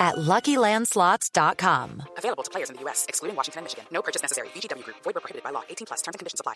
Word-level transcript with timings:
at 0.00 0.16
LuckyLandSlots.com. 0.16 2.02
Available 2.18 2.42
to 2.42 2.50
players 2.50 2.70
in 2.70 2.76
the 2.76 2.82
U.S., 2.82 3.06
excluding 3.08 3.36
Washington 3.36 3.60
and 3.60 3.64
Michigan. 3.64 3.84
No 3.90 4.02
purchase 4.02 4.22
necessary. 4.22 4.48
VGW 4.48 4.84
Group. 4.84 4.96
Void 5.04 5.14
where 5.14 5.20
prohibited 5.20 5.42
by 5.42 5.50
law. 5.50 5.62
18 5.68 5.86
plus. 5.86 6.02
Terms 6.02 6.14
and 6.14 6.18
conditions 6.20 6.40
apply. 6.40 6.54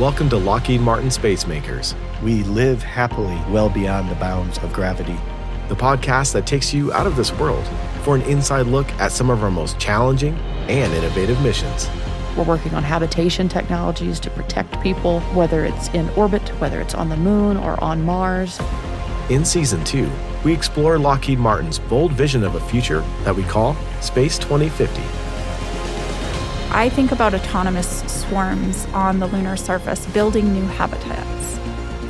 Welcome 0.00 0.28
to 0.30 0.36
Lockheed 0.38 0.80
Martin 0.80 1.10
Space 1.10 1.46
Makers, 1.46 1.94
We 2.22 2.42
live 2.44 2.82
happily 2.82 3.38
well 3.50 3.68
beyond 3.68 4.10
the 4.10 4.14
bounds 4.14 4.56
of 4.58 4.72
gravity. 4.72 5.16
the 5.68 5.76
podcast 5.76 6.32
that 6.32 6.46
takes 6.46 6.72
you 6.74 6.92
out 6.92 7.06
of 7.06 7.14
this 7.14 7.32
world 7.34 7.64
for 8.02 8.16
an 8.16 8.22
inside 8.22 8.66
look 8.66 8.90
at 8.94 9.12
some 9.12 9.30
of 9.30 9.44
our 9.44 9.50
most 9.52 9.78
challenging 9.78 10.34
and 10.68 10.92
innovative 10.92 11.40
missions. 11.42 11.88
We're 12.36 12.42
working 12.44 12.74
on 12.74 12.82
habitation 12.82 13.48
technologies 13.48 14.18
to 14.20 14.30
protect 14.30 14.80
people, 14.82 15.20
whether 15.34 15.64
it's 15.64 15.88
in 15.90 16.08
orbit, 16.10 16.48
whether 16.60 16.80
it's 16.80 16.94
on 16.94 17.08
the 17.08 17.16
moon 17.16 17.56
or 17.56 17.78
on 17.84 18.02
Mars. 18.02 18.58
In 19.28 19.44
season 19.44 19.84
two, 19.84 20.10
we 20.44 20.52
explore 20.52 20.98
Lockheed 20.98 21.38
Martin's 21.38 21.78
bold 21.78 22.12
vision 22.12 22.42
of 22.42 22.54
a 22.54 22.60
future 22.60 23.00
that 23.24 23.34
we 23.34 23.42
call 23.44 23.76
Space 24.00 24.38
2050. 24.38 25.02
I 26.72 26.88
think 26.88 27.12
about 27.12 27.34
autonomous 27.34 28.00
swarms 28.06 28.86
on 28.94 29.18
the 29.18 29.26
lunar 29.26 29.56
surface 29.56 30.06
building 30.06 30.52
new 30.52 30.64
habitats. 30.64 31.58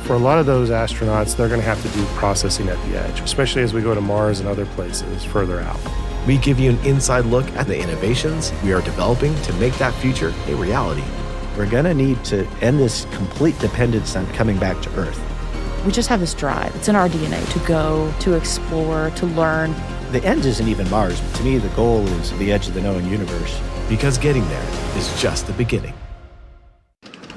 For 0.05 0.13
a 0.13 0.19
lot 0.19 0.39
of 0.39 0.45
those 0.45 0.69
astronauts, 0.69 1.35
they're 1.35 1.47
going 1.47 1.59
to 1.59 1.65
have 1.65 1.81
to 1.81 1.89
do 1.97 2.05
processing 2.15 2.69
at 2.69 2.81
the 2.87 2.99
edge, 2.99 3.19
especially 3.21 3.63
as 3.63 3.73
we 3.73 3.81
go 3.81 3.95
to 3.95 4.01
Mars 4.01 4.39
and 4.39 4.47
other 4.47 4.65
places 4.67 5.23
further 5.25 5.61
out. 5.61 5.79
We 6.27 6.37
give 6.37 6.59
you 6.59 6.71
an 6.71 6.85
inside 6.85 7.25
look 7.25 7.49
at 7.53 7.67
the 7.67 7.79
innovations 7.79 8.53
we 8.63 8.73
are 8.73 8.81
developing 8.81 9.35
to 9.41 9.53
make 9.53 9.73
that 9.75 9.93
future 9.95 10.33
a 10.47 10.55
reality. 10.55 11.03
We're 11.57 11.69
going 11.69 11.85
to 11.85 11.93
need 11.93 12.23
to 12.25 12.45
end 12.61 12.79
this 12.79 13.05
complete 13.11 13.57
dependence 13.59 14.15
on 14.15 14.27
coming 14.33 14.57
back 14.57 14.81
to 14.83 14.89
Earth. 14.95 15.30
We 15.85 15.91
just 15.91 16.09
have 16.09 16.19
this 16.19 16.35
drive. 16.35 16.75
It's 16.75 16.89
in 16.89 16.95
our 16.95 17.09
DNA 17.09 17.51
to 17.53 17.67
go, 17.67 18.13
to 18.19 18.33
explore, 18.33 19.09
to 19.15 19.25
learn. 19.25 19.73
The 20.11 20.23
end 20.23 20.45
isn't 20.45 20.67
even 20.67 20.87
Mars. 20.91 21.19
To 21.37 21.43
me, 21.43 21.57
the 21.57 21.69
goal 21.69 22.07
is 22.07 22.37
the 22.37 22.51
edge 22.51 22.67
of 22.67 22.75
the 22.75 22.81
known 22.81 23.09
universe. 23.09 23.59
Because 23.89 24.19
getting 24.19 24.47
there 24.49 24.69
is 24.95 25.19
just 25.19 25.47
the 25.47 25.53
beginning. 25.53 25.93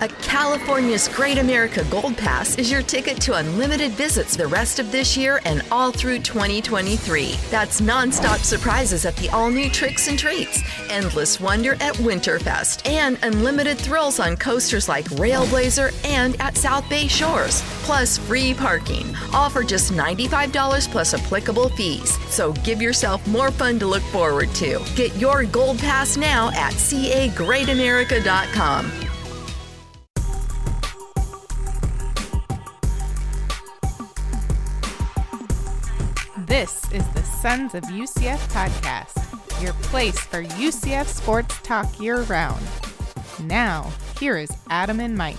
A 0.01 0.09
California's 0.09 1.07
Great 1.09 1.39
America 1.39 1.85
Gold 1.89 2.17
Pass 2.17 2.59
is 2.59 2.69
your 2.71 2.83
ticket 2.83 3.21
to 3.23 3.35
unlimited 3.35 3.93
visits 3.93 4.37
the 4.37 4.47
rest 4.47 4.79
of 4.81 4.91
this 4.91 5.17
year 5.17 5.41
and 5.45 5.63
all 5.71 5.93
through 5.93 6.19
2023. 6.19 7.37
That's 7.51 7.81
nonstop 7.81 8.39
surprises 8.39 9.05
at 9.05 9.15
the 9.17 9.29
all 9.31 9.51
new 9.51 9.71
Tricks 9.71 10.09
and 10.09 10.19
Treats, 10.19 10.63
endless 10.91 11.39
wonder 11.41 11.75
at 11.75 11.95
Winterfest, 11.95 12.89
and 12.89 13.19
unlimited 13.23 13.79
thrills 13.79 14.19
on 14.19 14.37
coasters 14.37 14.89
like 14.89 15.05
Railblazer 15.11 15.95
and 16.05 16.35
at 16.41 16.57
South 16.57 16.89
Bay 16.89 17.07
Shores. 17.07 17.63
Plus 17.85 18.19
free 18.19 18.53
parking, 18.53 19.15
all 19.33 19.49
for 19.49 19.63
just 19.63 19.93
$95 19.93 20.91
plus 20.91 21.15
applicable 21.15 21.69
fees. 21.71 22.19
So 22.33 22.53
give 22.65 22.83
yourself 22.83 23.25
more 23.29 23.53
fun 23.53 23.79
to 23.79 23.87
look 23.87 24.03
forward 24.05 24.53
to. 24.57 24.85
Get 24.97 25.15
your 25.17 25.45
Gold 25.45 25.79
Pass 25.79 26.17
now 26.17 26.49
at 26.51 26.73
cagreatamerica.com. 26.73 29.14
This 36.55 36.85
is 36.93 37.05
the 37.15 37.23
Sons 37.25 37.75
of 37.75 37.83
UCF 37.83 38.39
podcast, 38.53 39.61
your 39.61 39.73
place 39.73 40.21
for 40.21 40.45
UCF 40.45 41.07
sports 41.07 41.59
talk 41.65 41.99
year 41.99 42.23
round. 42.23 42.65
Now, 43.43 43.93
here 44.21 44.37
is 44.37 44.53
Adam 44.71 45.01
and 45.01 45.19
Mike. 45.19 45.35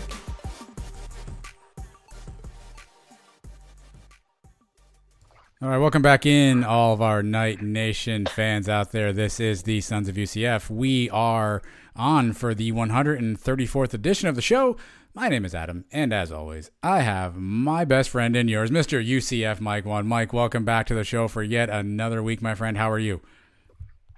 All 5.62 5.70
right, 5.70 5.78
welcome 5.78 6.02
back 6.02 6.26
in, 6.26 6.66
all 6.66 6.92
of 6.92 7.02
our 7.02 7.24
Knight 7.24 7.62
Nation 7.62 8.26
fans 8.26 8.68
out 8.68 8.92
there. 8.92 9.14
This 9.14 9.40
is 9.40 9.64
the 9.64 9.80
Sons 9.80 10.10
of 10.10 10.16
UCF. 10.16 10.70
We 10.70 11.10
are 11.12 11.62
on 11.96 12.34
for 12.34 12.54
the 12.54 12.72
134th 12.72 13.94
edition 13.94 14.28
of 14.28 14.36
the 14.36 14.42
show. 14.42 14.78
My 15.14 15.30
name 15.30 15.46
is 15.46 15.56
Adam, 15.56 15.86
and 15.92 16.14
as 16.14 16.32
always, 16.32 16.72
I 16.84 17.02
have 17.02 17.38
my 17.38 17.86
best 17.86 18.10
friend 18.10 18.36
and 18.36 18.50
yours, 18.50 18.70
Mr. 18.70 19.06
UCF 19.06 19.62
Mike 19.62 19.86
One. 19.86 20.08
Mike, 20.08 20.34
welcome 20.34 20.66
back 20.66 20.88
to 20.88 20.94
the 20.94 21.06
show 21.06 21.28
for 21.28 21.42
yet 21.42 21.70
another 21.70 22.22
week, 22.22 22.42
my 22.42 22.54
friend. 22.54 22.78
How 22.78 22.92
are 22.92 23.00
you? 23.00 23.22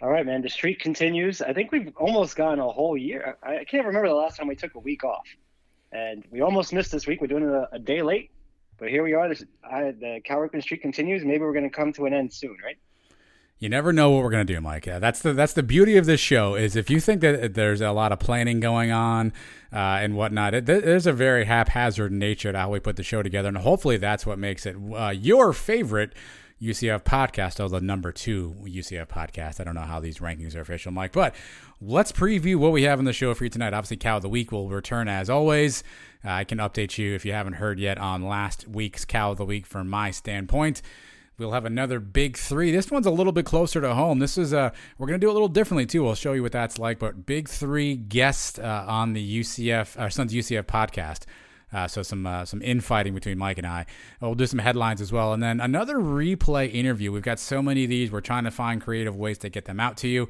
All 0.02 0.10
right, 0.10 0.26
man. 0.26 0.42
The 0.42 0.50
streak 0.50 0.80
continues. 0.80 1.42
I 1.42 1.54
think 1.54 1.72
we've 1.72 1.94
almost 1.98 2.36
gone 2.36 2.60
a 2.60 2.68
whole 2.68 2.98
year. 2.98 3.38
I 3.44 3.64
can't 3.64 3.86
remember 3.86 4.08
the 4.08 4.16
last 4.16 4.38
time 4.38 4.48
we 4.48 4.56
took 4.56 4.74
a 4.76 4.80
week 4.80 5.04
off, 5.04 5.28
and 5.92 6.24
we 6.32 6.42
almost 6.42 6.74
missed 6.74 6.92
this 6.92 7.06
week. 7.06 7.22
We're 7.22 7.28
doing 7.28 7.44
it 7.44 7.50
a, 7.50 7.70
a 7.74 7.80
day 7.80 8.02
late, 8.02 8.32
but 8.80 8.90
here 8.90 9.04
we 9.04 9.14
are. 9.14 9.30
This, 9.30 9.44
I, 9.64 9.92
the 9.92 10.22
Cal 10.24 10.40
Ripken 10.40 10.62
streak 10.64 10.82
continues. 10.82 11.24
Maybe 11.24 11.40
we're 11.40 11.54
going 11.54 11.70
to 11.70 11.76
come 11.76 11.94
to 11.94 12.06
an 12.08 12.14
end 12.14 12.34
soon, 12.34 12.58
right? 12.64 12.78
You 13.60 13.70
never 13.70 13.92
know 13.92 14.12
what 14.12 14.24
we're 14.24 14.30
gonna 14.30 14.46
do, 14.46 14.62
Mike. 14.62 14.86
Yeah, 14.86 15.00
that's 15.00 15.22
the 15.22 15.34
that's 15.34 15.54
the 15.54 15.64
beauty 15.64 15.98
of 15.98 16.06
this 16.06 16.20
show 16.20 16.54
is 16.54 16.76
if 16.76 16.92
you 16.92 17.00
think 17.00 17.22
that 17.22 17.56
there's 17.56 17.82
a 17.82 17.92
lot 17.92 18.12
of 18.12 18.20
planning 18.20 18.60
going 18.60 18.92
on 18.92 19.34
uh, 19.74 19.98
and 20.00 20.16
whatnot, 20.16 20.54
it, 20.54 20.66
there's 20.68 21.08
a 21.08 21.14
very 21.14 21.46
haphazard 21.46 22.12
nature 22.12 22.52
to 22.52 22.58
how 22.58 22.70
we 22.70 22.80
put 22.80 22.98
the 22.98 23.04
show 23.04 23.24
together, 23.24 23.48
and 23.48 23.58
hopefully 23.58 23.98
that's 23.98 24.28
what 24.28 24.38
makes 24.38 24.68
it 24.68 24.76
uh, 24.96 25.10
your 25.10 25.54
favorite 25.54 26.14
UCF 26.62 27.04
podcast, 27.04 27.70
the 27.70 27.82
number 27.82 28.12
two 28.12 28.56
UCF 28.64 29.08
podcast. 29.08 29.60
I 29.60 29.64
don't 29.64 29.76
know 29.76 29.82
how 29.82 30.00
these 30.00 30.20
rankings 30.20 30.56
are 30.56 30.62
official, 30.62 30.92
Mike, 30.92 31.12
but 31.12 31.36
let's 31.82 32.12
preview 32.12 32.58
what 32.58 32.72
we 32.72 32.84
have 32.84 33.00
in 33.00 33.06
the 33.06 33.14
show 33.14 33.34
for 33.34 33.44
you 33.44 33.50
tonight. 33.50 33.74
Obviously, 33.74 33.98
Cow 33.98 34.18
of 34.18 34.24
the 34.24 34.30
Week 34.30 34.52
will 34.52 34.70
return 34.70 35.08
as 35.08 35.30
always. 35.30 35.84
Uh, 36.26 36.30
I 36.30 36.44
can 36.44 36.58
update 36.58 36.98
you 36.98 37.14
if 37.14 37.26
you 37.26 37.34
haven't 37.34 37.54
heard 37.54 37.80
yet 37.80 37.98
on 37.98 38.24
last 38.24 38.68
week's 38.68 39.06
Cow 39.06 39.32
of 39.32 39.38
the 39.38 39.46
Week 39.46 39.66
from 39.66 39.88
my 39.88 40.12
standpoint. 40.12 40.82
We'll 41.40 41.52
have 41.52 41.66
another 41.66 42.00
big 42.00 42.36
three. 42.36 42.72
This 42.72 42.90
one's 42.90 43.06
a 43.06 43.12
little 43.12 43.32
bit 43.32 43.46
closer 43.46 43.80
to 43.80 43.94
home. 43.94 44.18
This 44.18 44.40
is 44.40 44.56
uh, 44.56 44.72
we're 44.98 45.06
gonna 45.06 45.20
do 45.20 45.28
it 45.28 45.30
a 45.30 45.34
little 45.34 45.48
differently 45.48 45.86
too. 45.86 46.04
We'll 46.04 46.16
show 46.16 46.34
you 46.34 46.42
what 46.42 46.52
that's 46.52 46.80
like. 46.80 46.98
But 46.98 47.28
big 47.28 47.48
three 47.48 47.96
guests 47.96 48.58
uh, 48.58 48.86
on 48.88 49.14
the 49.14 49.40
UCF 49.40 50.00
our 50.00 50.10
Sons 50.10 50.34
UCF 50.34 50.64
podcast. 50.64 51.26
Uh, 51.72 51.88
so 51.88 52.02
some 52.02 52.26
uh, 52.26 52.44
some 52.44 52.64
infighting 52.64 53.14
between 53.14 53.38
Mike 53.38 53.60
and 53.60 53.68
I. 53.68 53.86
We'll 54.20 54.34
do 54.34 54.48
some 54.48 54.58
headlines 54.58 55.00
as 55.00 55.12
well, 55.12 55.32
and 55.32 55.44
then 55.44 55.60
another 55.60 55.98
replay 55.98 56.74
interview. 56.74 57.12
We've 57.12 57.22
got 57.22 57.38
so 57.38 57.62
many 57.62 57.84
of 57.84 57.92
these. 57.92 58.12
We're 58.12 58.22
trying 58.22 58.46
to 58.46 58.52
find 58.52 58.82
creative 58.82 59.16
ways 59.16 59.38
to 59.40 59.50
get 59.50 59.66
them 59.66 59.80
out 59.80 59.96
to 59.98 60.08
you. 60.08 60.30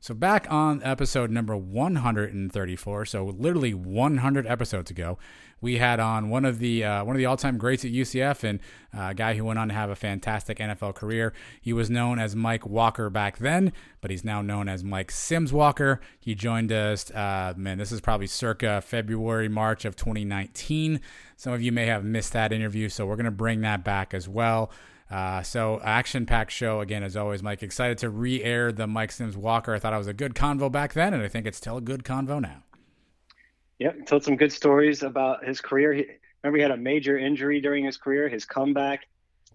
So 0.00 0.12
back 0.14 0.46
on 0.50 0.82
episode 0.82 1.30
number 1.30 1.56
134, 1.56 3.04
so 3.04 3.24
literally 3.24 3.74
100 3.74 4.46
episodes 4.46 4.92
ago, 4.92 5.18
we 5.60 5.78
had 5.78 6.00
on 6.00 6.30
one 6.30 6.44
of 6.44 6.58
the 6.58 6.84
uh, 6.84 7.04
one 7.04 7.16
of 7.16 7.18
the 7.18 7.26
all-time 7.26 7.58
greats 7.58 7.84
at 7.84 7.90
UCF 7.90 8.44
and 8.44 8.60
a 8.92 9.14
guy 9.14 9.34
who 9.34 9.44
went 9.44 9.58
on 9.58 9.68
to 9.68 9.74
have 9.74 9.90
a 9.90 9.96
fantastic 9.96 10.58
NFL 10.58 10.94
career. 10.94 11.32
He 11.60 11.72
was 11.72 11.90
known 11.90 12.18
as 12.18 12.34
Mike 12.34 12.66
Walker 12.66 13.10
back 13.10 13.38
then, 13.38 13.72
but 14.00 14.10
he's 14.10 14.24
now 14.24 14.40
known 14.40 14.68
as 14.68 14.82
Mike 14.82 15.10
Sims 15.10 15.52
Walker. 15.52 16.00
He 16.18 16.34
joined 16.34 16.72
us, 16.72 17.10
uh, 17.10 17.54
man, 17.56 17.78
this 17.78 17.92
is 17.92 18.00
probably 18.00 18.26
circa 18.26 18.80
February, 18.80 19.48
March 19.48 19.84
of 19.84 19.96
2019. 19.96 21.00
Some 21.36 21.52
of 21.52 21.62
you 21.62 21.72
may 21.72 21.86
have 21.86 22.04
missed 22.04 22.32
that 22.32 22.52
interview, 22.52 22.88
so 22.88 23.06
we're 23.06 23.16
going 23.16 23.24
to 23.24 23.30
bring 23.30 23.60
that 23.62 23.84
back 23.84 24.14
as 24.14 24.28
well. 24.28 24.70
Uh, 25.10 25.42
so 25.42 25.80
action 25.82 26.26
packed 26.26 26.52
show 26.52 26.80
again 26.80 27.02
as 27.02 27.16
always, 27.16 27.42
Mike. 27.42 27.62
Excited 27.62 27.98
to 27.98 28.10
re-air 28.10 28.72
the 28.72 28.86
Mike 28.86 29.10
Sims 29.10 29.36
Walker. 29.36 29.74
I 29.74 29.78
thought 29.78 29.94
it 29.94 29.98
was 29.98 30.06
a 30.06 30.12
good 30.12 30.34
convo 30.34 30.70
back 30.70 30.92
then, 30.92 31.14
and 31.14 31.22
I 31.22 31.28
think 31.28 31.46
it's 31.46 31.58
still 31.58 31.78
a 31.78 31.82
good 31.82 32.04
convo 32.04 32.40
now. 32.40 32.62
Yep, 33.78 34.06
told 34.06 34.24
some 34.24 34.36
good 34.36 34.52
stories 34.52 35.02
about 35.02 35.44
his 35.44 35.60
career. 35.60 35.92
He, 35.92 36.06
remember, 36.42 36.56
he 36.56 36.62
had 36.62 36.72
a 36.72 36.76
major 36.76 37.16
injury 37.16 37.60
during 37.60 37.84
his 37.84 37.96
career, 37.96 38.28
his 38.28 38.44
comeback, 38.44 39.06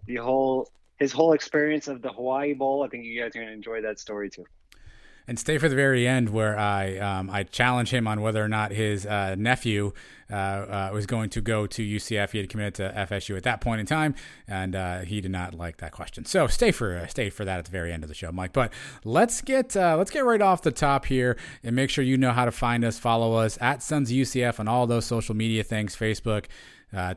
the 0.06 0.18
whole 0.18 0.70
his 0.98 1.12
whole 1.12 1.34
experience 1.34 1.88
of 1.88 2.02
the 2.02 2.12
Hawaii 2.12 2.54
Bowl. 2.54 2.84
I 2.84 2.88
think 2.88 3.04
you 3.04 3.20
guys 3.20 3.36
are 3.36 3.40
going 3.40 3.48
to 3.48 3.54
enjoy 3.54 3.82
that 3.82 4.00
story 4.00 4.30
too. 4.30 4.46
And 5.28 5.40
stay 5.40 5.58
for 5.58 5.70
the 5.70 5.76
very 5.76 6.08
end 6.08 6.30
where 6.30 6.58
I 6.58 6.98
um, 6.98 7.30
I 7.30 7.44
challenge 7.44 7.92
him 7.92 8.08
on 8.08 8.22
whether 8.22 8.44
or 8.44 8.50
not 8.50 8.72
his 8.72 9.06
uh, 9.06 9.36
nephew 9.38 9.94
uh, 10.32 10.36
uh, 10.36 10.90
was 10.94 11.06
going 11.06 11.30
to 11.30 11.42
go 11.42 11.68
to 11.68 11.82
UCF. 11.82 12.32
He 12.32 12.40
had 12.40 12.50
committed 12.50 12.76
to 12.76 12.94
FSU 13.08 13.38
at 13.38 13.44
that 13.44 13.62
point 13.62 13.80
in 13.82 13.86
time, 13.86 14.16
and 14.48 14.76
uh, 14.76 15.00
he 15.02 15.22
did 15.22 15.32
not 15.32 15.54
like 15.54 15.78
that 15.78 15.92
question. 15.92 16.26
So 16.26 16.48
stay 16.48 16.72
for 16.72 16.98
uh, 16.98 17.08
stay 17.08 17.30
for 17.30 17.46
that 17.46 17.60
at 17.60 17.66
the 17.66 17.72
very 17.72 17.94
end 17.94 18.04
of 18.04 18.10
the 18.10 18.16
show, 18.16 18.32
Mike. 18.32 18.54
But 18.54 18.74
let's 19.04 19.42
get 19.42 19.78
uh, 19.78 19.96
let's 19.98 20.12
get 20.12 20.26
right 20.26 20.42
off 20.42 20.62
the 20.62 20.72
top 20.72 21.06
here 21.06 21.38
and 21.64 21.76
make 21.76 21.90
sure 21.90 22.04
you 22.04 22.18
know 22.18 22.32
how 22.32 22.46
to 22.46 22.52
find 22.52 22.84
us. 22.84 23.00
Follow 23.00 23.36
us 23.36 23.58
at 23.62 23.84
Sons 23.84 24.12
UCF 24.12 24.60
on 24.60 24.68
all 24.68 24.88
those 24.88 25.06
social 25.06 25.36
media 25.36 25.64
things: 25.64 25.96
Facebook, 25.96 26.46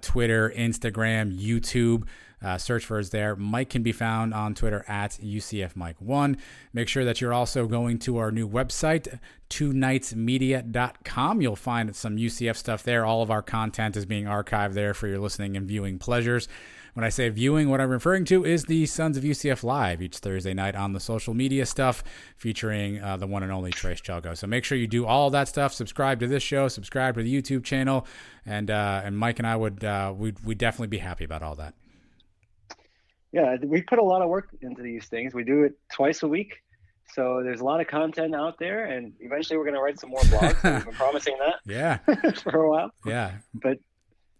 Twitter, 0.00 0.52
Instagram, 0.56 1.36
YouTube. 1.38 2.04
Uh, 2.42 2.58
search 2.58 2.84
for 2.84 2.98
us 2.98 3.08
there. 3.08 3.34
Mike 3.34 3.70
can 3.70 3.82
be 3.82 3.92
found 3.92 4.34
on 4.34 4.54
Twitter 4.54 4.84
at 4.86 5.12
UCF 5.22 5.72
Mike1. 5.74 6.38
Make 6.72 6.88
sure 6.88 7.04
that 7.04 7.20
you're 7.20 7.32
also 7.32 7.66
going 7.66 7.98
to 8.00 8.18
our 8.18 8.30
new 8.30 8.48
website, 8.48 9.18
twonightsmedia.com. 9.48 11.40
You'll 11.40 11.56
find 11.56 11.96
some 11.96 12.16
UCF 12.16 12.56
stuff 12.56 12.82
there. 12.82 13.06
All 13.06 13.22
of 13.22 13.30
our 13.30 13.42
content 13.42 13.96
is 13.96 14.04
being 14.04 14.26
archived 14.26 14.74
there 14.74 14.92
for 14.92 15.08
your 15.08 15.18
listening 15.18 15.56
and 15.56 15.66
viewing 15.66 15.98
pleasures. 15.98 16.46
When 16.92 17.04
I 17.04 17.10
say 17.10 17.28
viewing, 17.28 17.68
what 17.68 17.80
I'm 17.80 17.90
referring 17.90 18.24
to 18.26 18.44
is 18.44 18.64
the 18.64 18.86
Sons 18.86 19.18
of 19.18 19.24
UCF 19.24 19.62
Live 19.62 20.00
each 20.00 20.16
Thursday 20.16 20.54
night 20.54 20.74
on 20.74 20.94
the 20.94 21.00
social 21.00 21.34
media 21.34 21.66
stuff 21.66 22.02
featuring 22.38 23.02
uh, 23.02 23.18
the 23.18 23.26
one 23.26 23.42
and 23.42 23.52
only 23.52 23.70
Trace 23.70 24.00
Chelgo. 24.00 24.34
So 24.34 24.46
make 24.46 24.64
sure 24.64 24.78
you 24.78 24.86
do 24.86 25.04
all 25.04 25.28
that 25.30 25.48
stuff. 25.48 25.74
Subscribe 25.74 26.20
to 26.20 26.26
this 26.26 26.42
show, 26.42 26.68
subscribe 26.68 27.16
to 27.16 27.22
the 27.22 27.42
YouTube 27.42 27.64
channel, 27.64 28.06
and 28.46 28.70
uh, 28.70 29.02
and 29.04 29.18
Mike 29.18 29.38
and 29.38 29.46
I 29.46 29.56
would 29.56 29.84
uh, 29.84 30.14
we'd, 30.16 30.40
we'd 30.40 30.56
definitely 30.56 30.86
be 30.86 30.98
happy 30.98 31.24
about 31.24 31.42
all 31.42 31.54
that 31.56 31.74
yeah, 33.32 33.56
we 33.62 33.82
put 33.82 33.98
a 33.98 34.02
lot 34.02 34.22
of 34.22 34.28
work 34.28 34.48
into 34.62 34.82
these 34.82 35.06
things. 35.06 35.34
We 35.34 35.44
do 35.44 35.64
it 35.64 35.74
twice 35.92 36.22
a 36.22 36.28
week. 36.28 36.62
So 37.12 37.42
there's 37.42 37.60
a 37.60 37.64
lot 37.64 37.80
of 37.80 37.86
content 37.86 38.34
out 38.34 38.58
there, 38.58 38.86
and 38.86 39.12
eventually 39.20 39.56
we're 39.56 39.64
going 39.64 39.74
to 39.74 39.80
write 39.80 40.00
some 40.00 40.10
more 40.10 40.20
blogs. 40.22 40.62
We've 40.62 40.84
been 40.84 40.94
promising 40.94 41.36
that. 41.38 41.56
Yeah. 41.64 41.98
for 42.42 42.62
a 42.62 42.70
while. 42.70 42.90
Yeah. 43.04 43.32
But 43.54 43.78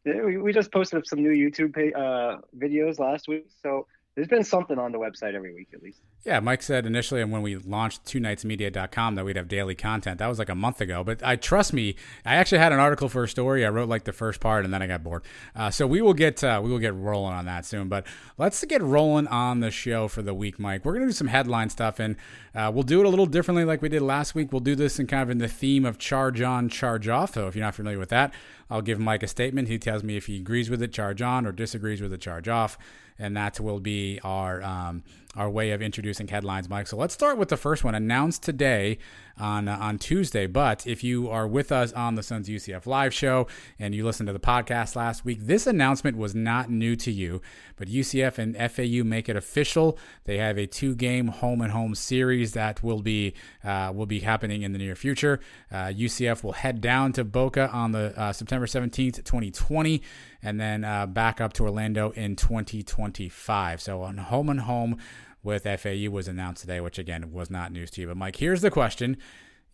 we, 0.05 0.39
we 0.39 0.53
just 0.53 0.73
posted 0.73 0.99
up 0.99 1.07
some 1.07 1.21
new 1.21 1.31
YouTube 1.31 1.75
pay, 1.75 1.93
uh, 1.93 2.39
videos 2.57 2.99
last 2.99 3.29
week. 3.29 3.47
So 3.63 3.87
there's 4.17 4.29
been 4.29 4.45
something 4.45 4.79
on 4.79 4.93
the 4.93 4.99
website 4.99 5.35
every 5.35 5.55
week 5.55 5.69
at 5.75 5.83
least. 5.83 6.01
Yeah, 6.25 6.41
Mike 6.41 6.63
said 6.63 6.87
initially 6.87 7.21
and 7.21 7.31
when 7.31 7.43
we 7.43 7.57
launched 7.57 8.07
twonightsmedia.com 8.07 9.15
that 9.15 9.25
we'd 9.27 9.37
have 9.37 9.47
daily 9.47 9.75
content. 9.75 10.19
That 10.19 10.27
was 10.27 10.39
like 10.39 10.49
a 10.49 10.55
month 10.55 10.81
ago. 10.81 11.05
But 11.05 11.23
I 11.23 11.37
trust 11.37 11.75
me, 11.75 11.97
I 12.25 12.37
actually 12.37 12.59
had 12.59 12.73
an 12.73 12.81
article 12.81 13.11
for 13.11 13.25
a 13.25 13.29
story. 13.29 13.65
I 13.65 13.69
wrote 13.69 13.91
like 13.91 14.05
the 14.05 14.15
first 14.15 14.41
part 14.41 14.65
and 14.65 14.73
then 14.73 14.81
I 14.81 14.87
got 14.87 15.05
bored. 15.05 15.23
Uh, 15.55 15.71
so 15.71 15.87
we 15.87 16.01
will 16.01 16.15
get 16.15 16.43
uh, 16.43 16.63
we 16.65 16.71
will 16.71 16.79
get 16.79 16.95
rolling 16.95 17.35
on 17.35 17.45
that 17.45 17.67
soon. 17.67 17.89
But 17.89 18.07
let's 18.39 18.65
get 18.65 18.81
rolling 18.81 19.29
on 19.29 19.61
the 19.61 19.71
show 19.71 20.09
for 20.09 20.23
the 20.23 20.33
week, 20.33 20.59
Mike. 20.59 20.87
We're 20.87 20.95
gonna 20.95 21.07
do 21.07 21.13
some 21.13 21.29
headline 21.29 21.69
stuff 21.69 22.01
and 22.01 22.17
uh, 22.55 22.71
we'll 22.73 22.85
do 22.85 23.01
it 23.01 23.07
a 23.07 23.11
little 23.11 23.27
differently 23.27 23.67
like 23.67 23.83
we 23.83 23.91
did 23.91 24.01
last 24.01 24.35
week. 24.35 24.51
We'll 24.51 24.61
do 24.61 24.75
this 24.75 24.99
in 24.99 25.07
kind 25.07 25.23
of 25.23 25.29
in 25.29 25.39
the 25.39 25.49
theme 25.49 25.85
of 25.85 25.99
charge 25.99 26.41
on, 26.41 26.71
charge 26.71 27.07
off. 27.07 27.35
So 27.35 27.49
if 27.49 27.55
you're 27.55 27.65
not 27.65 27.75
familiar 27.75 27.99
with 27.99 28.09
that, 28.09 28.33
I'll 28.71 28.83
give 28.83 28.99
Mike 28.99 29.23
a 29.23 29.29
statement. 29.29 29.69
He 29.69 29.79
tells 29.79 30.03
me 30.03 30.17
if 30.17 30.25
he 30.25 30.39
agrees 30.39 30.71
with 30.71 30.81
it, 30.81 30.91
charge 30.91 31.21
on, 31.21 31.47
or 31.47 31.53
disagrees 31.53 32.01
with 32.01 32.15
it, 32.15 32.23
charge 32.23 32.49
off 32.49 32.79
and 33.19 33.37
that 33.37 33.61
will 33.61 33.81
be 33.81 34.21
our 34.23 34.63
um, 34.63 35.03
our 35.37 35.51
way 35.51 35.71
of 35.71 35.83
introducing 35.83 36.29
headlines, 36.29 36.69
Mike. 36.69 36.87
So 36.87 36.97
let's 36.97 37.15
start 37.15 37.39
with 37.39 37.49
the 37.49 37.57
first 37.57 37.85
one 37.85 37.95
announced 37.95 38.43
today 38.43 38.99
on 39.39 39.69
uh, 39.69 39.77
on 39.81 39.99
Tuesday. 39.99 40.47
But 40.47 40.87
if 40.87 41.05
you 41.05 41.29
are 41.29 41.47
with 41.47 41.71
us 41.71 41.93
on 41.93 42.15
the 42.15 42.23
Sons 42.23 42.49
UCF 42.49 42.87
live 42.87 43.13
show 43.13 43.47
and 43.79 43.95
you 43.95 44.05
listened 44.05 44.27
to 44.29 44.33
the 44.33 44.41
podcast 44.41 44.97
last 44.97 45.25
week, 45.25 45.41
this 45.43 45.67
announcement 45.67 46.17
was 46.17 46.35
not 46.35 46.71
new 46.71 46.97
to 46.97 47.13
you. 47.13 47.43
But 47.77 47.89
UCF 47.89 48.39
and 48.39 48.57
FAU 48.57 49.05
make 49.05 49.29
it 49.29 49.37
official. 49.37 49.99
They 50.25 50.39
have 50.39 50.59
a 50.59 50.67
two 50.67 50.95
game 50.95 51.29
home 51.29 51.61
and 51.61 51.73
home 51.73 51.95
series 51.95 52.53
that 52.53 52.83
will 52.83 53.03
be 53.03 53.35
uh, 53.63 53.93
will 53.95 54.07
be 54.07 54.21
happening 54.21 54.63
in 54.63 54.73
the 54.73 54.79
near 54.79 54.97
future. 54.97 55.41
Uh, 55.71 55.87
UCF 55.87 56.43
will 56.43 56.53
head 56.53 56.81
down 56.81 57.13
to 57.13 57.25
Boca 57.25 57.71
on 57.71 57.93
the 57.93 58.19
uh, 58.19 58.33
September 58.33 58.67
seventeenth, 58.67 59.23
twenty 59.25 59.51
twenty 59.51 60.03
and 60.47 60.61
then 60.61 60.85
uh, 60.85 61.07
back 61.07 61.41
up 61.41 61.53
to 61.55 61.65
Orlando 61.65 62.11
in 62.11 62.37
2025. 62.37 63.81
So 63.81 64.03
on 64.03 64.17
home 64.19 64.49
and 64.49 64.61
home 64.61 64.99
with 65.47 65.63
FAU 65.63 66.11
was 66.11 66.29
announced 66.29 66.61
today, 66.61 66.81
which 66.81 66.99
again 66.99 67.33
was 67.33 67.51
not 67.51 67.73
news 67.73 67.91
to 67.93 68.03
you. 68.03 68.09
But 68.09 68.19
Mike, 68.19 68.37
here's 68.37 68.61
the 68.61 68.71
question. 68.71 69.17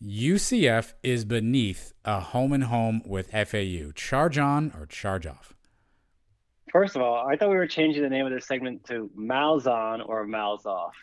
UCF 0.00 0.92
is 1.02 1.24
beneath 1.24 1.92
a 2.04 2.20
home 2.20 2.52
and 2.52 2.64
home 2.64 3.02
with 3.04 3.30
FAU. 3.30 3.92
Charge 3.94 4.38
on 4.38 4.72
or 4.78 4.86
charge 4.86 5.26
off? 5.26 5.54
First 6.72 6.96
of 6.96 7.02
all, 7.02 7.26
I 7.26 7.36
thought 7.36 7.50
we 7.50 7.56
were 7.56 7.66
changing 7.66 8.02
the 8.02 8.08
name 8.08 8.24
of 8.24 8.32
this 8.32 8.46
segment 8.46 8.84
to 8.86 9.10
Mouths 9.14 9.66
on 9.66 10.00
or 10.00 10.26
Mouths 10.26 10.64
off. 10.64 10.94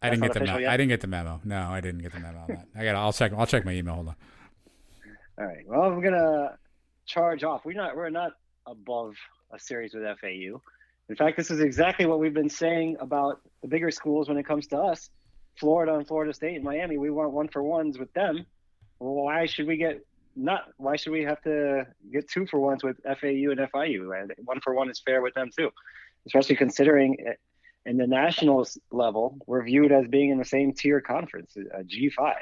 I 0.00 0.10
didn't 0.10 0.22
get 0.22 0.32
the 0.32 0.40
memo. 0.40 0.68
I 0.68 0.76
didn't 0.76 0.90
get 0.90 1.00
the 1.00 1.08
memo. 1.08 1.40
No, 1.44 1.60
I 1.70 1.80
didn't 1.80 2.02
get 2.02 2.12
the 2.12 2.20
memo 2.20 2.38
on 2.38 2.46
that. 2.48 2.66
I 2.76 2.84
got. 2.84 2.94
I'll 2.94 3.12
check. 3.12 3.32
I'll 3.36 3.46
check 3.46 3.64
my 3.64 3.72
email. 3.72 3.94
Hold 3.94 4.08
on. 4.08 4.16
All 5.38 5.46
right. 5.46 5.66
Well, 5.66 5.90
we're 5.90 6.02
gonna 6.02 6.56
charge 7.06 7.42
off. 7.42 7.64
We're 7.64 7.72
not. 7.72 7.96
We're 7.96 8.10
not 8.10 8.32
above 8.66 9.14
a 9.52 9.58
series 9.58 9.92
with 9.92 10.04
FAU. 10.20 10.62
In 11.12 11.16
fact, 11.16 11.36
this 11.36 11.50
is 11.50 11.60
exactly 11.60 12.06
what 12.06 12.20
we've 12.20 12.32
been 12.32 12.48
saying 12.48 12.96
about 12.98 13.42
the 13.60 13.68
bigger 13.68 13.90
schools 13.90 14.30
when 14.30 14.38
it 14.38 14.46
comes 14.46 14.66
to 14.68 14.78
us. 14.78 15.10
Florida 15.60 15.94
and 15.94 16.08
Florida 16.08 16.32
State 16.32 16.54
and 16.54 16.64
Miami, 16.64 16.96
we 16.96 17.10
want 17.10 17.32
one 17.32 17.48
for 17.48 17.62
ones 17.62 17.98
with 17.98 18.10
them. 18.14 18.46
Well, 18.98 19.12
why 19.12 19.44
should 19.44 19.66
we 19.66 19.76
get 19.76 20.06
not? 20.36 20.70
Why 20.78 20.96
should 20.96 21.12
we 21.12 21.22
have 21.24 21.42
to 21.42 21.86
get 22.10 22.30
two 22.30 22.46
for 22.46 22.60
ones 22.60 22.82
with 22.82 22.96
FAU 23.02 23.50
and 23.52 23.60
FIU? 23.60 24.18
And 24.18 24.32
one 24.46 24.60
for 24.60 24.72
one 24.72 24.88
is 24.88 25.00
fair 25.00 25.20
with 25.20 25.34
them 25.34 25.50
too, 25.54 25.70
especially 26.24 26.56
considering 26.56 27.18
in 27.84 27.98
the 27.98 28.06
nationals 28.06 28.78
level, 28.90 29.36
we're 29.46 29.64
viewed 29.64 29.92
as 29.92 30.08
being 30.08 30.30
in 30.30 30.38
the 30.38 30.46
same 30.46 30.72
tier 30.72 31.02
conference, 31.02 31.54
uh, 31.58 31.80
a 31.80 31.84
G5. 31.84 32.36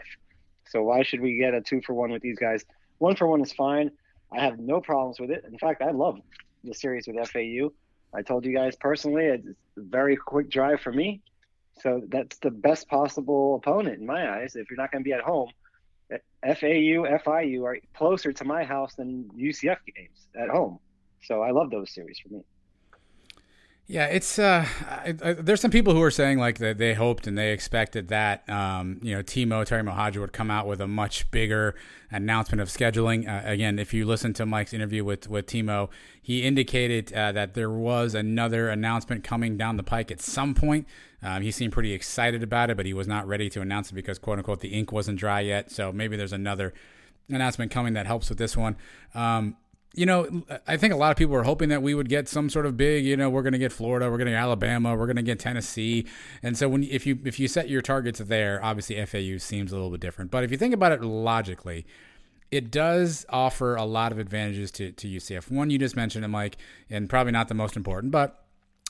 So 0.68 0.84
why 0.84 1.02
should 1.02 1.20
we 1.20 1.38
get 1.38 1.54
a 1.54 1.60
two 1.60 1.80
for 1.84 1.94
one 1.94 2.12
with 2.12 2.22
these 2.22 2.38
guys? 2.38 2.64
One 2.98 3.16
for 3.16 3.26
one 3.26 3.40
is 3.40 3.52
fine. 3.52 3.90
I 4.30 4.38
have 4.38 4.60
no 4.60 4.80
problems 4.80 5.18
with 5.18 5.32
it. 5.32 5.44
In 5.50 5.58
fact, 5.58 5.82
I 5.82 5.90
love 5.90 6.20
the 6.62 6.72
series 6.72 7.08
with 7.08 7.16
FAU. 7.28 7.72
I 8.12 8.22
told 8.22 8.44
you 8.44 8.54
guys 8.54 8.76
personally, 8.76 9.26
it's 9.26 9.46
a 9.46 9.80
very 9.80 10.16
quick 10.16 10.50
drive 10.50 10.80
for 10.80 10.92
me. 10.92 11.20
So 11.80 12.02
that's 12.08 12.38
the 12.38 12.50
best 12.50 12.88
possible 12.88 13.56
opponent 13.56 14.00
in 14.00 14.06
my 14.06 14.38
eyes. 14.38 14.56
If 14.56 14.70
you're 14.70 14.76
not 14.76 14.92
going 14.92 15.02
to 15.02 15.08
be 15.08 15.14
at 15.14 15.22
home, 15.22 15.50
FAU, 16.10 17.06
FIU 17.24 17.64
are 17.64 17.78
closer 17.94 18.32
to 18.32 18.44
my 18.44 18.64
house 18.64 18.94
than 18.94 19.30
UCF 19.36 19.78
games 19.94 20.26
at 20.34 20.48
home. 20.48 20.78
So 21.22 21.42
I 21.42 21.52
love 21.52 21.70
those 21.70 21.92
series 21.92 22.18
for 22.18 22.28
me. 22.34 22.42
Yeah, 23.90 24.04
it's 24.04 24.38
uh, 24.38 24.64
I, 24.88 25.16
I, 25.20 25.32
there's 25.32 25.60
some 25.60 25.72
people 25.72 25.94
who 25.94 26.02
are 26.02 26.12
saying 26.12 26.38
like 26.38 26.58
that 26.58 26.78
they 26.78 26.94
hoped 26.94 27.26
and 27.26 27.36
they 27.36 27.50
expected 27.50 28.06
that 28.06 28.48
um, 28.48 29.00
you 29.02 29.16
know 29.16 29.20
Timo 29.24 29.66
Terry 29.66 29.82
Mohajir 29.82 30.20
would 30.20 30.32
come 30.32 30.48
out 30.48 30.68
with 30.68 30.80
a 30.80 30.86
much 30.86 31.28
bigger 31.32 31.74
announcement 32.08 32.60
of 32.60 32.68
scheduling. 32.68 33.28
Uh, 33.28 33.42
again, 33.50 33.80
if 33.80 33.92
you 33.92 34.06
listen 34.06 34.32
to 34.34 34.46
Mike's 34.46 34.72
interview 34.72 35.04
with 35.04 35.28
with 35.28 35.46
Timo, 35.46 35.88
he 36.22 36.44
indicated 36.44 37.12
uh, 37.12 37.32
that 37.32 37.54
there 37.54 37.68
was 37.68 38.14
another 38.14 38.68
announcement 38.68 39.24
coming 39.24 39.56
down 39.56 39.76
the 39.76 39.82
pike 39.82 40.12
at 40.12 40.20
some 40.20 40.54
point. 40.54 40.86
Um, 41.20 41.42
he 41.42 41.50
seemed 41.50 41.72
pretty 41.72 41.92
excited 41.92 42.44
about 42.44 42.70
it, 42.70 42.76
but 42.76 42.86
he 42.86 42.94
was 42.94 43.08
not 43.08 43.26
ready 43.26 43.50
to 43.50 43.60
announce 43.60 43.90
it 43.90 43.94
because 43.94 44.20
quote 44.20 44.38
unquote 44.38 44.60
the 44.60 44.68
ink 44.68 44.92
wasn't 44.92 45.18
dry 45.18 45.40
yet. 45.40 45.72
So 45.72 45.90
maybe 45.90 46.16
there's 46.16 46.32
another 46.32 46.72
announcement 47.28 47.72
coming 47.72 47.94
that 47.94 48.06
helps 48.06 48.28
with 48.28 48.38
this 48.38 48.56
one. 48.56 48.76
Um, 49.16 49.56
you 49.94 50.06
know, 50.06 50.44
I 50.68 50.76
think 50.76 50.94
a 50.94 50.96
lot 50.96 51.10
of 51.10 51.16
people 51.16 51.34
were 51.34 51.42
hoping 51.42 51.68
that 51.70 51.82
we 51.82 51.94
would 51.94 52.08
get 52.08 52.28
some 52.28 52.48
sort 52.48 52.64
of 52.64 52.76
big, 52.76 53.04
you 53.04 53.16
know, 53.16 53.28
we're 53.28 53.42
going 53.42 53.54
to 53.54 53.58
get 53.58 53.72
Florida, 53.72 54.08
we're 54.08 54.18
going 54.18 54.26
to 54.26 54.32
get 54.32 54.40
Alabama, 54.40 54.94
we're 54.94 55.06
going 55.06 55.16
to 55.16 55.22
get 55.22 55.40
Tennessee. 55.40 56.06
And 56.42 56.56
so 56.56 56.68
when 56.68 56.84
if 56.84 57.06
you 57.06 57.18
if 57.24 57.40
you 57.40 57.48
set 57.48 57.68
your 57.68 57.82
targets 57.82 58.20
there, 58.20 58.64
obviously 58.64 59.04
FAU 59.04 59.38
seems 59.38 59.72
a 59.72 59.74
little 59.74 59.90
bit 59.90 60.00
different. 60.00 60.30
But 60.30 60.44
if 60.44 60.52
you 60.52 60.56
think 60.56 60.74
about 60.74 60.92
it 60.92 61.02
logically, 61.02 61.86
it 62.52 62.70
does 62.70 63.26
offer 63.30 63.74
a 63.76 63.84
lot 63.84 64.12
of 64.12 64.18
advantages 64.18 64.70
to, 64.72 64.92
to 64.92 65.08
UCF. 65.08 65.50
One 65.50 65.70
you 65.70 65.78
just 65.78 65.96
mentioned, 65.96 66.28
Mike, 66.30 66.56
and 66.88 67.08
probably 67.08 67.32
not 67.32 67.48
the 67.48 67.54
most 67.54 67.76
important, 67.76 68.12
but 68.12 68.39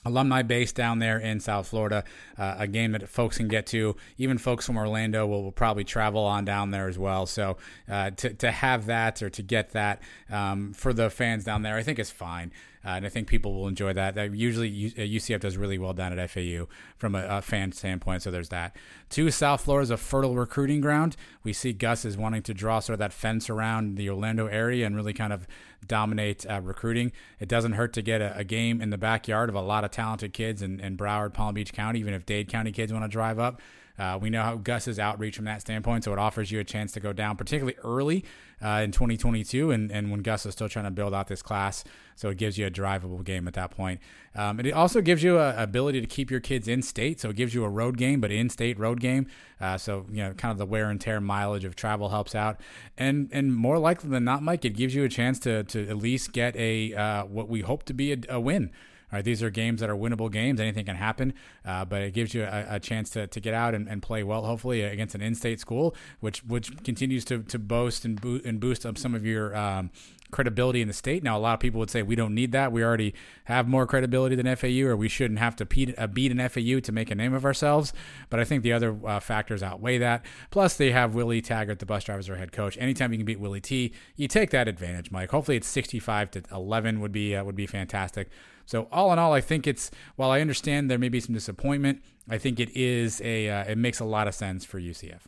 alumni 0.05 0.43
base 0.43 0.73
down 0.73 0.99
there 0.99 1.19
in 1.19 1.41
South 1.41 1.69
Florida, 1.69 2.05
uh, 2.39 2.57
a 2.59 2.67
game 2.67 2.93
that 2.93 3.09
folks 3.09 3.37
can 3.37 3.49
get 3.49 3.67
to. 3.67 3.97
Even 4.19 4.39
folks 4.39 4.67
from 4.67 4.77
Orlando 4.77 5.27
will, 5.27 5.43
will 5.43 5.53
probably 5.53 5.85
travel 5.85 6.25
on 6.25 6.45
down 6.45 6.71
there 6.71 6.89
as 6.89 6.99
well. 6.99 7.27
So 7.27 7.57
uh, 7.89 8.11
to, 8.11 8.33
to 8.35 8.51
have 8.51 8.87
that 8.87 9.23
or 9.23 9.31
to 9.31 9.43
get 9.43 9.71
that 9.73 10.03
um, 10.31 10.73
for 10.73 10.93
the 10.93 11.11
fans 11.11 11.45
down 11.45 11.63
there, 11.63 11.77
I 11.77 11.83
think 11.83 11.99
is 11.99 12.11
fine. 12.11 12.53
Uh, 12.85 12.91
and 12.91 13.05
I 13.05 13.11
think 13.11 13.29
people 13.29 13.53
will 13.53 13.69
enjoy 13.69 13.93
that. 13.93 14.15
that 14.15 14.35
usually, 14.35 14.91
UCF 14.93 15.35
uh, 15.35 15.39
does 15.39 15.59
really 15.59 15.77
well 15.77 15.93
down 15.93 16.19
at 16.19 16.31
FAU 16.31 16.67
from 16.97 17.15
a, 17.15 17.27
a, 17.27 17.43
fan 17.43 17.73
standpoint. 17.73 18.23
So 18.23 18.31
there's 18.31 18.49
that. 18.49 18.75
Two, 19.11 19.31
South 19.31 19.63
Florida 19.63 19.83
is 19.83 19.91
a 19.91 19.99
fertile 19.99 20.35
recruiting 20.35 20.81
ground. 20.81 21.15
We 21.45 21.53
see 21.53 21.75
Gus 21.75 22.07
is 22.07 22.17
wanting 22.17 22.43
to 22.45 22.55
draw 22.55 22.81
sort 22.81 22.95
of 22.95 22.99
that 23.01 23.13
fence 23.13 23.51
around 23.51 23.97
the 23.97 24.09
Orlando 24.09 24.47
area 24.47 24.87
and 24.87 24.97
really 24.97 25.13
kind 25.13 25.33
of 25.33 25.47
dominate 25.87 26.47
uh, 26.49 26.63
recruiting. 26.63 27.13
It 27.39 27.49
doesn't 27.49 27.73
hurt 27.73 27.93
to 27.95 28.03
get 28.03 28.23
a, 28.23 28.37
a, 28.39 28.45
game 28.45 28.81
in 28.81 28.89
the 28.89 28.99
backyard 28.99 29.51
of 29.51 29.55
a 29.55 29.61
lot 29.61 29.85
of 29.85 29.91
talented 29.91 30.33
kids 30.33 30.63
in, 30.63 30.81
in 30.81 30.97
Broward, 30.97 31.35
Palm 31.35 31.55
Beach 31.55 31.73
County, 31.75 32.01
even 32.01 32.15
if 32.15 32.25
Dade 32.25 32.49
County 32.49 32.73
kids 32.73 32.93
want 32.93 33.05
to 33.05 33.09
drive 33.09 33.39
up. 33.39 33.61
Uh, 33.99 34.19
we 34.21 34.31
know 34.31 34.43
how 34.43 34.57
Gus's 34.57 34.99
outreach 34.99 35.37
from 35.37 35.45
that 35.45 35.61
standpoint, 35.61 36.05
so 36.05 36.13
it 36.13 36.19
offers 36.19 36.51
you 36.51 36.59
a 36.59 36.65
chance 36.65 36.93
to 36.93 37.01
go 37.01 37.13
down, 37.13 37.37
particularly 37.37 37.77
early 37.85 38.25
uh, 38.63 38.81
in 38.85 38.93
2022, 38.93 39.71
and, 39.71 39.91
and 39.91 40.11
when 40.11 40.21
Gus 40.21 40.45
is 40.47 40.53
still 40.53 40.69
trying 40.69 40.85
to 40.85 40.91
build 40.91 41.15
out 41.15 41.29
this 41.29 41.43
class. 41.43 41.85
So 42.17 42.29
it 42.29 42.37
gives 42.37 42.59
you 42.59 42.67
a 42.67 42.71
drivable 42.71 43.25
game 43.25 43.49
at 43.49 43.55
that 43.55 43.71
point. 43.71 44.01
Um, 44.35 44.59
and 44.59 44.69
it 44.69 44.73
also 44.73 45.01
gives 45.01 45.23
you 45.23 45.39
a 45.39 45.55
ability 45.57 46.03
to 46.03 46.07
keep 46.07 46.31
your 46.31 46.41
kids 46.41 46.69
in 46.69 46.83
state. 46.83 47.19
So 47.19 47.31
it 47.31 47.37
gives 47.37 47.55
you 47.55 47.65
a 47.65 47.69
road 47.69 47.97
game, 47.97 48.21
but 48.21 48.31
in 48.31 48.51
state 48.51 48.79
road 48.79 49.01
game. 49.01 49.27
Uh, 49.59 49.79
so 49.79 50.05
you 50.11 50.23
know, 50.23 50.35
kind 50.35 50.53
of 50.53 50.59
the 50.59 50.67
wear 50.67 50.91
and 50.91 51.01
tear 51.01 51.21
mileage 51.21 51.65
of 51.65 51.77
travel 51.77 52.11
helps 52.11 52.35
out. 52.35 52.61
And 52.99 53.31
and 53.33 53.55
more 53.55 53.79
likely 53.79 54.11
than 54.11 54.25
not, 54.25 54.43
Mike, 54.43 54.65
it 54.67 54.77
gives 54.77 54.95
you 54.95 55.05
a 55.05 55.09
chance 55.09 55.39
to 55.41 55.65
to 55.65 55.89
at 55.89 55.97
least 55.97 56.33
get 56.33 56.55
a 56.57 56.95
uh, 56.95 57.25
what 57.25 57.49
we 57.49 57.63
hope 57.63 57.85
to 57.85 57.95
be 57.95 58.13
a, 58.13 58.19
a 58.29 58.41
win. 58.41 58.71
All 59.13 59.17
right, 59.19 59.25
these 59.25 59.43
are 59.43 59.51
games 59.51 59.81
that 59.81 59.91
are 59.91 59.97
winnable 59.97 60.31
games. 60.31 60.61
Anything 60.61 60.85
can 60.85 60.97
happen, 60.97 61.35
uh, 61.65 61.85
but 61.85 62.03
it 62.03 62.15
gives 62.15 62.33
you 62.33 62.45
a, 62.45 62.67
a, 62.71 62.81
chance 62.81 63.11
to, 63.11 63.27
to 63.27 63.41
get 63.41 63.55
out 63.55 63.75
and, 63.75 63.89
and 63.89 64.03
play 64.03 64.23
well, 64.23 64.45
hopefully 64.45 64.83
against 64.83 65.15
an 65.15 65.21
in-state 65.21 65.59
school, 65.59 65.95
which 66.21 66.45
which 66.45 66.83
continues 66.85 67.25
to, 67.25 67.43
to 67.43 67.59
boast 67.59 68.05
and, 68.05 68.23
and 68.25 68.61
boost 68.61 68.87
up 68.87 68.97
some 68.97 69.15
of 69.15 69.27
your 69.27 69.57
um, 69.57 69.91
credibility 70.31 70.81
in 70.81 70.89
the 70.89 70.95
state. 70.95 71.23
Now, 71.23 71.37
a 71.37 71.41
lot 71.41 71.55
of 71.55 71.61
people 71.61 71.81
would 71.81 71.91
say 71.91 72.03
we 72.03 72.15
don't 72.15 72.35
need 72.35 72.53
that. 72.53 72.73
We 72.73 72.83
already 72.83 73.15
have 73.45 73.69
more 73.69 73.87
credibility 73.87 74.37
than 74.37 74.55
FAU, 74.57 74.87
or 74.87 74.97
we 74.97 75.09
shouldn't 75.09 75.39
have 75.39 75.57
to 75.57 75.67
beat, 75.67 75.95
uh, 75.99 76.07
beat 76.07 76.33
an 76.33 76.49
FAU 76.49 76.81
to 76.81 76.93
make 76.93 77.11
a 77.11 77.15
name 77.15 77.35
of 77.35 77.45
ourselves. 77.45 77.93
But 78.29 78.41
I 78.41 78.45
think 78.45 78.63
the 78.63 78.73
other 78.73 78.97
uh, 79.05 79.21
factors 79.21 79.63
outweigh 79.63 79.99
that. 79.99 80.25
Plus, 80.51 80.77
they 80.77 80.93
have 80.93 81.15
Willie 81.15 81.43
Taggart, 81.43 81.79
the 81.79 81.87
bus 81.87 82.05
driver, 82.05 82.21
as 82.21 82.27
head 82.27 82.53
coach. 82.53 82.79
Anytime 82.79 83.13
you 83.13 83.19
can 83.19 83.27
beat 83.27 83.41
Willie 83.41 83.61
T, 83.61 83.93
you 84.17 84.29
take 84.29 84.51
that 84.51 84.69
advantage, 84.69 85.11
Mike. 85.11 85.31
Hopefully, 85.31 85.57
it's 85.57 85.69
65 85.69 86.31
to 86.33 86.43
11 86.53 87.01
would 87.01 87.13
be 87.13 87.35
uh, 87.35 87.45
would 87.45 87.57
be 87.57 87.67
fantastic. 87.67 88.29
So 88.71 88.87
all 88.93 89.13
in 89.13 89.19
all, 89.19 89.33
I 89.33 89.41
think 89.41 89.67
it's 89.67 89.91
while 90.15 90.31
I 90.31 90.41
understand 90.41 90.89
there 90.89 90.97
may 90.97 91.09
be 91.09 91.19
some 91.19 91.35
disappointment, 91.35 92.05
I 92.29 92.39
think 92.39 92.61
it 92.61 92.71
is 92.77 93.21
a 93.21 93.51
uh, 93.51 93.65
it 93.65 93.79
makes 93.79 93.99
a 93.99 94.05
lot 94.05 94.29
of 94.29 94.35
sense 94.35 94.65
for 94.65 94.81
UCF. 94.81 95.23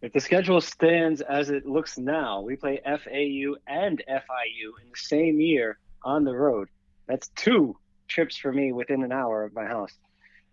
If 0.00 0.12
the 0.12 0.18
schedule 0.18 0.60
stands 0.60 1.20
as 1.20 1.48
it 1.48 1.64
looks 1.64 1.98
now, 1.98 2.40
we 2.40 2.56
play 2.56 2.80
FAU 2.84 3.54
and 3.68 4.02
FIU 4.08 4.68
in 4.82 4.90
the 4.90 4.96
same 4.96 5.38
year 5.38 5.78
on 6.02 6.24
the 6.24 6.34
road. 6.34 6.68
That's 7.06 7.28
two 7.36 7.76
trips 8.08 8.36
for 8.36 8.50
me 8.50 8.72
within 8.72 9.04
an 9.04 9.12
hour 9.12 9.44
of 9.44 9.54
my 9.54 9.66
house. 9.66 9.96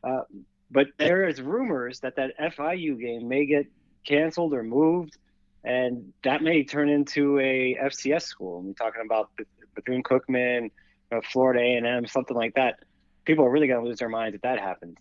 Uh, 0.04 0.22
but 0.70 0.90
there 1.00 1.28
is 1.28 1.42
rumors 1.42 2.00
that 2.02 2.16
that 2.18 2.38
FIU 2.40 3.02
game 3.02 3.28
may 3.28 3.48
get 3.48 3.66
canceled 4.06 4.54
or 4.54 4.62
moved, 4.62 5.18
and 5.64 6.14
that 6.24 6.44
may 6.44 6.64
turn 6.64 6.90
into 6.90 7.40
a 7.40 7.76
FCS 7.86 8.22
school. 8.22 8.62
We're 8.62 8.74
talking 8.74 9.02
about 9.04 9.32
Bethune 9.74 10.04
Cookman, 10.04 10.70
know, 11.18 11.22
Florida 11.22 11.60
A 11.60 11.76
and 11.76 11.86
M, 11.86 12.08
something 12.08 12.36
like 12.36 12.56
that, 12.56 12.80
people 13.26 13.46
are 13.46 13.50
really 13.50 13.68
going 13.68 13.82
to 13.82 13.88
lose 13.88 14.00
their 14.00 14.10
minds 14.10 14.36
if 14.36 14.42
that 14.42 14.60
happens. 14.60 14.98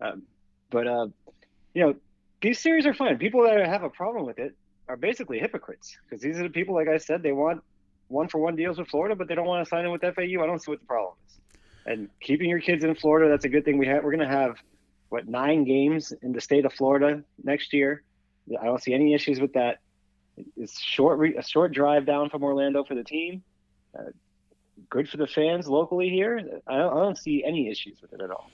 Um, 0.00 0.22
but 0.70 0.86
uh, 0.86 1.06
you 1.74 1.86
know, 1.86 1.94
these 2.40 2.58
series 2.58 2.86
are 2.86 2.94
fun. 2.94 3.18
People 3.18 3.42
that 3.44 3.58
have 3.66 3.82
a 3.82 3.90
problem 3.90 4.26
with 4.26 4.38
it 4.38 4.54
are 4.88 4.96
basically 4.96 5.38
hypocrites 5.38 5.96
because 6.04 6.22
these 6.22 6.38
are 6.38 6.44
the 6.44 6.50
people, 6.50 6.74
like 6.74 6.88
I 6.88 6.98
said, 6.98 7.22
they 7.22 7.32
want 7.32 7.62
one 8.08 8.28
for 8.28 8.38
one 8.38 8.56
deals 8.56 8.78
with 8.78 8.88
Florida, 8.88 9.14
but 9.14 9.28
they 9.28 9.34
don't 9.34 9.46
want 9.46 9.64
to 9.64 9.68
sign 9.68 9.84
in 9.84 9.90
with 9.90 10.00
FAU. 10.00 10.42
I 10.42 10.46
don't 10.46 10.62
see 10.62 10.70
what 10.70 10.80
the 10.80 10.86
problem 10.86 11.14
is. 11.26 11.38
And 11.86 12.08
keeping 12.20 12.48
your 12.48 12.60
kids 12.60 12.84
in 12.84 12.94
Florida, 12.94 13.28
that's 13.30 13.44
a 13.44 13.48
good 13.48 13.64
thing. 13.64 13.78
We 13.78 13.86
have 13.86 14.04
we're 14.04 14.14
going 14.14 14.28
to 14.28 14.34
have 14.34 14.56
what 15.08 15.26
nine 15.26 15.64
games 15.64 16.12
in 16.22 16.32
the 16.32 16.40
state 16.40 16.64
of 16.64 16.72
Florida 16.72 17.22
next 17.42 17.72
year. 17.72 18.02
I 18.60 18.64
don't 18.64 18.82
see 18.82 18.94
any 18.94 19.14
issues 19.14 19.40
with 19.40 19.54
that. 19.54 19.78
It's 20.56 20.80
short, 20.80 21.20
a 21.36 21.42
short 21.42 21.72
drive 21.72 22.06
down 22.06 22.30
from 22.30 22.44
Orlando 22.44 22.84
for 22.84 22.94
the 22.94 23.04
team. 23.04 23.42
Uh, 23.98 24.04
good 24.90 25.08
for 25.08 25.16
the 25.16 25.26
fans 25.26 25.68
locally 25.68 26.08
here. 26.08 26.38
I 26.66 26.76
don't, 26.76 26.92
I 26.92 27.00
don't 27.00 27.18
see 27.18 27.44
any 27.44 27.68
issues 27.68 28.00
with 28.00 28.12
it 28.12 28.20
at 28.20 28.30
all. 28.30 28.50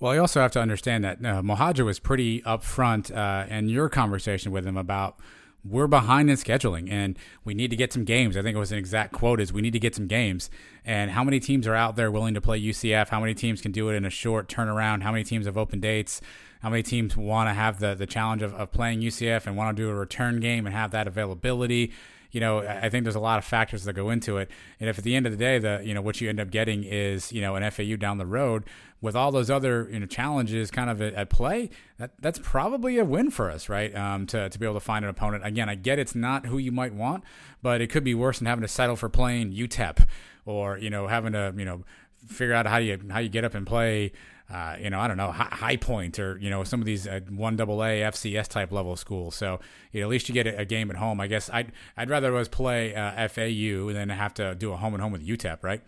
Well, 0.00 0.14
you 0.14 0.20
also 0.20 0.40
have 0.40 0.50
to 0.52 0.60
understand 0.60 1.04
that 1.04 1.18
uh, 1.18 1.42
Mohajir 1.42 1.84
was 1.84 1.98
pretty 1.98 2.42
upfront 2.42 3.14
uh, 3.14 3.46
in 3.48 3.68
your 3.68 3.88
conversation 3.88 4.52
with 4.52 4.66
him 4.66 4.76
about 4.76 5.18
we're 5.64 5.86
behind 5.86 6.28
in 6.28 6.36
scheduling 6.36 6.90
and 6.90 7.18
we 7.44 7.54
need 7.54 7.70
to 7.70 7.76
get 7.76 7.92
some 7.92 8.04
games. 8.04 8.36
I 8.36 8.42
think 8.42 8.54
it 8.54 8.58
was 8.58 8.72
an 8.72 8.78
exact 8.78 9.12
quote 9.12 9.40
is 9.40 9.52
we 9.52 9.62
need 9.62 9.72
to 9.72 9.78
get 9.78 9.94
some 9.94 10.06
games. 10.06 10.50
And 10.84 11.10
how 11.12 11.24
many 11.24 11.40
teams 11.40 11.66
are 11.66 11.74
out 11.74 11.96
there 11.96 12.10
willing 12.10 12.34
to 12.34 12.40
play 12.40 12.60
UCF? 12.60 13.08
How 13.08 13.20
many 13.20 13.34
teams 13.34 13.62
can 13.62 13.72
do 13.72 13.88
it 13.88 13.94
in 13.94 14.04
a 14.04 14.10
short 14.10 14.48
turnaround? 14.48 15.02
How 15.02 15.12
many 15.12 15.24
teams 15.24 15.46
have 15.46 15.56
open 15.56 15.80
dates? 15.80 16.20
How 16.60 16.70
many 16.70 16.82
teams 16.82 17.16
want 17.16 17.48
to 17.48 17.54
have 17.54 17.78
the, 17.78 17.94
the 17.94 18.06
challenge 18.06 18.42
of, 18.42 18.52
of 18.54 18.72
playing 18.72 19.00
UCF 19.00 19.46
and 19.46 19.56
want 19.56 19.76
to 19.76 19.82
do 19.82 19.88
a 19.88 19.94
return 19.94 20.40
game 20.40 20.66
and 20.66 20.74
have 20.74 20.90
that 20.90 21.06
availability? 21.06 21.92
You 22.34 22.40
know, 22.40 22.58
I 22.58 22.88
think 22.88 23.04
there's 23.04 23.14
a 23.14 23.20
lot 23.20 23.38
of 23.38 23.44
factors 23.44 23.84
that 23.84 23.92
go 23.92 24.10
into 24.10 24.38
it. 24.38 24.50
And 24.80 24.90
if 24.90 24.98
at 24.98 25.04
the 25.04 25.14
end 25.14 25.24
of 25.24 25.30
the 25.30 25.38
day, 25.38 25.60
the 25.60 25.80
you 25.84 25.94
know 25.94 26.02
what 26.02 26.20
you 26.20 26.28
end 26.28 26.40
up 26.40 26.50
getting 26.50 26.82
is 26.82 27.32
you 27.32 27.40
know 27.40 27.54
an 27.54 27.70
FAU 27.70 27.94
down 27.94 28.18
the 28.18 28.26
road 28.26 28.64
with 29.00 29.14
all 29.14 29.30
those 29.30 29.50
other 29.50 29.88
you 29.88 30.00
know 30.00 30.06
challenges 30.06 30.72
kind 30.72 30.90
of 30.90 31.00
at, 31.00 31.30
play, 31.30 31.70
that 31.98 32.10
that's 32.20 32.40
probably 32.42 32.98
a 32.98 33.04
win 33.04 33.30
for 33.30 33.52
us, 33.52 33.68
right? 33.68 33.94
Um, 33.94 34.26
to 34.26 34.48
to 34.48 34.58
be 34.58 34.66
able 34.66 34.74
to 34.74 34.80
find 34.80 35.04
an 35.04 35.10
opponent. 35.12 35.46
Again, 35.46 35.68
I 35.68 35.76
get 35.76 36.00
it's 36.00 36.16
not 36.16 36.46
who 36.46 36.58
you 36.58 36.72
might 36.72 36.92
want, 36.92 37.22
but 37.62 37.80
it 37.80 37.86
could 37.86 38.02
be 38.02 38.16
worse 38.16 38.40
than 38.40 38.46
having 38.46 38.62
to 38.62 38.68
settle 38.68 38.96
for 38.96 39.08
playing 39.08 39.52
UTEP 39.52 40.04
or 40.44 40.76
you 40.76 40.90
know 40.90 41.06
having 41.06 41.34
to 41.34 41.54
you 41.56 41.64
know 41.64 41.84
figure 42.26 42.54
out 42.54 42.66
how 42.66 42.78
you 42.78 42.98
how 43.10 43.20
you 43.20 43.28
get 43.28 43.44
up 43.44 43.54
and 43.54 43.64
play 43.64 44.10
uh, 44.50 44.76
you 44.78 44.90
know, 44.90 45.00
I 45.00 45.08
don't 45.08 45.16
know, 45.16 45.32
High 45.32 45.76
Point 45.76 46.18
or 46.18 46.36
you 46.38 46.50
know 46.50 46.64
some 46.64 46.80
of 46.80 46.86
these 46.86 47.08
uh, 47.08 47.20
one 47.30 47.56
double 47.56 47.82
A 47.82 48.02
FCS 48.02 48.46
type 48.48 48.72
level 48.72 48.94
schools. 48.94 49.34
So 49.34 49.58
you 49.90 50.00
know, 50.00 50.06
at 50.06 50.10
least 50.10 50.28
you 50.28 50.34
get 50.34 50.46
a, 50.46 50.64
game 50.66 50.90
at 50.90 50.96
home. 50.96 51.18
I 51.18 51.28
guess 51.28 51.48
I'd 51.50 51.72
I'd 51.96 52.10
rather 52.10 52.36
us 52.36 52.48
play 52.48 52.94
uh, 52.94 53.26
FAU 53.28 53.92
than 53.92 54.10
have 54.10 54.34
to 54.34 54.54
do 54.54 54.72
a 54.72 54.76
home 54.76 54.92
and 54.92 55.02
home 55.02 55.12
with 55.12 55.26
UTEP, 55.26 55.62
right? 55.62 55.80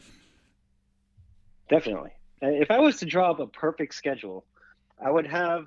Definitely. 1.69 2.11
If 2.41 2.71
I 2.71 2.79
was 2.79 2.97
to 2.99 3.07
draw 3.07 3.31
up 3.31 3.41
a 3.41 3.47
perfect 3.47 3.95
schedule, 3.95 4.47
I 5.05 5.11
would 5.11 5.27
have 5.27 5.67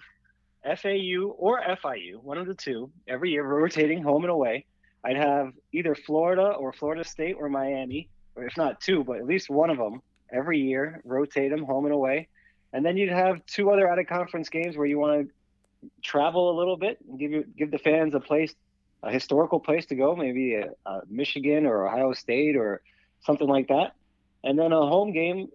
FAU 0.64 1.28
or 1.38 1.62
FIU, 1.62 2.24
one 2.24 2.38
of 2.38 2.48
the 2.48 2.56
two, 2.56 2.90
every 3.08 3.32
year 3.32 3.46
rotating 3.46 4.02
home 4.02 4.24
and 4.24 4.32
away. 4.32 4.66
I'd 5.04 5.18
have 5.18 5.54
either 5.74 5.96
Florida 5.96 6.52
or 6.54 6.74
Florida 6.74 7.04
State 7.04 7.36
or 7.40 7.50
Miami, 7.50 8.10
or 8.36 8.46
if 8.46 8.58
not 8.58 8.82
two, 8.82 9.04
but 9.04 9.18
at 9.18 9.26
least 9.26 9.50
one 9.50 9.70
of 9.70 9.78
them 9.78 10.02
every 10.34 10.60
year, 10.60 11.02
rotate 11.06 11.52
them 11.52 11.64
home 11.64 11.86
and 11.86 11.94
away 11.94 12.28
and 12.74 12.86
then 12.86 12.98
you'd 12.98 13.10
have 13.10 13.46
two 13.46 13.72
other 13.72 13.90
out 13.90 14.00
of 14.00 14.08
conference 14.08 14.50
games 14.50 14.78
where 14.78 14.86
you 14.86 15.00
want 15.00 15.28
to 15.28 15.90
travel 16.02 16.52
a 16.52 16.56
little 16.58 16.78
bit 16.78 16.98
and 17.08 17.20
give 17.20 17.32
you 17.32 17.46
give 17.58 17.72
the 17.72 17.78
fans 17.78 18.14
a 18.14 18.20
place, 18.20 18.54
a 19.04 19.12
historical 19.12 19.60
place 19.60 19.86
to 19.88 19.96
go, 19.96 20.16
maybe 20.16 20.56
a, 20.56 20.70
a 20.86 21.02
Michigan 21.10 21.66
or 21.66 21.88
Ohio 21.88 22.14
State 22.14 22.56
or 22.56 22.82
something 23.22 23.48
like 23.48 23.68
that, 23.70 23.94
and 24.44 24.58
then 24.58 24.72
a 24.72 24.80
home 24.80 25.12
game 25.14 25.50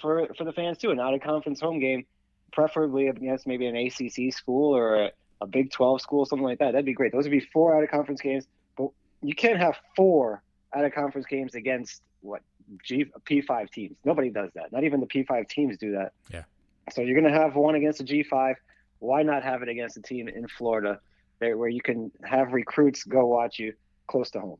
for 0.00 0.28
for 0.36 0.44
the 0.44 0.52
fans 0.52 0.78
too, 0.78 0.90
an 0.90 1.00
out 1.00 1.14
of 1.14 1.20
conference 1.20 1.60
home 1.60 1.80
game, 1.80 2.04
preferably 2.52 3.08
against 3.08 3.46
maybe 3.46 3.66
an 3.66 3.76
ACC 3.76 4.32
school 4.32 4.76
or 4.76 5.04
a, 5.04 5.10
a 5.40 5.46
Big 5.46 5.70
12 5.70 6.00
school, 6.00 6.26
something 6.26 6.44
like 6.44 6.58
that. 6.58 6.72
That'd 6.72 6.84
be 6.84 6.92
great. 6.92 7.12
Those 7.12 7.24
would 7.24 7.30
be 7.30 7.40
four 7.40 7.76
out 7.76 7.82
of 7.82 7.90
conference 7.90 8.20
games, 8.20 8.46
but 8.76 8.88
you 9.22 9.34
can't 9.34 9.58
have 9.58 9.76
four 9.96 10.42
out 10.74 10.84
of 10.84 10.92
conference 10.92 11.26
games 11.26 11.54
against 11.54 12.02
what 12.20 12.42
G 12.82 13.06
P5 13.24 13.70
teams. 13.70 13.96
Nobody 14.04 14.30
does 14.30 14.50
that. 14.54 14.72
Not 14.72 14.84
even 14.84 15.00
the 15.00 15.06
P5 15.06 15.48
teams 15.48 15.76
do 15.78 15.92
that. 15.92 16.12
Yeah. 16.32 16.44
So 16.92 17.00
you're 17.00 17.18
going 17.20 17.32
to 17.32 17.38
have 17.38 17.56
one 17.56 17.74
against 17.74 18.00
a 18.00 18.04
G5. 18.04 18.54
Why 18.98 19.22
not 19.22 19.42
have 19.42 19.62
it 19.62 19.68
against 19.68 19.96
a 19.96 20.02
team 20.02 20.28
in 20.28 20.46
Florida 20.48 21.00
where 21.38 21.68
you 21.68 21.82
can 21.82 22.10
have 22.22 22.52
recruits 22.52 23.04
go 23.04 23.26
watch 23.26 23.58
you 23.58 23.74
close 24.06 24.30
to 24.30 24.40
home? 24.40 24.58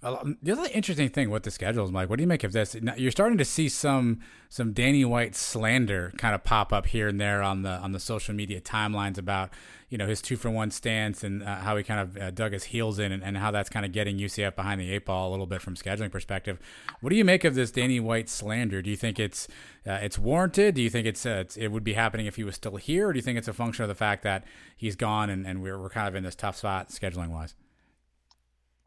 The 0.00 0.52
other 0.52 0.68
interesting 0.72 1.08
thing 1.08 1.28
with 1.28 1.42
the 1.42 1.50
schedules, 1.50 1.90
Mike, 1.90 2.08
what 2.08 2.18
do 2.18 2.22
you 2.22 2.28
make 2.28 2.44
of 2.44 2.52
this? 2.52 2.76
You're 2.96 3.10
starting 3.10 3.36
to 3.38 3.44
see 3.44 3.68
some 3.68 4.20
some 4.48 4.72
Danny 4.72 5.04
White 5.04 5.34
slander 5.34 6.12
kind 6.16 6.36
of 6.36 6.44
pop 6.44 6.72
up 6.72 6.86
here 6.86 7.08
and 7.08 7.20
there 7.20 7.42
on 7.42 7.62
the 7.62 7.70
on 7.70 7.90
the 7.90 7.98
social 7.98 8.32
media 8.32 8.60
timelines 8.60 9.18
about 9.18 9.50
you 9.88 9.98
know 9.98 10.06
his 10.06 10.22
two 10.22 10.36
for 10.36 10.50
one 10.50 10.70
stance 10.70 11.24
and 11.24 11.42
uh, 11.42 11.56
how 11.56 11.76
he 11.76 11.82
kind 11.82 11.98
of 11.98 12.16
uh, 12.16 12.30
dug 12.30 12.52
his 12.52 12.64
heels 12.64 13.00
in 13.00 13.10
and, 13.10 13.24
and, 13.24 13.38
how 13.38 13.50
that's 13.50 13.68
kind 13.68 13.84
of 13.84 13.90
getting 13.90 14.18
UCF 14.18 14.54
behind 14.54 14.80
the 14.80 14.88
eight 14.92 15.04
ball 15.04 15.28
a 15.28 15.32
little 15.32 15.46
bit 15.46 15.60
from 15.60 15.74
scheduling 15.74 16.12
perspective. 16.12 16.60
What 17.00 17.10
do 17.10 17.16
you 17.16 17.24
make 17.24 17.42
of 17.42 17.56
this 17.56 17.72
Danny 17.72 17.98
White 17.98 18.28
slander? 18.28 18.80
Do 18.82 18.90
you 18.90 18.96
think 18.96 19.18
it's 19.18 19.48
uh, 19.84 19.98
it's 20.00 20.18
warranted? 20.18 20.76
Do 20.76 20.82
you 20.82 20.90
think 20.90 21.08
it's, 21.08 21.26
uh, 21.26 21.42
it's, 21.42 21.56
it 21.56 21.68
would 21.68 21.84
be 21.84 21.94
happening 21.94 22.26
if 22.26 22.36
he 22.36 22.44
was 22.44 22.54
still 22.54 22.76
here, 22.76 23.08
or 23.08 23.12
do 23.12 23.18
you 23.18 23.22
think 23.22 23.36
it's 23.36 23.48
a 23.48 23.52
function 23.52 23.82
of 23.82 23.88
the 23.88 23.96
fact 23.96 24.22
that 24.22 24.44
he's 24.76 24.94
gone 24.94 25.28
and, 25.28 25.44
and 25.44 25.60
we're 25.60 25.78
we're 25.78 25.90
kind 25.90 26.06
of 26.06 26.14
in 26.14 26.22
this 26.22 26.36
tough 26.36 26.56
spot 26.56 26.90
scheduling 26.90 27.30
wise? 27.30 27.56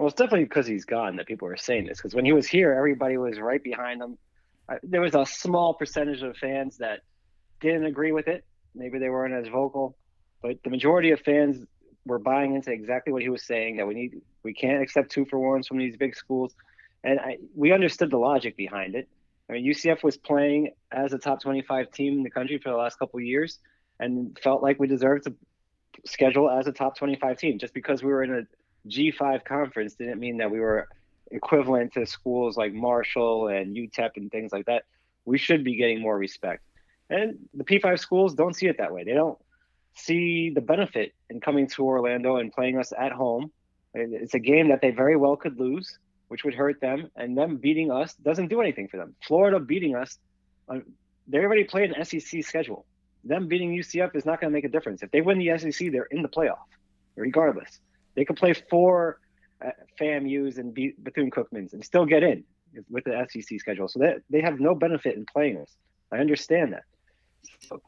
Well, 0.01 0.07
it's 0.07 0.17
definitely 0.17 0.45
because 0.45 0.65
he's 0.65 0.85
gone 0.85 1.17
that 1.17 1.27
people 1.27 1.47
are 1.47 1.55
saying 1.55 1.85
this. 1.85 1.99
Because 1.99 2.15
when 2.15 2.25
he 2.25 2.33
was 2.33 2.47
here, 2.47 2.73
everybody 2.73 3.17
was 3.17 3.37
right 3.37 3.63
behind 3.63 4.01
him. 4.01 4.17
There 4.81 4.99
was 4.99 5.13
a 5.13 5.27
small 5.27 5.75
percentage 5.75 6.23
of 6.23 6.35
fans 6.37 6.77
that 6.77 7.01
didn't 7.59 7.85
agree 7.85 8.11
with 8.11 8.27
it. 8.27 8.43
Maybe 8.73 8.97
they 8.97 9.09
weren't 9.09 9.35
as 9.35 9.47
vocal, 9.47 9.95
but 10.41 10.57
the 10.63 10.71
majority 10.71 11.11
of 11.11 11.19
fans 11.19 11.63
were 12.03 12.17
buying 12.17 12.55
into 12.55 12.71
exactly 12.71 13.13
what 13.13 13.21
he 13.21 13.29
was 13.29 13.45
saying. 13.45 13.77
That 13.77 13.85
we 13.85 13.93
need, 13.93 14.21
we 14.41 14.55
can't 14.55 14.81
accept 14.81 15.11
two 15.11 15.23
for 15.25 15.37
ones 15.37 15.67
from 15.67 15.77
these 15.77 15.95
big 15.97 16.15
schools, 16.15 16.55
and 17.03 17.19
I, 17.19 17.37
we 17.53 17.71
understood 17.71 18.09
the 18.09 18.17
logic 18.17 18.57
behind 18.57 18.95
it. 18.95 19.07
I 19.51 19.53
mean, 19.53 19.71
UCF 19.71 20.01
was 20.01 20.17
playing 20.17 20.71
as 20.91 21.13
a 21.13 21.19
top 21.19 21.43
25 21.43 21.91
team 21.91 22.13
in 22.13 22.23
the 22.23 22.31
country 22.31 22.57
for 22.57 22.69
the 22.69 22.75
last 22.75 22.97
couple 22.97 23.19
years, 23.19 23.59
and 23.99 24.35
felt 24.41 24.63
like 24.63 24.79
we 24.79 24.87
deserved 24.87 25.25
to 25.25 25.35
schedule 26.05 26.49
as 26.49 26.65
a 26.65 26.71
top 26.71 26.97
25 26.97 27.37
team 27.37 27.59
just 27.59 27.75
because 27.75 28.01
we 28.01 28.09
were 28.09 28.23
in 28.23 28.33
a 28.33 28.41
G5 28.87 29.43
conference 29.45 29.95
didn't 29.95 30.19
mean 30.19 30.37
that 30.37 30.51
we 30.51 30.59
were 30.59 30.87
equivalent 31.31 31.93
to 31.93 32.05
schools 32.05 32.57
like 32.57 32.73
Marshall 32.73 33.47
and 33.47 33.75
UTEP 33.75 34.11
and 34.17 34.31
things 34.31 34.51
like 34.51 34.65
that. 34.65 34.83
We 35.25 35.37
should 35.37 35.63
be 35.63 35.75
getting 35.75 36.01
more 36.01 36.17
respect. 36.17 36.63
And 37.09 37.39
the 37.53 37.63
P5 37.63 37.99
schools 37.99 38.33
don't 38.33 38.55
see 38.55 38.67
it 38.67 38.77
that 38.77 38.93
way. 38.93 39.03
They 39.03 39.13
don't 39.13 39.37
see 39.95 40.49
the 40.49 40.61
benefit 40.61 41.13
in 41.29 41.41
coming 41.41 41.67
to 41.67 41.85
Orlando 41.85 42.37
and 42.37 42.51
playing 42.51 42.77
us 42.77 42.93
at 42.97 43.11
home. 43.11 43.51
It's 43.93 44.33
a 44.33 44.39
game 44.39 44.69
that 44.69 44.81
they 44.81 44.91
very 44.91 45.17
well 45.17 45.35
could 45.35 45.59
lose, 45.59 45.99
which 46.29 46.43
would 46.45 46.53
hurt 46.53 46.79
them, 46.79 47.09
and 47.15 47.37
them 47.37 47.57
beating 47.57 47.91
us 47.91 48.13
doesn't 48.15 48.47
do 48.47 48.61
anything 48.61 48.87
for 48.87 48.97
them. 48.97 49.15
Florida 49.27 49.59
beating 49.59 49.95
us, 49.95 50.17
uh, 50.69 50.79
they 51.27 51.39
already 51.39 51.65
played 51.65 51.91
an 51.91 52.05
SEC 52.05 52.43
schedule. 52.43 52.85
Them 53.23 53.47
beating 53.47 53.75
UCF 53.75 54.15
is 54.15 54.25
not 54.25 54.39
going 54.39 54.51
to 54.51 54.55
make 54.55 54.63
a 54.63 54.69
difference. 54.69 55.03
If 55.03 55.11
they 55.11 55.21
win 55.21 55.37
the 55.37 55.57
SEC, 55.57 55.91
they're 55.91 56.05
in 56.05 56.21
the 56.21 56.29
playoff, 56.29 56.63
regardless. 57.15 57.79
They 58.15 58.25
could 58.25 58.35
play 58.35 58.53
four 58.53 59.19
uh, 59.63 59.71
FAMU's 59.99 60.57
and 60.57 60.73
Bethune 60.73 61.31
Cookman's 61.31 61.73
and 61.73 61.83
still 61.83 62.05
get 62.05 62.23
in 62.23 62.43
with 62.89 63.03
the 63.03 63.25
SEC 63.29 63.59
schedule. 63.59 63.87
So 63.87 63.99
that 63.99 64.21
they 64.29 64.41
have 64.41 64.59
no 64.59 64.75
benefit 64.75 65.15
in 65.15 65.25
playing 65.25 65.57
us. 65.57 65.75
I 66.11 66.17
understand 66.17 66.73
that. 66.73 66.83
So 67.59 67.81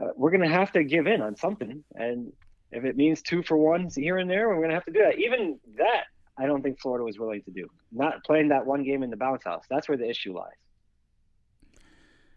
uh, 0.00 0.08
we're 0.16 0.30
going 0.30 0.48
to 0.48 0.54
have 0.54 0.72
to 0.72 0.84
give 0.84 1.06
in 1.06 1.20
on 1.20 1.36
something, 1.36 1.84
and 1.94 2.32
if 2.72 2.84
it 2.84 2.96
means 2.96 3.22
two 3.22 3.42
for 3.42 3.56
ones 3.56 3.94
here 3.94 4.18
and 4.18 4.30
there, 4.30 4.48
we're 4.48 4.56
going 4.56 4.68
to 4.68 4.74
have 4.74 4.84
to 4.84 4.92
do 4.92 5.00
that. 5.00 5.18
Even 5.18 5.58
that, 5.76 6.04
I 6.38 6.46
don't 6.46 6.62
think 6.62 6.80
Florida 6.80 7.04
was 7.04 7.18
willing 7.18 7.42
to 7.42 7.50
do. 7.50 7.68
Not 7.92 8.24
playing 8.24 8.48
that 8.48 8.64
one 8.64 8.84
game 8.84 9.02
in 9.02 9.10
the 9.10 9.16
bounce 9.16 9.44
house. 9.44 9.64
That's 9.68 9.88
where 9.88 9.98
the 9.98 10.08
issue 10.08 10.36
lies. 10.36 10.52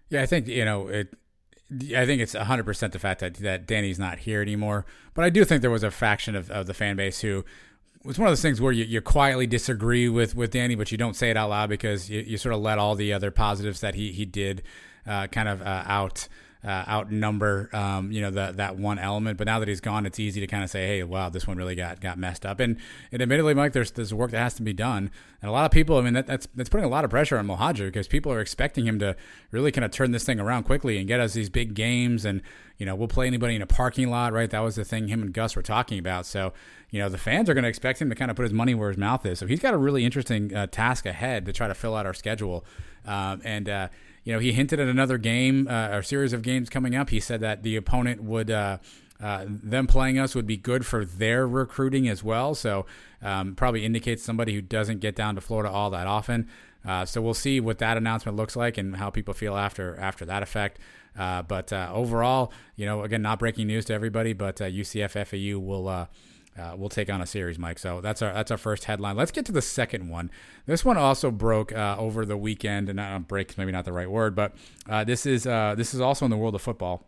Yeah, 0.09 0.21
I 0.21 0.25
think 0.25 0.47
you 0.47 0.65
know 0.65 0.87
it. 0.87 1.13
I 1.95 2.05
think 2.05 2.21
it's 2.21 2.35
100% 2.35 2.91
the 2.91 2.99
fact 2.99 3.19
that, 3.21 3.35
that 3.35 3.65
Danny's 3.65 3.99
not 3.99 4.19
here 4.19 4.41
anymore. 4.41 4.85
But 5.13 5.25
I 5.25 5.29
do 5.29 5.45
think 5.45 5.61
there 5.61 5.71
was 5.71 5.83
a 5.83 5.91
faction 5.91 6.35
of, 6.35 6.49
of 6.51 6.67
the 6.67 6.73
fan 6.73 6.95
base 6.95 7.21
who 7.21 7.45
was 8.03 8.19
one 8.19 8.27
of 8.27 8.31
those 8.31 8.41
things 8.41 8.59
where 8.59 8.71
you, 8.71 8.83
you 8.83 9.01
quietly 9.01 9.47
disagree 9.47 10.09
with, 10.09 10.35
with 10.35 10.51
Danny, 10.51 10.75
but 10.75 10.91
you 10.91 10.97
don't 10.97 11.15
say 11.15 11.29
it 11.29 11.37
out 11.37 11.49
loud 11.49 11.69
because 11.69 12.09
you, 12.09 12.21
you 12.21 12.37
sort 12.37 12.53
of 12.53 12.61
let 12.61 12.77
all 12.77 12.95
the 12.95 13.13
other 13.13 13.31
positives 13.31 13.79
that 13.81 13.95
he, 13.95 14.11
he 14.11 14.25
did 14.25 14.63
uh, 15.07 15.27
kind 15.27 15.47
of 15.47 15.61
uh, 15.61 15.83
out 15.85 16.27
uh, 16.65 16.83
outnumber 16.87 17.69
um, 17.73 18.11
you 18.11 18.21
know 18.21 18.31
the, 18.31 18.53
that 18.55 18.77
one 18.77 18.97
element. 18.99 19.37
But 19.37 19.47
now 19.47 19.59
that 19.59 19.67
he's 19.67 19.81
gone, 19.81 20.05
it's 20.05 20.19
easy 20.19 20.39
to 20.39 20.47
kind 20.47 20.63
of 20.63 20.69
say, 20.69 20.87
hey, 20.87 21.03
wow, 21.03 21.29
this 21.29 21.45
one 21.47 21.57
really 21.57 21.75
got 21.75 21.99
got 21.99 22.17
messed 22.17 22.45
up. 22.45 22.59
And 22.59 22.77
and 23.11 23.21
admittedly, 23.21 23.53
Mike, 23.53 23.73
there's 23.73 23.91
there's 23.91 24.13
work 24.13 24.31
that 24.31 24.39
has 24.39 24.53
to 24.55 24.61
be 24.61 24.73
done, 24.73 25.11
and 25.41 25.49
a 25.49 25.51
lot 25.51 25.65
of 25.65 25.71
people. 25.71 25.97
I 25.97 26.01
mean, 26.01 26.13
that, 26.13 26.27
that's 26.27 26.47
that's 26.55 26.69
putting 26.69 26.85
a 26.85 26.89
lot 26.89 27.03
of 27.03 27.09
pressure 27.09 27.37
on 27.37 27.47
Mohajir 27.47 27.87
because 27.87 28.07
people 28.07 28.31
are 28.31 28.41
expecting 28.41 28.85
him 28.85 28.99
to 28.99 29.15
really 29.51 29.71
kind 29.71 29.85
of 29.85 29.91
turn 29.91 30.11
this 30.11 30.23
thing 30.23 30.39
around 30.39 30.63
quickly 30.63 30.97
and 30.97 31.07
get 31.07 31.19
us 31.19 31.33
these 31.33 31.49
big 31.49 31.73
games 31.73 32.25
and. 32.25 32.41
You 32.79 32.87
know, 32.87 32.95
we'll 32.95 33.07
play 33.07 33.27
anybody 33.27 33.55
in 33.55 33.61
a 33.61 33.67
parking 33.67 34.09
lot, 34.09 34.33
right? 34.33 34.49
That 34.49 34.61
was 34.61 34.75
the 34.75 34.83
thing 34.83 35.07
him 35.07 35.21
and 35.21 35.31
Gus 35.31 35.55
were 35.55 35.61
talking 35.61 35.99
about. 35.99 36.25
So, 36.25 36.53
you 36.89 36.99
know, 36.99 37.07
the 37.07 37.19
fans 37.19 37.47
are 37.47 37.53
going 37.53 37.63
to 37.63 37.69
expect 37.69 38.01
him 38.01 38.09
to 38.09 38.15
kind 38.15 38.31
of 38.31 38.35
put 38.35 38.43
his 38.43 38.51
money 38.51 38.73
where 38.73 38.89
his 38.89 38.97
mouth 38.97 39.23
is. 39.27 39.37
So 39.37 39.45
he's 39.45 39.59
got 39.59 39.75
a 39.75 39.77
really 39.77 40.03
interesting 40.03 40.53
uh, 40.53 40.65
task 40.67 41.05
ahead 41.05 41.45
to 41.45 41.53
try 41.53 41.67
to 41.67 41.75
fill 41.75 41.95
out 41.95 42.07
our 42.07 42.15
schedule. 42.15 42.65
Um, 43.05 43.41
and 43.45 43.69
uh, 43.69 43.87
you 44.23 44.33
know, 44.33 44.39
he 44.39 44.53
hinted 44.53 44.79
at 44.79 44.87
another 44.87 45.17
game 45.17 45.67
uh, 45.67 45.89
or 45.89 46.01
series 46.01 46.33
of 46.33 46.41
games 46.41 46.69
coming 46.69 46.95
up. 46.95 47.09
He 47.09 47.19
said 47.19 47.41
that 47.41 47.63
the 47.63 47.75
opponent 47.75 48.23
would. 48.23 48.51
Uh, 48.51 48.77
uh, 49.21 49.45
them 49.47 49.87
playing 49.87 50.19
us 50.19 50.35
would 50.35 50.47
be 50.47 50.57
good 50.57 50.85
for 50.85 51.05
their 51.05 51.47
recruiting 51.47 52.09
as 52.09 52.21
well. 52.23 52.53
So, 52.53 52.85
um, 53.21 53.55
probably 53.55 53.85
indicates 53.85 54.21
somebody 54.21 54.53
who 54.53 54.61
doesn't 54.61 54.99
get 54.99 55.15
down 55.15 55.35
to 55.35 55.41
Florida 55.41 55.69
all 55.71 55.89
that 55.91 56.07
often. 56.07 56.49
Uh, 56.85 57.05
so 57.05 57.21
we'll 57.21 57.33
see 57.33 57.61
what 57.61 57.77
that 57.77 57.95
announcement 57.95 58.35
looks 58.35 58.57
like 58.57 58.77
and 58.77 58.97
how 58.97 59.09
people 59.09 59.33
feel 59.33 59.55
after 59.55 59.97
after 59.97 60.25
that 60.25 60.43
effect. 60.43 60.79
Uh, 61.17 61.41
but 61.41 61.71
uh, 61.71 61.89
overall, 61.93 62.51
you 62.75 62.85
know, 62.85 63.03
again, 63.03 63.21
not 63.21 63.39
breaking 63.39 63.67
news 63.67 63.85
to 63.85 63.93
everybody, 63.93 64.33
but 64.33 64.57
UCF 64.57 65.15
uh, 65.15 65.23
FAU 65.23 65.59
will 65.59 66.07
uh, 66.57 66.75
we'll 66.77 66.89
take 66.89 67.09
on 67.09 67.21
a 67.21 67.25
series, 67.25 67.57
Mike. 67.57 67.79
So 67.79 68.01
that's 68.01 68.21
our 68.21 68.31
that's 68.33 68.51
our 68.51 68.57
first 68.57 68.85
headline. 68.85 69.15
Let's 69.15 69.31
get 69.31 69.45
to 69.47 69.51
the 69.51 69.61
second 69.61 70.09
one. 70.09 70.29
This 70.65 70.85
one 70.85 70.97
also 70.97 71.31
broke 71.31 71.73
uh, 71.73 71.95
over 71.97 72.25
the 72.25 72.37
weekend, 72.37 72.89
and 72.89 72.99
uh, 72.99 73.19
break 73.19 73.57
maybe 73.57 73.71
not 73.71 73.85
the 73.85 73.93
right 73.93 74.09
word, 74.09 74.35
but 74.35 74.53
uh, 74.87 75.03
this 75.03 75.25
is 75.25 75.47
uh, 75.47 75.73
this 75.75 75.93
is 75.93 76.01
also 76.01 76.25
in 76.25 76.31
the 76.31 76.37
world 76.37 76.55
of 76.55 76.61
football. 76.61 77.07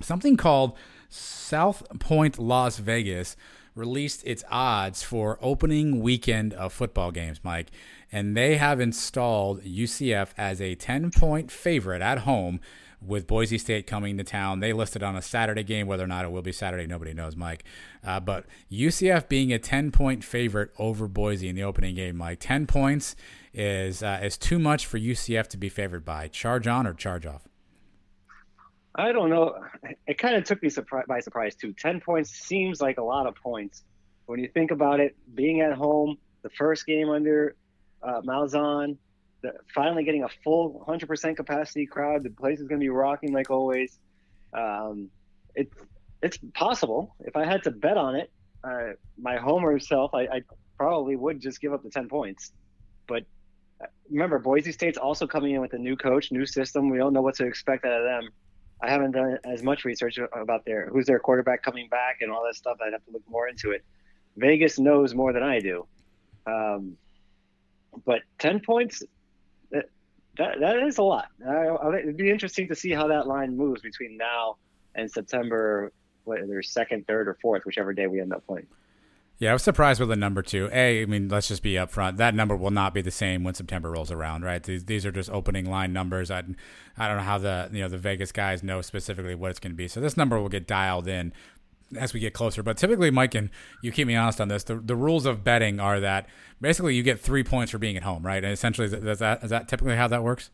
Something 0.00 0.36
called 0.36 0.76
South 1.08 1.82
Point 1.98 2.38
Las 2.38 2.78
Vegas 2.78 3.36
released 3.74 4.22
its 4.26 4.42
odds 4.50 5.02
for 5.02 5.38
opening 5.40 6.00
weekend 6.00 6.54
of 6.54 6.72
football 6.72 7.10
games, 7.10 7.40
Mike, 7.42 7.68
and 8.10 8.36
they 8.36 8.56
have 8.56 8.80
installed 8.80 9.62
UCF 9.62 10.30
as 10.38 10.60
a 10.60 10.74
ten 10.74 11.10
point 11.10 11.50
favorite 11.50 12.00
at 12.00 12.20
home 12.20 12.60
with 13.00 13.26
Boise 13.26 13.58
State 13.58 13.86
coming 13.86 14.16
to 14.18 14.24
town. 14.24 14.60
They 14.60 14.72
listed 14.72 15.02
on 15.02 15.16
a 15.16 15.22
Saturday 15.22 15.62
game. 15.62 15.86
Whether 15.86 16.04
or 16.04 16.08
not 16.08 16.24
it 16.24 16.30
will 16.30 16.42
be 16.42 16.52
Saturday, 16.52 16.86
nobody 16.86 17.14
knows, 17.14 17.36
Mike. 17.36 17.64
Uh, 18.04 18.20
but 18.20 18.46
UCF 18.70 19.28
being 19.28 19.52
a 19.52 19.58
10 19.58 19.90
point 19.92 20.24
favorite 20.24 20.70
over 20.78 21.06
Boise 21.08 21.48
in 21.48 21.56
the 21.56 21.62
opening 21.62 21.94
game, 21.94 22.16
Mike. 22.16 22.38
10 22.40 22.66
points 22.66 23.14
is 23.54 24.02
uh, 24.02 24.20
is 24.22 24.36
too 24.36 24.58
much 24.58 24.86
for 24.86 24.98
UCF 24.98 25.48
to 25.48 25.56
be 25.56 25.68
favored 25.68 26.04
by. 26.04 26.28
Charge 26.28 26.66
on 26.66 26.86
or 26.86 26.94
charge 26.94 27.26
off? 27.26 27.48
I 28.94 29.12
don't 29.12 29.30
know. 29.30 29.54
It 30.08 30.18
kind 30.18 30.34
of 30.34 30.44
took 30.44 30.62
me 30.62 30.68
surpri- 30.68 31.06
by 31.06 31.20
surprise 31.20 31.54
too. 31.54 31.72
10 31.72 32.00
points 32.00 32.30
seems 32.30 32.80
like 32.80 32.98
a 32.98 33.02
lot 33.02 33.26
of 33.26 33.36
points. 33.36 33.84
When 34.26 34.40
you 34.40 34.48
think 34.48 34.72
about 34.72 35.00
it, 35.00 35.16
being 35.34 35.60
at 35.60 35.72
home, 35.72 36.18
the 36.42 36.50
first 36.50 36.84
game 36.84 37.08
under 37.08 37.54
uh, 38.02 38.20
Malzahn, 38.22 38.96
the, 39.42 39.52
finally 39.74 40.04
getting 40.04 40.24
a 40.24 40.28
full 40.44 40.84
100% 40.88 41.36
capacity 41.36 41.86
crowd. 41.86 42.22
The 42.22 42.30
place 42.30 42.60
is 42.60 42.68
going 42.68 42.80
to 42.80 42.84
be 42.84 42.90
rocking 42.90 43.32
like 43.32 43.50
always. 43.50 43.98
Um, 44.52 45.10
it's 45.54 45.74
it's 46.22 46.38
possible. 46.54 47.14
If 47.20 47.36
I 47.36 47.44
had 47.44 47.62
to 47.64 47.70
bet 47.70 47.96
on 47.96 48.16
it, 48.16 48.30
uh, 48.64 48.92
my 49.20 49.36
homer 49.36 49.78
self, 49.78 50.14
I, 50.14 50.22
I, 50.22 50.42
probably 50.76 51.16
would 51.16 51.40
just 51.40 51.60
give 51.60 51.72
up 51.72 51.82
the 51.82 51.90
10 51.90 52.08
points. 52.08 52.52
But 53.08 53.24
uh, 53.82 53.86
remember, 54.08 54.38
Boise 54.38 54.70
State's 54.70 54.96
also 54.96 55.26
coming 55.26 55.54
in 55.54 55.60
with 55.60 55.72
a 55.72 55.78
new 55.78 55.96
coach, 55.96 56.30
new 56.30 56.46
system. 56.46 56.88
We 56.88 56.98
don't 56.98 57.12
know 57.12 57.20
what 57.20 57.34
to 57.36 57.46
expect 57.46 57.84
out 57.84 58.00
of 58.00 58.04
them. 58.04 58.30
I 58.80 58.88
haven't 58.88 59.10
done 59.10 59.38
as 59.44 59.64
much 59.64 59.84
research 59.84 60.18
about 60.32 60.64
their 60.64 60.88
who's 60.88 61.06
their 61.06 61.18
quarterback 61.18 61.64
coming 61.64 61.88
back 61.88 62.18
and 62.20 62.30
all 62.30 62.44
that 62.44 62.54
stuff. 62.54 62.78
I'd 62.80 62.92
have 62.92 63.04
to 63.06 63.10
look 63.10 63.28
more 63.28 63.48
into 63.48 63.72
it. 63.72 63.84
Vegas 64.36 64.78
knows 64.78 65.16
more 65.16 65.32
than 65.32 65.42
I 65.42 65.58
do. 65.58 65.86
Um, 66.46 66.96
but 68.06 68.22
10 68.38 68.60
points 68.60 69.02
that 70.38 70.60
that 70.60 70.76
is 70.78 70.98
a 70.98 71.02
lot. 71.02 71.28
I, 71.46 71.98
it'd 71.98 72.16
be 72.16 72.30
interesting 72.30 72.68
to 72.68 72.74
see 72.74 72.92
how 72.92 73.08
that 73.08 73.26
line 73.26 73.56
moves 73.56 73.82
between 73.82 74.16
now 74.16 74.56
and 74.94 75.10
September, 75.10 75.92
whether 76.24 76.62
second, 76.62 77.06
third, 77.06 77.28
or 77.28 77.34
fourth, 77.42 77.64
whichever 77.66 77.92
day 77.92 78.06
we 78.06 78.20
end 78.20 78.32
up 78.32 78.46
playing. 78.46 78.66
Yeah, 79.40 79.50
I 79.50 79.52
was 79.52 79.62
surprised 79.62 80.00
with 80.00 80.08
the 80.08 80.16
number 80.16 80.42
two. 80.42 80.68
A, 80.72 81.02
I 81.02 81.04
mean, 81.06 81.28
let's 81.28 81.46
just 81.46 81.62
be 81.62 81.74
upfront. 81.74 82.16
That 82.16 82.34
number 82.34 82.56
will 82.56 82.72
not 82.72 82.92
be 82.92 83.02
the 83.02 83.12
same 83.12 83.44
when 83.44 83.54
September 83.54 83.88
rolls 83.88 84.10
around, 84.10 84.42
right? 84.42 84.60
These, 84.60 84.86
these 84.86 85.06
are 85.06 85.12
just 85.12 85.30
opening 85.30 85.70
line 85.70 85.92
numbers. 85.92 86.28
I, 86.28 86.42
I 86.96 87.06
don't 87.06 87.18
know 87.18 87.22
how 87.22 87.38
the 87.38 87.68
you 87.72 87.80
know 87.80 87.88
the 87.88 87.98
Vegas 87.98 88.32
guys 88.32 88.64
know 88.64 88.80
specifically 88.80 89.36
what 89.36 89.52
it's 89.52 89.60
going 89.60 89.72
to 89.72 89.76
be. 89.76 89.86
So 89.86 90.00
this 90.00 90.16
number 90.16 90.40
will 90.40 90.48
get 90.48 90.66
dialed 90.66 91.06
in 91.06 91.32
as 91.96 92.12
we 92.12 92.20
get 92.20 92.34
closer. 92.34 92.62
But 92.62 92.76
typically, 92.76 93.10
Mike, 93.10 93.34
and 93.34 93.50
you 93.82 93.92
keep 93.92 94.06
me 94.06 94.14
honest 94.14 94.40
on 94.40 94.48
this. 94.48 94.64
The, 94.64 94.76
the 94.76 94.96
rules 94.96 95.26
of 95.26 95.44
betting 95.44 95.80
are 95.80 96.00
that 96.00 96.26
basically 96.60 96.94
you 96.94 97.02
get 97.02 97.20
three 97.20 97.44
points 97.44 97.72
for 97.72 97.78
being 97.78 97.96
at 97.96 98.02
home, 98.02 98.24
right? 98.24 98.42
And 98.42 98.52
essentially, 98.52 98.86
is 98.86 99.18
that 99.18 99.44
is 99.44 99.50
that 99.50 99.68
typically 99.68 99.96
how 99.96 100.08
that 100.08 100.22
works? 100.22 100.50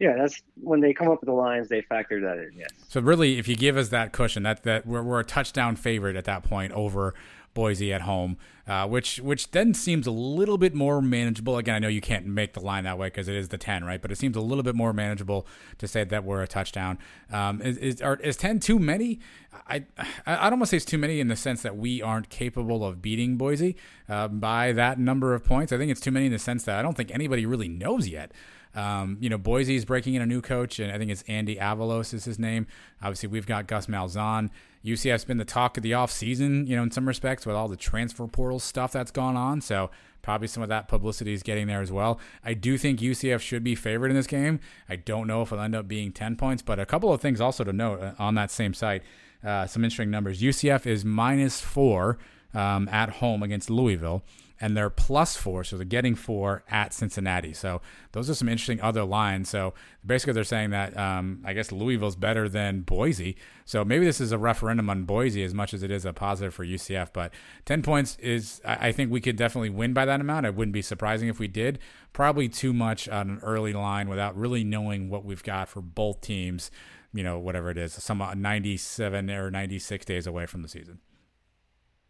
Yeah, 0.00 0.16
that's 0.16 0.42
when 0.60 0.80
they 0.80 0.92
come 0.92 1.08
up 1.08 1.20
with 1.20 1.28
the 1.28 1.34
lines, 1.34 1.68
they 1.68 1.80
factor 1.82 2.20
that 2.20 2.38
in. 2.38 2.50
Yes. 2.58 2.70
So 2.88 3.00
really, 3.00 3.38
if 3.38 3.46
you 3.46 3.54
give 3.54 3.76
us 3.76 3.90
that 3.90 4.12
cushion, 4.12 4.42
that 4.42 4.64
that 4.64 4.86
we're, 4.86 5.02
we're 5.02 5.20
a 5.20 5.24
touchdown 5.24 5.76
favorite 5.76 6.16
at 6.16 6.24
that 6.24 6.42
point 6.42 6.72
over 6.72 7.14
Boise 7.54 7.92
at 7.92 8.02
home, 8.02 8.36
uh, 8.66 8.86
which 8.86 9.18
which 9.20 9.50
then 9.52 9.72
seems 9.74 10.06
a 10.06 10.10
little 10.10 10.58
bit 10.58 10.74
more 10.74 11.00
manageable. 11.00 11.56
Again, 11.56 11.76
I 11.76 11.78
know 11.78 11.88
you 11.88 12.00
can't 12.00 12.26
make 12.26 12.52
the 12.52 12.60
line 12.60 12.84
that 12.84 12.98
way 12.98 13.06
because 13.06 13.28
it 13.28 13.36
is 13.36 13.48
the 13.48 13.58
ten, 13.58 13.84
right? 13.84 14.02
But 14.02 14.12
it 14.12 14.18
seems 14.18 14.36
a 14.36 14.40
little 14.40 14.64
bit 14.64 14.74
more 14.74 14.92
manageable 14.92 15.46
to 15.78 15.86
say 15.86 16.04
that 16.04 16.24
we're 16.24 16.42
a 16.42 16.48
touchdown. 16.48 16.98
Um, 17.32 17.62
is 17.62 17.76
is, 17.78 18.02
are, 18.02 18.16
is 18.16 18.36
ten 18.36 18.60
too 18.60 18.78
many? 18.78 19.20
I 19.68 19.84
I 20.26 20.50
don't 20.50 20.58
want 20.58 20.64
to 20.64 20.66
say 20.66 20.76
it's 20.78 20.84
too 20.84 20.98
many 20.98 21.20
in 21.20 21.28
the 21.28 21.36
sense 21.36 21.62
that 21.62 21.76
we 21.76 22.02
aren't 22.02 22.28
capable 22.28 22.84
of 22.84 23.00
beating 23.00 23.36
Boise 23.36 23.76
uh, 24.08 24.28
by 24.28 24.72
that 24.72 24.98
number 24.98 25.34
of 25.34 25.44
points. 25.44 25.72
I 25.72 25.78
think 25.78 25.90
it's 25.90 26.00
too 26.00 26.10
many 26.10 26.26
in 26.26 26.32
the 26.32 26.38
sense 26.38 26.64
that 26.64 26.78
I 26.78 26.82
don't 26.82 26.96
think 26.96 27.10
anybody 27.12 27.46
really 27.46 27.68
knows 27.68 28.08
yet. 28.08 28.32
Um, 28.74 29.18
you 29.20 29.30
know, 29.30 29.38
Boise 29.38 29.76
is 29.76 29.84
breaking 29.84 30.14
in 30.14 30.22
a 30.22 30.26
new 30.26 30.40
coach, 30.40 30.80
and 30.80 30.90
I 30.90 30.98
think 30.98 31.10
it's 31.10 31.22
Andy 31.28 31.56
Avalos 31.56 32.12
is 32.12 32.24
his 32.24 32.38
name. 32.38 32.66
Obviously, 33.00 33.28
we've 33.28 33.46
got 33.46 33.68
Gus 33.68 33.86
Malzahn. 33.86 34.50
UCF's 34.84 35.24
been 35.24 35.38
the 35.38 35.44
talk 35.44 35.76
of 35.76 35.82
the 35.82 35.92
offseason, 35.92 36.66
you 36.66 36.76
know, 36.76 36.82
in 36.82 36.90
some 36.90 37.08
respects 37.08 37.46
with 37.46 37.56
all 37.56 37.68
the 37.68 37.76
transfer 37.76 38.26
portal 38.26 38.58
stuff 38.58 38.92
that's 38.92 39.10
gone 39.10 39.36
on. 39.36 39.60
So 39.60 39.90
probably 40.20 40.46
some 40.46 40.62
of 40.62 40.68
that 40.68 40.88
publicity 40.88 41.32
is 41.32 41.42
getting 41.42 41.66
there 41.66 41.80
as 41.80 41.90
well. 41.90 42.20
I 42.44 42.54
do 42.54 42.76
think 42.76 43.00
UCF 43.00 43.40
should 43.40 43.64
be 43.64 43.74
favored 43.74 44.10
in 44.10 44.16
this 44.16 44.26
game. 44.26 44.60
I 44.88 44.96
don't 44.96 45.26
know 45.26 45.42
if 45.42 45.52
it'll 45.52 45.64
end 45.64 45.74
up 45.74 45.88
being 45.88 46.12
10 46.12 46.36
points, 46.36 46.62
but 46.62 46.78
a 46.78 46.86
couple 46.86 47.12
of 47.12 47.20
things 47.20 47.40
also 47.40 47.64
to 47.64 47.72
note 47.72 48.00
uh, 48.00 48.12
on 48.18 48.34
that 48.34 48.50
same 48.50 48.74
site. 48.74 49.02
Uh, 49.42 49.66
some 49.66 49.84
interesting 49.84 50.10
numbers. 50.10 50.40
UCF 50.40 50.86
is 50.86 51.04
minus 51.04 51.60
four 51.60 52.18
um, 52.54 52.88
at 52.88 53.08
home 53.10 53.42
against 53.42 53.70
Louisville 53.70 54.22
and 54.64 54.74
they're 54.74 54.88
plus 54.88 55.36
four, 55.36 55.62
so 55.62 55.76
they're 55.76 55.84
getting 55.84 56.14
four 56.14 56.64
at 56.70 56.94
Cincinnati. 56.94 57.52
So 57.52 57.82
those 58.12 58.30
are 58.30 58.34
some 58.34 58.48
interesting 58.48 58.80
other 58.80 59.04
lines. 59.04 59.50
So 59.50 59.74
basically, 60.06 60.32
they're 60.32 60.42
saying 60.42 60.70
that 60.70 60.96
um, 60.96 61.42
I 61.44 61.52
guess 61.52 61.70
Louisville's 61.70 62.16
better 62.16 62.48
than 62.48 62.80
Boise. 62.80 63.36
So 63.66 63.84
maybe 63.84 64.06
this 64.06 64.22
is 64.22 64.32
a 64.32 64.38
referendum 64.38 64.88
on 64.88 65.04
Boise 65.04 65.44
as 65.44 65.52
much 65.52 65.74
as 65.74 65.82
it 65.82 65.90
is 65.90 66.06
a 66.06 66.14
positive 66.14 66.54
for 66.54 66.64
UCF. 66.64 67.12
But 67.12 67.34
ten 67.66 67.82
points 67.82 68.16
is, 68.20 68.62
I 68.64 68.90
think 68.90 69.12
we 69.12 69.20
could 69.20 69.36
definitely 69.36 69.68
win 69.68 69.92
by 69.92 70.06
that 70.06 70.22
amount. 70.22 70.46
It 70.46 70.54
wouldn't 70.54 70.72
be 70.72 70.80
surprising 70.80 71.28
if 71.28 71.38
we 71.38 71.46
did. 71.46 71.78
Probably 72.14 72.48
too 72.48 72.72
much 72.72 73.06
on 73.06 73.28
an 73.28 73.40
early 73.42 73.74
line 73.74 74.08
without 74.08 74.34
really 74.34 74.64
knowing 74.64 75.10
what 75.10 75.26
we've 75.26 75.42
got 75.42 75.68
for 75.68 75.82
both 75.82 76.22
teams 76.22 76.70
you 77.12 77.22
know, 77.22 77.38
whatever 77.38 77.70
it 77.70 77.78
is, 77.78 77.92
some 77.92 78.18
97 78.18 79.30
or 79.30 79.48
96 79.48 80.04
days 80.04 80.26
away 80.26 80.46
from 80.46 80.62
the 80.62 80.68
season. 80.68 80.98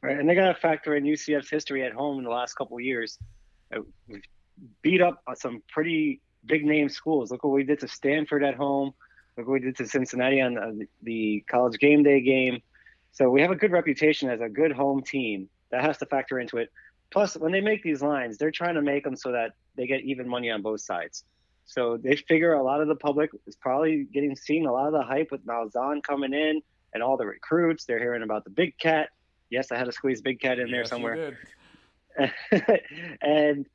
Right, 0.04 0.18
and 0.18 0.28
they 0.28 0.34
got 0.34 0.48
to 0.48 0.54
factor 0.54 0.94
in 0.96 1.04
UCF's 1.04 1.48
history 1.48 1.82
at 1.82 1.94
home 1.94 2.18
in 2.18 2.24
the 2.24 2.30
last 2.30 2.56
couple 2.56 2.78
years. 2.78 3.18
Uh, 3.74 3.80
we've 4.06 4.20
beat 4.82 5.00
up 5.00 5.22
some 5.34 5.62
pretty 5.68 6.20
big 6.44 6.66
name 6.66 6.90
schools. 6.90 7.30
Look 7.30 7.42
what 7.42 7.54
we 7.54 7.64
did 7.64 7.80
to 7.80 7.88
Stanford 7.88 8.44
at 8.44 8.54
home. 8.54 8.92
Look 9.38 9.46
what 9.46 9.54
we 9.54 9.60
did 9.60 9.76
to 9.78 9.86
Cincinnati 9.86 10.42
on 10.42 10.86
the 11.02 11.42
college 11.50 11.78
game 11.78 12.02
day 12.02 12.20
game. 12.20 12.60
So 13.12 13.30
we 13.30 13.40
have 13.40 13.50
a 13.50 13.56
good 13.56 13.72
reputation 13.72 14.28
as 14.28 14.42
a 14.42 14.48
good 14.50 14.72
home 14.72 15.02
team. 15.02 15.48
That 15.70 15.82
has 15.82 15.96
to 15.98 16.06
factor 16.06 16.38
into 16.38 16.58
it. 16.58 16.70
Plus, 17.10 17.34
when 17.38 17.50
they 17.50 17.62
make 17.62 17.82
these 17.82 18.02
lines, 18.02 18.36
they're 18.36 18.50
trying 18.50 18.74
to 18.74 18.82
make 18.82 19.04
them 19.04 19.16
so 19.16 19.32
that 19.32 19.52
they 19.74 19.86
get 19.86 20.02
even 20.02 20.28
money 20.28 20.50
on 20.50 20.60
both 20.60 20.82
sides. 20.82 21.24
So 21.64 21.96
they 21.96 22.16
figure 22.16 22.52
a 22.52 22.62
lot 22.62 22.82
of 22.82 22.88
the 22.88 22.94
public 22.94 23.30
is 23.46 23.56
probably 23.56 24.06
getting 24.12 24.36
seeing 24.36 24.66
a 24.66 24.72
lot 24.72 24.86
of 24.86 24.92
the 24.92 25.02
hype 25.02 25.30
with 25.30 25.46
Malzahn 25.46 26.02
coming 26.02 26.34
in 26.34 26.60
and 26.92 27.02
all 27.02 27.16
the 27.16 27.24
recruits. 27.24 27.86
They're 27.86 27.98
hearing 27.98 28.22
about 28.22 28.44
the 28.44 28.50
big 28.50 28.76
cat. 28.76 29.08
Yes, 29.54 29.70
I 29.72 29.76
had 29.78 29.84
to 29.84 29.92
squeeze 29.92 30.20
big 30.20 30.40
cat 30.40 30.58
in 30.58 30.70
there 30.70 30.84
somewhere. 30.84 31.38
and 33.22 33.66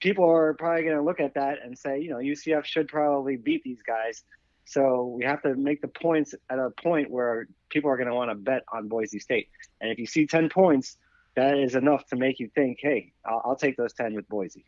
people 0.00 0.28
are 0.30 0.54
probably 0.54 0.84
going 0.84 0.96
to 0.96 1.02
look 1.02 1.20
at 1.20 1.34
that 1.34 1.58
and 1.64 1.76
say, 1.76 2.00
you 2.00 2.10
know, 2.10 2.16
UCF 2.16 2.64
should 2.64 2.88
probably 2.88 3.36
beat 3.36 3.62
these 3.64 3.82
guys. 3.86 4.22
So 4.64 5.06
we 5.06 5.24
have 5.24 5.42
to 5.42 5.54
make 5.54 5.82
the 5.82 5.88
points 5.88 6.34
at 6.48 6.58
a 6.58 6.70
point 6.70 7.10
where 7.10 7.48
people 7.68 7.90
are 7.90 7.96
going 7.96 8.08
to 8.08 8.14
want 8.14 8.30
to 8.30 8.36
bet 8.36 8.62
on 8.72 8.88
Boise 8.88 9.18
State. 9.18 9.48
And 9.80 9.90
if 9.90 9.98
you 9.98 10.06
see 10.06 10.26
10 10.26 10.48
points, 10.48 10.96
that 11.34 11.58
is 11.58 11.74
enough 11.74 12.06
to 12.06 12.16
make 12.16 12.38
you 12.38 12.48
think, 12.54 12.78
hey, 12.80 13.12
I'll, 13.24 13.42
I'll 13.44 13.56
take 13.56 13.76
those 13.76 13.92
10 13.92 14.14
with 14.14 14.28
Boise. 14.28 14.64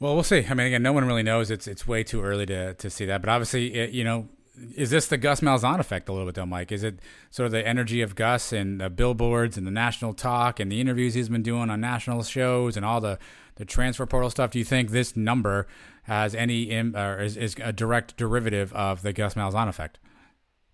Well, 0.00 0.14
we'll 0.14 0.24
see. 0.24 0.44
I 0.50 0.54
mean, 0.54 0.66
again, 0.66 0.82
no 0.82 0.92
one 0.92 1.04
really 1.04 1.22
knows. 1.22 1.48
It's 1.48 1.68
it's 1.68 1.86
way 1.86 2.02
too 2.02 2.22
early 2.22 2.44
to, 2.46 2.74
to 2.74 2.90
see 2.90 3.04
that. 3.06 3.20
But 3.22 3.28
obviously, 3.30 3.72
it, 3.72 3.90
you 3.90 4.02
know, 4.02 4.28
is 4.76 4.90
this 4.90 5.06
the 5.06 5.16
Gus 5.16 5.40
Malzahn 5.40 5.78
effect 5.80 6.08
a 6.08 6.12
little 6.12 6.26
bit 6.26 6.34
though, 6.34 6.46
Mike? 6.46 6.72
Is 6.72 6.82
it 6.82 7.00
sort 7.30 7.46
of 7.46 7.52
the 7.52 7.66
energy 7.66 8.02
of 8.02 8.14
Gus 8.14 8.52
and 8.52 8.80
the 8.80 8.90
billboards 8.90 9.56
and 9.56 9.66
the 9.66 9.70
national 9.70 10.14
talk 10.14 10.60
and 10.60 10.70
the 10.70 10.80
interviews 10.80 11.14
he's 11.14 11.28
been 11.28 11.42
doing 11.42 11.70
on 11.70 11.80
national 11.80 12.22
shows 12.22 12.76
and 12.76 12.84
all 12.84 13.00
the, 13.00 13.18
the 13.56 13.64
transfer 13.64 14.06
portal 14.06 14.30
stuff? 14.30 14.50
Do 14.50 14.58
you 14.58 14.64
think 14.64 14.90
this 14.90 15.16
number 15.16 15.66
has 16.04 16.34
any 16.34 16.64
Im- 16.64 16.94
or 16.96 17.20
is, 17.20 17.36
is 17.36 17.56
a 17.62 17.72
direct 17.72 18.16
derivative 18.16 18.72
of 18.74 19.02
the 19.02 19.12
Gus 19.12 19.34
Malzahn 19.34 19.68
effect? 19.68 19.98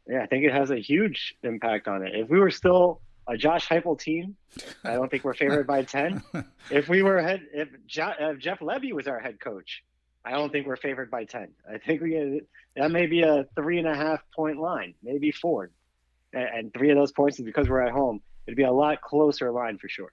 Yeah, 0.08 0.22
I 0.22 0.26
think 0.26 0.44
it 0.44 0.52
has 0.52 0.70
a 0.70 0.78
huge 0.78 1.34
impact 1.42 1.86
on 1.86 2.02
it. 2.02 2.14
If 2.14 2.28
we 2.30 2.38
were 2.40 2.50
still 2.50 3.02
a 3.26 3.36
Josh 3.36 3.68
Heupel 3.68 3.98
team, 4.00 4.36
I 4.82 4.94
don't 4.94 5.10
think 5.10 5.22
we're 5.22 5.34
favored 5.34 5.66
by 5.66 5.82
ten. 5.82 6.22
If 6.70 6.88
we 6.88 7.02
were 7.02 7.20
head, 7.22 7.42
if, 7.52 7.68
jo- 7.86 8.12
if 8.18 8.38
Jeff 8.38 8.58
Lebby 8.60 8.92
was 8.92 9.06
our 9.06 9.18
head 9.18 9.38
coach, 9.40 9.82
I 10.28 10.32
don't 10.32 10.52
think 10.52 10.66
we're 10.66 10.76
favored 10.76 11.10
by 11.10 11.24
ten. 11.24 11.48
I 11.66 11.78
think 11.78 12.02
we 12.02 12.10
get 12.10 12.46
that 12.76 12.90
may 12.90 13.06
be 13.06 13.22
a 13.22 13.46
three 13.56 13.78
and 13.78 13.88
a 13.88 13.94
half 13.94 14.20
point 14.36 14.58
line, 14.58 14.92
maybe 15.02 15.30
four, 15.30 15.70
and 16.34 16.72
three 16.74 16.90
of 16.90 16.98
those 16.98 17.12
points 17.12 17.38
is 17.38 17.46
because 17.46 17.66
we're 17.66 17.80
at 17.80 17.92
home. 17.92 18.20
It'd 18.46 18.56
be 18.56 18.64
a 18.64 18.72
lot 18.72 19.00
closer 19.00 19.50
line 19.50 19.78
for 19.78 19.88
sure. 19.88 20.12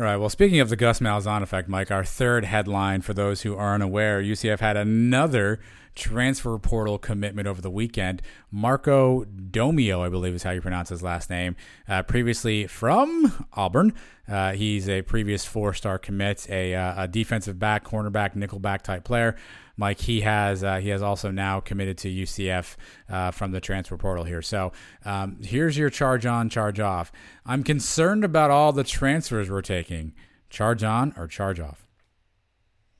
All 0.00 0.06
right. 0.06 0.16
Well, 0.16 0.30
speaking 0.30 0.60
of 0.60 0.70
the 0.70 0.76
Gus 0.76 1.00
Malzahn 1.00 1.42
effect, 1.42 1.68
Mike, 1.68 1.90
our 1.90 2.06
third 2.06 2.46
headline 2.46 3.02
for 3.02 3.12
those 3.12 3.42
who 3.42 3.54
aren't 3.54 3.82
aware, 3.82 4.22
UCF 4.22 4.60
had 4.60 4.74
another 4.74 5.60
transfer 5.94 6.58
portal 6.58 6.96
commitment 6.96 7.46
over 7.46 7.60
the 7.60 7.68
weekend. 7.68 8.22
Marco 8.50 9.24
Domio, 9.26 10.00
I 10.00 10.08
believe 10.08 10.32
is 10.32 10.42
how 10.42 10.52
you 10.52 10.62
pronounce 10.62 10.88
his 10.88 11.02
last 11.02 11.28
name, 11.28 11.54
uh, 11.86 12.02
previously 12.02 12.66
from 12.66 13.46
Auburn. 13.52 13.92
Uh, 14.26 14.52
he's 14.52 14.88
a 14.88 15.02
previous 15.02 15.44
four 15.44 15.74
star 15.74 15.98
commit, 15.98 16.48
a, 16.48 16.74
uh, 16.74 17.04
a 17.04 17.06
defensive 17.06 17.58
back, 17.58 17.84
cornerback, 17.84 18.34
nickelback 18.34 18.80
type 18.80 19.04
player. 19.04 19.36
Mike, 19.76 20.00
he 20.00 20.20
has 20.22 20.62
uh, 20.62 20.76
he 20.76 20.88
has 20.90 21.02
also 21.02 21.30
now 21.30 21.60
committed 21.60 21.98
to 21.98 22.08
UCF 22.08 22.76
uh, 23.08 23.30
from 23.30 23.52
the 23.52 23.60
transfer 23.60 23.96
portal 23.96 24.24
here. 24.24 24.42
So 24.42 24.72
um, 25.04 25.38
here's 25.42 25.76
your 25.76 25.90
charge 25.90 26.26
on, 26.26 26.48
charge 26.48 26.80
off. 26.80 27.12
I'm 27.46 27.62
concerned 27.62 28.24
about 28.24 28.50
all 28.50 28.72
the 28.72 28.84
transfers 28.84 29.50
we're 29.50 29.62
taking. 29.62 30.14
Charge 30.50 30.82
on 30.82 31.14
or 31.16 31.26
charge 31.28 31.60
off? 31.60 31.86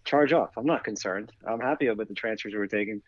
Charge 0.05 0.33
off. 0.33 0.51
I'm 0.57 0.67
not 0.67 0.85
concerned. 0.85 1.33
I'm 1.47 1.61
happy 1.61 1.87
about 1.87 2.09
the 2.09 2.15
transfers 2.15 2.55
we're 2.55 2.67
taking. 2.67 3.03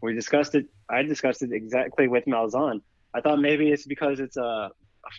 We 0.00 0.14
discussed 0.14 0.54
it. 0.54 0.66
I 0.88 1.02
discussed 1.02 1.42
it 1.42 1.52
exactly 1.52 2.08
with 2.08 2.24
Malzahn. 2.26 2.80
I 3.14 3.20
thought 3.20 3.40
maybe 3.40 3.70
it's 3.70 3.86
because 3.86 4.20
it's 4.20 4.36
a, 4.36 4.70
a 4.70 4.70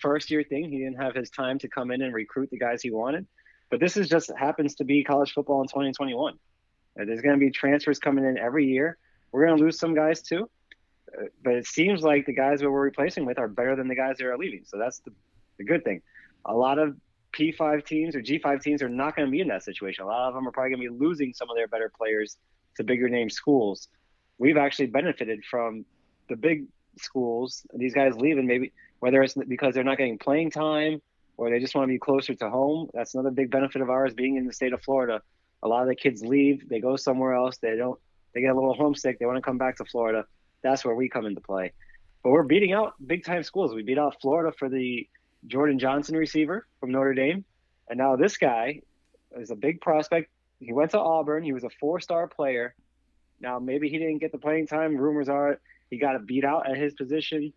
first 0.01 0.31
year 0.31 0.43
thing. 0.43 0.69
He 0.69 0.77
didn't 0.77 1.01
have 1.01 1.15
his 1.15 1.29
time 1.29 1.59
to 1.59 1.67
come 1.67 1.91
in 1.91 2.01
and 2.01 2.13
recruit 2.13 2.49
the 2.49 2.57
guys 2.57 2.81
he 2.81 2.91
wanted. 2.91 3.27
But 3.69 3.79
this 3.79 3.97
is 3.97 4.07
just 4.09 4.31
happens 4.37 4.75
to 4.75 4.83
be 4.83 5.03
college 5.03 5.33
football 5.33 5.61
in 5.61 5.67
2021. 5.67 6.39
Uh, 6.99 7.05
there's 7.05 7.21
going 7.21 7.35
to 7.35 7.39
be 7.39 7.51
transfers 7.51 7.99
coming 7.99 8.25
in 8.25 8.37
every 8.37 8.65
year. 8.65 8.97
We're 9.31 9.45
going 9.45 9.57
to 9.57 9.63
lose 9.63 9.79
some 9.79 9.93
guys 9.93 10.21
too, 10.21 10.49
uh, 11.17 11.25
but 11.43 11.53
it 11.53 11.67
seems 11.67 12.01
like 12.01 12.25
the 12.25 12.33
guys 12.33 12.59
that 12.61 12.69
we're 12.69 12.81
replacing 12.81 13.25
with 13.25 13.37
are 13.37 13.47
better 13.47 13.75
than 13.75 13.87
the 13.87 13.95
guys 13.95 14.17
that 14.17 14.25
are 14.25 14.37
leaving. 14.37 14.63
So 14.65 14.77
that's 14.77 14.99
the, 14.99 15.11
the 15.57 15.63
good 15.63 15.83
thing. 15.83 16.01
A 16.45 16.53
lot 16.53 16.79
of 16.79 16.95
P5 17.33 17.85
teams 17.85 18.15
or 18.15 18.21
G5 18.21 18.61
teams 18.61 18.81
are 18.81 18.89
not 18.89 19.15
going 19.15 19.27
to 19.27 19.31
be 19.31 19.41
in 19.41 19.47
that 19.49 19.63
situation. 19.63 20.03
A 20.03 20.07
lot 20.07 20.27
of 20.27 20.33
them 20.33 20.47
are 20.47 20.51
probably 20.51 20.71
going 20.71 20.83
to 20.83 20.91
be 20.93 21.05
losing 21.05 21.33
some 21.33 21.49
of 21.49 21.55
their 21.55 21.67
better 21.67 21.91
players 21.95 22.37
to 22.77 22.83
bigger 22.83 23.09
name 23.09 23.29
schools. 23.29 23.87
We've 24.37 24.57
actually 24.57 24.87
benefited 24.87 25.43
from 25.45 25.85
the 26.27 26.35
big 26.35 26.65
schools. 26.97 27.65
These 27.73 27.93
guys 27.93 28.15
leaving, 28.15 28.47
maybe 28.47 28.71
whether 28.99 29.21
it's 29.21 29.35
because 29.35 29.75
they're 29.75 29.83
not 29.83 29.97
getting 29.97 30.17
playing 30.17 30.51
time 30.51 31.01
or 31.37 31.49
they 31.49 31.59
just 31.59 31.75
want 31.75 31.87
to 31.87 31.93
be 31.93 31.99
closer 31.99 32.33
to 32.35 32.49
home. 32.49 32.89
That's 32.93 33.13
another 33.13 33.31
big 33.31 33.51
benefit 33.51 33.81
of 33.81 33.89
ours 33.89 34.13
being 34.13 34.37
in 34.37 34.45
the 34.45 34.53
state 34.53 34.73
of 34.73 34.81
Florida 34.81 35.21
a 35.61 35.67
lot 35.67 35.81
of 35.81 35.87
the 35.87 35.95
kids 35.95 36.21
leave, 36.23 36.67
they 36.69 36.79
go 36.79 36.95
somewhere 36.95 37.33
else. 37.33 37.57
They 37.57 37.75
don't, 37.75 37.99
they 38.33 38.41
get 38.41 38.51
a 38.51 38.55
little 38.55 38.73
homesick. 38.73 39.19
They 39.19 39.25
want 39.25 39.37
to 39.37 39.41
come 39.41 39.57
back 39.57 39.77
to 39.77 39.85
Florida. 39.85 40.25
That's 40.61 40.85
where 40.85 40.95
we 40.95 41.09
come 41.09 41.25
into 41.25 41.41
play. 41.41 41.73
But 42.23 42.31
we're 42.31 42.43
beating 42.43 42.73
out 42.73 42.93
big 43.05 43.23
time 43.23 43.43
schools. 43.43 43.73
We 43.73 43.83
beat 43.83 43.97
out 43.97 44.21
Florida 44.21 44.55
for 44.57 44.69
the 44.69 45.07
Jordan 45.47 45.79
Johnson 45.79 46.15
receiver 46.15 46.67
from 46.79 46.91
Notre 46.91 47.13
Dame. 47.13 47.45
And 47.89 47.97
now 47.97 48.15
this 48.15 48.37
guy 48.37 48.81
is 49.37 49.51
a 49.51 49.55
big 49.55 49.81
prospect. 49.81 50.29
He 50.59 50.73
went 50.73 50.91
to 50.91 50.99
Auburn. 50.99 51.43
He 51.43 51.53
was 51.53 51.63
a 51.63 51.69
four 51.79 51.99
star 51.99 52.27
player. 52.27 52.75
Now, 53.41 53.57
maybe 53.59 53.89
he 53.89 53.97
didn't 53.97 54.17
get 54.17 54.33
the 54.33 54.37
playing 54.37 54.67
time. 54.67 54.97
Rumors 54.97 55.29
are 55.29 55.59
he 55.89 55.97
got 55.97 56.15
a 56.15 56.19
beat 56.19 56.43
out 56.43 56.69
at 56.69 56.77
his 56.77 56.93
position. 56.93 57.53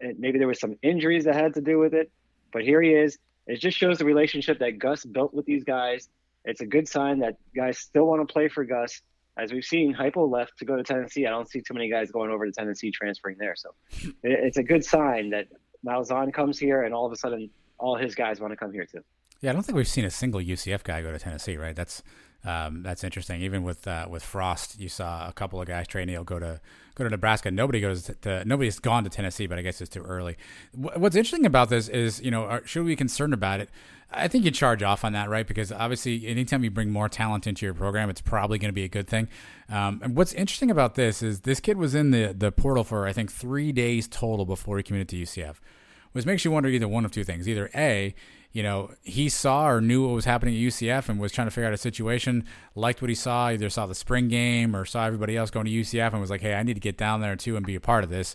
And 0.00 0.18
maybe 0.18 0.38
there 0.38 0.48
was 0.48 0.60
some 0.60 0.76
injuries 0.82 1.24
that 1.24 1.34
had 1.34 1.54
to 1.54 1.60
do 1.60 1.78
with 1.78 1.94
it. 1.94 2.10
But 2.52 2.62
here 2.62 2.82
he 2.82 2.90
is. 2.90 3.18
It 3.46 3.60
just 3.60 3.78
shows 3.78 3.98
the 3.98 4.04
relationship 4.04 4.58
that 4.58 4.78
Gus 4.78 5.04
built 5.04 5.32
with 5.32 5.46
these 5.46 5.64
guys 5.64 6.08
it's 6.46 6.62
a 6.62 6.66
good 6.66 6.88
sign 6.88 7.18
that 7.18 7.36
guys 7.54 7.78
still 7.78 8.06
want 8.06 8.26
to 8.26 8.32
play 8.32 8.48
for 8.48 8.64
Gus. 8.64 9.02
As 9.38 9.52
we've 9.52 9.64
seen, 9.64 9.94
Heupel 9.94 10.30
left 10.30 10.52
to 10.60 10.64
go 10.64 10.76
to 10.76 10.82
Tennessee. 10.82 11.26
I 11.26 11.30
don't 11.30 11.50
see 11.50 11.60
too 11.60 11.74
many 11.74 11.90
guys 11.90 12.10
going 12.10 12.30
over 12.30 12.46
to 12.46 12.52
Tennessee 12.52 12.90
transferring 12.90 13.36
there. 13.38 13.54
So 13.54 13.74
it's 14.22 14.56
a 14.56 14.62
good 14.62 14.82
sign 14.82 15.28
that 15.30 15.48
Malzahn 15.86 16.32
comes 16.32 16.58
here, 16.58 16.84
and 16.84 16.94
all 16.94 17.04
of 17.04 17.12
a 17.12 17.16
sudden, 17.16 17.50
all 17.78 17.96
his 17.96 18.14
guys 18.14 18.40
want 18.40 18.52
to 18.52 18.56
come 18.56 18.72
here 18.72 18.86
too. 18.86 19.02
Yeah, 19.42 19.50
I 19.50 19.52
don't 19.52 19.62
think 19.62 19.76
we've 19.76 19.86
seen 19.86 20.06
a 20.06 20.10
single 20.10 20.40
UCF 20.40 20.82
guy 20.84 21.02
go 21.02 21.12
to 21.12 21.18
Tennessee, 21.18 21.58
right? 21.58 21.76
That's 21.76 22.02
um, 22.46 22.82
that's 22.82 23.02
interesting. 23.02 23.42
Even 23.42 23.64
with 23.64 23.86
uh, 23.88 24.06
with 24.08 24.22
Frost, 24.22 24.78
you 24.78 24.88
saw 24.88 25.28
a 25.28 25.32
couple 25.32 25.60
of 25.60 25.66
guys. 25.66 25.88
Tre 25.88 26.04
Neal 26.04 26.24
go 26.24 26.38
to 26.38 26.60
go 26.94 27.04
to 27.04 27.10
Nebraska. 27.10 27.50
Nobody 27.50 27.80
goes 27.80 28.10
to, 28.22 28.44
nobody's 28.44 28.78
gone 28.78 29.04
to 29.04 29.10
Tennessee, 29.10 29.46
but 29.46 29.58
I 29.58 29.62
guess 29.62 29.80
it's 29.80 29.90
too 29.90 30.02
early. 30.02 30.36
What's 30.72 31.16
interesting 31.16 31.44
about 31.44 31.68
this 31.68 31.88
is, 31.88 32.22
you 32.22 32.30
know, 32.30 32.44
are, 32.44 32.66
should 32.66 32.84
we 32.84 32.92
be 32.92 32.96
concerned 32.96 33.34
about 33.34 33.60
it? 33.60 33.68
I 34.10 34.28
think 34.28 34.44
you 34.44 34.52
charge 34.52 34.82
off 34.84 35.04
on 35.04 35.12
that, 35.12 35.28
right? 35.28 35.46
Because 35.46 35.72
obviously, 35.72 36.26
anytime 36.28 36.62
you 36.62 36.70
bring 36.70 36.90
more 36.90 37.08
talent 37.08 37.46
into 37.46 37.66
your 37.66 37.74
program, 37.74 38.08
it's 38.08 38.20
probably 38.20 38.58
going 38.58 38.68
to 38.68 38.74
be 38.74 38.84
a 38.84 38.88
good 38.88 39.08
thing. 39.08 39.28
Um, 39.68 40.00
and 40.02 40.16
what's 40.16 40.32
interesting 40.32 40.70
about 40.70 40.94
this 40.94 41.22
is 41.22 41.40
this 41.40 41.58
kid 41.58 41.76
was 41.76 41.94
in 41.94 42.12
the 42.12 42.32
the 42.36 42.52
portal 42.52 42.84
for 42.84 43.06
I 43.06 43.12
think 43.12 43.32
three 43.32 43.72
days 43.72 44.06
total 44.06 44.46
before 44.46 44.76
he 44.76 44.84
committed 44.84 45.08
to 45.08 45.16
UCF, 45.16 45.56
which 46.16 46.26
makes 46.26 46.44
you 46.44 46.50
wonder 46.50 46.68
either 46.68 46.88
one 46.88 47.04
of 47.04 47.12
two 47.12 47.24
things: 47.24 47.48
either 47.48 47.70
a 47.74 48.14
you 48.56 48.62
know, 48.62 48.90
he 49.02 49.28
saw 49.28 49.68
or 49.68 49.82
knew 49.82 50.06
what 50.06 50.14
was 50.14 50.24
happening 50.24 50.54
at 50.54 50.60
UCF 50.60 51.10
and 51.10 51.20
was 51.20 51.30
trying 51.30 51.46
to 51.46 51.50
figure 51.50 51.68
out 51.68 51.74
a 51.74 51.76
situation, 51.76 52.42
liked 52.74 53.02
what 53.02 53.10
he 53.10 53.14
saw, 53.14 53.48
either 53.48 53.68
saw 53.68 53.84
the 53.84 53.94
spring 53.94 54.28
game 54.28 54.74
or 54.74 54.86
saw 54.86 55.04
everybody 55.04 55.36
else 55.36 55.50
going 55.50 55.66
to 55.66 55.70
UCF 55.70 56.12
and 56.12 56.22
was 56.22 56.30
like, 56.30 56.40
hey, 56.40 56.54
I 56.54 56.62
need 56.62 56.72
to 56.72 56.80
get 56.80 56.96
down 56.96 57.20
there 57.20 57.36
too 57.36 57.58
and 57.58 57.66
be 57.66 57.74
a 57.74 57.80
part 57.80 58.02
of 58.02 58.08
this. 58.08 58.34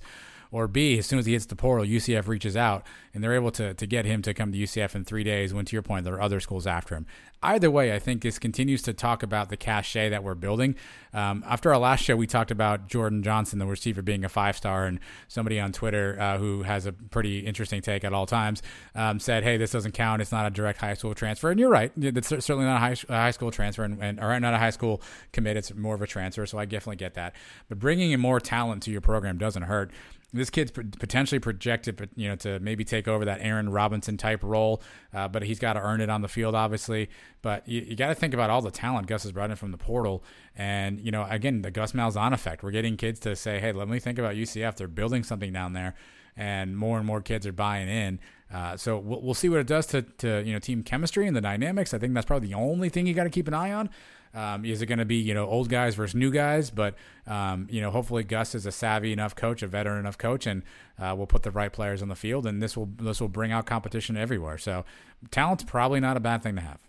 Or 0.52 0.68
B, 0.68 1.00
as 1.00 1.08
soon 1.08 1.18
as 1.18 1.26
he 1.26 1.34
hits 1.34 1.48
the 1.48 1.56
portal, 1.56 1.84
UCF 1.84 2.28
reaches 2.28 2.56
out 2.56 2.86
and 3.16 3.24
they're 3.24 3.34
able 3.34 3.50
to, 3.50 3.74
to 3.74 3.88
get 3.88 4.06
him 4.06 4.22
to 4.22 4.36
come 4.36 4.52
to 4.52 4.58
UCF 4.60 4.94
in 4.94 5.06
three 5.06 5.24
days 5.24 5.56
when, 5.56 5.66
to 5.66 5.76
your 5.76 5.82
point, 5.82 6.06
there 6.06 6.14
are 6.14 6.22
other 6.22 6.40
schools 6.40 6.68
after 6.68 6.94
him. 6.94 7.08
Either 7.44 7.72
way, 7.72 7.94
I 7.94 7.98
think 7.98 8.22
this 8.22 8.38
continues 8.38 8.84
to 8.84 8.94
talk 8.94 9.24
about 9.24 9.50
the 9.50 9.58
cachet 9.58 10.10
that 10.10 10.24
we're 10.24 10.36
building. 10.36 10.76
Um, 11.12 11.44
after 11.48 11.74
our 11.74 11.80
last 11.80 12.04
show, 12.04 12.16
we 12.16 12.28
talked 12.28 12.52
about 12.52 12.88
Jordan 12.88 13.24
Johnson, 13.24 13.58
the 13.58 13.66
receiver, 13.66 14.04
being 14.04 14.24
a 14.24 14.30
five 14.30 14.56
star, 14.56 14.86
and 14.86 15.00
somebody 15.28 15.60
on 15.60 15.72
Twitter 15.72 16.18
uh, 16.20 16.38
who 16.38 16.62
has 16.62 16.86
a 16.86 16.94
pretty 16.94 17.40
interesting 17.40 17.82
take 17.82 18.04
at 18.04 18.14
all 18.14 18.28
times 18.28 18.62
um, 18.94 19.20
said, 19.20 19.44
"Hey, 19.44 19.58
this 19.58 19.72
doesn't 19.72 19.94
count. 19.94 20.22
It's 20.22 20.32
not 20.32 20.46
a 20.46 20.52
direct 20.52 20.80
high 20.80 20.94
school 20.94 21.16
transfer." 21.16 21.50
And 21.50 21.60
you're 21.60 21.70
right; 21.70 21.92
it's 21.98 22.28
certainly 22.28 22.66
not 22.66 22.76
a 22.76 22.80
high, 22.80 22.96
a 23.10 23.14
high 23.14 23.32
school 23.32 23.50
transfer, 23.50 23.84
and, 23.84 24.02
and 24.02 24.20
or 24.20 24.40
not 24.40 24.54
a 24.54 24.60
high 24.60 24.70
school 24.70 25.02
commit. 25.34 25.58
It's 25.58 25.74
more 25.74 25.96
of 25.96 26.02
a 26.02 26.08
transfer, 26.08 26.46
so 26.46 26.60
I 26.60 26.66
definitely 26.66 26.98
get 26.98 27.16
that. 27.16 27.36
But 27.70 27.80
bringing 27.80 28.12
in 28.12 28.20
more 28.20 28.40
talent 28.40 28.84
to 28.84 28.92
your 28.92 29.02
program 29.02 29.40
doesn't 29.40 29.64
hurt. 29.64 29.92
this 30.34 30.50
kid's 30.50 30.72
potentially 30.72 31.40
projected, 31.40 32.10
you 32.16 32.30
know, 32.30 32.36
to 32.38 32.60
maybe 32.60 32.86
take 32.86 33.08
over 33.08 33.26
that 33.26 33.40
Aaron 33.42 33.70
Robinson 33.70 34.16
type 34.18 34.44
role, 34.44 34.82
uh, 35.14 35.28
but 35.28 35.44
he's 35.44 35.60
got 35.60 35.74
to 35.74 35.82
earn 35.82 36.00
it 36.00 36.10
on 36.10 36.22
the 36.22 36.28
field, 36.28 36.56
obviously. 36.56 37.10
But 37.42 37.68
you, 37.68 37.82
you 37.82 37.96
got 37.96 38.08
to 38.08 38.16
think 38.16 38.34
about 38.34 38.50
all 38.50 38.62
the 38.62 38.72
talent 38.72 39.08
Gus 39.08 39.24
has 39.24 39.32
brought 39.32 39.50
in 39.50 39.56
from 39.56 39.72
the 39.72 39.78
portal, 39.78 40.24
and 40.56 41.00
you 41.00 41.12
know, 41.12 41.26
again, 41.30 41.62
the 41.62 41.72
Gus 41.72 41.94
Malzahn 41.94 42.34
effect. 42.34 42.64
We're 42.64 42.72
getting 42.72 42.98
kids 42.98 43.20
to 43.22 43.36
say, 43.36 43.60
"Hey, 43.60 43.72
let 43.72 43.88
me 43.88 44.00
think 44.00 44.20
about 44.20 44.36
UCF. 44.36 44.76
They're 44.76 44.88
building 44.88 45.24
something 45.24 45.52
down 45.52 45.74
there." 45.74 45.96
and 46.38 46.78
more 46.78 46.98
and 46.98 47.06
more 47.06 47.22
kids 47.22 47.46
are 47.46 47.52
buying 47.52 47.90
in. 47.90 48.20
Uh, 48.54 48.76
so 48.76 48.98
we'll, 48.98 49.22
we'll 49.22 49.34
see 49.34 49.50
what 49.50 49.60
it 49.60 49.68
does 49.68 49.86
to, 49.88 50.02
to 50.02 50.44
you 50.46 50.54
know 50.54 50.60
team 50.60 50.84
chemistry 50.84 51.28
and 51.28 51.36
the 51.36 51.42
dynamics. 51.42 51.94
I 51.94 51.98
think 51.98 52.14
that's 52.14 52.26
probably 52.26 52.50
the 52.50 52.56
only 52.56 52.90
thing 52.90 53.08
you 53.08 53.14
got 53.14 53.24
to 53.24 53.30
keep 53.30 53.48
an 53.48 53.54
eye 53.54 53.72
on. 53.72 53.90
Um, 54.34 54.64
is 54.64 54.82
it 54.82 54.86
going 54.86 55.00
to 55.00 55.06
be 55.06 55.18
you 55.18 55.34
know 55.34 55.46
old 55.46 55.70
guys 55.70 55.96
versus 55.96 56.16
new 56.16 56.32
guys? 56.32 56.70
But 56.70 56.96
um, 57.28 57.68
you 57.70 57.82
know 57.82 57.92
hopefully 57.92 58.24
Gus 58.24 58.56
is 58.56 58.66
a 58.66 58.72
savvy 58.72 59.14
enough 59.14 59.36
coach, 59.36 59.62
a 59.62 59.68
veteran 59.68 60.00
enough 60.00 60.18
coach, 60.18 60.46
and 60.46 60.64
uh, 61.00 61.16
will 61.18 61.28
put 61.28 61.44
the 61.44 61.52
right 61.52 61.72
players 61.72 62.02
on 62.02 62.10
the 62.10 62.16
field, 62.16 62.46
and 62.46 62.62
this 62.62 62.76
will 62.76 62.90
this 62.98 63.22
will 63.22 63.30
bring 63.30 63.52
out 63.52 63.66
competition 63.66 64.18
everywhere. 64.18 64.58
So 64.58 64.86
talent's 65.32 65.64
probably 65.64 66.00
not 66.00 66.18
a 66.18 66.22
bad 66.22 66.44
thing 66.44 66.56
to 66.56 66.62
have. 66.62 66.80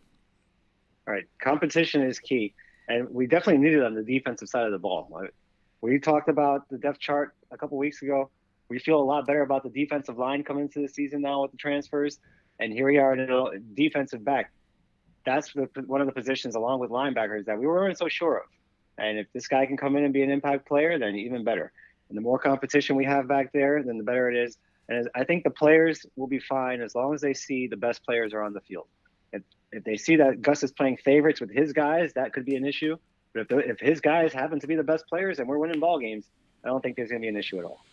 All 1.07 1.15
right, 1.15 1.25
competition 1.41 2.03
is 2.03 2.19
key, 2.19 2.55
and 2.88 3.09
we 3.11 3.27
definitely 3.27 3.62
need 3.62 3.75
it 3.75 3.83
on 3.83 3.95
the 3.95 4.03
defensive 4.03 4.49
side 4.49 4.67
of 4.67 4.73
the 4.73 4.79
ball. 4.79 5.09
We 5.81 5.99
talked 5.99 6.29
about 6.29 6.69
the 6.69 6.79
depth 6.79 7.01
chart 7.01 7.35
a 7.51 7.59
couple 7.59 7.77
weeks 7.77 8.03
ago. 8.03 8.31
We 8.69 8.79
feel 8.79 9.01
a 9.01 9.03
lot 9.03 9.27
better 9.27 9.43
about 9.43 9.65
the 9.65 9.71
defensive 9.71 10.17
line 10.17 10.45
coming 10.45 10.65
into 10.65 10.81
the 10.81 10.88
season 10.88 11.21
now 11.23 11.43
with 11.43 11.51
the 11.51 11.57
transfers, 11.57 12.19
and 12.61 12.73
here 12.73 12.87
we 12.87 12.99
are 12.99 13.15
in 13.15 13.21
a 13.29 13.59
defensive 13.75 14.25
back 14.25 14.53
that's 15.25 15.53
the, 15.53 15.69
one 15.87 16.01
of 16.01 16.07
the 16.07 16.12
positions, 16.12 16.55
along 16.55 16.81
with 16.81 16.91
linebackers, 16.91 17.47
that 17.47 17.59
we 17.59 17.67
weren't 17.67 17.99
so 17.99 18.09
sure 18.09 18.38
of. 18.38 18.47
And 18.99 19.19
if 19.19 19.27
this 19.33 19.49
guy 19.49 19.67
can 19.67 19.77
come 19.77 19.97
in 19.97 20.05
and 20.05 20.12
be 20.12 20.23
an 20.23 20.31
impact 20.31 20.67
player, 20.67 20.99
then 20.99 21.15
even 21.15 21.45
better. 21.45 21.73
And 22.09 22.17
the 22.17 22.23
more 22.23 22.38
competition 22.38 22.97
we 22.97 23.05
have 23.05 23.27
back 23.27 23.53
there, 23.53 23.83
then 23.83 23.99
the 23.99 24.05
better 24.05 24.31
it 24.31 24.37
is. 24.37 24.59
And 24.88 25.09
I 25.15 25.25
think 25.25 25.45
the 25.45 25.51
players 25.51 26.05
will 26.17 26.27
be 26.27 26.41
fine 26.41 26.83
as 26.83 26.95
long 26.95 27.15
as 27.15 27.21
they 27.21 27.33
see 27.33 27.67
the 27.67 27.77
best 27.77 28.05
players 28.05 28.35
are 28.35 28.43
on 28.43 28.53
the 28.53 28.61
field. 28.61 28.88
If, 29.72 29.85
they 29.85 29.96
see 29.96 30.16
that 30.16 30.42
Gus 30.42 30.62
is 30.62 30.72
playing 30.72 30.98
favorites 30.98 31.40
with 31.40 31.50
his 31.50 31.72
guys, 31.72 32.12
that 32.14 32.32
could 32.32 32.44
be 32.44 32.56
an 32.56 32.64
issue. 32.64 32.96
But 33.32 33.42
if, 33.42 33.48
the, 33.48 33.58
if 33.58 33.80
his 33.80 34.00
guys 34.00 34.32
happen 34.32 34.61
to 34.61 34.66
be 34.66 34.76
the 34.76 34.85
best 34.85 35.06
players 35.08 35.38
and 35.38 35.48
we're 35.48 35.58
winning 35.58 35.80
ball 35.80 35.98
games, 35.98 36.26
I 36.64 36.68
don't 36.68 36.82
think 36.82 36.96
there's 36.96 37.08
going 37.08 37.22
to 37.22 37.24
be 37.24 37.28
an 37.28 37.37
issue 37.37 37.58
at 37.58 37.64
all. 37.64 37.85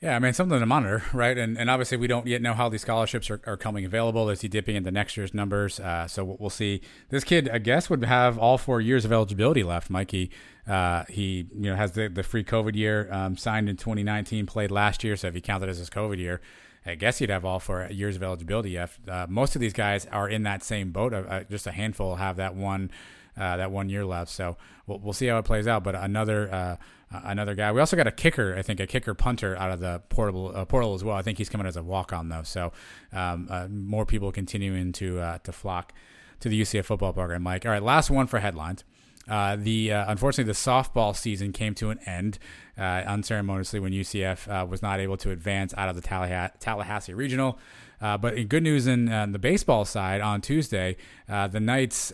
Yeah, 0.00 0.14
I 0.14 0.20
mean 0.20 0.32
something 0.32 0.60
to 0.60 0.64
monitor, 0.66 1.02
right? 1.12 1.36
And 1.36 1.58
and 1.58 1.68
obviously 1.68 1.96
we 1.96 2.06
don't 2.06 2.24
yet 2.24 2.40
know 2.40 2.54
how 2.54 2.68
these 2.68 2.82
scholarships 2.82 3.30
are, 3.30 3.40
are 3.46 3.56
coming 3.56 3.84
available. 3.84 4.30
Is 4.30 4.42
he 4.42 4.48
dipping 4.48 4.76
into 4.76 4.92
next 4.92 5.16
year's 5.16 5.34
numbers? 5.34 5.80
Uh, 5.80 6.06
so 6.06 6.36
we'll 6.38 6.50
see. 6.50 6.82
This 7.08 7.24
kid, 7.24 7.48
I 7.48 7.58
guess, 7.58 7.90
would 7.90 8.04
have 8.04 8.38
all 8.38 8.58
four 8.58 8.80
years 8.80 9.04
of 9.04 9.10
eligibility 9.10 9.64
left. 9.64 9.90
Mikey, 9.90 10.30
uh, 10.68 11.02
he 11.08 11.48
you 11.52 11.70
know 11.70 11.74
has 11.74 11.92
the 11.92 12.08
the 12.08 12.22
free 12.22 12.44
COVID 12.44 12.76
year, 12.76 13.08
um, 13.10 13.36
signed 13.36 13.68
in 13.68 13.76
2019, 13.76 14.46
played 14.46 14.70
last 14.70 15.02
year. 15.02 15.16
So 15.16 15.26
if 15.26 15.34
you 15.34 15.40
count 15.40 15.64
as 15.64 15.78
his 15.78 15.90
COVID 15.90 16.18
year, 16.18 16.40
I 16.88 16.94
guess 16.94 17.18
he'd 17.18 17.30
have 17.30 17.44
all 17.44 17.60
four 17.60 17.86
years 17.90 18.16
of 18.16 18.22
eligibility. 18.22 18.78
Uh, 18.78 18.86
most 19.28 19.54
of 19.54 19.60
these 19.60 19.72
guys 19.72 20.06
are 20.06 20.28
in 20.28 20.42
that 20.44 20.62
same 20.62 20.90
boat. 20.90 21.12
Uh, 21.12 21.44
just 21.44 21.66
a 21.66 21.72
handful 21.72 22.16
have 22.16 22.36
that 22.36 22.54
one 22.54 22.90
uh, 23.36 23.56
that 23.56 23.70
one 23.70 23.88
year 23.88 24.04
left. 24.04 24.30
So 24.30 24.56
we'll, 24.86 24.98
we'll 24.98 25.12
see 25.12 25.26
how 25.26 25.38
it 25.38 25.44
plays 25.44 25.66
out. 25.66 25.84
But 25.84 25.94
another 25.94 26.52
uh, 26.52 26.76
another 27.10 27.54
guy. 27.54 27.72
We 27.72 27.80
also 27.80 27.96
got 27.96 28.06
a 28.06 28.12
kicker, 28.12 28.54
I 28.56 28.62
think, 28.62 28.80
a 28.80 28.86
kicker 28.86 29.14
punter 29.14 29.56
out 29.56 29.70
of 29.70 29.80
the 29.80 30.02
portable 30.08 30.52
uh, 30.54 30.64
portal 30.64 30.94
as 30.94 31.04
well. 31.04 31.16
I 31.16 31.22
think 31.22 31.38
he's 31.38 31.48
coming 31.48 31.66
as 31.66 31.76
a 31.76 31.82
walk 31.82 32.12
on 32.12 32.28
though. 32.28 32.42
So 32.42 32.72
um, 33.12 33.48
uh, 33.50 33.68
more 33.68 34.04
people 34.04 34.32
continuing 34.32 34.92
to 34.92 35.20
uh, 35.20 35.38
to 35.38 35.52
flock 35.52 35.92
to 36.40 36.48
the 36.48 36.60
UCF 36.60 36.84
football 36.84 37.12
program. 37.12 37.42
Mike, 37.42 37.64
all 37.66 37.72
right, 37.72 37.82
last 37.82 38.10
one 38.10 38.26
for 38.26 38.38
headlines. 38.40 38.84
Uh, 39.28 39.56
the 39.56 39.92
uh, 39.92 40.04
unfortunately 40.08 40.50
the 40.50 40.56
softball 40.56 41.14
season 41.14 41.52
came 41.52 41.74
to 41.74 41.90
an 41.90 41.98
end 42.06 42.38
uh, 42.78 43.02
unceremoniously 43.06 43.78
when 43.78 43.92
UCF 43.92 44.48
uh, 44.48 44.66
was 44.66 44.82
not 44.82 45.00
able 45.00 45.16
to 45.18 45.30
advance 45.30 45.74
out 45.76 45.88
of 45.88 45.96
the 45.96 46.50
Tallahassee 46.60 47.14
regional. 47.14 47.58
Uh, 48.00 48.16
but 48.16 48.34
in 48.34 48.46
good 48.46 48.62
news 48.62 48.86
in 48.86 49.06
the 49.32 49.38
baseball 49.40 49.84
side, 49.84 50.20
on 50.20 50.40
Tuesday, 50.40 50.96
the 51.26 51.58
Knights 51.58 52.12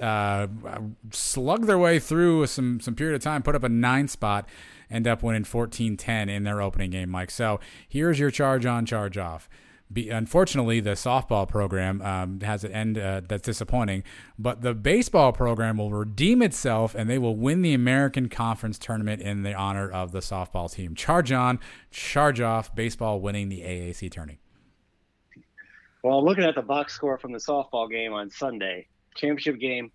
slugged 1.10 1.66
their 1.66 1.78
way 1.78 1.98
through 1.98 2.46
some 2.46 2.80
some 2.80 2.94
period 2.94 3.14
of 3.14 3.22
time, 3.22 3.42
put 3.42 3.54
up 3.54 3.64
a 3.64 3.68
nine 3.68 4.08
spot, 4.08 4.48
end 4.90 5.06
up 5.06 5.22
winning 5.22 5.44
14-10 5.44 6.30
in 6.30 6.44
their 6.44 6.62
opening 6.62 6.90
game, 6.90 7.10
Mike. 7.10 7.30
So 7.30 7.60
here's 7.86 8.18
your 8.18 8.30
charge 8.30 8.64
on, 8.64 8.86
charge 8.86 9.18
off. 9.18 9.48
Be, 9.92 10.08
unfortunately, 10.08 10.80
the 10.80 10.92
softball 10.92 11.46
program 11.46 12.00
um, 12.02 12.40
has 12.40 12.64
an 12.64 12.72
end 12.72 12.98
uh, 12.98 13.20
that's 13.28 13.42
disappointing, 13.42 14.02
but 14.38 14.62
the 14.62 14.74
baseball 14.74 15.32
program 15.32 15.76
will 15.76 15.90
redeem 15.90 16.40
itself 16.42 16.94
and 16.94 17.08
they 17.08 17.18
will 17.18 17.36
win 17.36 17.62
the 17.62 17.74
American 17.74 18.28
Conference 18.28 18.78
tournament 18.78 19.20
in 19.20 19.42
the 19.42 19.52
honor 19.52 19.90
of 19.90 20.12
the 20.12 20.20
softball 20.20 20.72
team. 20.72 20.94
Charge 20.94 21.32
on, 21.32 21.60
charge 21.90 22.40
off, 22.40 22.74
baseball 22.74 23.20
winning 23.20 23.50
the 23.50 23.60
AAC 23.60 24.10
tourney. 24.10 24.38
Well, 26.02 26.24
looking 26.24 26.44
at 26.44 26.54
the 26.54 26.62
box 26.62 26.94
score 26.94 27.18
from 27.18 27.32
the 27.32 27.38
softball 27.38 27.90
game 27.90 28.12
on 28.12 28.30
Sunday, 28.30 28.88
championship 29.14 29.60
game, 29.60 29.92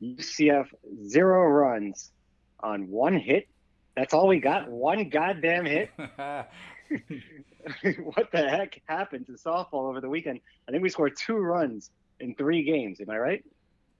UCF 0.00 0.68
zero 1.06 1.46
runs 1.46 2.12
on 2.60 2.88
one 2.88 3.18
hit. 3.18 3.48
That's 3.96 4.14
all 4.14 4.28
we 4.28 4.40
got. 4.40 4.70
One 4.70 5.08
goddamn 5.08 5.66
hit. 5.66 5.90
what 8.02 8.30
the 8.32 8.48
heck 8.48 8.80
happened 8.86 9.26
to 9.26 9.32
softball 9.32 9.88
over 9.88 10.00
the 10.00 10.08
weekend? 10.08 10.40
I 10.68 10.72
think 10.72 10.82
we 10.82 10.88
scored 10.88 11.16
two 11.16 11.36
runs 11.36 11.90
in 12.20 12.34
three 12.34 12.62
games. 12.62 13.00
Am 13.00 13.10
I 13.10 13.18
right? 13.18 13.44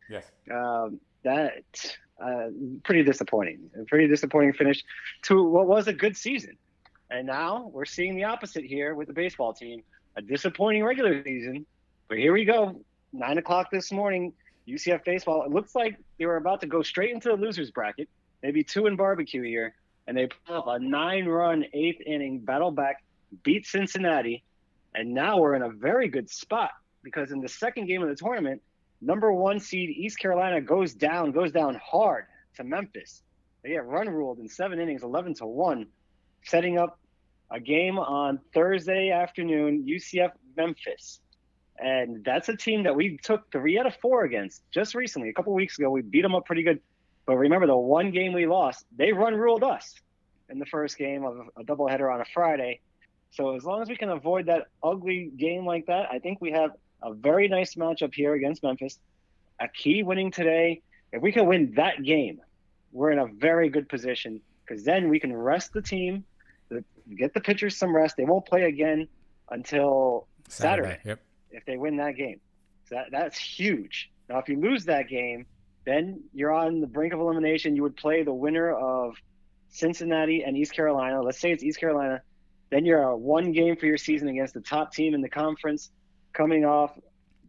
Yes. 0.08 0.24
Um, 0.50 1.00
that 1.24 1.64
uh, 2.20 2.48
pretty 2.84 3.02
disappointing. 3.02 3.70
A 3.80 3.84
pretty 3.84 4.08
disappointing 4.08 4.52
finish 4.52 4.84
to 5.22 5.42
what 5.42 5.66
was 5.66 5.88
a 5.88 5.92
good 5.92 6.16
season. 6.16 6.56
And 7.10 7.26
now 7.26 7.70
we're 7.72 7.84
seeing 7.84 8.16
the 8.16 8.24
opposite 8.24 8.64
here 8.64 8.94
with 8.94 9.08
the 9.08 9.14
baseball 9.14 9.52
team. 9.52 9.82
A 10.16 10.22
disappointing 10.22 10.84
regular 10.84 11.22
season, 11.22 11.64
but 12.08 12.18
here 12.18 12.34
we 12.34 12.44
go. 12.44 12.82
Nine 13.14 13.38
o'clock 13.38 13.70
this 13.70 13.90
morning, 13.90 14.34
UCF 14.68 15.04
baseball. 15.04 15.42
It 15.44 15.50
looks 15.50 15.74
like 15.74 15.96
they 16.18 16.26
were 16.26 16.36
about 16.36 16.60
to 16.60 16.66
go 16.66 16.82
straight 16.82 17.14
into 17.14 17.30
the 17.30 17.36
losers 17.36 17.70
bracket. 17.70 18.08
Maybe 18.42 18.62
two 18.62 18.86
in 18.86 18.96
barbecue 18.96 19.42
here, 19.42 19.74
and 20.06 20.16
they 20.16 20.28
pull 20.46 20.56
up 20.56 20.66
a 20.66 20.78
nine-run 20.78 21.64
eighth 21.72 22.02
inning 22.04 22.40
battle 22.40 22.70
back 22.70 23.02
beat 23.42 23.66
Cincinnati, 23.66 24.44
and 24.94 25.14
now 25.14 25.38
we're 25.38 25.54
in 25.54 25.62
a 25.62 25.70
very 25.70 26.08
good 26.08 26.30
spot 26.30 26.70
because 27.02 27.32
in 27.32 27.40
the 27.40 27.48
second 27.48 27.86
game 27.86 28.02
of 28.02 28.08
the 28.08 28.14
tournament, 28.14 28.62
number 29.00 29.32
one 29.32 29.60
seed 29.60 29.90
East 29.90 30.18
Carolina 30.18 30.60
goes 30.60 30.94
down, 30.94 31.32
goes 31.32 31.52
down 31.52 31.80
hard 31.84 32.26
to 32.56 32.64
Memphis. 32.64 33.22
They 33.62 33.70
get 33.70 33.86
run 33.86 34.08
ruled 34.08 34.38
in 34.38 34.48
seven 34.48 34.80
innings, 34.80 35.02
11 35.02 35.34
to 35.34 35.46
1, 35.46 35.86
setting 36.44 36.78
up 36.78 36.98
a 37.50 37.60
game 37.60 37.98
on 37.98 38.40
Thursday 38.54 39.10
afternoon, 39.10 39.86
UCF 39.88 40.32
Memphis. 40.56 41.20
And 41.78 42.24
that's 42.24 42.48
a 42.48 42.56
team 42.56 42.84
that 42.84 42.94
we 42.94 43.18
took 43.18 43.50
three 43.50 43.78
out 43.78 43.86
of 43.86 43.94
four 43.96 44.24
against 44.24 44.62
just 44.70 44.94
recently. 44.94 45.28
A 45.28 45.32
couple 45.32 45.52
weeks 45.52 45.78
ago, 45.78 45.90
we 45.90 46.02
beat 46.02 46.22
them 46.22 46.34
up 46.34 46.44
pretty 46.44 46.62
good. 46.62 46.80
But 47.26 47.36
remember, 47.36 47.66
the 47.66 47.76
one 47.76 48.10
game 48.10 48.32
we 48.32 48.46
lost, 48.46 48.84
they 48.96 49.12
run 49.12 49.34
ruled 49.34 49.62
us 49.62 49.94
in 50.48 50.58
the 50.58 50.66
first 50.66 50.98
game 50.98 51.24
of 51.24 51.48
a 51.56 51.64
doubleheader 51.64 52.12
on 52.12 52.20
a 52.20 52.24
Friday. 52.24 52.80
So 53.32 53.56
as 53.56 53.64
long 53.64 53.80
as 53.80 53.88
we 53.88 53.96
can 53.96 54.10
avoid 54.10 54.46
that 54.46 54.68
ugly 54.82 55.30
game 55.36 55.64
like 55.64 55.86
that, 55.86 56.08
I 56.12 56.18
think 56.18 56.40
we 56.40 56.52
have 56.52 56.72
a 57.02 57.14
very 57.14 57.48
nice 57.48 57.74
matchup 57.74 58.14
here 58.14 58.34
against 58.34 58.62
Memphis. 58.62 58.98
A 59.58 59.68
key 59.68 60.02
winning 60.02 60.30
today. 60.30 60.82
If 61.12 61.22
we 61.22 61.32
can 61.32 61.46
win 61.46 61.72
that 61.76 62.02
game, 62.02 62.40
we're 62.92 63.10
in 63.10 63.18
a 63.18 63.26
very 63.26 63.70
good 63.70 63.88
position 63.88 64.40
because 64.64 64.84
then 64.84 65.08
we 65.08 65.18
can 65.18 65.34
rest 65.34 65.72
the 65.72 65.80
team, 65.80 66.24
get 67.16 67.32
the 67.32 67.40
pitchers 67.40 67.76
some 67.76 67.94
rest. 67.96 68.16
They 68.16 68.24
won't 68.24 68.44
play 68.44 68.64
again 68.64 69.08
until 69.50 70.28
Saturday, 70.48 70.88
Saturday 70.88 71.00
yep. 71.04 71.20
if 71.50 71.64
they 71.64 71.78
win 71.78 71.96
that 71.96 72.16
game. 72.16 72.40
So 72.88 72.96
that, 72.96 73.06
that's 73.10 73.38
huge. 73.38 74.10
Now, 74.28 74.38
if 74.38 74.48
you 74.48 74.60
lose 74.60 74.84
that 74.86 75.08
game, 75.08 75.46
then 75.86 76.22
you're 76.34 76.52
on 76.52 76.80
the 76.80 76.86
brink 76.86 77.14
of 77.14 77.20
elimination. 77.20 77.76
You 77.76 77.82
would 77.82 77.96
play 77.96 78.24
the 78.24 78.34
winner 78.34 78.72
of 78.72 79.16
Cincinnati 79.68 80.44
and 80.44 80.56
East 80.56 80.74
Carolina. 80.74 81.22
Let's 81.22 81.40
say 81.40 81.50
it's 81.50 81.62
East 81.62 81.80
Carolina. 81.80 82.22
Then 82.72 82.86
you're 82.86 83.02
a 83.02 83.14
one 83.14 83.52
game 83.52 83.76
for 83.76 83.84
your 83.84 83.98
season 83.98 84.28
against 84.28 84.54
the 84.54 84.62
top 84.62 84.94
team 84.94 85.12
in 85.12 85.20
the 85.20 85.28
conference, 85.28 85.90
coming 86.32 86.64
off 86.64 86.98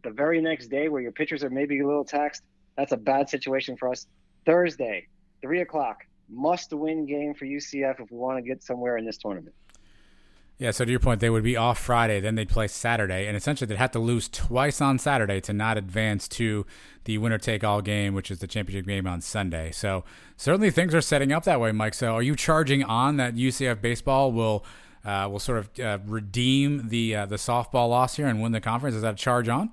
the 0.02 0.10
very 0.10 0.38
next 0.42 0.66
day 0.66 0.90
where 0.90 1.00
your 1.00 1.12
pitchers 1.12 1.42
are 1.42 1.48
maybe 1.48 1.80
a 1.80 1.86
little 1.86 2.04
taxed. 2.04 2.42
That's 2.76 2.92
a 2.92 2.98
bad 2.98 3.30
situation 3.30 3.78
for 3.78 3.88
us. 3.88 4.06
Thursday, 4.44 5.08
three 5.40 5.62
o'clock, 5.62 6.04
must 6.28 6.74
win 6.74 7.06
game 7.06 7.32
for 7.32 7.46
UCF 7.46 8.00
if 8.00 8.10
we 8.10 8.18
want 8.18 8.36
to 8.36 8.42
get 8.42 8.62
somewhere 8.62 8.98
in 8.98 9.06
this 9.06 9.16
tournament. 9.16 9.54
Yeah, 10.58 10.72
so 10.72 10.84
to 10.84 10.90
your 10.90 11.00
point, 11.00 11.20
they 11.20 11.30
would 11.30 11.42
be 11.42 11.56
off 11.56 11.78
Friday, 11.78 12.20
then 12.20 12.34
they'd 12.34 12.48
play 12.48 12.68
Saturday, 12.68 13.26
and 13.26 13.34
essentially 13.34 13.66
they'd 13.66 13.78
have 13.78 13.92
to 13.92 13.98
lose 13.98 14.28
twice 14.28 14.82
on 14.82 14.98
Saturday 14.98 15.40
to 15.40 15.54
not 15.54 15.78
advance 15.78 16.28
to 16.28 16.66
the 17.04 17.16
winner 17.16 17.38
take 17.38 17.64
all 17.64 17.80
game, 17.80 18.14
which 18.14 18.30
is 18.30 18.40
the 18.40 18.46
championship 18.46 18.86
game 18.86 19.06
on 19.06 19.22
Sunday. 19.22 19.72
So 19.72 20.04
certainly 20.36 20.70
things 20.70 20.94
are 20.94 21.00
setting 21.00 21.32
up 21.32 21.44
that 21.44 21.60
way, 21.60 21.72
Mike. 21.72 21.94
So 21.94 22.14
are 22.14 22.22
you 22.22 22.36
charging 22.36 22.84
on 22.84 23.16
that 23.16 23.34
UCF 23.34 23.80
baseball 23.80 24.30
will 24.30 24.64
uh, 25.04 25.28
will 25.30 25.38
sort 25.38 25.58
of 25.58 25.80
uh, 25.80 25.98
redeem 26.06 26.88
the 26.88 27.16
uh, 27.16 27.26
the 27.26 27.36
softball 27.36 27.88
loss 27.88 28.16
here 28.16 28.26
and 28.26 28.42
win 28.42 28.52
the 28.52 28.60
conference. 28.60 28.96
Is 28.96 29.02
that 29.02 29.14
a 29.14 29.16
charge 29.16 29.48
on? 29.48 29.70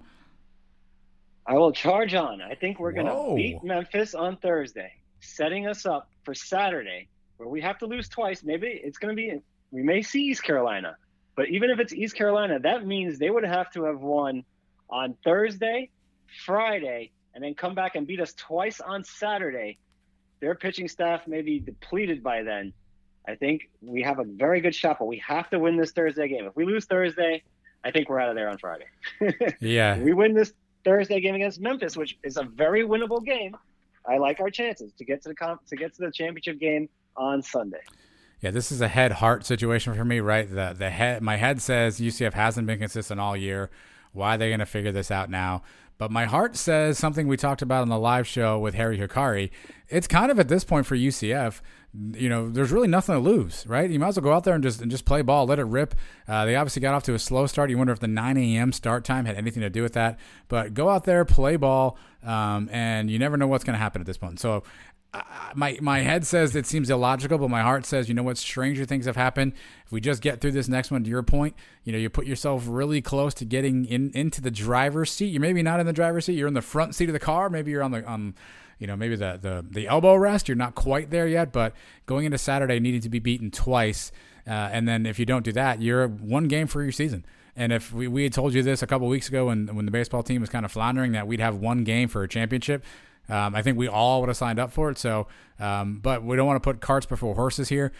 I 1.46 1.54
will 1.54 1.72
charge 1.72 2.13
on. 2.13 2.41
I 2.41 2.56
think 2.56 2.80
we're 2.80 2.91
going 2.91 3.08
to 3.08 3.36
beat 3.36 3.63
Memphis 3.63 4.13
on 4.13 4.38
Thursday, 4.38 4.94
setting 5.20 5.67
us 5.67 5.86
up 5.86 6.10
for 6.24 6.34
Saturday, 6.34 7.08
where 7.38 7.50
we 7.50 7.62
have 7.62 7.80
to 7.80 7.88
lose 7.88 8.08
twice. 8.08 8.44
Maybe 8.44 8.67
it's 8.67 8.98
going 8.98 9.15
to 9.15 9.15
be 9.15 9.41
we 9.72 9.82
may 9.82 10.02
see 10.02 10.26
East 10.26 10.44
Carolina. 10.44 10.98
But 11.36 11.50
even 11.50 11.70
if 11.70 11.80
it's 11.80 11.94
East 11.94 12.15
Carolina, 12.15 12.60
that 12.60 12.86
means 12.86 13.17
they 13.17 13.30
would 13.30 13.46
have 13.46 13.72
to 13.72 13.86
have 13.86 14.02
won 14.02 14.44
on 14.89 15.15
Thursday, 15.24 15.89
Friday, 16.46 17.12
and 17.34 17.44
then 17.44 17.56
come 17.56 17.74
back 17.74 17.96
and 17.96 18.06
beat 18.06 18.20
us 18.20 18.34
twice 18.34 18.82
on 18.82 19.04
Saturday. 19.04 19.78
Their 20.41 20.56
pitching 20.56 20.88
staff 20.88 21.28
may 21.28 21.41
be 21.41 21.60
depleted 21.60 22.22
by 22.22 22.44
then. 22.44 22.74
I 23.27 23.36
think 23.36 23.69
we 23.81 24.01
have 24.01 24.19
a 24.19 24.23
very 24.23 24.62
good 24.62 24.73
shot, 24.73 24.97
but 24.99 25.05
we 25.05 25.21
have 25.25 25.49
to 25.51 25.60
win 25.60 25.77
this 25.77 25.91
Thursday 25.91 26.27
game. 26.27 26.45
If 26.45 26.55
we 26.55 26.65
lose 26.65 26.86
Thursday, 26.86 27.43
I 27.84 27.91
think 27.91 28.10
we're 28.10 28.19
out 28.19 28.29
of 28.29 28.36
there 28.36 28.49
on 28.49 28.57
Friday. 28.57 28.86
yeah. 29.62 29.97
we 29.99 30.13
win 30.13 30.34
this 30.34 30.53
Thursday 30.84 31.19
game 31.19 31.36
against 31.36 31.62
Memphis, 31.62 31.95
which 31.95 32.17
is 32.23 32.38
a 32.38 32.43
very 32.43 32.84
winnable 32.84 33.23
game. 33.23 33.55
I 34.07 34.17
like 34.17 34.39
our 34.39 34.49
chances 34.49 34.91
to 34.93 35.05
get 35.05 35.21
to 35.23 35.29
the 35.29 35.36
comp- 35.36 35.65
to 35.67 35.75
get 35.75 35.93
to 35.95 36.01
the 36.01 36.12
championship 36.12 36.60
game 36.60 36.89
on 37.15 37.41
Sunday. 37.43 37.81
Yeah, 38.41 38.49
this 38.49 38.71
is 38.71 38.81
a 38.81 38.88
head 38.88 39.12
heart 39.12 39.45
situation 39.45 39.93
for 39.93 40.03
me, 40.03 40.19
right? 40.19 40.49
The 40.49 40.75
the 40.77 40.89
head 40.89 41.21
my 41.21 41.38
head 41.38 41.62
says 41.62 41.99
UCF 41.99 42.34
hasn't 42.34 42.65
been 42.65 42.79
consistent 42.79 43.19
all 43.19 43.38
year. 43.38 43.69
Why 44.13 44.36
are 44.36 44.38
they 44.38 44.49
going 44.49 44.60
to 44.60 44.65
figure 44.65 44.91
this 44.91 45.12
out 45.12 45.29
now? 45.29 45.62
But 45.97 46.12
my 46.12 46.25
heart 46.25 46.55
says 46.55 46.97
something 46.97 47.27
we 47.27 47.38
talked 47.38 47.62
about 47.62 47.84
on 47.84 47.89
the 47.89 47.99
live 47.99 48.27
show 48.27 48.57
with 48.57 48.73
Harry 48.73 48.97
Hikari. 48.97 49.51
It's 49.88 50.07
kind 50.07 50.31
of 50.31 50.39
at 50.39 50.47
this 50.47 50.63
point 50.63 50.88
for 50.88 50.95
UCF, 50.95 51.62
you 51.93 52.30
know, 52.30 52.49
there's 52.49 52.71
really 52.71 52.88
nothing 52.88 53.15
to 53.15 53.19
lose, 53.19 53.65
right? 53.67 53.89
You 53.89 53.99
might 53.99 54.10
as 54.10 54.15
well 54.15 54.23
go 54.23 54.34
out 54.34 54.45
there 54.45 54.56
and 54.56 54.63
just 54.63 54.82
and 54.82 54.89
just 54.89 55.04
play 55.04 55.21
ball, 55.21 55.45
let 55.45 55.60
it 55.60 55.65
rip. 55.65 55.93
Uh, 56.27 56.45
they 56.45 56.56
obviously 56.56 56.82
got 56.82 56.93
off 56.93 57.04
to 57.04 57.13
a 57.13 57.19
slow 57.19 57.47
start. 57.47 57.69
You 57.69 57.77
wonder 57.77 57.91
if 57.91 57.99
the 57.99 58.08
9 58.08 58.38
a.m. 58.38 58.71
start 58.71 59.04
time 59.04 59.25
had 59.25 59.36
anything 59.36 59.62
to 59.62 59.69
do 59.69 59.84
with 59.84 59.93
that. 59.93 60.17
But 60.47 60.73
go 60.73 60.89
out 60.89 61.04
there, 61.04 61.25
play 61.25 61.58
ball, 61.58 61.97
um, 62.23 62.69
and 62.71 63.12
you 63.12 63.19
never 63.19 63.36
know 63.36 63.47
what's 63.47 63.65
going 63.65 63.73
to 63.73 63.80
happen 63.80 64.01
at 64.01 64.06
this 64.06 64.17
point. 64.17 64.39
So 64.39 64.63
my 65.56 65.77
my 65.82 65.99
head 65.99 66.25
says 66.25 66.56
it 66.56 66.65
seems 66.65 66.89
illogical, 66.89 67.38
but 67.38 67.49
my 67.49 67.62
heart 67.62 67.86
says, 67.86 68.08
you 68.08 68.15
know 68.15 68.23
what, 68.23 68.38
stranger 68.38 68.86
things 68.86 69.06
have 69.06 69.17
happened. 69.17 69.54
If 69.86 69.91
we 69.91 69.99
just 69.99 70.21
get 70.21 70.39
through 70.39 70.51
this 70.51 70.69
next 70.69 70.91
one, 70.91 71.04
to 71.04 71.10
your 71.10 71.23
point, 71.23 71.56
you 71.84 71.91
know, 71.91 71.97
you 71.97 72.10
put 72.10 72.25
yourself 72.25 72.65
really 72.67 73.01
close 73.01 73.34
to 73.36 73.45
getting 73.45 73.86
in 73.86 74.12
into 74.13 74.39
the 74.41 74.51
driver's 74.51 75.12
seat. 75.12 75.27
You're 75.27 75.41
maybe 75.41 75.63
not 75.63 75.80
in 75.82 75.86
the 75.86 75.93
driver's 75.93 76.25
seat. 76.25 76.38
You're 76.38 76.47
in 76.47 76.54
the 76.54 76.62
front 76.62 76.95
seat 76.95 77.10
of 77.10 77.13
the 77.13 77.19
car. 77.19 77.49
Maybe 77.49 77.71
you're 77.71 77.84
on 77.84 77.91
the 77.91 78.06
on, 78.06 78.36
you 78.82 78.88
know, 78.88 78.98
maybe 78.98 79.15
the 79.15 79.38
the 79.39 79.63
the 79.70 79.88
elbow 79.88 80.15
rest. 80.15 80.48
You're 80.50 80.58
not 80.58 80.74
quite 80.74 81.12
there 81.12 81.28
yet, 81.28 81.54
but 81.54 81.74
going 82.08 82.26
into 82.26 82.39
Saturday, 82.39 82.80
needing 82.80 83.02
to 83.02 83.10
be 83.10 83.20
beaten 83.20 83.52
twice, 83.52 84.12
uh, 84.48 84.50
and 84.50 84.88
then 84.88 85.06
if 85.06 85.20
you 85.20 85.26
don't 85.26 85.46
do 85.46 85.52
that, 85.52 85.84
you're 85.84 86.08
one 86.08 86.48
game 86.48 86.65
for 86.65 86.82
your 86.82 86.91
season. 86.91 87.24
And 87.56 87.72
if 87.72 87.94
we, 87.94 88.08
we 88.08 88.24
had 88.24 88.34
told 88.34 88.56
you 88.56 88.63
this 88.63 88.82
a 88.82 88.88
couple 88.88 89.08
weeks 89.08 89.30
ago 89.30 89.46
when 89.46 89.67
when 89.76 89.86
the 89.86 89.91
baseball 89.91 90.24
team 90.24 90.41
was 90.41 90.50
kind 90.50 90.65
of 90.65 90.72
floundering 90.72 91.12
that 91.12 91.28
we'd 91.28 91.39
have 91.39 91.56
one 91.58 91.84
game 91.84 92.08
for 92.08 92.24
a 92.24 92.28
championship, 92.28 92.84
um, 93.30 93.54
I 93.54 93.62
think 93.62 93.78
we 93.78 93.88
all 93.88 94.22
would 94.22 94.30
have 94.30 94.38
signed 94.38 94.58
up 94.58 94.72
for 94.72 94.89
it. 94.89 94.98
So, 94.98 95.28
um, 95.60 96.00
but 96.02 96.24
we 96.24 96.36
don't 96.36 96.48
want 96.48 96.58
to 96.58 96.67
put 96.67 96.82
carts 96.82 97.06
before 97.06 97.36
horses 97.36 97.70
here. 97.70 97.91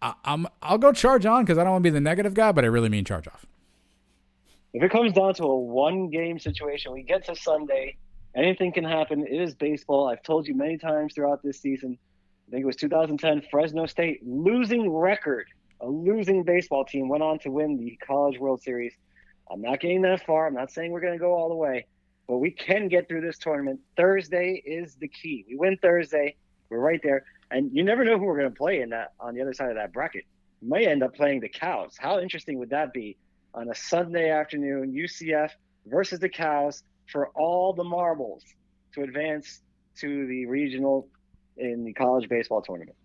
I, 0.00 0.14
am 0.24 0.46
I'll 0.62 0.78
go 0.78 0.92
charge 0.92 1.26
on 1.26 1.44
because 1.44 1.58
I 1.58 1.64
don't 1.64 1.72
want 1.72 1.82
to 1.82 1.90
be 1.90 1.94
the 1.94 2.00
negative 2.00 2.34
guy, 2.34 2.52
but 2.52 2.64
I 2.64 2.68
really 2.68 2.88
mean 2.88 3.04
charge 3.04 3.26
off. 3.26 3.44
If 4.72 4.84
it 4.84 4.92
comes 4.92 5.12
down 5.14 5.34
to 5.34 5.44
a 5.44 5.58
one 5.58 6.10
game 6.10 6.38
situation, 6.38 6.92
we 6.92 7.02
get 7.02 7.24
to 7.26 7.34
Sunday, 7.34 7.96
anything 8.34 8.72
can 8.72 8.84
happen. 8.84 9.26
It 9.26 9.40
is 9.40 9.54
baseball. 9.54 10.08
I've 10.08 10.22
told 10.22 10.46
you 10.46 10.54
many 10.54 10.78
times 10.78 11.14
throughout 11.14 11.42
this 11.42 11.60
season. 11.60 11.98
I 12.48 12.50
think 12.50 12.62
it 12.62 12.66
was 12.66 12.76
2010 12.76 13.42
Fresno 13.50 13.86
State 13.86 14.20
losing 14.26 14.90
record, 14.90 15.48
a 15.80 15.86
losing 15.86 16.44
baseball 16.44 16.84
team 16.84 17.08
went 17.08 17.22
on 17.22 17.38
to 17.40 17.50
win 17.50 17.76
the 17.76 17.98
College 18.06 18.38
World 18.38 18.62
Series. 18.62 18.94
I'm 19.50 19.60
not 19.60 19.80
getting 19.80 20.02
that 20.02 20.24
far. 20.24 20.46
I'm 20.46 20.54
not 20.54 20.70
saying 20.70 20.90
we're 20.90 21.00
going 21.00 21.12
to 21.12 21.18
go 21.18 21.34
all 21.34 21.48
the 21.48 21.54
way, 21.54 21.86
but 22.26 22.38
we 22.38 22.50
can 22.50 22.88
get 22.88 23.08
through 23.08 23.20
this 23.20 23.38
tournament. 23.38 23.80
Thursday 23.96 24.62
is 24.64 24.94
the 24.96 25.08
key. 25.08 25.44
We 25.48 25.56
win 25.56 25.78
Thursday, 25.80 26.36
we're 26.70 26.78
right 26.78 27.00
there, 27.02 27.24
and 27.50 27.70
you 27.72 27.82
never 27.82 28.04
know 28.04 28.18
who 28.18 28.24
we're 28.24 28.38
going 28.38 28.50
to 28.50 28.56
play 28.56 28.80
in 28.80 28.90
that 28.90 29.12
on 29.20 29.34
the 29.34 29.42
other 29.42 29.54
side 29.54 29.70
of 29.70 29.76
that 29.76 29.92
bracket. 29.92 30.24
We 30.60 30.68
may 30.68 30.86
end 30.86 31.02
up 31.02 31.14
playing 31.14 31.40
the 31.40 31.48
Cows. 31.48 31.96
How 31.98 32.18
interesting 32.18 32.58
would 32.58 32.70
that 32.70 32.92
be 32.92 33.16
on 33.54 33.70
a 33.70 33.74
Sunday 33.74 34.30
afternoon? 34.30 34.92
UCF 34.92 35.50
versus 35.86 36.18
the 36.18 36.28
Cows 36.28 36.82
for 37.10 37.28
all 37.34 37.72
the 37.72 37.84
marbles 37.84 38.44
to 38.94 39.02
advance 39.02 39.62
to 40.00 40.26
the 40.26 40.46
regional 40.46 41.08
in 41.56 41.84
the 41.84 41.92
college 41.92 42.28
baseball 42.28 42.62
tournament. 42.62 42.96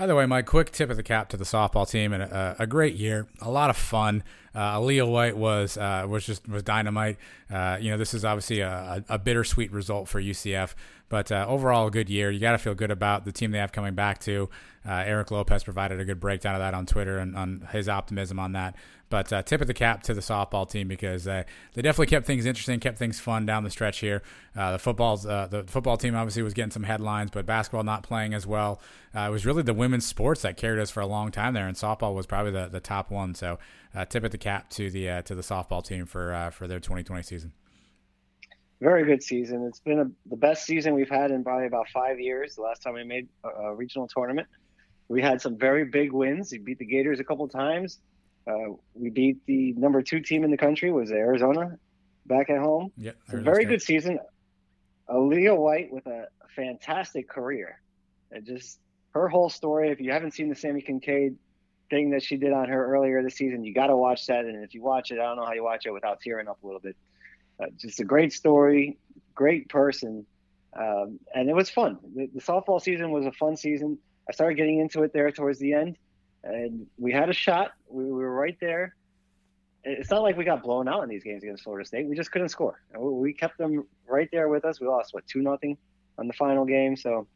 Either 0.00 0.14
way, 0.14 0.26
my 0.26 0.42
quick 0.42 0.70
tip 0.70 0.90
of 0.90 0.96
the 0.96 1.02
cap 1.02 1.28
to 1.28 1.36
the 1.36 1.44
softball 1.44 1.88
team 1.88 2.12
and 2.12 2.22
a, 2.22 2.54
a 2.60 2.66
great 2.68 2.94
year, 2.94 3.26
a 3.40 3.50
lot 3.50 3.68
of 3.68 3.76
fun. 3.76 4.22
Uh, 4.54 4.78
Aaliyah 4.78 5.10
White 5.10 5.36
was 5.36 5.76
uh, 5.76 6.06
was 6.08 6.24
just 6.24 6.48
was 6.48 6.62
dynamite. 6.62 7.16
Uh, 7.50 7.78
you 7.80 7.90
know, 7.90 7.96
this 7.96 8.14
is 8.14 8.24
obviously 8.24 8.60
a, 8.60 9.04
a, 9.08 9.18
bittersweet 9.18 9.72
result 9.72 10.08
for 10.08 10.22
UCF, 10.22 10.74
but 11.08 11.32
uh, 11.32 11.46
overall 11.48 11.88
a 11.88 11.90
good 11.90 12.08
year. 12.08 12.30
You 12.30 12.38
got 12.38 12.52
to 12.52 12.58
feel 12.58 12.76
good 12.76 12.92
about 12.92 13.24
the 13.24 13.32
team 13.32 13.50
they 13.50 13.58
have 13.58 13.72
coming 13.72 13.94
back 13.94 14.20
to. 14.20 14.48
Uh, 14.88 15.02
Eric 15.04 15.32
Lopez 15.32 15.64
provided 15.64 15.98
a 15.98 16.04
good 16.04 16.20
breakdown 16.20 16.54
of 16.54 16.60
that 16.60 16.74
on 16.74 16.86
Twitter 16.86 17.18
and 17.18 17.36
on 17.36 17.68
his 17.72 17.88
optimism 17.88 18.38
on 18.38 18.52
that. 18.52 18.76
But 19.10 19.32
uh, 19.32 19.42
tip 19.42 19.60
of 19.60 19.66
the 19.66 19.74
cap 19.74 20.02
to 20.04 20.14
the 20.14 20.20
softball 20.20 20.68
team 20.68 20.86
because 20.86 21.26
uh, 21.26 21.44
they 21.72 21.82
definitely 21.82 22.08
kept 22.08 22.26
things 22.26 22.44
interesting, 22.44 22.78
kept 22.78 22.98
things 22.98 23.18
fun 23.18 23.46
down 23.46 23.64
the 23.64 23.70
stretch 23.70 24.00
here. 24.00 24.22
Uh, 24.54 24.72
the 24.72 24.78
football's 24.78 25.24
uh, 25.24 25.46
the 25.50 25.64
football 25.64 25.96
team 25.96 26.14
obviously 26.14 26.42
was 26.42 26.52
getting 26.52 26.70
some 26.70 26.82
headlines, 26.82 27.30
but 27.30 27.46
basketball 27.46 27.84
not 27.84 28.02
playing 28.02 28.34
as 28.34 28.46
well. 28.46 28.80
It 29.14 29.30
was 29.30 29.44
really 29.44 29.62
the 29.62 29.74
women's 29.74 30.06
sports 30.06 30.42
that 30.42 30.56
carried 30.56 30.80
us 30.80 30.90
for 30.90 31.00
a 31.00 31.06
long 31.06 31.32
time 31.32 31.54
there, 31.54 31.66
and 31.66 31.76
softball 31.76 32.14
was 32.14 32.26
probably 32.26 32.52
the, 32.52 32.68
the 32.68 32.80
top 32.80 33.10
one. 33.10 33.34
So 33.34 33.58
tip 34.10 34.22
of 34.22 34.30
the 34.30 34.38
cap 34.38 34.70
to 34.70 34.90
the 34.90 35.22
to 35.24 35.34
the 35.34 35.42
softball 35.42 35.84
team 35.84 36.06
for 36.06 36.50
for 36.52 36.68
their 36.68 36.78
2020 36.78 37.22
season. 37.22 37.52
Very 38.80 39.04
good 39.04 39.22
season. 39.22 39.64
It's 39.66 39.80
been 39.80 39.98
a, 39.98 40.06
the 40.26 40.36
best 40.36 40.64
season 40.64 40.94
we've 40.94 41.10
had 41.10 41.32
in 41.32 41.42
probably 41.42 41.66
about 41.66 41.88
five 41.88 42.20
years. 42.20 42.54
The 42.54 42.62
last 42.62 42.80
time 42.80 42.94
we 42.94 43.02
made 43.02 43.28
a, 43.42 43.48
a 43.48 43.74
regional 43.74 44.06
tournament, 44.06 44.46
we 45.08 45.20
had 45.20 45.40
some 45.40 45.58
very 45.58 45.84
big 45.84 46.12
wins. 46.12 46.52
We 46.52 46.58
beat 46.58 46.78
the 46.78 46.86
Gators 46.86 47.18
a 47.18 47.24
couple 47.24 47.48
times 47.48 47.98
uh, 48.48 48.72
we 48.94 49.10
beat 49.10 49.44
the 49.46 49.72
number 49.74 50.02
two 50.02 50.20
team 50.20 50.42
in 50.42 50.50
the 50.50 50.56
country 50.56 50.90
was 50.90 51.10
Arizona 51.10 51.78
back 52.26 52.48
at 52.50 52.58
home. 52.58 52.90
Yeah, 52.96 53.12
very 53.28 53.64
good 53.64 53.82
season. 53.82 54.18
Aaliyah 55.08 55.56
White 55.56 55.92
with 55.92 56.06
a 56.06 56.28
fantastic 56.56 57.28
career. 57.28 57.80
It 58.30 58.44
just 58.44 58.78
her 59.10 59.28
whole 59.28 59.50
story. 59.50 59.90
If 59.90 60.00
you 60.00 60.12
haven't 60.12 60.32
seen 60.32 60.48
the 60.48 60.54
Sammy 60.54 60.80
Kincaid 60.80 61.36
thing 61.90 62.10
that 62.10 62.22
she 62.22 62.36
did 62.36 62.52
on 62.52 62.68
her 62.68 62.94
earlier 62.94 63.22
this 63.22 63.36
season, 63.36 63.64
you 63.64 63.74
got 63.74 63.88
to 63.88 63.96
watch 63.96 64.26
that. 64.26 64.44
And 64.44 64.62
if 64.64 64.74
you 64.74 64.82
watch 64.82 65.10
it, 65.10 65.18
I 65.18 65.24
don't 65.24 65.36
know 65.36 65.44
how 65.44 65.52
you 65.52 65.64
watch 65.64 65.86
it 65.86 65.90
without 65.90 66.20
tearing 66.20 66.48
up 66.48 66.62
a 66.62 66.66
little 66.66 66.80
bit. 66.80 66.96
Uh, 67.60 67.66
just 67.76 68.00
a 68.00 68.04
great 68.04 68.32
story, 68.32 68.98
great 69.34 69.68
person, 69.68 70.24
um, 70.78 71.18
and 71.34 71.50
it 71.50 71.54
was 71.54 71.68
fun. 71.68 71.98
The, 72.14 72.28
the 72.32 72.40
softball 72.40 72.80
season 72.80 73.10
was 73.10 73.26
a 73.26 73.32
fun 73.32 73.56
season. 73.56 73.98
I 74.28 74.32
started 74.32 74.56
getting 74.56 74.78
into 74.78 75.02
it 75.02 75.12
there 75.12 75.30
towards 75.32 75.58
the 75.58 75.72
end 75.72 75.96
and 76.44 76.86
we 76.98 77.12
had 77.12 77.28
a 77.28 77.32
shot. 77.32 77.72
We, 77.88 78.04
we 78.04 78.10
were 78.10 78.34
right 78.34 78.56
there. 78.60 78.94
It's 79.84 80.10
not 80.10 80.22
like 80.22 80.36
we 80.36 80.44
got 80.44 80.62
blown 80.62 80.88
out 80.88 81.02
in 81.02 81.08
these 81.08 81.22
games 81.22 81.42
against 81.42 81.64
Florida 81.64 81.86
State. 81.86 82.06
We 82.06 82.16
just 82.16 82.32
couldn't 82.32 82.48
score. 82.48 82.80
We 82.98 83.32
kept 83.32 83.58
them 83.58 83.86
right 84.06 84.28
there 84.32 84.48
with 84.48 84.64
us. 84.64 84.80
We 84.80 84.86
lost 84.86 85.14
what 85.14 85.26
two 85.26 85.40
nothing 85.40 85.78
on 86.18 86.26
the 86.26 86.32
final 86.32 86.64
game. 86.64 86.96
So 86.96 87.26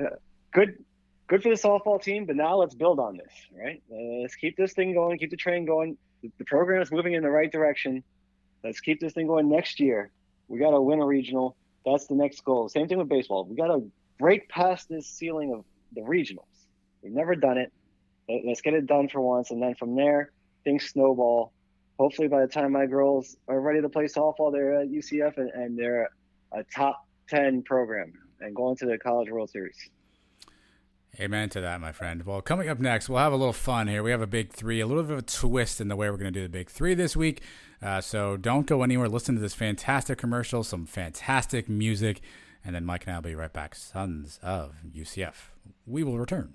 uh, 0.00 0.16
good, 0.52 0.84
good 1.28 1.42
for 1.42 1.48
the 1.48 1.54
softball 1.54 2.02
team. 2.02 2.26
But 2.26 2.36
now 2.36 2.56
let's 2.56 2.74
build 2.74 2.98
on 2.98 3.16
this. 3.16 3.32
Right? 3.56 3.82
Uh, 3.90 4.22
let's 4.22 4.34
keep 4.34 4.56
this 4.56 4.72
thing 4.72 4.92
going. 4.92 5.18
Keep 5.18 5.30
the 5.30 5.36
train 5.36 5.64
going. 5.64 5.96
The, 6.22 6.30
the 6.38 6.44
program 6.44 6.82
is 6.82 6.90
moving 6.90 7.14
in 7.14 7.22
the 7.22 7.30
right 7.30 7.50
direction. 7.50 8.02
Let's 8.64 8.80
keep 8.80 9.00
this 9.00 9.12
thing 9.12 9.28
going 9.28 9.48
next 9.48 9.78
year. 9.78 10.10
We 10.48 10.58
got 10.58 10.72
to 10.72 10.80
win 10.80 11.00
a 11.00 11.06
regional. 11.06 11.56
That's 11.86 12.06
the 12.06 12.16
next 12.16 12.44
goal. 12.44 12.68
Same 12.68 12.88
thing 12.88 12.98
with 12.98 13.08
baseball. 13.08 13.44
We 13.44 13.56
got 13.56 13.68
to 13.68 13.90
break 14.18 14.48
past 14.48 14.88
this 14.88 15.06
ceiling 15.06 15.54
of 15.54 15.64
the 15.94 16.00
regionals. 16.00 16.44
We've 17.02 17.12
never 17.12 17.36
done 17.36 17.56
it. 17.56 17.72
Let's 18.28 18.60
get 18.60 18.74
it 18.74 18.86
done 18.86 19.08
for 19.08 19.20
once, 19.20 19.50
and 19.50 19.62
then 19.62 19.74
from 19.74 19.94
there, 19.96 20.32
things 20.64 20.84
snowball. 20.84 21.52
Hopefully, 21.98 22.28
by 22.28 22.40
the 22.42 22.46
time 22.46 22.72
my 22.72 22.86
girls 22.86 23.36
are 23.48 23.60
ready 23.60 23.80
to 23.80 23.88
play 23.88 24.04
softball, 24.04 24.52
they're 24.52 24.80
at 24.80 24.88
UCF 24.88 25.36
and, 25.38 25.50
and 25.50 25.78
they're 25.78 26.08
a 26.52 26.64
top 26.74 27.06
ten 27.28 27.62
program 27.62 28.12
and 28.40 28.54
going 28.54 28.76
to 28.76 28.86
the 28.86 28.98
College 28.98 29.30
World 29.30 29.50
Series. 29.50 29.90
Amen 31.20 31.48
to 31.48 31.60
that, 31.60 31.80
my 31.80 31.90
friend. 31.90 32.24
Well, 32.24 32.40
coming 32.40 32.68
up 32.68 32.78
next, 32.78 33.08
we'll 33.08 33.18
have 33.18 33.32
a 33.32 33.36
little 33.36 33.52
fun 33.52 33.88
here. 33.88 34.04
We 34.04 34.12
have 34.12 34.20
a 34.20 34.26
big 34.26 34.52
three, 34.52 34.80
a 34.80 34.86
little 34.86 35.02
bit 35.02 35.12
of 35.12 35.18
a 35.18 35.22
twist 35.22 35.80
in 35.80 35.88
the 35.88 35.96
way 35.96 36.08
we're 36.10 36.16
going 36.16 36.32
to 36.32 36.38
do 36.38 36.44
the 36.44 36.48
big 36.48 36.70
three 36.70 36.94
this 36.94 37.16
week. 37.16 37.42
Uh, 37.82 38.00
so 38.00 38.36
don't 38.36 38.66
go 38.66 38.82
anywhere. 38.82 39.08
Listen 39.08 39.34
to 39.34 39.40
this 39.40 39.54
fantastic 39.54 40.16
commercial, 40.18 40.62
some 40.62 40.86
fantastic 40.86 41.68
music, 41.68 42.20
and 42.64 42.74
then 42.74 42.84
Mike 42.84 43.06
and 43.06 43.14
I 43.14 43.16
will 43.16 43.22
be 43.22 43.34
right 43.34 43.52
back. 43.52 43.74
Sons 43.74 44.38
of 44.42 44.74
UCF. 44.94 45.34
We 45.86 46.04
will 46.04 46.18
return. 46.18 46.54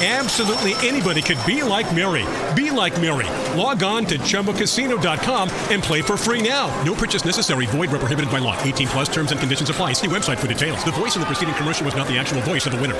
Absolutely 0.00 0.74
anybody 0.86 1.20
could 1.20 1.38
be 1.44 1.64
like 1.64 1.92
Mary. 1.92 2.24
Be 2.54 2.70
like 2.70 3.00
Mary. 3.00 3.26
Log 3.58 3.82
on 3.82 4.04
to 4.06 4.16
ChumbaCasino.com 4.18 5.50
and 5.70 5.82
play 5.82 6.02
for 6.02 6.16
free 6.16 6.40
now. 6.40 6.68
No 6.84 6.94
purchase 6.94 7.24
necessary. 7.24 7.66
Void 7.66 7.90
where 7.90 7.98
prohibited 7.98 8.30
by 8.30 8.38
law. 8.38 8.56
18 8.62 8.86
plus 8.88 9.08
terms 9.08 9.32
and 9.32 9.40
conditions 9.40 9.70
apply. 9.70 9.94
See 9.94 10.06
website 10.06 10.38
for 10.38 10.46
details. 10.46 10.84
The 10.84 10.92
voice 10.92 11.16
in 11.16 11.20
the 11.20 11.26
preceding 11.26 11.54
commercial 11.56 11.84
was 11.84 11.96
not 11.96 12.06
the 12.06 12.16
actual 12.16 12.40
voice 12.42 12.64
of 12.64 12.72
the 12.72 12.80
winner. 12.80 12.94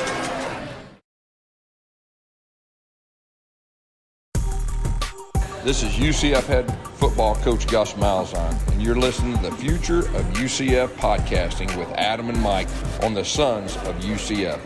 This 5.62 5.82
is 5.82 5.90
UCF 5.92 6.46
head 6.46 6.88
football 6.94 7.36
coach 7.36 7.68
Gus 7.68 7.92
Malzahn, 7.92 8.72
and 8.72 8.82
you're 8.82 8.96
listening 8.96 9.36
to 9.36 9.50
the 9.50 9.56
Future 9.56 9.98
of 9.98 10.24
UCF 10.34 10.88
podcasting 10.96 11.76
with 11.76 11.88
Adam 11.90 12.28
and 12.28 12.40
Mike 12.40 12.68
on 13.02 13.14
the 13.14 13.24
Sons 13.24 13.76
of 13.76 13.94
UCF. 13.96 14.58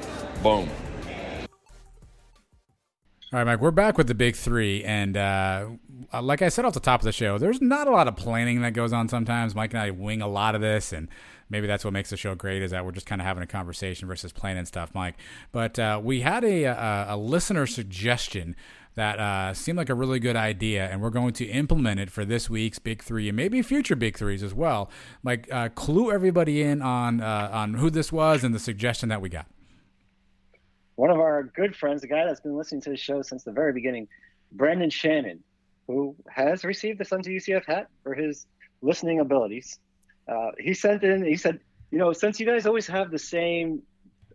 Boom. 0.43 0.71
All 3.33 3.39
right, 3.39 3.47
Mike, 3.47 3.63
we're 3.63 3.71
back 3.71 3.97
with 3.97 4.09
the 4.09 4.15
big 4.15 4.37
three. 4.37 4.85
And 4.85 5.17
uh, 5.17 5.69
like 6.21 6.43
I 6.43 6.51
said 6.51 6.67
off 6.67 6.75
the 6.75 6.81
top 6.81 7.01
of 7.01 7.07
the 7.07 7.13
show, 7.13 7.39
there's 7.39 7.63
not 7.63 7.89
a 7.89 7.91
lot 7.91 8.07
of 8.07 8.15
planning 8.15 8.61
that 8.61 8.75
goes 8.75 8.93
on 8.93 9.09
sometimes. 9.09 9.55
Mike 9.55 9.73
and 9.73 9.81
I 9.81 9.91
wing 9.91 10.21
a 10.21 10.29
lot 10.29 10.55
of 10.55 10.61
this, 10.61 10.93
and 10.93 11.09
maybe 11.49 11.67
that's 11.67 11.83
what 11.83 11.95
makes 11.95 12.11
the 12.11 12.19
show 12.19 12.35
great 12.35 12.61
is 12.61 12.73
that 12.73 12.85
we're 12.85 12.93
just 12.93 13.07
kind 13.07 13.23
of 13.23 13.27
having 13.27 13.43
a 13.43 13.47
conversation 13.47 14.07
versus 14.07 14.33
planning 14.33 14.67
stuff, 14.67 14.95
Mike. 14.95 15.15
But 15.51 15.79
uh, 15.79 15.99
we 16.05 16.21
had 16.21 16.45
a, 16.45 16.65
a, 16.65 17.07
a, 17.09 17.17
listener 17.17 17.67
suggestion 17.67 18.55
that 18.97 19.19
uh, 19.19 19.55
seemed 19.55 19.79
like 19.79 19.89
a 19.89 19.95
really 19.95 20.19
good 20.19 20.37
idea, 20.37 20.87
and 20.91 21.01
we're 21.01 21.09
going 21.09 21.33
to 21.33 21.47
implement 21.47 22.01
it 22.01 22.11
for 22.11 22.27
this 22.27 22.51
week's 22.51 22.79
big 22.79 23.03
three 23.03 23.31
and 23.31 23.37
maybe 23.37 23.63
future 23.63 23.97
big 23.97 24.19
threes 24.19 24.43
as 24.43 24.53
well. 24.53 24.91
Mike, 25.23 25.49
uh, 25.51 25.71
clue 25.71 26.13
everybody 26.13 26.61
in 26.61 26.83
on 26.83 27.23
uh, 27.23 27.49
on 27.51 27.75
who 27.75 27.89
this 27.89 28.13
was 28.13 28.45
and 28.45 28.55
the 28.55 28.59
suggestion 28.59 29.09
that 29.09 29.23
we 29.23 29.31
got 29.31 29.47
one 30.97 31.11
of 31.11 31.19
our 31.19 31.43
good 31.43 31.75
friends, 31.75 32.03
the 32.03 32.09
guy 32.09 32.25
that's 32.25 32.41
been 32.41 32.57
listening 32.57 32.83
to 32.83 32.91
the 32.91 32.97
show 32.97 33.23
since 33.23 33.45
the 33.45 33.53
very 33.53 33.73
beginning, 33.73 34.09
Brandon 34.53 34.91
Shannon, 34.91 35.43
who 35.87 36.17
has 36.29 36.65
received 36.65 36.99
the 36.99 37.05
Sons 37.05 37.27
of 37.27 37.33
UCF 37.33 37.65
hat 37.67 37.89
for 38.03 38.15
his 38.15 38.47
listening 38.83 39.21
abilities. 39.21 39.79
Uh, 40.29 40.51
he 40.59 40.75
sent 40.75 41.03
in, 41.03 41.25
he 41.25 41.37
said, 41.37 41.61
you 41.91 41.99
know, 41.99 42.13
since 42.13 42.41
you 42.41 42.47
guys 42.47 42.67
always 42.67 42.87
have 42.87 43.11
the 43.11 43.19
same 43.19 43.83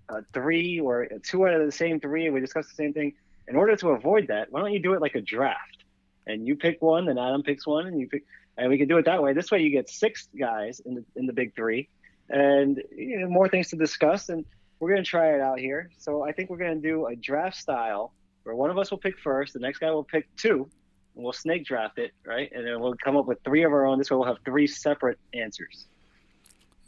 uh, 0.09 0.21
three 0.33 0.79
or 0.79 1.07
two 1.23 1.47
out 1.47 1.53
of 1.53 1.65
the 1.65 1.71
same 1.71 1.99
three, 1.99 2.25
and 2.25 2.33
we 2.33 2.39
discuss 2.39 2.67
the 2.67 2.75
same 2.75 2.93
thing, 2.93 3.13
in 3.47 3.55
order 3.55 3.75
to 3.75 3.89
avoid 3.89 4.27
that, 4.27 4.51
why 4.51 4.59
don't 4.59 4.73
you 4.73 4.79
do 4.79 4.93
it 4.93 5.01
like 5.01 5.15
a 5.15 5.21
draft? 5.21 5.83
And 6.25 6.45
you 6.45 6.55
pick 6.55 6.81
one, 6.81 7.07
and 7.07 7.17
Adam 7.17 7.43
picks 7.43 7.65
one, 7.65 7.87
and 7.87 7.99
you 7.99 8.07
pick, 8.07 8.25
and 8.57 8.69
we 8.69 8.77
can 8.77 8.87
do 8.87 8.97
it 8.97 9.05
that 9.05 9.23
way. 9.23 9.33
This 9.33 9.49
way, 9.49 9.61
you 9.61 9.69
get 9.69 9.89
six 9.89 10.27
guys 10.37 10.81
in 10.81 10.95
the 10.95 11.05
in 11.15 11.25
the 11.25 11.33
big 11.33 11.55
three, 11.55 11.87
and 12.29 12.81
you 12.95 13.19
know, 13.19 13.29
more 13.29 13.47
things 13.47 13.69
to 13.69 13.77
discuss. 13.77 14.27
And 14.27 14.43
we're 14.79 14.89
to 15.03 15.09
try 15.09 15.33
it 15.33 15.41
out 15.41 15.59
here. 15.59 15.89
So 15.97 16.23
I 16.23 16.31
think 16.31 16.49
we're 16.49 16.57
to 16.81 16.87
do 16.87 17.07
a 17.07 17.15
draft 17.15 17.57
style 17.57 18.13
where 18.43 18.55
one 18.55 18.69
of 18.69 18.77
us 18.77 18.91
will 18.91 18.97
pick 18.97 19.19
first, 19.19 19.53
the 19.53 19.59
next 19.59 19.79
guy 19.79 19.91
will 19.91 20.03
pick 20.03 20.27
two, 20.37 20.69
and 21.15 21.23
we'll 21.23 21.33
snake 21.33 21.65
draft 21.65 21.97
it, 21.97 22.11
right? 22.25 22.49
And 22.53 22.65
then 22.65 22.79
we'll 22.79 22.95
come 23.03 23.17
up 23.17 23.25
with 23.25 23.39
three 23.43 23.63
of 23.63 23.71
our 23.71 23.85
own. 23.85 23.97
This 23.97 24.09
way 24.09 24.17
we'll 24.17 24.27
have 24.27 24.37
three 24.45 24.67
separate 24.67 25.19
answers. 25.33 25.87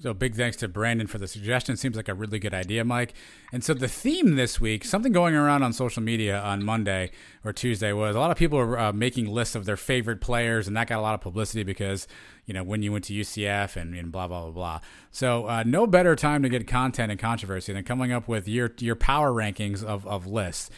So 0.02 0.14
big 0.14 0.36
thanks 0.36 0.56
to 0.58 0.70
Brandon 0.70 1.08
for 1.08 1.18
the 1.18 1.28
suggestion. 1.28 1.76
Seems 1.76 1.97
like 1.97 2.08
a 2.08 2.14
really 2.14 2.39
good 2.39 2.54
idea, 2.54 2.86
Mike. 2.86 3.14
And 3.52 3.62
so 3.62 3.74
the 3.74 3.89
theme 3.89 4.36
this 4.36 4.60
week, 4.60 4.86
something 4.86 5.12
going 5.12 5.36
around 5.36 5.62
on 5.62 5.74
social 5.74 6.02
media 6.02 6.39
on 6.39 6.64
Monday 6.64 7.12
or 7.43 7.52
Tuesday 7.52 7.91
was 7.91 8.16
a 8.16 8.20
lot 8.20 8.32
of 8.32 8.38
people 8.38 8.58
are 8.58 8.80
uh, 8.80 8.93
making 8.93 9.28
lists 9.28 9.56
of 9.56 9.66
their 9.66 9.76
favorite 9.76 10.22
players, 10.22 10.70
and 10.70 10.78
that 10.78 10.88
got 10.88 11.00
a 11.00 11.02
lot 11.02 11.16
of 11.16 11.22
publicity 11.22 11.64
because 11.64 12.08
you 12.45 12.54
know 12.54 12.64
when 12.64 12.82
you 12.82 12.93
went 12.93 13.04
to 13.06 13.14
UCF 13.14 13.76
and, 13.76 13.93
and 13.93 14.10
blah 14.10 14.28
blah 14.30 14.43
blah 14.43 14.52
blah. 14.52 14.80
So 15.12 15.47
uh, 15.47 15.64
no 15.66 15.86
better 15.86 16.16
time 16.16 16.43
to 16.43 16.50
get 16.50 16.66
content 16.66 17.12
and 17.12 17.20
controversy 17.20 17.74
than 17.74 17.84
coming 17.84 18.14
up 18.14 18.30
with 18.30 18.47
your 18.47 18.72
your 18.80 18.95
power 18.95 19.34
rankings 19.34 19.84
of 19.84 20.08
of 20.08 20.26
lists. 20.26 20.70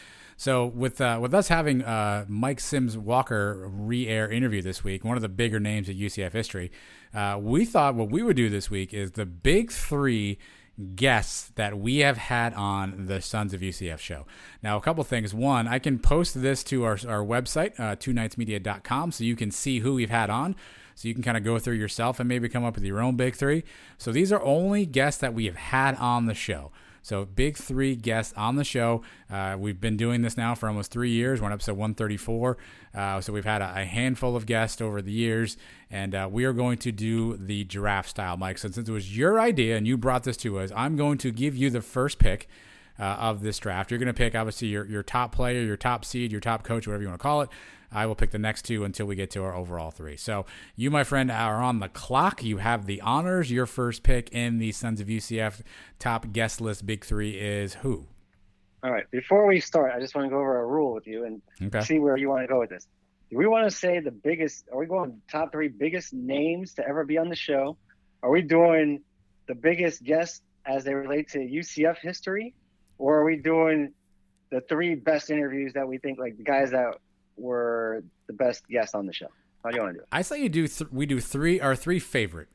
So 0.41 0.65
with 0.65 0.99
uh, 0.99 1.19
with 1.21 1.35
us 1.35 1.49
having 1.49 1.83
uh, 1.83 2.25
Mike 2.27 2.59
Sims 2.59 2.97
Walker 2.97 3.69
re-air 3.71 4.27
interview 4.27 4.63
this 4.63 4.83
week, 4.83 5.03
one 5.03 5.15
of 5.15 5.21
the 5.21 5.29
bigger 5.29 5.59
names 5.59 5.87
at 5.87 5.95
UCF 5.95 6.33
history, 6.33 6.71
uh, 7.13 7.37
we 7.41 7.65
thought 7.65 7.95
what 7.95 8.09
we 8.09 8.23
would 8.23 8.35
do 8.35 8.49
this 8.49 8.69
week 8.69 8.93
is 8.93 9.11
the 9.11 9.25
big 9.25 9.71
three 9.71 10.37
guests 10.95 11.51
that 11.55 11.77
we 11.77 11.97
have 11.97 12.17
had 12.17 12.53
on 12.53 13.05
the 13.07 13.21
Sons 13.21 13.53
of 13.53 13.61
UCF 13.61 13.99
show. 13.99 14.25
Now, 14.63 14.77
a 14.77 14.81
couple 14.81 15.03
things. 15.03 15.33
One, 15.33 15.67
I 15.67 15.79
can 15.79 15.99
post 15.99 16.41
this 16.41 16.63
to 16.65 16.83
our, 16.83 16.97
our 17.07 17.23
website, 17.23 17.79
uh, 17.79 17.95
twoknightsmedia.com, 17.95 19.11
so 19.11 19.23
you 19.23 19.35
can 19.35 19.51
see 19.51 19.79
who 19.79 19.95
we've 19.95 20.09
had 20.09 20.29
on. 20.29 20.55
So 20.95 21.07
you 21.07 21.13
can 21.13 21.23
kind 21.23 21.37
of 21.37 21.43
go 21.43 21.57
through 21.57 21.75
yourself 21.75 22.19
and 22.19 22.27
maybe 22.27 22.47
come 22.49 22.63
up 22.63 22.75
with 22.75 22.83
your 22.83 23.01
own 23.01 23.15
big 23.15 23.35
three. 23.35 23.63
So 23.97 24.11
these 24.11 24.31
are 24.31 24.41
only 24.43 24.85
guests 24.85 25.19
that 25.21 25.33
we 25.33 25.45
have 25.45 25.55
had 25.55 25.95
on 25.95 26.25
the 26.25 26.33
show. 26.33 26.71
So, 27.03 27.25
big 27.25 27.57
three 27.57 27.95
guests 27.95 28.31
on 28.37 28.57
the 28.57 28.63
show. 28.63 29.01
Uh, 29.29 29.55
we've 29.57 29.81
been 29.81 29.97
doing 29.97 30.21
this 30.21 30.37
now 30.37 30.53
for 30.53 30.67
almost 30.69 30.91
three 30.91 31.09
years. 31.09 31.41
We're 31.41 31.47
on 31.47 31.53
episode 31.53 31.73
134. 31.73 32.57
Uh, 32.93 33.21
so, 33.21 33.31
we've 33.31 33.45
had 33.45 33.61
a, 33.61 33.73
a, 33.77 33.85
handful 33.85 34.35
of 34.35 34.45
guests 34.45 34.81
over 34.81 35.01
the 35.01 35.11
years, 35.11 35.57
and 35.89 36.13
uh, 36.13 36.27
we 36.31 36.43
are 36.45 36.53
going 36.53 36.77
to 36.77 36.91
do 36.91 37.37
the 37.37 37.63
giraffe 37.63 38.07
style, 38.07 38.37
Mike. 38.37 38.57
So, 38.57 38.69
since 38.69 38.89
it 38.89 38.91
was 38.91 39.15
your 39.15 39.39
idea 39.39 39.77
and 39.77 39.87
you 39.87 39.97
brought 39.97 40.23
this 40.23 40.37
to 40.37 40.59
us, 40.59 40.71
I'm 40.75 40.95
going 40.95 41.17
to 41.19 41.31
give 41.31 41.55
you 41.55 41.69
the 41.69 41.81
first 41.81 42.19
pick. 42.19 42.47
Uh, 42.99 43.15
of 43.19 43.41
this 43.41 43.57
draft, 43.57 43.89
you're 43.89 43.97
going 43.97 44.05
to 44.05 44.13
pick 44.13 44.35
obviously 44.35 44.67
your, 44.67 44.85
your 44.85 45.01
top 45.01 45.31
player, 45.33 45.63
your 45.63 45.77
top 45.77 46.05
seed, 46.05 46.31
your 46.31 46.41
top 46.41 46.61
coach, 46.61 46.85
whatever 46.85 47.01
you 47.01 47.09
want 47.09 47.19
to 47.19 47.23
call 47.23 47.41
it. 47.41 47.49
I 47.91 48.05
will 48.05 48.15
pick 48.15 48.31
the 48.31 48.39
next 48.39 48.63
two 48.63 48.85
until 48.85 49.05
we 49.05 49.15
get 49.15 49.31
to 49.31 49.43
our 49.43 49.53
overall 49.53 49.91
three. 49.91 50.15
So 50.15 50.45
you, 50.75 50.89
my 50.89 51.03
friend, 51.03 51.29
are 51.29 51.61
on 51.61 51.79
the 51.79 51.89
clock. 51.89 52.43
You 52.43 52.57
have 52.57 52.85
the 52.85 53.01
honors. 53.01 53.51
Your 53.51 53.65
first 53.65 54.03
pick 54.03 54.29
in 54.29 54.59
the 54.59 54.71
Sons 54.71 55.01
of 55.01 55.07
UCF 55.07 55.61
top 55.99 56.31
guest 56.31 56.61
list 56.61 56.85
big 56.85 57.03
three 57.03 57.37
is 57.37 57.75
who? 57.75 58.07
All 58.83 58.91
right. 58.91 59.09
Before 59.11 59.45
we 59.45 59.59
start, 59.59 59.93
I 59.95 59.99
just 59.99 60.15
want 60.15 60.25
to 60.25 60.29
go 60.29 60.37
over 60.37 60.59
a 60.59 60.65
rule 60.65 60.93
with 60.93 61.05
you 61.05 61.25
and 61.25 61.41
okay. 61.61 61.81
see 61.81 61.99
where 61.99 62.17
you 62.17 62.29
want 62.29 62.41
to 62.41 62.47
go 62.47 62.59
with 62.59 62.69
this. 62.69 62.87
Do 63.29 63.37
we 63.37 63.47
want 63.47 63.69
to 63.69 63.75
say 63.75 63.99
the 63.99 64.11
biggest? 64.11 64.65
Are 64.71 64.77
we 64.77 64.87
going 64.87 65.21
top 65.31 65.51
three 65.51 65.67
biggest 65.67 66.13
names 66.13 66.73
to 66.75 66.87
ever 66.87 67.05
be 67.05 67.17
on 67.17 67.29
the 67.29 67.35
show? 67.35 67.77
Are 68.23 68.29
we 68.29 68.41
doing 68.41 69.01
the 69.47 69.55
biggest 69.55 70.03
guests 70.03 70.41
as 70.65 70.83
they 70.83 70.93
relate 70.93 71.29
to 71.29 71.39
UCF 71.39 71.97
history, 72.01 72.53
or 72.97 73.19
are 73.19 73.25
we 73.25 73.37
doing 73.37 73.93
the 74.51 74.61
three 74.61 74.95
best 74.95 75.29
interviews 75.29 75.73
that 75.73 75.87
we 75.87 75.97
think 75.97 76.19
like 76.19 76.37
the 76.37 76.43
guys 76.43 76.71
that 76.71 76.95
were 77.37 78.03
the 78.27 78.33
best 78.33 78.67
guests 78.67 78.95
on 78.95 79.05
the 79.05 79.13
show? 79.13 79.27
How 79.63 79.69
do 79.69 79.77
you 79.77 79.83
want 79.83 79.93
to 79.93 79.99
do 79.99 80.03
it? 80.03 80.07
I 80.11 80.21
say 80.21 80.41
you 80.41 80.49
do. 80.49 80.67
Th- 80.67 80.91
we 80.91 81.05
do 81.05 81.19
three. 81.19 81.59
Our 81.59 81.75
three 81.75 81.99
favorite, 81.99 82.49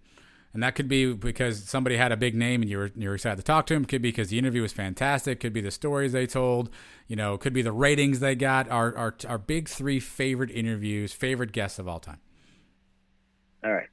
and 0.57 0.63
that 0.63 0.75
could 0.75 0.89
be 0.89 1.13
because 1.13 1.65
somebody 1.65 1.99
had 1.99 2.13
a 2.13 2.17
big 2.17 2.35
name 2.35 2.63
and 2.63 2.71
you 2.71 2.79
were 2.79 2.91
you 2.97 3.11
were 3.11 3.15
excited 3.15 3.37
to 3.37 3.43
talk 3.43 3.67
to 3.67 3.75
him. 3.75 3.85
Could 3.85 4.01
be 4.01 4.09
because 4.09 4.31
the 4.31 4.39
interview 4.39 4.63
was 4.63 4.73
fantastic. 4.73 5.39
Could 5.39 5.53
be 5.53 5.61
the 5.61 5.71
stories 5.71 6.13
they 6.13 6.27
told. 6.27 6.71
You 7.09 7.15
know, 7.15 7.37
could 7.37 7.53
be 7.53 7.61
the 7.61 7.73
ratings 7.73 8.21
they 8.21 8.35
got. 8.35 8.71
Our 8.71 8.97
our 8.97 9.15
our 9.29 9.37
big 9.37 9.69
three 9.69 10.01
favorite 10.01 10.51
interviews, 10.51 11.13
favorite 11.13 11.53
guests 11.53 11.79
of 11.79 11.87
all 11.87 12.01
time. 12.01 12.21
All 13.63 13.71
right. 13.71 13.89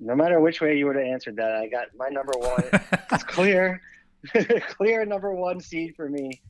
No 0.00 0.16
matter 0.16 0.40
which 0.40 0.60
way 0.60 0.76
you 0.76 0.86
would 0.86 0.96
have 0.96 1.06
answered 1.06 1.36
that, 1.36 1.52
I 1.52 1.68
got 1.68 1.86
my 1.96 2.08
number 2.08 2.32
one. 2.36 2.64
it's 3.12 3.22
clear, 3.22 3.80
clear 4.70 5.06
number 5.06 5.32
one 5.32 5.60
seed 5.60 5.94
for 5.94 6.08
me. 6.08 6.42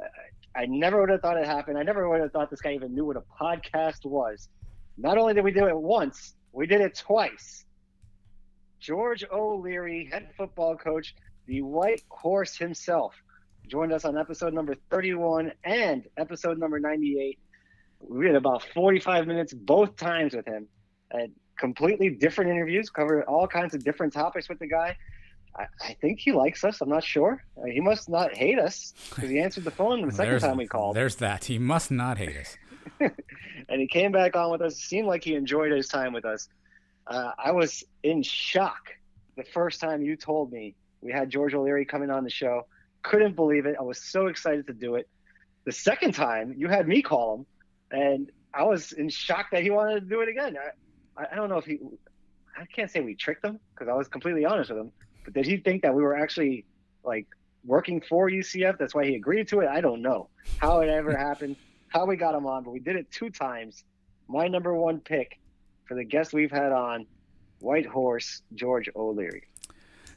Uh, 0.00 0.06
I 0.54 0.66
never 0.66 1.00
would 1.00 1.10
have 1.10 1.22
thought 1.22 1.36
it 1.36 1.44
happened. 1.46 1.76
I 1.76 1.82
never 1.82 2.08
would 2.08 2.20
have 2.20 2.30
thought 2.30 2.50
this 2.50 2.60
guy 2.60 2.74
even 2.74 2.94
knew 2.94 3.04
what 3.04 3.16
a 3.16 3.24
podcast 3.40 4.04
was. 4.04 4.48
Not 4.96 5.18
only 5.18 5.34
did 5.34 5.42
we 5.42 5.50
do 5.50 5.66
it 5.66 5.76
once, 5.76 6.34
we 6.52 6.68
did 6.68 6.80
it 6.80 6.94
twice. 6.94 7.64
George 8.82 9.24
O'Leary, 9.30 10.08
head 10.10 10.30
football 10.36 10.76
coach, 10.76 11.14
the 11.46 11.62
White 11.62 12.02
Horse 12.08 12.56
himself, 12.56 13.14
joined 13.68 13.92
us 13.92 14.04
on 14.04 14.18
episode 14.18 14.52
number 14.52 14.74
31 14.90 15.52
and 15.64 16.04
episode 16.16 16.58
number 16.58 16.80
98. 16.80 17.38
We 18.00 18.26
had 18.26 18.34
about 18.34 18.64
45 18.74 19.28
minutes 19.28 19.54
both 19.54 19.96
times 19.96 20.34
with 20.34 20.46
him. 20.46 20.66
And 21.12 21.30
completely 21.56 22.10
different 22.10 22.50
interviews, 22.50 22.90
covered 22.90 23.22
all 23.24 23.46
kinds 23.46 23.72
of 23.74 23.84
different 23.84 24.12
topics 24.12 24.48
with 24.48 24.58
the 24.58 24.66
guy. 24.66 24.96
I, 25.56 25.66
I 25.80 25.96
think 26.00 26.18
he 26.18 26.32
likes 26.32 26.64
us. 26.64 26.80
I'm 26.80 26.88
not 26.88 27.04
sure. 27.04 27.44
Uh, 27.56 27.66
he 27.66 27.78
must 27.78 28.08
not 28.08 28.34
hate 28.34 28.58
us 28.58 28.94
because 29.10 29.30
he 29.30 29.38
answered 29.38 29.62
the 29.62 29.70
phone 29.70 30.04
the 30.04 30.12
second 30.12 30.40
time 30.40 30.56
we 30.56 30.66
called. 30.66 30.96
There's 30.96 31.16
that. 31.16 31.44
He 31.44 31.58
must 31.58 31.92
not 31.92 32.18
hate 32.18 32.36
us. 32.36 32.56
and 33.68 33.80
he 33.80 33.86
came 33.86 34.10
back 34.10 34.34
on 34.34 34.50
with 34.50 34.60
us. 34.60 34.72
It 34.72 34.80
seemed 34.80 35.06
like 35.06 35.22
he 35.22 35.36
enjoyed 35.36 35.70
his 35.70 35.86
time 35.86 36.12
with 36.12 36.24
us. 36.24 36.48
Uh, 37.12 37.32
I 37.38 37.52
was 37.52 37.84
in 38.02 38.22
shock 38.22 38.88
the 39.36 39.44
first 39.44 39.80
time 39.80 40.02
you 40.02 40.16
told 40.16 40.50
me 40.50 40.74
we 41.02 41.12
had 41.12 41.28
George 41.28 41.52
O'Leary 41.52 41.84
coming 41.84 42.10
on 42.10 42.24
the 42.24 42.30
show. 42.30 42.66
Couldn't 43.02 43.36
believe 43.36 43.66
it. 43.66 43.76
I 43.78 43.82
was 43.82 44.02
so 44.02 44.28
excited 44.28 44.66
to 44.68 44.72
do 44.72 44.94
it. 44.94 45.08
The 45.64 45.72
second 45.72 46.14
time 46.14 46.54
you 46.56 46.68
had 46.68 46.88
me 46.88 47.02
call 47.02 47.34
him, 47.34 47.46
and 47.90 48.30
I 48.54 48.64
was 48.64 48.92
in 48.92 49.10
shock 49.10 49.50
that 49.52 49.62
he 49.62 49.70
wanted 49.70 50.00
to 50.00 50.06
do 50.06 50.22
it 50.22 50.28
again. 50.30 50.56
I, 51.16 51.26
I 51.30 51.36
don't 51.36 51.50
know 51.50 51.58
if 51.58 51.66
he. 51.66 51.80
I 52.58 52.64
can't 52.64 52.90
say 52.90 53.00
we 53.00 53.14
tricked 53.14 53.44
him 53.44 53.60
because 53.74 53.88
I 53.88 53.94
was 53.94 54.08
completely 54.08 54.46
honest 54.46 54.70
with 54.70 54.80
him. 54.80 54.92
But 55.24 55.34
did 55.34 55.44
he 55.44 55.58
think 55.58 55.82
that 55.82 55.94
we 55.94 56.02
were 56.02 56.16
actually 56.16 56.64
like 57.04 57.26
working 57.64 58.00
for 58.00 58.30
UCF? 58.30 58.78
That's 58.78 58.94
why 58.94 59.04
he 59.04 59.16
agreed 59.16 59.48
to 59.48 59.60
it. 59.60 59.68
I 59.68 59.82
don't 59.82 60.00
know 60.00 60.30
how 60.58 60.80
it 60.80 60.88
ever 60.88 61.14
happened, 61.14 61.56
how 61.88 62.06
we 62.06 62.16
got 62.16 62.34
him 62.34 62.46
on, 62.46 62.64
but 62.64 62.70
we 62.70 62.80
did 62.80 62.96
it 62.96 63.10
two 63.10 63.28
times. 63.28 63.84
My 64.28 64.48
number 64.48 64.72
one 64.74 65.00
pick 65.00 65.38
for 65.84 65.94
the 65.94 66.04
guest 66.04 66.32
we've 66.32 66.50
had 66.50 66.72
on, 66.72 67.06
White 67.60 67.86
Horse 67.86 68.42
George 68.54 68.88
O'Leary. 68.96 69.44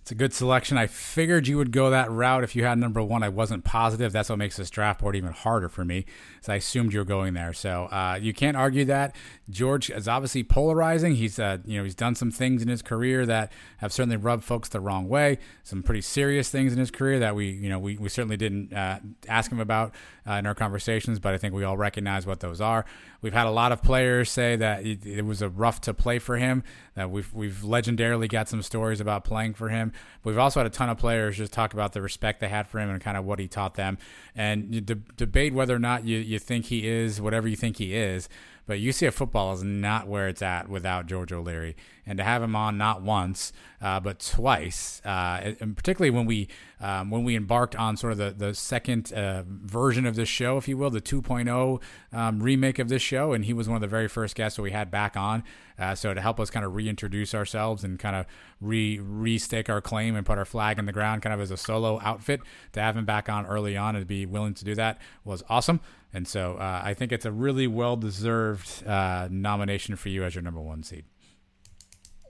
It's 0.05 0.11
a 0.11 0.15
good 0.15 0.35
selection. 0.35 0.77
I 0.77 0.85
figured 0.85 1.47
you 1.47 1.57
would 1.57 1.71
go 1.71 1.89
that 1.89 2.11
route 2.11 2.43
if 2.43 2.55
you 2.55 2.63
had 2.63 2.77
number 2.77 3.01
one. 3.01 3.23
I 3.23 3.29
wasn't 3.29 3.63
positive. 3.63 4.11
That's 4.11 4.29
what 4.29 4.37
makes 4.37 4.55
this 4.55 4.69
draft 4.69 5.01
board 5.01 5.15
even 5.15 5.31
harder 5.31 5.67
for 5.67 5.83
me, 5.83 6.05
as 6.43 6.47
I 6.47 6.57
assumed 6.57 6.93
you 6.93 6.99
were 6.99 7.05
going 7.05 7.33
there. 7.33 7.53
So 7.53 7.85
uh, 7.85 8.19
you 8.21 8.31
can't 8.31 8.55
argue 8.55 8.85
that. 8.85 9.15
George 9.49 9.89
is 9.89 10.07
obviously 10.07 10.43
polarizing. 10.43 11.15
He's 11.15 11.39
uh, 11.39 11.57
you 11.65 11.79
know 11.79 11.83
he's 11.83 11.95
done 11.95 12.13
some 12.13 12.29
things 12.29 12.61
in 12.61 12.67
his 12.67 12.83
career 12.83 13.25
that 13.25 13.51
have 13.77 13.91
certainly 13.91 14.17
rubbed 14.17 14.43
folks 14.43 14.69
the 14.69 14.79
wrong 14.79 15.09
way. 15.09 15.39
Some 15.63 15.81
pretty 15.81 16.01
serious 16.01 16.49
things 16.49 16.71
in 16.71 16.77
his 16.77 16.91
career 16.91 17.17
that 17.17 17.33
we 17.33 17.49
you 17.49 17.69
know 17.69 17.79
we, 17.79 17.97
we 17.97 18.09
certainly 18.09 18.37
didn't 18.37 18.73
uh, 18.73 18.99
ask 19.27 19.51
him 19.51 19.59
about 19.59 19.95
uh, 20.29 20.33
in 20.33 20.45
our 20.45 20.53
conversations, 20.53 21.17
but 21.17 21.33
I 21.33 21.39
think 21.39 21.55
we 21.55 21.63
all 21.63 21.77
recognize 21.77 22.27
what 22.27 22.41
those 22.41 22.61
are. 22.61 22.85
We've 23.25 23.33
had 23.33 23.47
a 23.47 23.51
lot 23.51 23.71
of 23.71 23.81
players 23.81 24.29
say 24.29 24.55
that 24.57 24.85
it, 24.85 25.03
it 25.03 25.25
was 25.25 25.41
a 25.41 25.49
rough 25.49 25.81
to 25.81 25.95
play 25.95 26.19
for 26.19 26.37
him. 26.37 26.61
That 26.93 27.09
we've 27.09 27.33
we've 27.33 27.61
legendarily 27.63 28.29
got 28.29 28.47
some 28.47 28.61
stories 28.61 29.01
about 29.01 29.23
playing 29.23 29.55
for 29.55 29.69
him. 29.69 29.93
But 30.21 30.29
we've 30.29 30.37
also 30.37 30.59
had 30.59 30.67
a 30.67 30.69
ton 30.69 30.91
of 30.91 30.99
players 30.99 31.37
just 31.37 31.51
talk 31.51 31.73
about 31.73 31.93
the 31.93 32.03
respect 32.03 32.39
they 32.39 32.49
had 32.49 32.67
for 32.67 32.77
him 32.79 32.87
and 32.87 33.01
kind 33.01 33.17
of 33.17 33.25
what 33.25 33.39
he 33.39 33.47
taught 33.47 33.73
them. 33.73 33.97
And 34.35 34.75
you 34.75 34.79
de- 34.79 35.01
debate 35.17 35.55
whether 35.55 35.73
or 35.75 35.79
not 35.79 36.05
you, 36.05 36.19
you 36.19 36.37
think 36.37 36.65
he 36.65 36.87
is 36.87 37.19
whatever 37.19 37.47
you 37.47 37.55
think 37.55 37.77
he 37.77 37.95
is. 37.95 38.29
But 38.67 38.77
UCF 38.77 39.13
football 39.13 39.53
is 39.53 39.63
not 39.63 40.07
where 40.07 40.27
it's 40.27 40.43
at 40.43 40.69
without 40.69 41.07
George 41.07 41.31
O'Leary, 41.31 41.75
and 42.05 42.19
to 42.19 42.23
have 42.23 42.43
him 42.43 42.55
on 42.55 42.77
not 42.77 43.01
once 43.01 43.53
uh, 43.81 43.99
but 43.99 44.19
twice, 44.19 45.01
uh, 45.05 45.53
and 45.59 45.75
particularly 45.75 46.09
when 46.09 46.25
we 46.25 46.47
um, 46.79 47.09
when 47.09 47.23
we 47.23 47.35
embarked 47.35 47.75
on 47.75 47.97
sort 47.97 48.13
of 48.13 48.17
the 48.17 48.31
the 48.31 48.53
second 48.53 49.11
uh, 49.13 49.43
version 49.47 50.05
of 50.05 50.15
this 50.15 50.29
show, 50.29 50.57
if 50.57 50.67
you 50.67 50.77
will, 50.77 50.89
the 50.89 51.01
2.0 51.01 51.81
um, 52.13 52.41
remake 52.41 52.79
of 52.79 52.89
this 52.89 53.01
show, 53.01 53.33
and 53.33 53.45
he 53.45 53.53
was 53.53 53.67
one 53.67 53.75
of 53.75 53.81
the 53.81 53.87
very 53.87 54.07
first 54.07 54.35
guests 54.35 54.55
that 54.57 54.61
we 54.61 54.71
had 54.71 54.89
back 54.89 55.15
on. 55.17 55.43
Uh, 55.77 55.93
so 55.93 56.13
to 56.13 56.21
help 56.21 56.39
us 56.39 56.49
kind 56.49 56.65
of 56.65 56.73
reintroduce 56.73 57.35
ourselves 57.35 57.83
and 57.83 57.99
kind 57.99 58.15
of 58.15 58.25
re 58.61 58.97
restake 58.97 59.69
our 59.69 59.81
claim 59.81 60.15
and 60.15 60.25
put 60.25 60.37
our 60.37 60.45
flag 60.45 60.79
in 60.79 60.85
the 60.85 60.93
ground, 60.93 61.21
kind 61.21 61.33
of 61.33 61.41
as 61.41 61.51
a 61.51 61.57
solo 61.57 61.99
outfit, 62.01 62.39
to 62.71 62.79
have 62.79 62.95
him 62.95 63.05
back 63.05 63.27
on 63.27 63.45
early 63.45 63.75
on 63.75 63.95
and 63.95 64.07
be 64.07 64.25
willing 64.25 64.53
to 64.53 64.63
do 64.63 64.75
that 64.75 64.99
was 65.23 65.43
awesome. 65.49 65.79
And 66.13 66.27
so 66.27 66.55
uh, 66.55 66.81
I 66.83 66.93
think 66.93 67.11
it's 67.11 67.25
a 67.25 67.31
really 67.31 67.67
well 67.67 67.97
deserved 67.97 68.87
uh, 68.87 69.27
nomination 69.29 69.97
for 69.97 70.09
you 70.09 70.23
as 70.23 70.33
your 70.33 70.41
number 70.41 70.61
one 70.61 70.81
seed. 70.81 71.03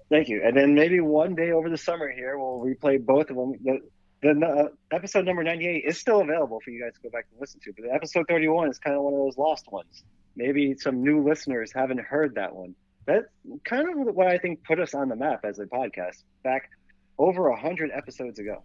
Thank 0.09 0.29
you. 0.29 0.41
And 0.43 0.55
then 0.55 0.75
maybe 0.75 0.99
one 0.99 1.35
day 1.35 1.51
over 1.51 1.69
the 1.69 1.77
summer 1.77 2.11
here, 2.11 2.37
we'll 2.37 2.59
replay 2.59 3.03
both 3.03 3.29
of 3.29 3.35
them. 3.35 3.53
The, 3.63 3.79
the 4.21 4.45
uh, 4.45 4.67
episode 4.91 5.25
number 5.25 5.43
98 5.43 5.83
is 5.85 5.99
still 5.99 6.21
available 6.21 6.59
for 6.63 6.69
you 6.69 6.83
guys 6.83 6.93
to 6.93 7.01
go 7.01 7.09
back 7.09 7.25
and 7.31 7.39
listen 7.39 7.59
to, 7.61 7.73
but 7.77 7.89
episode 7.93 8.25
31 8.27 8.69
is 8.69 8.79
kind 8.79 8.95
of 8.95 9.03
one 9.03 9.13
of 9.13 9.19
those 9.19 9.37
lost 9.37 9.71
ones. 9.71 10.03
Maybe 10.35 10.75
some 10.77 11.03
new 11.03 11.23
listeners 11.23 11.71
haven't 11.73 12.01
heard 12.01 12.35
that 12.35 12.55
one. 12.55 12.75
That's 13.05 13.25
kind 13.63 13.87
of 13.89 14.15
what 14.15 14.27
I 14.27 14.37
think 14.37 14.63
put 14.63 14.79
us 14.79 14.93
on 14.93 15.09
the 15.09 15.15
map 15.15 15.41
as 15.43 15.59
a 15.59 15.65
podcast 15.65 16.23
back 16.43 16.69
over 17.17 17.49
100 17.49 17.91
episodes 17.93 18.39
ago. 18.39 18.63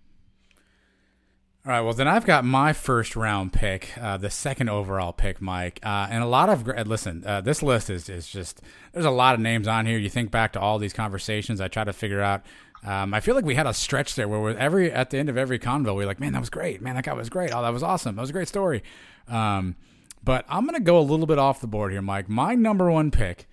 All 1.67 1.73
right, 1.73 1.83
well 1.83 1.93
then 1.93 2.09
I've 2.09 2.25
got 2.25 2.47
my 2.47 2.73
first 2.73 3.15
round 3.17 3.53
pick, 3.53 3.91
uh, 4.01 4.17
the 4.17 4.31
second 4.31 4.71
overall 4.71 5.13
pick, 5.13 5.43
Mike, 5.43 5.79
uh, 5.83 6.09
and 6.11 6.23
a 6.23 6.27
lot 6.27 6.49
of 6.49 6.67
listen. 6.87 7.23
Uh, 7.27 7.43
this 7.43 7.63
list 7.63 7.91
is 7.91 8.09
is 8.09 8.27
just 8.27 8.63
there's 8.95 9.05
a 9.05 9.11
lot 9.11 9.35
of 9.35 9.41
names 9.41 9.69
on 9.69 9.85
here. 9.85 9.99
You 9.99 10.09
think 10.09 10.31
back 10.31 10.55
to 10.55 10.61
all 10.61 10.79
these 10.79 10.95
conversations. 10.95 11.61
I 11.61 11.69
try 11.69 11.85
to 11.85 11.93
figure 11.93 12.23
out. 12.23 12.47
Um, 12.83 13.13
I 13.13 13.21
feel 13.21 13.35
like 13.35 13.45
we 13.45 13.57
had 13.57 13.67
a 13.67 13.75
stretch 13.75 14.15
there 14.15 14.27
where 14.27 14.57
every 14.57 14.91
at 14.91 15.11
the 15.11 15.19
end 15.19 15.29
of 15.29 15.37
every 15.37 15.59
convo, 15.59 15.95
we 15.95 16.05
are 16.05 16.07
like, 16.07 16.19
man, 16.19 16.33
that 16.33 16.41
was 16.41 16.49
great, 16.49 16.81
man, 16.81 16.95
that 16.95 17.05
guy 17.05 17.13
was 17.13 17.29
great. 17.29 17.55
Oh, 17.55 17.61
that 17.61 17.75
was 17.75 17.83
awesome. 17.83 18.17
That 18.17 18.23
was 18.23 18.31
a 18.31 18.33
great 18.33 18.49
story. 18.49 18.83
Um, 19.29 19.77
but 20.25 20.47
I'm 20.49 20.65
gonna 20.65 20.81
go 20.81 20.99
a 20.99 21.03
little 21.03 21.27
bit 21.27 21.39
off 21.39 21.61
the 21.61 21.67
board 21.67 21.93
here, 21.93 22.01
Mike. 22.01 22.27
My 22.27 22.55
number 22.55 22.91
one 22.91 23.11
pick 23.11 23.47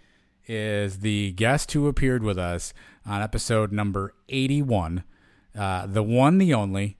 is 0.45 0.99
the 0.99 1.33
guest 1.33 1.73
who 1.73 1.89
appeared 1.89 2.23
with 2.23 2.37
us 2.37 2.73
on 3.05 3.21
episode 3.21 3.73
number 3.73 4.13
81, 4.29 5.03
uh, 5.59 5.87
the 5.87 6.03
one, 6.03 6.37
the 6.37 6.53
only 6.53 6.97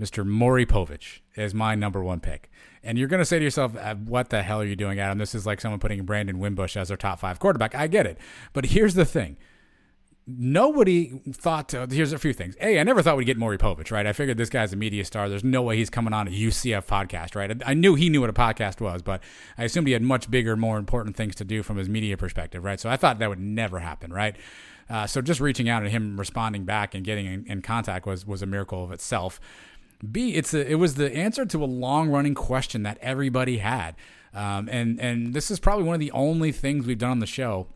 Mr. 0.00 0.24
Maury 0.24 0.64
Povich 0.64 1.20
is 1.34 1.54
my 1.54 1.74
number 1.74 2.02
one 2.02 2.20
pick. 2.20 2.50
And 2.82 2.96
you're 2.96 3.08
going 3.08 3.20
to 3.20 3.24
say 3.24 3.38
to 3.38 3.44
yourself, 3.44 3.76
uh, 3.76 3.96
what 3.96 4.30
the 4.30 4.42
hell 4.42 4.60
are 4.60 4.64
you 4.64 4.76
doing, 4.76 5.00
Adam? 5.00 5.18
This 5.18 5.34
is 5.34 5.44
like 5.44 5.60
someone 5.60 5.80
putting 5.80 6.04
Brandon 6.04 6.38
Wimbush 6.38 6.76
as 6.76 6.88
their 6.88 6.96
top 6.96 7.18
five 7.18 7.38
quarterback. 7.40 7.74
I 7.74 7.88
get 7.88 8.06
it. 8.06 8.18
But 8.52 8.66
here's 8.66 8.94
the 8.94 9.04
thing. 9.04 9.36
Nobody 10.30 11.20
thought 11.32 11.70
to, 11.70 11.88
here's 11.90 12.12
a 12.12 12.18
few 12.18 12.34
things. 12.34 12.54
A, 12.60 12.78
I 12.78 12.82
never 12.82 13.02
thought 13.02 13.16
we'd 13.16 13.24
get 13.24 13.38
Maury 13.38 13.56
Povich, 13.56 13.90
right? 13.90 14.06
I 14.06 14.12
figured 14.12 14.36
this 14.36 14.50
guy's 14.50 14.74
a 14.74 14.76
media 14.76 15.04
star. 15.04 15.28
There's 15.28 15.42
no 15.42 15.62
way 15.62 15.76
he's 15.76 15.88
coming 15.88 16.12
on 16.12 16.28
a 16.28 16.30
UCF 16.30 16.86
podcast, 16.86 17.34
right? 17.34 17.60
I 17.64 17.72
knew 17.74 17.94
he 17.94 18.10
knew 18.10 18.20
what 18.20 18.30
a 18.30 18.34
podcast 18.34 18.80
was, 18.80 19.00
but 19.00 19.22
I 19.56 19.64
assumed 19.64 19.86
he 19.86 19.94
had 19.94 20.02
much 20.02 20.30
bigger, 20.30 20.54
more 20.54 20.76
important 20.76 21.16
things 21.16 21.34
to 21.36 21.44
do 21.44 21.62
from 21.62 21.78
his 21.78 21.88
media 21.88 22.18
perspective, 22.18 22.62
right? 22.62 22.78
So 22.78 22.90
I 22.90 22.98
thought 22.98 23.18
that 23.20 23.30
would 23.30 23.40
never 23.40 23.80
happen, 23.80 24.12
right? 24.12 24.36
Uh, 24.90 25.06
so 25.06 25.20
just 25.20 25.40
reaching 25.40 25.68
out 25.68 25.82
and 25.82 25.90
him 25.90 26.18
responding 26.18 26.64
back 26.64 26.94
and 26.94 27.04
getting 27.04 27.26
in, 27.26 27.46
in 27.46 27.62
contact 27.62 28.06
was 28.06 28.26
was 28.26 28.42
a 28.42 28.46
miracle 28.46 28.82
of 28.84 28.92
itself. 28.92 29.40
B, 30.10 30.34
it's 30.34 30.54
a, 30.54 30.70
it 30.70 30.76
was 30.76 30.94
the 30.94 31.14
answer 31.14 31.44
to 31.46 31.62
a 31.62 31.66
long 31.66 32.08
running 32.08 32.34
question 32.34 32.82
that 32.84 32.98
everybody 33.00 33.58
had, 33.58 33.96
um, 34.32 34.68
and 34.70 35.00
and 35.00 35.34
this 35.34 35.50
is 35.50 35.58
probably 35.58 35.84
one 35.84 35.94
of 35.94 36.00
the 36.00 36.12
only 36.12 36.52
things 36.52 36.86
we've 36.86 36.98
done 36.98 37.10
on 37.10 37.18
the 37.18 37.26
show 37.26 37.66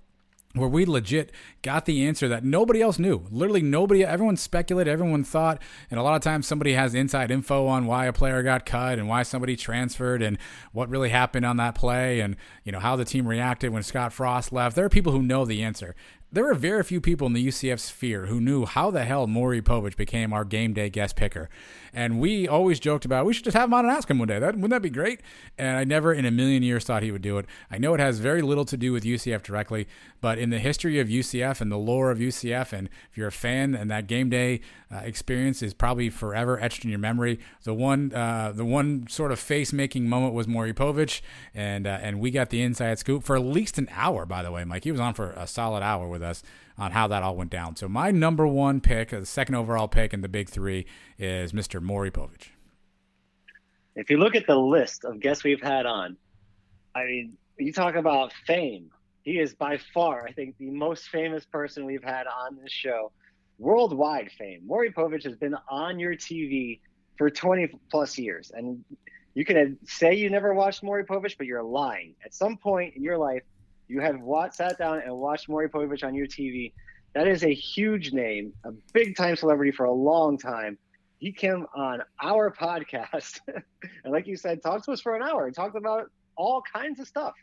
where 0.54 0.68
we 0.68 0.84
legit 0.84 1.32
got 1.62 1.86
the 1.86 2.04
answer 2.04 2.28
that 2.28 2.44
nobody 2.44 2.82
else 2.82 2.98
knew. 2.98 3.26
Literally 3.30 3.62
nobody, 3.62 4.04
everyone 4.04 4.36
speculated, 4.36 4.90
everyone 4.90 5.24
thought, 5.24 5.62
and 5.90 5.98
a 5.98 6.02
lot 6.02 6.14
of 6.14 6.22
times 6.22 6.46
somebody 6.46 6.74
has 6.74 6.94
inside 6.94 7.30
info 7.30 7.66
on 7.66 7.86
why 7.86 8.06
a 8.06 8.12
player 8.12 8.42
got 8.42 8.66
cut 8.66 8.98
and 8.98 9.08
why 9.08 9.22
somebody 9.22 9.56
transferred 9.56 10.22
and 10.22 10.38
what 10.72 10.90
really 10.90 11.08
happened 11.08 11.46
on 11.46 11.56
that 11.56 11.74
play 11.74 12.20
and 12.20 12.36
you 12.64 12.72
know 12.72 12.80
how 12.80 12.96
the 12.96 13.04
team 13.04 13.26
reacted 13.26 13.72
when 13.72 13.82
Scott 13.82 14.12
Frost 14.12 14.52
left. 14.52 14.76
There 14.76 14.84
are 14.84 14.90
people 14.90 15.12
who 15.12 15.22
know 15.22 15.44
the 15.44 15.62
answer 15.62 15.94
there 16.32 16.44
were 16.44 16.54
very 16.54 16.82
few 16.82 17.00
people 17.00 17.26
in 17.26 17.34
the 17.34 17.46
UCF 17.46 17.78
sphere 17.78 18.26
who 18.26 18.40
knew 18.40 18.64
how 18.64 18.90
the 18.90 19.04
hell 19.04 19.26
Maury 19.26 19.60
Povich 19.60 19.96
became 19.96 20.32
our 20.32 20.44
game 20.44 20.72
day 20.72 20.88
guest 20.88 21.14
picker. 21.14 21.50
And 21.92 22.18
we 22.18 22.48
always 22.48 22.80
joked 22.80 23.04
about 23.04 23.26
we 23.26 23.34
should 23.34 23.44
just 23.44 23.56
have 23.56 23.68
him 23.68 23.74
on 23.74 23.84
and 23.84 23.94
ask 23.94 24.08
him 24.08 24.18
one 24.18 24.28
day. 24.28 24.38
That 24.38 24.54
wouldn't 24.54 24.70
that 24.70 24.80
be 24.80 24.88
great? 24.88 25.20
And 25.58 25.76
I 25.76 25.84
never 25.84 26.14
in 26.14 26.24
a 26.24 26.30
million 26.30 26.62
years 26.62 26.84
thought 26.84 27.02
he 27.02 27.12
would 27.12 27.20
do 27.20 27.36
it. 27.36 27.44
I 27.70 27.76
know 27.76 27.92
it 27.92 28.00
has 28.00 28.18
very 28.18 28.40
little 28.40 28.64
to 28.64 28.78
do 28.78 28.92
with 28.92 29.04
UCF 29.04 29.42
directly, 29.42 29.86
but 30.22 30.38
in 30.38 30.48
the 30.48 30.58
history 30.58 30.98
of 30.98 31.08
UCF 31.08 31.60
and 31.60 31.70
the 31.70 31.76
lore 31.76 32.10
of 32.10 32.18
UCF, 32.18 32.72
and 32.72 32.88
if 33.10 33.18
you're 33.18 33.28
a 33.28 33.32
fan 33.32 33.74
and 33.74 33.90
that 33.90 34.06
game 34.06 34.30
day 34.30 34.62
uh, 34.92 34.98
experience 34.98 35.62
is 35.62 35.72
probably 35.74 36.10
forever 36.10 36.60
etched 36.60 36.84
in 36.84 36.90
your 36.90 36.98
memory. 36.98 37.40
The 37.64 37.74
one, 37.74 38.12
uh, 38.14 38.52
the 38.54 38.64
one 38.64 39.06
sort 39.08 39.32
of 39.32 39.38
face 39.38 39.72
making 39.72 40.08
moment 40.08 40.34
was 40.34 40.46
Maury 40.46 40.74
Povich, 40.74 41.20
and 41.54 41.86
uh, 41.86 41.98
and 42.02 42.20
we 42.20 42.30
got 42.30 42.50
the 42.50 42.60
inside 42.60 42.98
scoop 42.98 43.24
for 43.24 43.36
at 43.36 43.42
least 43.42 43.78
an 43.78 43.88
hour. 43.92 44.26
By 44.26 44.42
the 44.42 44.50
way, 44.50 44.64
Mike, 44.64 44.84
he 44.84 44.92
was 44.92 45.00
on 45.00 45.14
for 45.14 45.30
a 45.30 45.46
solid 45.46 45.82
hour 45.82 46.08
with 46.08 46.21
us 46.22 46.42
on 46.78 46.92
how 46.92 47.06
that 47.08 47.22
all 47.22 47.36
went 47.36 47.50
down. 47.50 47.76
So 47.76 47.88
my 47.88 48.10
number 48.10 48.46
one 48.46 48.80
pick, 48.80 49.10
the 49.10 49.26
second 49.26 49.54
overall 49.54 49.88
pick 49.88 50.12
in 50.12 50.20
the 50.20 50.28
big 50.28 50.48
three, 50.48 50.86
is 51.18 51.52
Mr. 51.52 51.80
Maury 51.80 52.10
Povich. 52.10 52.48
If 53.94 54.10
you 54.10 54.18
look 54.18 54.34
at 54.34 54.46
the 54.46 54.56
list 54.56 55.04
of 55.04 55.20
guests 55.20 55.44
we've 55.44 55.62
had 55.62 55.86
on, 55.86 56.16
I 56.94 57.04
mean, 57.04 57.36
you 57.58 57.72
talk 57.72 57.94
about 57.94 58.32
fame. 58.46 58.90
He 59.22 59.38
is 59.38 59.54
by 59.54 59.78
far, 59.94 60.26
I 60.26 60.32
think, 60.32 60.56
the 60.58 60.70
most 60.70 61.08
famous 61.08 61.44
person 61.44 61.84
we've 61.84 62.02
had 62.02 62.26
on 62.26 62.58
this 62.62 62.72
show 62.72 63.12
worldwide 63.58 64.30
fame. 64.36 64.62
Maury 64.66 64.92
Povich 64.92 65.24
has 65.24 65.36
been 65.36 65.56
on 65.68 65.98
your 65.98 66.14
TV 66.14 66.80
for 67.16 67.30
20 67.30 67.70
plus 67.90 68.18
years. 68.18 68.50
And 68.52 68.84
you 69.34 69.44
can 69.44 69.78
say 69.84 70.14
you 70.14 70.28
never 70.30 70.52
watched 70.52 70.82
Maury 70.82 71.04
Povich, 71.04 71.36
but 71.38 71.46
you're 71.46 71.62
lying. 71.62 72.14
At 72.24 72.34
some 72.34 72.56
point 72.56 72.96
in 72.96 73.02
your 73.02 73.18
life, 73.18 73.42
you 73.92 74.00
have 74.00 74.20
watched, 74.20 74.54
sat 74.54 74.78
down 74.78 75.02
and 75.04 75.14
watched 75.14 75.48
Maury 75.48 75.68
Povich 75.68 76.02
on 76.02 76.14
your 76.14 76.26
TV. 76.26 76.72
That 77.14 77.28
is 77.28 77.44
a 77.44 77.52
huge 77.52 78.12
name, 78.12 78.54
a 78.64 78.72
big 78.94 79.16
time 79.16 79.36
celebrity 79.36 79.70
for 79.70 79.84
a 79.84 79.92
long 79.92 80.38
time. 80.38 80.78
He 81.18 81.30
came 81.30 81.66
on 81.74 82.02
our 82.22 82.50
podcast 82.50 83.40
and, 83.48 84.12
like 84.12 84.26
you 84.26 84.36
said, 84.36 84.62
talked 84.62 84.86
to 84.86 84.92
us 84.92 85.00
for 85.02 85.14
an 85.14 85.22
hour 85.22 85.46
and 85.46 85.54
talked 85.54 85.76
about 85.76 86.10
all 86.36 86.62
kinds 86.72 87.00
of 87.00 87.06
stuff, 87.06 87.34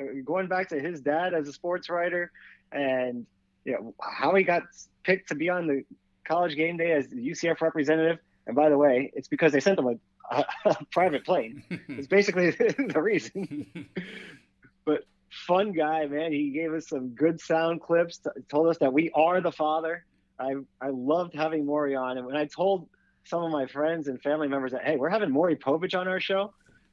uh, 0.00 0.04
going 0.24 0.48
back 0.48 0.70
to 0.70 0.80
his 0.80 1.02
dad 1.02 1.34
as 1.34 1.46
a 1.46 1.52
sports 1.52 1.90
writer 1.90 2.32
and 2.72 3.26
you 3.64 3.72
know, 3.72 3.94
how 4.00 4.34
he 4.34 4.42
got 4.42 4.62
picked 5.04 5.28
to 5.28 5.34
be 5.34 5.50
on 5.50 5.66
the 5.66 5.84
college 6.24 6.56
game 6.56 6.78
day 6.78 6.92
as 6.92 7.08
the 7.08 7.16
UCF 7.16 7.60
representative. 7.60 8.18
And 8.46 8.56
by 8.56 8.70
the 8.70 8.78
way, 8.78 9.12
it's 9.14 9.28
because 9.28 9.52
they 9.52 9.60
sent 9.60 9.78
him 9.78 9.86
a, 9.86 10.34
a, 10.34 10.44
a 10.70 10.84
private 10.90 11.26
plane. 11.26 11.62
it's 11.88 12.06
basically 12.06 12.50
the 12.50 13.00
reason. 13.02 13.88
but 14.86 15.04
fun 15.30 15.72
guy, 15.72 16.06
man. 16.06 16.32
He 16.32 16.50
gave 16.50 16.72
us 16.72 16.88
some 16.88 17.10
good 17.10 17.40
sound 17.40 17.80
clips. 17.80 18.18
T- 18.18 18.30
told 18.48 18.68
us 18.68 18.78
that 18.78 18.92
we 18.92 19.10
are 19.14 19.40
the 19.40 19.52
father. 19.52 20.04
I 20.38 20.54
I 20.80 20.88
loved 20.90 21.34
having 21.34 21.66
Maury 21.66 21.94
on, 21.94 22.18
and 22.18 22.26
when 22.26 22.36
I 22.36 22.46
told 22.46 22.88
some 23.24 23.42
of 23.42 23.52
my 23.52 23.66
friends 23.66 24.08
and 24.08 24.20
family 24.22 24.48
members 24.48 24.72
that 24.72 24.84
hey, 24.84 24.96
we're 24.96 25.10
having 25.10 25.30
Maury 25.30 25.56
Povich 25.56 25.98
on 25.98 26.08
our 26.08 26.20
show, 26.20 26.52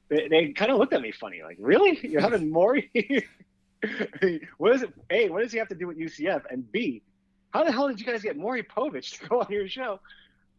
they, 0.09 0.27
they 0.27 0.51
kind 0.53 0.71
of 0.71 0.77
looked 0.77 0.93
at 0.93 1.01
me 1.01 1.11
funny, 1.11 1.41
like, 1.43 1.57
really? 1.59 1.99
You're 2.07 2.21
having 2.21 2.49
Maury? 2.49 2.91
what 4.57 4.75
is 4.75 4.83
it? 4.83 4.93
A, 5.09 5.29
what 5.29 5.41
does 5.41 5.51
he 5.51 5.57
have 5.57 5.67
to 5.69 5.75
do 5.75 5.87
with 5.87 5.97
UCF? 5.97 6.43
And 6.49 6.69
B, 6.71 7.01
how 7.51 7.63
the 7.63 7.71
hell 7.71 7.87
did 7.87 7.99
you 7.99 8.05
guys 8.05 8.21
get 8.21 8.37
Maury 8.37 8.63
Povich 8.63 9.19
to 9.19 9.27
go 9.27 9.41
on 9.41 9.47
your 9.49 9.67
show? 9.67 9.99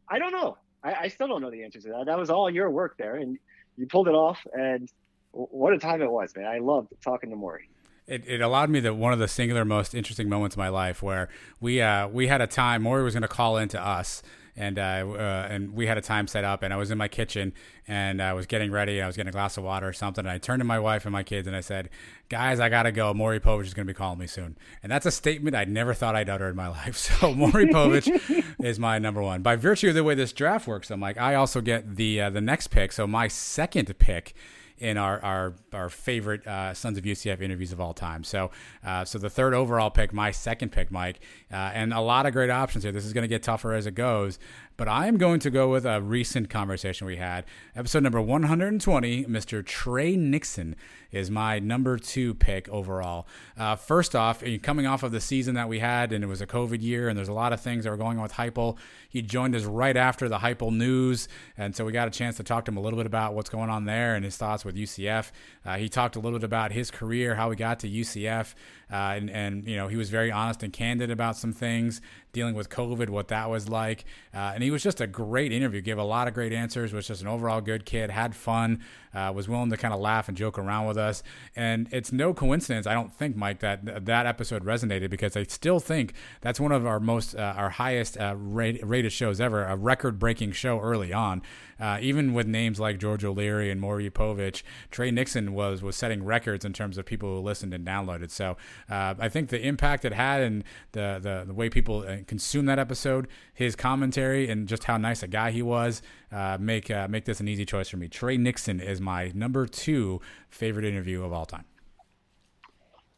I 0.09 0.19
don't 0.19 0.33
know. 0.33 0.59
I, 0.83 0.95
I, 0.95 1.09
still 1.09 1.27
don't 1.27 1.43
know 1.43 1.51
the 1.51 1.65
answer 1.65 1.81
to 1.81 1.89
that. 1.89 2.07
That 2.07 2.19
was 2.19 2.31
all 2.31 2.49
your 2.49 2.71
work 2.71 2.97
there, 2.99 3.17
and 3.17 3.37
you 3.77 3.87
pulled 3.87 4.09
it 4.09 4.15
off. 4.15 4.39
And 4.53 4.91
what 5.33 5.73
a 5.73 5.79
time 5.79 6.03
it 6.03 6.11
was, 6.11 6.35
man! 6.37 6.47
I 6.47 6.59
loved 6.59 6.93
talking 7.03 7.31
to 7.31 7.37
Maury. 7.37 7.69
It, 8.07 8.25
it 8.27 8.41
allowed 8.41 8.71
me 8.71 8.81
that 8.81 8.95
one 8.95 9.13
of 9.13 9.19
the 9.19 9.29
singular 9.29 9.67
most 9.67 9.95
interesting 9.95 10.31
moments 10.31 10.55
of 10.57 10.59
my 10.59 10.69
life 10.69 11.03
where 11.03 11.29
we 11.61 11.81
uh, 11.83 12.09
we 12.09 12.29
had 12.29 12.41
a 12.41 12.47
time 12.47 12.83
Maury 12.83 13.03
was 13.03 13.15
going 13.15 13.23
to 13.23 13.29
call 13.29 13.59
into 13.59 13.81
us 13.81 14.23
and 14.59 14.79
uh, 14.79 15.07
uh, 15.09 15.47
and 15.49 15.73
we 15.73 15.87
had 15.87 15.97
a 15.97 16.01
time 16.01 16.27
set 16.27 16.43
up, 16.43 16.63
and 16.63 16.75
I 16.75 16.77
was 16.77 16.91
in 16.91 16.99
my 16.99 17.07
kitchen, 17.07 17.53
and 17.87 18.21
I 18.21 18.33
was 18.33 18.47
getting 18.47 18.73
ready, 18.73 18.99
and 18.99 19.05
I 19.05 19.07
was 19.07 19.17
getting 19.17 19.29
a 19.29 19.33
glass 19.33 19.57
of 19.57 19.63
water 19.63 19.87
or 19.87 19.93
something, 19.93 20.27
and 20.27 20.31
I 20.31 20.39
turned 20.39 20.61
to 20.61 20.65
my 20.65 20.81
wife 20.81 21.05
and 21.07 21.13
my 21.13 21.23
kids, 21.23 21.47
and 21.47 21.55
I 21.55 21.61
said, 21.61 21.89
"Guys, 22.29 22.59
I 22.59 22.69
gotta 22.69 22.91
go. 22.91 23.15
Maury 23.15 23.39
Povich 23.39 23.67
is 23.67 23.75
gonna 23.75 23.87
be 23.87 23.95
calling 23.95 24.19
me 24.19 24.27
soon," 24.27 24.59
and 24.83 24.91
that's 24.91 25.07
a 25.07 25.13
statement 25.13 25.55
I 25.55 25.65
never 25.65 25.95
thought 25.95 26.17
I'd 26.17 26.29
utter 26.29 26.49
in 26.49 26.57
my 26.57 26.69
life. 26.87 26.97
So 26.97 27.33
Maury 27.33 27.67
Povich 27.67 28.45
is 28.61 28.81
my 28.81 28.99
number 28.99 29.23
one. 29.23 29.43
By 29.43 29.55
virtue 29.55 29.91
of 29.91 29.95
the 29.95 30.05
way 30.05 30.17
this 30.17 30.33
draft 30.33 30.67
works, 30.67 30.91
I'm 30.91 31.01
like, 31.01 31.19
I 31.19 31.37
also 31.37 31.61
get 31.61 31.95
the 31.95 32.21
uh, 32.21 32.31
the 32.31 32.41
next 32.41 32.69
pick. 32.69 32.91
So 32.91 33.07
my 33.07 33.29
second 33.29 33.97
pick 33.99 34.35
in 34.81 34.97
our 34.97 35.23
our, 35.23 35.55
our 35.73 35.89
favorite 35.89 36.47
uh, 36.47 36.75
Sons 36.75 36.99
of 36.99 37.05
UCF 37.05 37.41
interviews 37.41 37.73
of 37.73 37.81
all 37.81 37.95
time. 37.95 38.25
So 38.25 38.51
uh, 38.85 39.05
so 39.05 39.19
the 39.19 39.31
third 39.31 39.55
overall 39.55 39.91
pick, 39.91 40.13
my 40.13 40.31
second 40.31 40.73
pick, 40.73 40.91
Mike, 40.91 41.21
uh, 41.53 41.57
and 41.57 41.93
a 41.93 42.01
lot 42.01 42.27
of 42.27 42.33
great 42.33 42.51
options 42.51 42.85
here. 42.85 42.93
This 42.93 43.05
is 43.05 43.13
going 43.13 43.23
to 43.23 43.29
get 43.29 43.43
tougher 43.43 43.73
as 43.73 43.87
it 43.87 43.95
goes, 43.95 44.39
but 44.77 44.89
I 44.89 45.07
am 45.07 45.17
going 45.17 45.41
to 45.41 45.51
go 45.51 45.71
with 45.71 45.85
a 45.85 46.01
recent 46.01 46.51
conversation 46.51 47.07
we 47.07 47.17
had, 47.17 47.45
episode 47.75 48.03
number 48.03 48.21
120. 48.21 49.25
Mr. 49.25 49.65
Tre 49.65 50.17
Nixon 50.17 50.77
is 51.11 51.31
my 51.31 51.59
number 51.59 51.99
two 51.99 52.35
pick 52.35 52.69
overall. 52.69 53.27
Uh, 53.57 53.77
first 53.77 54.15
off, 54.15 54.43
coming 54.63 54.87
off 54.87 55.03
of 55.03 55.13
the 55.13 55.21
season 55.21 55.55
that 55.55 55.69
we 55.69 55.79
had, 55.79 56.13
and 56.13 56.23
it 56.23 56.27
was 56.27 56.41
a 56.41 56.47
COVID 56.47 56.83
year, 56.83 57.09
and 57.09 57.17
there's 57.17 57.29
a 57.29 57.33
lot 57.33 57.53
of 57.53 57.61
things 57.61 57.85
that 57.85 57.91
were 57.91 57.97
going 57.97 58.19
on 58.19 58.23
with 58.23 58.33
Heupel. 58.33 58.77
He 59.09 59.23
joined 59.23 59.55
us 59.55 59.65
right 59.65 59.97
after 59.97 60.29
the 60.29 60.39
Heupel 60.39 60.75
news, 60.75 61.29
and 61.57 61.75
so 61.75 61.85
we 61.85 61.93
got 61.93 62.09
a 62.09 62.11
chance 62.11 62.37
to 62.37 62.45
talk 62.45 62.67
to 62.67 62.71
him 62.71 62.77
a 62.77 62.81
little 62.81 62.99
bit 62.99 63.07
about 63.07 63.35
what's 63.35 63.49
going 63.49 63.71
on 63.71 63.85
there 63.87 64.15
and 64.15 64.25
his 64.25 64.37
thoughts 64.37 64.65
with 64.65 64.77
UCF. 64.77 65.31
Uh, 65.65 65.77
he 65.77 65.89
talked 65.89 66.17
a 66.17 66.21
little 66.21 66.39
bit 66.39 66.45
about 66.45 66.73
his 66.73 66.91
career, 66.91 67.35
how 67.35 67.51
he 67.51 67.57
got 67.57 67.81
to 67.81 67.89
UCF, 67.89 68.55
uh, 68.91 68.95
and 68.95 69.31
and 69.31 69.67
you 69.67 69.77
know 69.77 69.89
he 69.89 69.97
was 69.97 70.11
very 70.11 70.31
honest 70.31 70.63
and 70.63 70.73
candid 70.73 71.11
about 71.11 71.37
some 71.37 71.53
things 71.53 72.01
dealing 72.33 72.55
with 72.55 72.69
COVID, 72.69 73.09
what 73.09 73.29
that 73.29 73.49
was 73.49 73.69
like, 73.69 74.05
uh, 74.35 74.53
and 74.55 74.63
he 74.63 74.71
was 74.71 74.83
just 74.83 75.01
a 75.01 75.07
great 75.07 75.53
interview. 75.53 75.81
Gave 75.81 75.99
a 75.99 76.05
lot 76.05 76.29
of 76.29 76.35
great 76.35 76.53
answers. 76.53 76.93
Was 76.93 77.09
just 77.09 77.23
an 77.23 77.29
overall 77.29 77.61
good 77.61 77.87
kid. 77.87 78.11
Had 78.11 78.35
fun. 78.35 78.81
Uh, 79.15 79.33
was 79.35 79.49
willing 79.49 79.71
to 79.71 79.77
kind 79.77 79.95
of 79.95 80.01
laugh 80.01 80.29
and 80.29 80.37
joke 80.37 80.59
around 80.59 80.87
with 80.87 80.98
us. 80.99 81.23
And 81.57 81.89
it's 81.93 82.13
no 82.13 82.35
coincidence, 82.35 82.87
I 82.87 82.95
don't 82.95 83.13
think, 83.13 83.37
Mike, 83.37 83.61
that 83.61 84.07
that 84.07 84.27
episode 84.27 84.65
resonated 84.65 85.11
because 85.11 85.37
I 85.37 85.45
still 85.45 85.81
think 85.81 86.13
that's 86.41 86.61
one 86.61 86.73
of 86.73 86.87
our 86.87 87.01
most, 87.01 87.35
uh, 87.35 87.55
our 87.57 87.71
highest 87.71 88.19
uh, 88.19 88.35
rate, 88.37 88.81
rated 88.85 89.13
shows 89.13 89.41
ever, 89.41 89.65
a 89.65 89.77
record 89.77 90.19
breaking 90.19 90.53
show 90.53 90.81
early 90.81 91.13
on. 91.13 91.43
Uh, 91.81 91.99
even 92.01 92.35
with 92.35 92.47
names 92.47 92.81
like 92.81 92.99
George 92.99 93.25
O'Leary 93.25 93.71
and 93.71 93.81
Maury 93.81 94.11
Povich, 94.11 94.63
Tre 94.91 95.13
Nixon 95.13 95.53
was 95.53 95.81
was 95.81 95.95
setting 95.95 96.25
records 96.25 96.65
in 96.65 96.73
terms 96.73 96.99
of 96.99 97.07
people 97.07 97.37
who 97.37 97.41
listened 97.41 97.73
and 97.73 97.87
downloaded. 97.87 98.31
So 98.31 98.57
uh, 98.91 99.15
I 99.19 99.29
think 99.29 99.51
the 99.51 99.65
impact 99.65 100.05
it 100.05 100.13
had 100.13 100.43
and 100.43 100.65
the, 100.93 101.21
the, 101.23 101.45
the 101.47 101.55
way 101.55 101.71
people 101.71 102.05
uh, 102.07 102.17
consume 102.27 102.67
that 102.67 102.81
episode, 102.81 103.29
his 103.55 103.77
commentary, 103.77 104.49
and 104.51 104.67
just 104.67 104.85
how 104.85 104.97
nice 104.97 105.23
a 105.23 105.29
guy 105.29 105.53
he 105.53 105.63
was, 105.63 106.03
uh, 106.33 106.59
make 106.61 106.91
uh, 106.91 107.09
make 107.09 107.25
this 107.25 107.41
an 107.41 107.49
easy 107.49 107.65
choice 107.65 107.89
for 107.89 107.97
me. 107.97 108.09
Tre 108.09 108.37
Nixon 108.37 108.81
is 108.81 109.01
my 109.01 109.33
number 109.35 109.67
two 109.67 110.21
favorite 110.51 110.85
interview 110.85 111.25
of 111.25 111.33
all 111.33 111.47
time. 111.47 111.65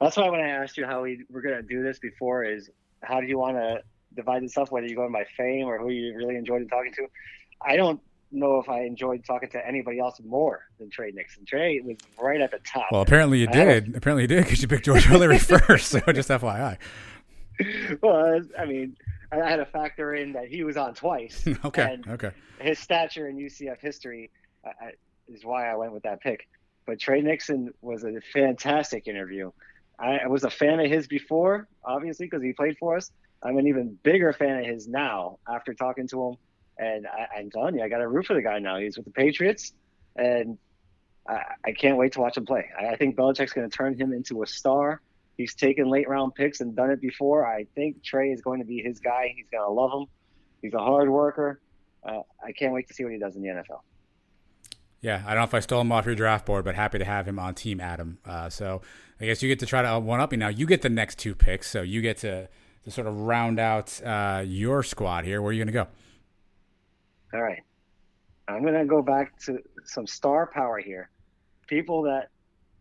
That's 0.01 0.17
why 0.17 0.29
when 0.31 0.41
I 0.41 0.49
asked 0.49 0.77
you 0.79 0.87
how 0.87 1.03
we 1.03 1.25
were 1.31 1.43
going 1.43 1.57
to 1.57 1.63
do 1.63 1.83
this 1.83 1.99
before, 1.99 2.45
is 2.45 2.71
how 3.03 3.21
do 3.21 3.27
you 3.27 3.39
want 3.39 3.57
to 3.57 3.83
divide 4.15 4.43
this 4.43 4.57
up? 4.57 4.71
Whether 4.71 4.87
you 4.87 4.97
go 4.97 5.11
by 5.11 5.25
fame 5.37 5.67
or 5.67 5.79
who 5.79 5.91
you 5.91 6.17
really 6.17 6.37
enjoyed 6.37 6.67
talking 6.71 6.93
to. 6.95 7.07
I 7.63 7.77
don't 7.77 8.01
know 8.33 8.59
if 8.59 8.69
I 8.69 8.83
enjoyed 8.83 9.25
talking 9.25 9.51
to 9.51 9.67
anybody 9.67 9.99
else 9.99 10.21
more 10.25 10.65
than 10.79 10.89
Tre 10.89 11.11
Nixon. 11.11 11.45
Tre 11.45 11.81
was 11.81 11.97
right 12.19 12.41
at 12.41 12.51
the 12.51 12.61
top. 12.61 12.87
Well, 12.93 13.03
apparently 13.03 13.39
you 13.39 13.47
did. 13.49 13.97
apparently 13.97 14.23
you 14.23 14.29
did 14.29 14.45
because 14.45 14.63
you 14.63 14.69
picked 14.69 14.85
George 14.85 15.07
O'Leary 15.11 15.39
first. 15.39 15.89
So 15.89 16.01
just 16.13 16.29
FYI. 16.29 16.79
Well, 18.01 18.41
I 18.59 18.65
mean, 18.65 18.97
I 19.33 19.37
had 19.37 19.57
to 19.57 19.67
factor 19.67 20.15
in 20.15 20.33
that 20.33 20.49
he 20.49 20.65
was 20.65 20.77
on 20.77 20.95
twice. 20.95 21.47
okay. 21.65 21.99
okay. 22.09 22.31
His 22.61 22.79
stature 22.79 23.29
in 23.29 23.37
UCF 23.37 23.81
history 23.81 24.31
uh, 24.65 24.71
is 25.29 25.45
why 25.45 25.71
I 25.71 25.77
went 25.77 25.93
with 25.93 26.03
that 26.03 26.21
pick. 26.21 26.49
But 26.87 26.99
Tre 26.99 27.21
Nixon 27.21 27.73
was 27.81 28.05
a 28.05 28.21
fantastic 28.33 29.07
interview. 29.07 29.53
I 29.99 30.27
was 30.29 30.45
a 30.45 30.51
fan 30.51 30.81
of 30.81 30.91
his 30.91 31.07
before, 31.07 31.69
obviously, 31.85 32.27
because 32.27 32.43
he 32.43 32.53
played 32.55 32.79
for 32.79 32.97
us. 32.97 33.13
I'm 33.43 33.59
an 33.59 33.67
even 33.67 33.99
bigger 34.03 34.33
fan 34.33 34.61
of 34.61 34.67
his 34.67 34.89
now 34.89 35.39
after 35.49 35.75
talking 35.75 36.09
to 36.09 36.29
him. 36.29 36.37
And 36.79 37.07
I, 37.07 37.41
am 37.41 37.51
telling 37.51 37.77
you, 37.77 37.83
I 37.83 37.89
got 37.89 38.01
a 38.01 38.09
root 38.09 38.27
for 38.27 38.35
the 38.35 38.43
guy 38.43 38.59
now. 38.59 38.79
He's 38.79 38.97
with 38.97 39.05
the 39.05 39.13
Patriots, 39.13 39.75
and 40.17 40.57
I, 41.29 41.43
I 41.67 41.73
can't 41.73 41.99
wait 41.99 42.13
to 42.13 42.21
watch 42.21 42.39
him 42.39 42.47
play. 42.47 42.71
I, 42.79 42.89
I 42.89 42.97
think 42.97 43.17
Belichick's 43.17 43.53
going 43.53 43.69
to 43.69 43.77
turn 43.77 43.99
him 43.99 44.15
into 44.15 44.43
a 44.43 44.47
star. 44.47 45.03
He's 45.37 45.55
taken 45.55 45.89
late 45.89 46.09
round 46.09 46.35
picks 46.35 46.61
and 46.61 46.77
done 46.77 46.91
it 46.91 47.01
before. 47.01 47.47
I 47.47 47.65
think 47.75 48.03
Tre 48.03 48.31
is 48.31 48.43
going 48.43 48.61
to 48.61 48.67
be 48.67 48.83
his 48.83 49.01
guy. 49.01 49.33
He's 49.35 49.47
going 49.51 49.65
to 49.65 49.71
love 49.71 49.93
him. 49.93 50.07
He's 50.61 50.75
a 50.75 50.79
hard 50.79 51.09
worker. 51.09 51.61
Uh, 52.05 52.21
I 52.45 52.53
can't 52.53 52.73
wait 52.73 52.89
to 52.89 52.95
see 52.95 53.05
what 53.05 53.13
he 53.13 53.19
does 53.19 53.37
in 53.37 53.43
the 53.43 53.49
NFL. 53.49 53.81
Yeah, 55.01 55.23
I 55.25 55.31
don't 55.31 55.39
know 55.39 55.45
if 55.45 55.55
I 55.55 55.61
stole 55.61 55.81
him 55.81 55.93
off 55.93 56.05
your 56.05 56.15
draft 56.15 56.45
board, 56.45 56.65
but 56.65 56.75
happy 56.75 56.99
to 56.99 57.05
have 57.05 57.27
him 57.27 57.39
on 57.39 57.55
Team 57.55 57.81
Adam. 57.81 58.19
Uh, 58.25 58.51
so 58.51 58.83
I 59.21 59.27
guess 59.27 59.43
you 59.43 59.49
get 59.49 59.59
to 59.61 59.67
try 59.67 59.83
to 59.83 59.99
one 59.99 60.21
up 60.21 60.31
me 60.31 60.37
now. 60.37 60.49
You 60.49 60.67
get 60.67 60.83
the 60.83 60.91
next 60.91 61.19
two 61.19 61.35
picks, 61.35 61.71
so 61.71 61.81
you 61.83 62.03
get 62.03 62.19
to 62.19 62.49
to 62.85 62.91
sort 62.91 63.07
of 63.07 63.15
round 63.21 63.59
out 63.59 64.01
uh, 64.03 64.43
your 64.45 64.83
squad 64.83 65.25
here. 65.25 65.43
Where 65.43 65.51
are 65.51 65.53
you 65.53 65.59
going 65.59 65.67
to 65.67 65.73
go? 65.73 65.87
All 67.35 67.43
right, 67.43 67.63
I'm 68.49 68.63
going 68.63 68.75
to 68.75 68.85
go 68.85 69.03
back 69.03 69.39
to 69.41 69.59
some 69.85 70.07
star 70.07 70.51
power 70.53 70.79
here. 70.79 71.11
People 71.67 72.03
that, 72.03 72.29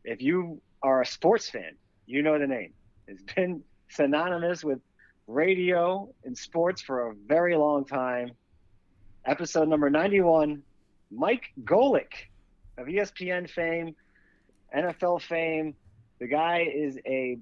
if 0.03 0.21
you 0.21 0.61
are 0.81 1.01
a 1.01 1.05
sports 1.05 1.49
fan, 1.49 1.75
you 2.09 2.23
know 2.23 2.39
the 2.39 2.47
name. 2.47 2.73
It's 3.07 3.21
been 3.35 3.61
synonymous 3.89 4.63
with 4.63 4.79
radio 5.27 6.11
and 6.25 6.35
sports 6.35 6.81
for 6.81 7.11
a 7.11 7.13
very 7.13 7.55
long 7.55 7.85
time. 7.85 8.31
Episode 9.25 9.69
number 9.69 9.91
91 9.91 10.63
Mike 11.11 11.51
Golic 11.63 12.07
of 12.79 12.87
ESPN 12.87 13.47
fame, 13.47 13.95
NFL 14.75 15.21
fame. 15.21 15.75
The 16.19 16.27
guy 16.27 16.67
is 16.73 16.97
a 17.05 17.37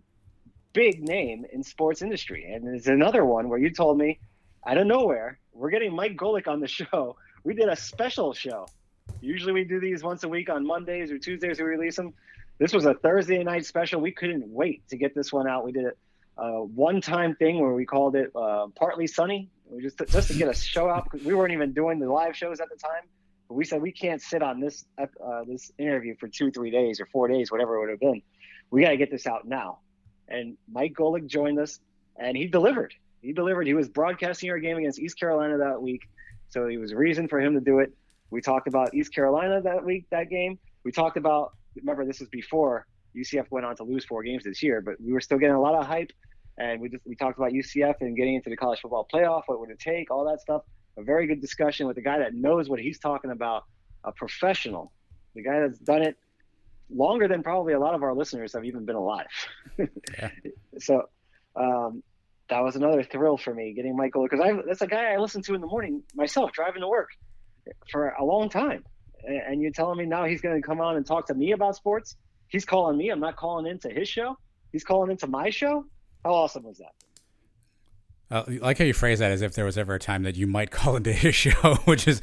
big 0.73 1.01
name 1.01 1.45
in 1.53 1.63
sports 1.63 2.01
industry. 2.01 2.51
And 2.51 2.67
there's 2.67 2.87
another 2.87 3.23
one 3.23 3.47
where 3.47 3.59
you 3.59 3.71
told 3.71 3.97
me 3.97 4.19
out 4.67 4.77
of 4.77 4.85
nowhere, 4.85 5.39
we're 5.53 5.69
getting 5.69 5.95
Mike 5.95 6.17
Golic 6.17 6.49
on 6.49 6.59
the 6.59 6.67
show. 6.79 7.15
We 7.45 7.53
did 7.53 7.69
a 7.69 7.75
special 7.77 8.33
show. 8.33 8.67
Usually 9.21 9.53
we 9.53 9.63
do 9.63 9.79
these 9.79 10.03
once 10.03 10.25
a 10.25 10.29
week 10.29 10.49
on 10.49 10.67
Mondays 10.67 11.09
or 11.09 11.17
Tuesdays 11.17 11.57
we 11.57 11.63
release 11.63 11.95
them. 11.95 12.13
This 12.59 12.73
was 12.73 12.85
a 12.85 12.93
Thursday 12.93 13.43
night 13.43 13.65
special. 13.65 14.01
We 14.01 14.11
couldn't 14.11 14.47
wait 14.47 14.87
to 14.89 14.97
get 14.97 15.13
this 15.13 15.31
one 15.31 15.47
out. 15.47 15.63
We 15.63 15.71
did 15.71 15.85
a 16.37 16.63
one-time 16.63 17.35
thing 17.35 17.59
where 17.59 17.73
we 17.73 17.85
called 17.85 18.15
it 18.15 18.31
uh, 18.35 18.67
"Partly 18.75 19.07
Sunny." 19.07 19.49
We 19.69 19.81
just 19.81 19.97
just 20.09 20.29
to 20.29 20.33
get 20.33 20.49
a 20.49 20.53
show 20.53 20.89
out 20.89 21.03
because 21.03 21.25
we 21.25 21.33
weren't 21.33 21.53
even 21.53 21.73
doing 21.73 21.99
the 21.99 22.11
live 22.11 22.35
shows 22.35 22.59
at 22.59 22.69
the 22.69 22.77
time. 22.77 23.03
But 23.47 23.55
we 23.55 23.65
said 23.65 23.81
we 23.81 23.91
can't 23.91 24.21
sit 24.21 24.41
on 24.41 24.59
this 24.59 24.85
uh, 24.97 25.43
this 25.47 25.71
interview 25.77 26.15
for 26.19 26.27
two, 26.27 26.51
three 26.51 26.71
days 26.71 26.99
or 26.99 27.05
four 27.07 27.27
days, 27.27 27.51
whatever 27.51 27.75
it 27.75 27.79
would 27.81 27.89
have 27.89 27.99
been. 27.99 28.21
We 28.71 28.81
got 28.81 28.89
to 28.89 28.97
get 28.97 29.11
this 29.11 29.27
out 29.27 29.47
now. 29.47 29.79
And 30.27 30.57
Mike 30.69 30.93
Golic 30.93 31.27
joined 31.27 31.59
us, 31.59 31.79
and 32.17 32.35
he 32.35 32.47
delivered. 32.47 32.93
He 33.21 33.33
delivered. 33.33 33.67
He 33.67 33.73
was 33.73 33.87
broadcasting 33.87 34.49
our 34.49 34.59
game 34.59 34.77
against 34.77 34.99
East 34.99 35.19
Carolina 35.19 35.57
that 35.59 35.81
week, 35.81 36.01
so 36.49 36.67
it 36.67 36.77
was 36.77 36.91
a 36.91 36.97
reason 36.97 37.27
for 37.27 37.39
him 37.39 37.53
to 37.53 37.61
do 37.61 37.79
it. 37.79 37.93
We 38.29 38.41
talked 38.41 38.67
about 38.67 38.93
East 38.93 39.13
Carolina 39.13 39.61
that 39.61 39.85
week, 39.85 40.05
that 40.11 40.29
game. 40.29 40.59
We 40.83 40.91
talked 40.91 41.17
about 41.17 41.53
remember 41.77 42.05
this 42.05 42.21
is 42.21 42.29
before 42.29 42.85
UCF 43.15 43.45
went 43.49 43.65
on 43.65 43.75
to 43.77 43.83
lose 43.83 44.05
four 44.05 44.23
games 44.23 44.43
this 44.43 44.61
year, 44.61 44.81
but 44.81 44.95
we 45.01 45.11
were 45.11 45.21
still 45.21 45.37
getting 45.37 45.55
a 45.55 45.61
lot 45.61 45.75
of 45.75 45.85
hype. 45.85 46.11
And 46.59 46.81
we 46.81 46.89
just 46.89 47.05
we 47.05 47.15
talked 47.15 47.37
about 47.37 47.51
UCF 47.51 47.95
and 48.01 48.15
getting 48.15 48.35
into 48.35 48.49
the 48.49 48.57
college 48.57 48.81
football 48.81 49.07
playoff, 49.11 49.43
what 49.45 49.59
would 49.59 49.69
it 49.69 49.79
take, 49.79 50.09
all 50.09 50.25
that 50.25 50.41
stuff. 50.41 50.63
A 50.97 51.03
very 51.03 51.27
good 51.27 51.39
discussion 51.39 51.85
with 51.87 51.97
a 51.97 52.01
guy 52.01 52.17
that 52.17 52.33
knows 52.33 52.67
what 52.67 52.79
he's 52.79 52.97
talking 52.97 53.29
about, 53.29 53.65
a 54.03 54.11
professional, 54.11 54.91
the 55.35 55.43
guy 55.43 55.59
that's 55.59 55.77
done 55.77 56.01
it 56.01 56.17
longer 56.89 57.27
than 57.27 57.43
probably 57.43 57.73
a 57.73 57.79
lot 57.79 57.93
of 57.93 58.01
our 58.01 58.15
listeners 58.15 58.53
have 58.53 58.65
even 58.65 58.85
been 58.85 58.95
alive. 58.95 59.27
yeah. 59.77 60.29
So 60.79 61.09
um, 61.55 62.03
that 62.49 62.63
was 62.63 62.75
another 62.75 63.03
thrill 63.03 63.37
for 63.37 63.53
me 63.53 63.73
getting 63.73 63.95
Michael 63.95 64.23
because 64.23 64.39
I 64.39 64.53
that's 64.65 64.81
a 64.81 64.87
guy 64.87 65.13
I 65.13 65.17
listen 65.17 65.41
to 65.43 65.55
in 65.55 65.61
the 65.61 65.67
morning 65.67 66.03
myself 66.15 66.51
driving 66.51 66.81
to 66.81 66.87
work 66.87 67.09
for 67.91 68.09
a 68.09 68.23
long 68.23 68.49
time 68.49 68.83
and 69.27 69.61
you're 69.61 69.71
telling 69.71 69.97
me 69.97 70.05
now 70.05 70.25
he's 70.25 70.41
going 70.41 70.59
to 70.61 70.65
come 70.65 70.81
on 70.81 70.95
and 70.95 71.05
talk 71.05 71.27
to 71.27 71.33
me 71.33 71.51
about 71.51 71.75
sports? 71.75 72.15
He's 72.47 72.65
calling 72.65 72.97
me. 72.97 73.09
I'm 73.09 73.19
not 73.19 73.35
calling 73.35 73.65
into 73.65 73.89
his 73.89 74.07
show. 74.07 74.37
He's 74.71 74.83
calling 74.83 75.11
into 75.11 75.27
my 75.27 75.49
show. 75.49 75.85
How 76.23 76.33
awesome 76.33 76.63
was 76.63 76.77
that? 76.77 76.93
Uh, 78.29 78.43
like 78.59 78.77
how 78.77 78.83
you 78.83 78.93
phrase 78.93 79.19
that 79.19 79.31
as 79.31 79.41
if 79.41 79.53
there 79.53 79.63
was 79.63 79.77
ever 79.77 79.95
a 79.95 79.99
time 79.99 80.23
that 80.23 80.35
you 80.35 80.45
might 80.45 80.69
call 80.71 80.97
into 80.97 81.13
his 81.13 81.33
show, 81.33 81.75
which 81.85 82.07
is 82.07 82.19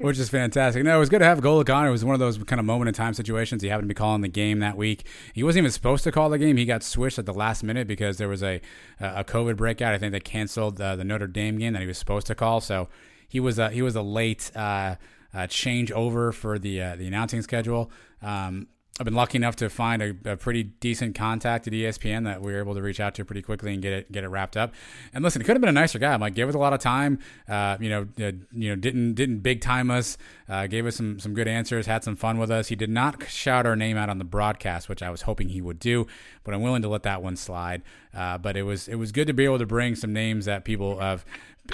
which 0.00 0.18
is 0.18 0.28
fantastic. 0.28 0.84
No, 0.84 0.96
it 0.96 0.98
was 0.98 1.08
good 1.08 1.20
to 1.20 1.24
have 1.24 1.40
Golic 1.40 1.74
on. 1.74 1.86
It 1.86 1.90
was 1.90 2.04
one 2.04 2.12
of 2.12 2.20
those 2.20 2.36
kind 2.44 2.60
of 2.60 2.66
moment 2.66 2.88
in 2.88 2.94
time 2.94 3.14
situations. 3.14 3.62
He 3.62 3.68
happened 3.68 3.88
to 3.88 3.94
be 3.94 3.98
calling 3.98 4.20
the 4.20 4.28
game 4.28 4.58
that 4.58 4.76
week. 4.76 5.06
He 5.32 5.42
wasn't 5.42 5.62
even 5.62 5.70
supposed 5.70 6.04
to 6.04 6.12
call 6.12 6.28
the 6.28 6.38
game. 6.38 6.58
He 6.58 6.66
got 6.66 6.82
switched 6.82 7.18
at 7.18 7.24
the 7.24 7.32
last 7.32 7.62
minute 7.62 7.86
because 7.86 8.18
there 8.18 8.28
was 8.28 8.42
a 8.42 8.60
a 9.00 9.24
COVID 9.24 9.56
breakout. 9.56 9.94
I 9.94 9.98
think 9.98 10.12
they 10.12 10.20
canceled 10.20 10.78
uh, 10.78 10.94
the 10.94 11.04
Notre 11.04 11.26
Dame 11.26 11.58
game 11.58 11.72
that 11.72 11.80
he 11.80 11.88
was 11.88 11.96
supposed 11.96 12.26
to 12.26 12.34
call. 12.34 12.60
So 12.60 12.88
he 13.26 13.40
was 13.40 13.58
a, 13.58 13.70
he 13.70 13.80
was 13.80 13.96
a 13.96 14.02
late. 14.02 14.54
Uh, 14.54 14.96
uh, 15.36 15.46
change 15.46 15.92
over 15.92 16.32
for 16.32 16.58
the 16.58 16.80
uh, 16.80 16.96
the 16.96 17.06
announcing 17.06 17.42
schedule. 17.42 17.90
Um, 18.22 18.68
I've 18.98 19.04
been 19.04 19.14
lucky 19.14 19.36
enough 19.36 19.56
to 19.56 19.68
find 19.68 20.00
a, 20.00 20.14
a, 20.24 20.36
pretty 20.38 20.62
decent 20.62 21.14
contact 21.14 21.66
at 21.66 21.74
ESPN 21.74 22.24
that 22.24 22.40
we 22.40 22.50
were 22.50 22.60
able 22.60 22.74
to 22.74 22.80
reach 22.80 22.98
out 22.98 23.14
to 23.16 23.26
pretty 23.26 23.42
quickly 23.42 23.74
and 23.74 23.82
get 23.82 23.92
it 23.92 24.10
get 24.10 24.24
it 24.24 24.28
wrapped 24.28 24.56
up. 24.56 24.72
And 25.12 25.22
listen, 25.22 25.42
it 25.42 25.44
could 25.44 25.54
have 25.54 25.60
been 25.60 25.68
a 25.68 25.72
nicer 25.72 25.98
guy. 25.98 26.14
I'm 26.14 26.20
like, 26.20 26.34
gave 26.34 26.48
us 26.48 26.54
a 26.54 26.58
lot 26.58 26.72
of 26.72 26.80
time. 26.80 27.18
Uh, 27.46 27.76
you 27.78 27.90
know, 27.90 28.08
uh, 28.18 28.32
you 28.52 28.70
know, 28.70 28.76
didn't 28.76 29.12
didn't 29.12 29.40
big 29.40 29.60
time 29.60 29.90
us. 29.90 30.16
Uh, 30.48 30.66
gave 30.66 30.86
us 30.86 30.96
some 30.96 31.20
some 31.20 31.34
good 31.34 31.46
answers. 31.46 31.84
Had 31.84 32.04
some 32.04 32.16
fun 32.16 32.38
with 32.38 32.50
us. 32.50 32.68
He 32.68 32.76
did 32.76 32.88
not 32.88 33.28
shout 33.28 33.66
our 33.66 33.76
name 33.76 33.98
out 33.98 34.08
on 34.08 34.16
the 34.16 34.24
broadcast, 34.24 34.88
which 34.88 35.02
I 35.02 35.10
was 35.10 35.22
hoping 35.22 35.50
he 35.50 35.60
would 35.60 35.78
do. 35.78 36.06
But 36.42 36.54
I'm 36.54 36.62
willing 36.62 36.82
to 36.82 36.88
let 36.88 37.02
that 37.02 37.22
one 37.22 37.36
slide. 37.36 37.82
Uh, 38.14 38.38
but 38.38 38.56
it 38.56 38.62
was 38.62 38.88
it 38.88 38.94
was 38.94 39.12
good 39.12 39.26
to 39.26 39.34
be 39.34 39.44
able 39.44 39.58
to 39.58 39.66
bring 39.66 39.94
some 39.94 40.14
names 40.14 40.46
that 40.46 40.64
people 40.64 41.00
have 41.00 41.26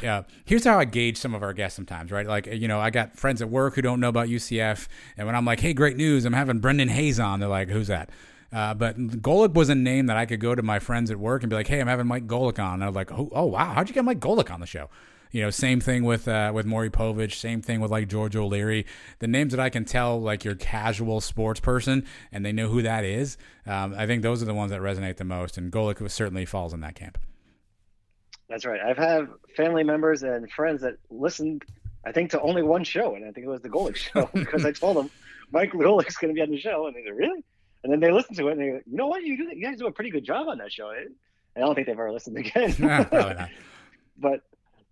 uh, 0.03 0.23
here's 0.45 0.65
how 0.65 0.79
I 0.79 0.85
gauge 0.85 1.17
some 1.17 1.35
of 1.35 1.43
our 1.43 1.53
guests 1.53 1.77
sometimes, 1.77 2.11
right? 2.11 2.27
Like, 2.27 2.47
you 2.47 2.69
know, 2.69 2.81
I 2.81 2.91
got 2.91 3.17
friends 3.17 3.43
at 3.43 3.49
work 3.49 3.75
who 3.75 3.83
don't 3.83 4.01
know 4.01 4.09
about 4.09 4.29
UCF, 4.29 4.89
and 5.17 5.27
when 5.27 5.37
I'm 5.37 5.45
like, 5.45 5.61
"Hey, 5.61 5.73
great 5.73 5.97
news! 5.97 6.25
I'm 6.25 6.33
having 6.33 6.59
Brendan 6.59 6.89
Hayes 6.89 7.19
on," 7.21 7.41
they're 7.41 7.49
like, 7.49 7.69
"Who's 7.69 7.89
that?" 7.89 8.11
Uh, 8.53 8.75
but 8.75 8.99
Golic 8.99 9.55
was 9.55 9.71
a 9.71 9.75
name 9.75 10.07
that 10.07 10.17
I 10.17 10.27
could 10.27 10.41
go 10.41 10.55
to 10.55 10.63
my 10.63 10.79
friends 10.79 11.11
at 11.11 11.19
work 11.19 11.43
and 11.43 11.51
be 11.51 11.57
like, 11.57 11.69
"Hey, 11.69 11.81
I'm 11.81 11.87
having 11.87 12.07
Mike 12.07 12.27
Golic 12.27 12.59
on." 12.59 12.75
And 12.75 12.85
I'm 12.85 12.95
like, 12.95 13.11
"Oh, 13.13 13.31
oh 13.33 13.47
wow, 13.47 13.73
how'd 13.73 13.89
you 13.89 13.95
get 13.95 14.05
Mike 14.05 14.21
Golic 14.21 14.51
on 14.51 14.61
the 14.61 14.67
show?" 14.67 14.91
You 15.33 15.41
know, 15.41 15.51
same 15.51 15.81
thing 15.81 16.05
with 16.05 16.29
uh, 16.29 16.53
with 16.55 16.67
Maury 16.67 16.91
Povich, 16.91 17.35
same 17.35 17.63
thing 17.63 17.81
with 17.81 17.91
like 17.91 18.09
George 18.09 18.37
O'Leary. 18.37 18.85
The 19.19 19.27
names 19.27 19.53
that 19.53 19.61
I 19.61 19.71
can 19.71 19.87
tell, 19.87 20.21
like 20.21 20.45
your 20.45 20.55
casual 20.55 21.23
sports 21.23 21.59
person, 21.59 22.07
and 22.31 22.45
they 22.45 22.53
know 22.53 22.69
who 22.69 22.83
that 22.83 23.05
is. 23.05 23.39
Um, 23.67 23.95
I 23.97 24.07
think 24.07 24.23
those 24.23 24.43
are 24.43 24.47
the 24.47 24.55
ones 24.55 24.71
that 24.71 24.83
resonate 24.83 25.17
the 25.17 25.25
most, 25.25 25.57
and 25.57 25.73
Golic 25.73 26.09
certainly 26.11 26.45
falls 26.45 26.75
in 26.75 26.81
that 26.81 26.95
camp. 26.95 27.17
That's 28.53 28.67
right. 28.67 28.83
I've 28.83 28.99
had 28.99 29.29
family 29.57 29.83
members 29.83 30.23
and 30.23 30.51
friends 30.53 30.83
that 30.83 30.97
listened, 31.09 31.65
I 32.05 32.13
think, 32.13 32.33
to 32.33 32.41
only 32.43 32.63
one 32.63 32.85
show, 32.85 33.15
and 33.15 33.25
I 33.25 33.31
think 33.31 33.47
it 33.47 33.49
was 33.49 33.63
the 33.63 33.71
Golic 33.71 33.97
show 34.13 34.29
because 34.35 34.67
I 34.67 34.73
told 34.73 34.99
them 34.99 35.11
Mike 35.51 35.73
Golic's 35.73 36.19
going 36.19 36.35
to 36.35 36.35
be 36.35 36.43
on 36.43 36.51
the 36.51 36.61
show, 36.61 36.87
and 36.87 36.95
they 36.95 37.03
said, 37.03 37.17
"Really?" 37.17 37.43
And 37.83 37.91
then 37.91 38.01
they 38.01 38.13
listened 38.13 38.37
to 38.37 38.49
it, 38.49 38.53
and 38.53 38.61
they, 38.61 38.67
go, 38.69 38.81
you 38.85 38.97
know 38.99 39.07
what, 39.07 39.23
you 39.23 39.39
do, 39.39 39.57
you 39.57 39.65
guys 39.65 39.79
do 39.79 39.87
a 39.87 39.91
pretty 39.91 40.11
good 40.11 40.25
job 40.25 40.49
on 40.49 40.59
that 40.59 40.71
show. 40.71 40.91
And 40.91 41.15
I 41.57 41.61
don't 41.61 41.75
think 41.75 41.87
they've 41.87 41.95
ever 41.95 42.13
listened 42.13 42.37
again. 42.37 42.75
probably 43.09 43.35
not. 43.35 43.49
But 44.19 44.43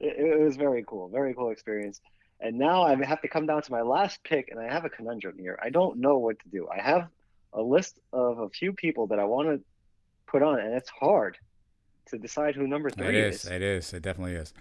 it, 0.00 0.16
it 0.18 0.40
was 0.40 0.56
very 0.56 0.82
cool, 0.88 1.08
very 1.10 1.34
cool 1.34 1.50
experience. 1.50 2.00
And 2.40 2.58
now 2.58 2.84
I 2.84 2.96
have 3.04 3.20
to 3.20 3.28
come 3.28 3.44
down 3.44 3.60
to 3.60 3.70
my 3.70 3.82
last 3.82 4.24
pick, 4.24 4.48
and 4.50 4.58
I 4.58 4.72
have 4.72 4.86
a 4.86 4.88
conundrum 4.88 5.36
here. 5.38 5.58
I 5.62 5.68
don't 5.68 5.98
know 5.98 6.16
what 6.16 6.38
to 6.40 6.48
do. 6.48 6.66
I 6.66 6.80
have 6.80 7.08
a 7.52 7.60
list 7.60 7.98
of 8.10 8.38
a 8.38 8.48
few 8.48 8.72
people 8.72 9.08
that 9.08 9.18
I 9.18 9.24
want 9.24 9.48
to 9.48 9.60
put 10.26 10.42
on, 10.42 10.58
and 10.58 10.72
it's 10.72 10.88
hard 10.88 11.36
to 12.10 12.18
decide 12.18 12.54
who 12.54 12.66
number 12.66 12.90
three 12.90 13.08
it 13.08 13.14
is. 13.14 13.44
is. 13.44 13.50
It 13.50 13.62
is. 13.62 13.92
It 13.92 14.02
definitely 14.02 14.34
is. 14.34 14.52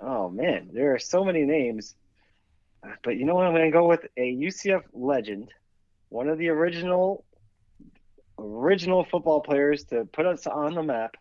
Oh 0.00 0.28
man, 0.28 0.70
there 0.72 0.94
are 0.94 0.98
so 0.98 1.24
many 1.24 1.42
names. 1.42 1.94
But 3.02 3.16
you 3.16 3.24
know 3.24 3.34
what? 3.34 3.46
I'm 3.46 3.52
going 3.52 3.70
to 3.70 3.76
go 3.76 3.88
with 3.88 4.06
a 4.16 4.32
UCF 4.34 4.82
legend, 4.92 5.48
one 6.08 6.28
of 6.28 6.38
the 6.38 6.48
original 6.48 7.24
original 8.38 9.04
football 9.04 9.40
players 9.40 9.84
to 9.84 10.04
put 10.04 10.26
us 10.26 10.46
on 10.46 10.74
the 10.74 10.82
map. 10.82 11.16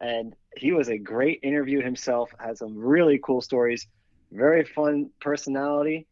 And 0.00 0.34
he 0.56 0.72
was 0.72 0.88
a 0.88 0.98
great 0.98 1.40
interview 1.42 1.82
himself. 1.82 2.30
Had 2.38 2.58
some 2.58 2.76
really 2.76 3.18
cool 3.22 3.40
stories. 3.40 3.86
Very 4.30 4.64
fun 4.64 5.10
personality. 5.20 6.06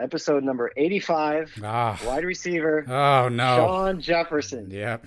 Episode 0.00 0.44
number 0.44 0.70
85. 0.76 1.52
Ah. 1.62 2.00
Wide 2.04 2.24
receiver. 2.24 2.84
Oh 2.88 3.28
no. 3.28 3.56
Shawn 3.56 4.00
Jefferson. 4.00 4.70
Yep. 4.70 5.06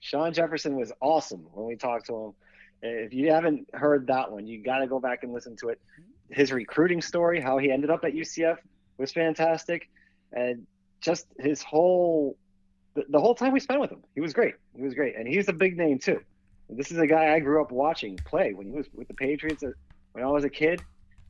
Shawn 0.00 0.32
Jefferson 0.32 0.76
was 0.76 0.92
awesome 1.00 1.46
when 1.52 1.66
we 1.66 1.76
talked 1.76 2.06
to 2.06 2.16
him. 2.16 2.32
If 2.82 3.12
you 3.12 3.30
haven't 3.30 3.68
heard 3.74 4.06
that 4.06 4.32
one, 4.32 4.46
you 4.46 4.62
got 4.62 4.78
to 4.78 4.86
go 4.86 4.98
back 4.98 5.22
and 5.22 5.32
listen 5.32 5.56
to 5.56 5.68
it. 5.68 5.80
His 6.30 6.50
recruiting 6.50 7.02
story, 7.02 7.40
how 7.40 7.58
he 7.58 7.70
ended 7.70 7.90
up 7.90 8.04
at 8.04 8.14
UCF, 8.14 8.56
was 8.96 9.12
fantastic, 9.12 9.90
and 10.32 10.66
just 11.00 11.26
his 11.38 11.62
whole 11.62 12.36
the, 12.94 13.04
the 13.08 13.20
whole 13.20 13.34
time 13.34 13.52
we 13.52 13.60
spent 13.60 13.80
with 13.80 13.90
him, 13.90 14.02
he 14.14 14.20
was 14.20 14.32
great. 14.32 14.54
He 14.74 14.82
was 14.82 14.94
great, 14.94 15.16
and 15.16 15.28
he's 15.28 15.48
a 15.48 15.52
big 15.52 15.76
name 15.76 15.98
too. 15.98 16.20
This 16.68 16.90
is 16.90 16.98
a 16.98 17.06
guy 17.06 17.34
I 17.34 17.40
grew 17.40 17.62
up 17.62 17.72
watching 17.72 18.16
play 18.16 18.52
when 18.54 18.66
he 18.66 18.72
was 18.72 18.86
with 18.94 19.08
the 19.08 19.14
Patriots 19.14 19.62
uh, 19.62 19.70
when 20.12 20.24
I 20.24 20.28
was 20.28 20.44
a 20.44 20.50
kid, 20.50 20.82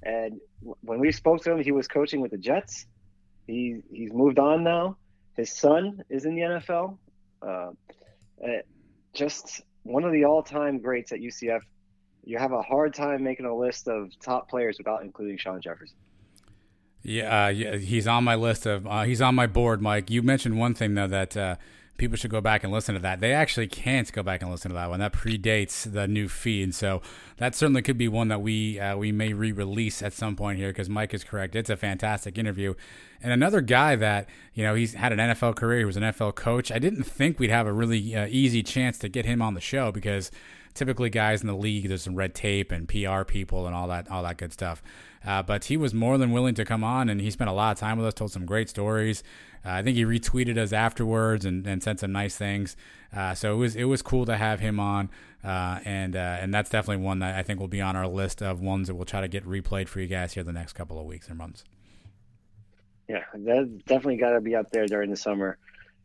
and 0.02 0.40
when 0.82 1.00
we 1.00 1.12
spoke 1.12 1.42
to 1.44 1.52
him, 1.52 1.62
he 1.62 1.72
was 1.72 1.88
coaching 1.88 2.20
with 2.20 2.30
the 2.30 2.38
Jets. 2.38 2.86
He 3.46 3.82
he's 3.90 4.12
moved 4.12 4.38
on 4.38 4.62
now. 4.62 4.96
His 5.36 5.56
son 5.56 6.02
is 6.08 6.24
in 6.24 6.34
the 6.34 6.42
NFL. 6.42 6.98
Uh, 7.42 7.70
just 9.14 9.62
one 9.82 10.04
of 10.04 10.12
the 10.12 10.24
all-time 10.24 10.78
greats 10.78 11.12
at 11.12 11.20
UCF. 11.20 11.60
You 12.24 12.38
have 12.38 12.52
a 12.52 12.62
hard 12.62 12.94
time 12.94 13.22
making 13.22 13.46
a 13.46 13.54
list 13.54 13.88
of 13.88 14.10
top 14.20 14.48
players 14.48 14.76
without 14.78 15.02
including 15.02 15.38
Shawn 15.38 15.60
Jefferson. 15.60 15.96
Yeah, 17.02 17.46
uh, 17.46 17.48
yeah, 17.48 17.76
he's 17.76 18.06
on 18.06 18.24
my 18.24 18.34
list 18.34 18.66
of. 18.66 18.86
Uh, 18.86 19.02
he's 19.02 19.22
on 19.22 19.34
my 19.34 19.46
board, 19.46 19.80
Mike. 19.80 20.10
You 20.10 20.22
mentioned 20.22 20.58
one 20.58 20.74
thing 20.74 20.94
though 20.94 21.06
that 21.06 21.34
uh, 21.34 21.56
people 21.98 22.16
should 22.16 22.30
go 22.30 22.40
back 22.40 22.64
and 22.64 22.72
listen 22.72 22.94
to 22.94 23.00
that. 23.00 23.20
They 23.20 23.32
actually 23.32 23.66
can't 23.66 24.10
go 24.12 24.22
back 24.22 24.42
and 24.42 24.50
listen 24.50 24.70
to 24.70 24.74
that 24.74 24.88
one. 24.88 25.00
That 25.00 25.12
predates 25.12 25.90
the 25.90 26.08
new 26.08 26.28
feed, 26.28 26.74
so 26.74 27.02
that 27.36 27.54
certainly 27.54 27.82
could 27.82 27.98
be 27.98 28.08
one 28.08 28.28
that 28.28 28.40
we 28.40 28.80
uh, 28.80 28.96
we 28.96 29.12
may 29.12 29.32
re-release 29.32 30.02
at 30.02 30.12
some 30.12 30.36
point 30.36 30.58
here 30.58 30.68
because 30.68 30.88
Mike 30.88 31.12
is 31.14 31.24
correct. 31.24 31.54
It's 31.54 31.70
a 31.70 31.76
fantastic 31.76 32.38
interview, 32.38 32.74
and 33.22 33.32
another 33.32 33.60
guy 33.60 33.96
that 33.96 34.28
you 34.54 34.64
know 34.64 34.74
he's 34.74 34.94
had 34.94 35.12
an 35.12 35.18
NFL 35.18 35.56
career. 35.56 35.80
He 35.80 35.84
was 35.84 35.96
an 35.96 36.02
NFL 36.02 36.34
coach. 36.34 36.72
I 36.72 36.78
didn't 36.78 37.04
think 37.04 37.38
we'd 37.38 37.50
have 37.50 37.66
a 37.66 37.72
really 37.72 38.14
uh, 38.16 38.26
easy 38.30 38.62
chance 38.62 38.98
to 38.98 39.08
get 39.08 39.26
him 39.26 39.42
on 39.42 39.54
the 39.54 39.60
show 39.60 39.92
because 39.92 40.30
typically 40.74 41.10
guys 41.10 41.40
in 41.40 41.46
the 41.46 41.54
league 41.54 41.88
there's 41.88 42.02
some 42.02 42.14
red 42.14 42.34
tape 42.34 42.72
and 42.72 42.88
PR 42.88 43.22
people 43.24 43.66
and 43.66 43.74
all 43.74 43.88
that 43.88 44.10
all 44.10 44.22
that 44.22 44.36
good 44.36 44.52
stuff. 44.52 44.82
Uh, 45.24 45.42
but 45.42 45.64
he 45.64 45.76
was 45.76 45.92
more 45.92 46.16
than 46.16 46.32
willing 46.32 46.54
to 46.54 46.64
come 46.64 46.82
on, 46.82 47.10
and 47.10 47.20
he 47.20 47.30
spent 47.30 47.50
a 47.50 47.52
lot 47.52 47.72
of 47.72 47.78
time 47.78 47.98
with 47.98 48.06
us, 48.06 48.14
told 48.14 48.32
some 48.32 48.46
great 48.46 48.70
stories. 48.70 49.22
Uh, 49.64 49.72
I 49.72 49.82
think 49.82 49.96
he 49.96 50.04
retweeted 50.04 50.56
us 50.56 50.72
afterwards 50.72 51.44
and, 51.44 51.66
and 51.66 51.82
said 51.82 52.00
some 52.00 52.12
nice 52.12 52.36
things. 52.36 52.76
Uh, 53.14 53.34
so 53.34 53.52
it 53.52 53.56
was 53.56 53.76
it 53.76 53.84
was 53.84 54.00
cool 54.00 54.24
to 54.24 54.36
have 54.36 54.60
him 54.60 54.80
on, 54.80 55.10
uh, 55.44 55.80
and 55.84 56.16
uh, 56.16 56.38
and 56.40 56.54
that's 56.54 56.70
definitely 56.70 57.04
one 57.04 57.18
that 57.18 57.36
I 57.36 57.42
think 57.42 57.60
will 57.60 57.68
be 57.68 57.80
on 57.80 57.96
our 57.96 58.06
list 58.06 58.42
of 58.42 58.60
ones 58.60 58.88
that 58.88 58.94
we'll 58.94 59.04
try 59.04 59.20
to 59.20 59.28
get 59.28 59.44
replayed 59.44 59.88
for 59.88 60.00
you 60.00 60.06
guys 60.06 60.32
here 60.32 60.42
the 60.42 60.52
next 60.52 60.72
couple 60.72 60.98
of 60.98 61.04
weeks 61.04 61.28
or 61.28 61.34
months. 61.34 61.64
Yeah, 63.08 63.24
that 63.34 63.82
definitely 63.86 64.16
got 64.16 64.30
to 64.30 64.40
be 64.40 64.54
up 64.54 64.70
there 64.70 64.86
during 64.86 65.10
the 65.10 65.16
summer. 65.16 65.58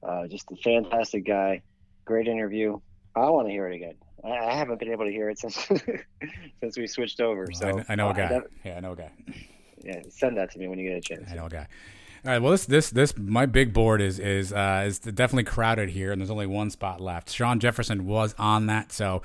Uh, 0.03 0.27
just 0.27 0.51
a 0.51 0.55
fantastic 0.57 1.25
guy, 1.25 1.61
great 2.03 2.27
interview. 2.27 2.79
I 3.15 3.29
want 3.29 3.47
to 3.47 3.51
hear 3.51 3.67
it 3.69 3.75
again. 3.75 3.95
I 4.25 4.53
haven't 4.53 4.79
been 4.79 4.91
able 4.91 5.05
to 5.05 5.11
hear 5.11 5.29
it 5.29 5.39
since 5.39 5.55
since 6.59 6.77
we 6.77 6.87
switched 6.87 7.21
over. 7.21 7.47
So 7.53 7.79
I, 7.79 7.93
I 7.93 7.95
know 7.95 8.09
a 8.09 8.13
guy. 8.13 8.41
yeah, 8.63 8.77
I 8.77 8.79
know 8.79 8.93
a 8.93 8.95
guy. 8.95 9.11
Yeah, 9.83 10.01
send 10.09 10.37
that 10.37 10.51
to 10.51 10.59
me 10.59 10.67
when 10.67 10.79
you 10.79 10.89
get 10.89 10.97
a 10.97 11.01
chance. 11.01 11.29
I 11.31 11.35
know 11.35 11.45
a 11.45 11.49
guy. 11.49 11.67
All 12.25 12.31
right. 12.31 12.39
Well, 12.39 12.51
this 12.51 12.65
this 12.65 12.89
this 12.89 13.15
my 13.17 13.45
big 13.45 13.71
board 13.71 14.01
is 14.01 14.17
is 14.17 14.51
uh, 14.51 14.83
is 14.87 14.97
definitely 14.99 15.43
crowded 15.43 15.89
here, 15.89 16.11
and 16.11 16.19
there's 16.19 16.31
only 16.31 16.47
one 16.47 16.71
spot 16.71 16.99
left. 16.99 17.29
Shawn 17.29 17.59
Jefferson 17.59 18.07
was 18.07 18.33
on 18.39 18.65
that, 18.65 18.91
so 18.91 19.21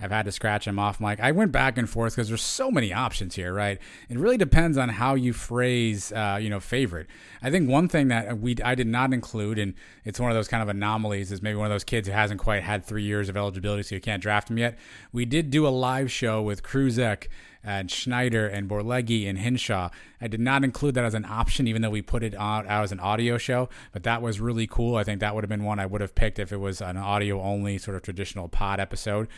I've 0.00 0.10
had 0.10 0.24
to 0.24 0.32
scratch 0.32 0.66
him 0.66 0.78
off, 0.78 0.98
Mike. 1.00 1.20
I 1.20 1.32
went 1.32 1.52
back 1.52 1.76
and 1.76 1.88
forth 1.88 2.14
because 2.14 2.28
there's 2.28 2.42
so 2.42 2.70
many 2.70 2.92
options 2.92 3.34
here, 3.34 3.52
right? 3.52 3.78
It 4.08 4.18
really 4.18 4.36
depends 4.36 4.78
on 4.78 4.88
how 4.88 5.14
you 5.14 5.32
phrase, 5.32 6.10
uh, 6.12 6.38
you 6.40 6.48
know, 6.48 6.60
favorite. 6.60 7.06
I 7.42 7.50
think 7.50 7.68
one 7.68 7.88
thing 7.88 8.08
that 8.08 8.38
we 8.38 8.56
I 8.64 8.74
did 8.74 8.86
not 8.86 9.12
include, 9.12 9.58
and 9.58 9.74
it's 10.04 10.18
one 10.18 10.30
of 10.30 10.36
those 10.36 10.48
kind 10.48 10.62
of 10.62 10.68
anomalies, 10.68 11.30
is 11.30 11.42
maybe 11.42 11.56
one 11.56 11.66
of 11.66 11.72
those 11.72 11.84
kids 11.84 12.08
who 12.08 12.14
hasn't 12.14 12.40
quite 12.40 12.62
had 12.62 12.84
three 12.84 13.02
years 13.02 13.28
of 13.28 13.36
eligibility, 13.36 13.82
so 13.82 13.94
you 13.94 14.00
can't 14.00 14.22
draft 14.22 14.50
him 14.50 14.58
yet. 14.58 14.78
We 15.12 15.24
did 15.24 15.50
do 15.50 15.66
a 15.66 15.70
live 15.70 16.10
show 16.10 16.40
with 16.40 16.62
Kruczek 16.62 17.28
and 17.62 17.90
Schneider 17.90 18.46
and 18.46 18.68
Borlegi 18.68 19.28
and 19.28 19.38
Hinshaw. 19.38 19.90
I 20.20 20.28
did 20.28 20.40
not 20.40 20.64
include 20.64 20.94
that 20.94 21.04
as 21.04 21.14
an 21.14 21.26
option, 21.26 21.66
even 21.66 21.82
though 21.82 21.90
we 21.90 22.02
put 22.02 22.22
it 22.22 22.34
out 22.34 22.66
as 22.66 22.90
an 22.92 23.00
audio 23.00 23.36
show. 23.36 23.68
But 23.92 24.02
that 24.04 24.22
was 24.22 24.40
really 24.40 24.66
cool. 24.66 24.96
I 24.96 25.04
think 25.04 25.20
that 25.20 25.34
would 25.34 25.44
have 25.44 25.50
been 25.50 25.64
one 25.64 25.78
I 25.78 25.86
would 25.86 26.00
have 26.00 26.14
picked 26.14 26.38
if 26.38 26.52
it 26.52 26.56
was 26.56 26.80
an 26.80 26.96
audio 26.96 27.40
only 27.40 27.76
sort 27.76 27.96
of 27.96 28.02
traditional 28.02 28.48
pod 28.48 28.80
episode. 28.80 29.28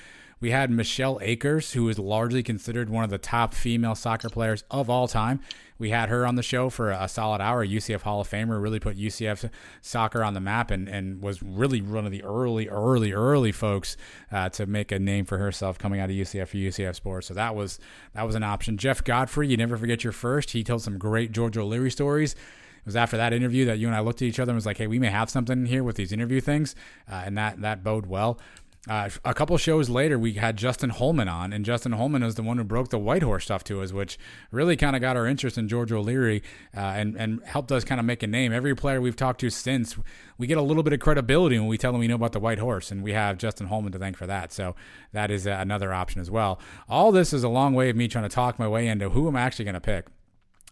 We 0.43 0.51
had 0.51 0.73
Michelle 0.73 1.21
Akers, 1.23 1.75
who 1.75 1.89
is 1.89 2.01
largely 2.01 2.43
considered 2.43 2.91
one 2.91 3.05
of 3.05 3.11
the 3.11 3.17
top 3.17 3.55
female 3.55 3.95
soccer 3.95 4.29
players 4.29 4.65
of 4.73 4.91
all 4.91 5.07
time. 5.07 5.39
We 5.79 5.91
had 5.91 6.09
her 6.09 6.27
on 6.27 6.35
the 6.35 6.43
show 6.43 6.69
for 6.69 6.91
a 6.91 7.07
solid 7.07 7.41
hour. 7.41 7.65
UCF 7.65 8.03
Hall 8.03 8.21
of 8.21 8.29
Famer 8.29 8.61
really 8.61 8.81
put 8.81 8.99
UCF 8.99 9.49
soccer 9.81 10.25
on 10.25 10.35
the 10.35 10.41
map 10.41 10.73
and, 10.73 10.89
and 10.89 11.23
was 11.23 11.45
really 11.45 11.81
one 11.81 12.07
of 12.07 12.11
the 12.11 12.25
early, 12.25 12.69
early, 12.69 13.13
early 13.13 13.53
folks 13.53 13.97
uh, 14.33 14.49
to 14.49 14.67
make 14.67 14.91
a 14.91 14.99
name 14.99 15.27
for 15.27 15.39
herself 15.39 15.79
coming 15.79 16.01
out 16.01 16.11
of 16.11 16.17
UCF 16.17 16.49
for 16.49 16.57
UCF 16.57 16.97
Sports. 16.97 17.29
So 17.29 17.35
that 17.35 17.55
was 17.55 17.79
that 18.15 18.27
was 18.27 18.35
an 18.35 18.43
option. 18.43 18.77
Jeff 18.77 19.05
Godfrey, 19.05 19.47
you 19.47 19.57
never 19.57 19.77
forget 19.77 20.03
your 20.03 20.13
first. 20.13 20.51
He 20.51 20.65
told 20.65 20.83
some 20.83 20.99
great 20.99 21.31
George 21.31 21.57
O'Leary 21.57 21.93
stories. 21.93 22.35
It 22.83 22.87
was 22.87 22.97
after 22.97 23.17
that 23.17 23.33
interview 23.33 23.65
that 23.67 23.79
you 23.79 23.87
and 23.87 23.95
I 23.95 24.01
looked 24.01 24.23
at 24.23 24.27
each 24.27 24.41
other 24.41 24.51
and 24.51 24.57
was 24.57 24.67
like, 24.67 24.79
"Hey, 24.79 24.89
we 24.89 24.99
may 24.99 25.11
have 25.11 25.31
something 25.31 25.67
here 25.67 25.85
with 25.85 25.95
these 25.95 26.11
interview 26.11 26.41
things," 26.41 26.75
uh, 27.09 27.23
and 27.25 27.39
that 27.39 27.61
that 27.61 27.85
bode 27.85 28.07
well. 28.07 28.41
Uh, 28.89 29.09
a 29.25 29.33
couple 29.33 29.57
shows 29.59 29.89
later, 29.89 30.19
we 30.19 30.33
had 30.33 30.57
Justin 30.57 30.91
Holman 30.91 31.29
on, 31.29 31.53
and 31.53 31.65
Justin 31.65 31.93
Holman 31.93 32.25
is 32.25 32.35
the 32.35 32.43
one 32.43 32.59
who 32.59 32.65
broke 32.65 32.89
the 32.89 32.99
White 32.99 33.23
Horse 33.23 33.45
stuff 33.45 33.63
to 33.65 33.81
us, 33.81 33.93
which 33.93 34.19
really 34.51 34.77
kind 34.77 34.97
of 34.97 35.01
got 35.01 35.17
our 35.17 35.25
interest 35.25 35.57
in 35.57 35.69
George 35.69 35.93
O'Leary 35.93 36.43
uh, 36.77 36.81
and 36.81 37.17
and 37.17 37.45
helped 37.45 37.71
us 37.71 37.85
kind 37.85 38.01
of 38.01 38.05
make 38.05 38.25
a 38.25 38.27
name. 38.27 38.53
Every 38.53 38.75
player 38.75 39.01
we've 39.01 39.15
talked 39.15 39.41
to 39.43 39.51
since, 39.51 39.97
we 40.37 40.49
get 40.49 40.59
a 40.59 40.63
little 40.63 40.83
bit 40.83 40.93
of 40.93 40.99
credibility 40.99 41.61
when 41.61 41.69
we 41.69 41.79
tell 41.79 41.93
them 41.93 42.01
we 42.01 42.09
know 42.09 42.17
about 42.17 42.33
the 42.33 42.41
White 42.41 42.59
Horse, 42.59 42.91
and 42.91 43.05
we 43.05 43.13
have 43.13 43.39
Justin 43.39 43.69
Holman 43.69 43.93
to 43.93 44.01
thank 44.01 44.17
for 44.17 44.27
that. 44.27 44.53
So 44.53 44.75
that 45.13 45.31
is 45.31 45.47
uh, 45.47 45.57
another 45.61 45.93
option 45.93 46.21
as 46.21 46.29
well. 46.29 46.59
All 46.89 47.13
this 47.13 47.33
is 47.33 47.45
a 47.45 47.49
long 47.49 47.75
way 47.75 47.89
of 47.89 47.95
me 47.95 48.09
trying 48.09 48.29
to 48.29 48.35
talk 48.35 48.59
my 48.59 48.67
way 48.67 48.89
into 48.89 49.11
who 49.11 49.29
I'm 49.29 49.37
actually 49.37 49.67
going 49.67 49.75
to 49.75 49.81
pick. 49.81 50.07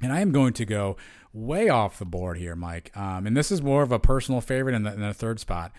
And 0.03 0.13
I 0.13 0.21
am 0.21 0.33
going 0.33 0.55
to 0.55 0.65
go 0.65 0.97
way 1.33 1.69
off 1.69 1.99
the 1.99 2.07
board 2.07 2.39
here, 2.39 2.57
Mike. 2.57 2.91
Um, 2.97 3.27
and 3.27 3.37
this 3.37 3.53
is 3.53 3.63
more 3.63 3.83
of 3.83 3.93
a 3.93 4.01
personal 4.01 4.41
favorite 4.41 4.75
in 4.75 4.83
the, 4.83 4.93
in 4.95 5.01
the 5.01 5.15
third 5.15 5.39
spot. 5.39 5.73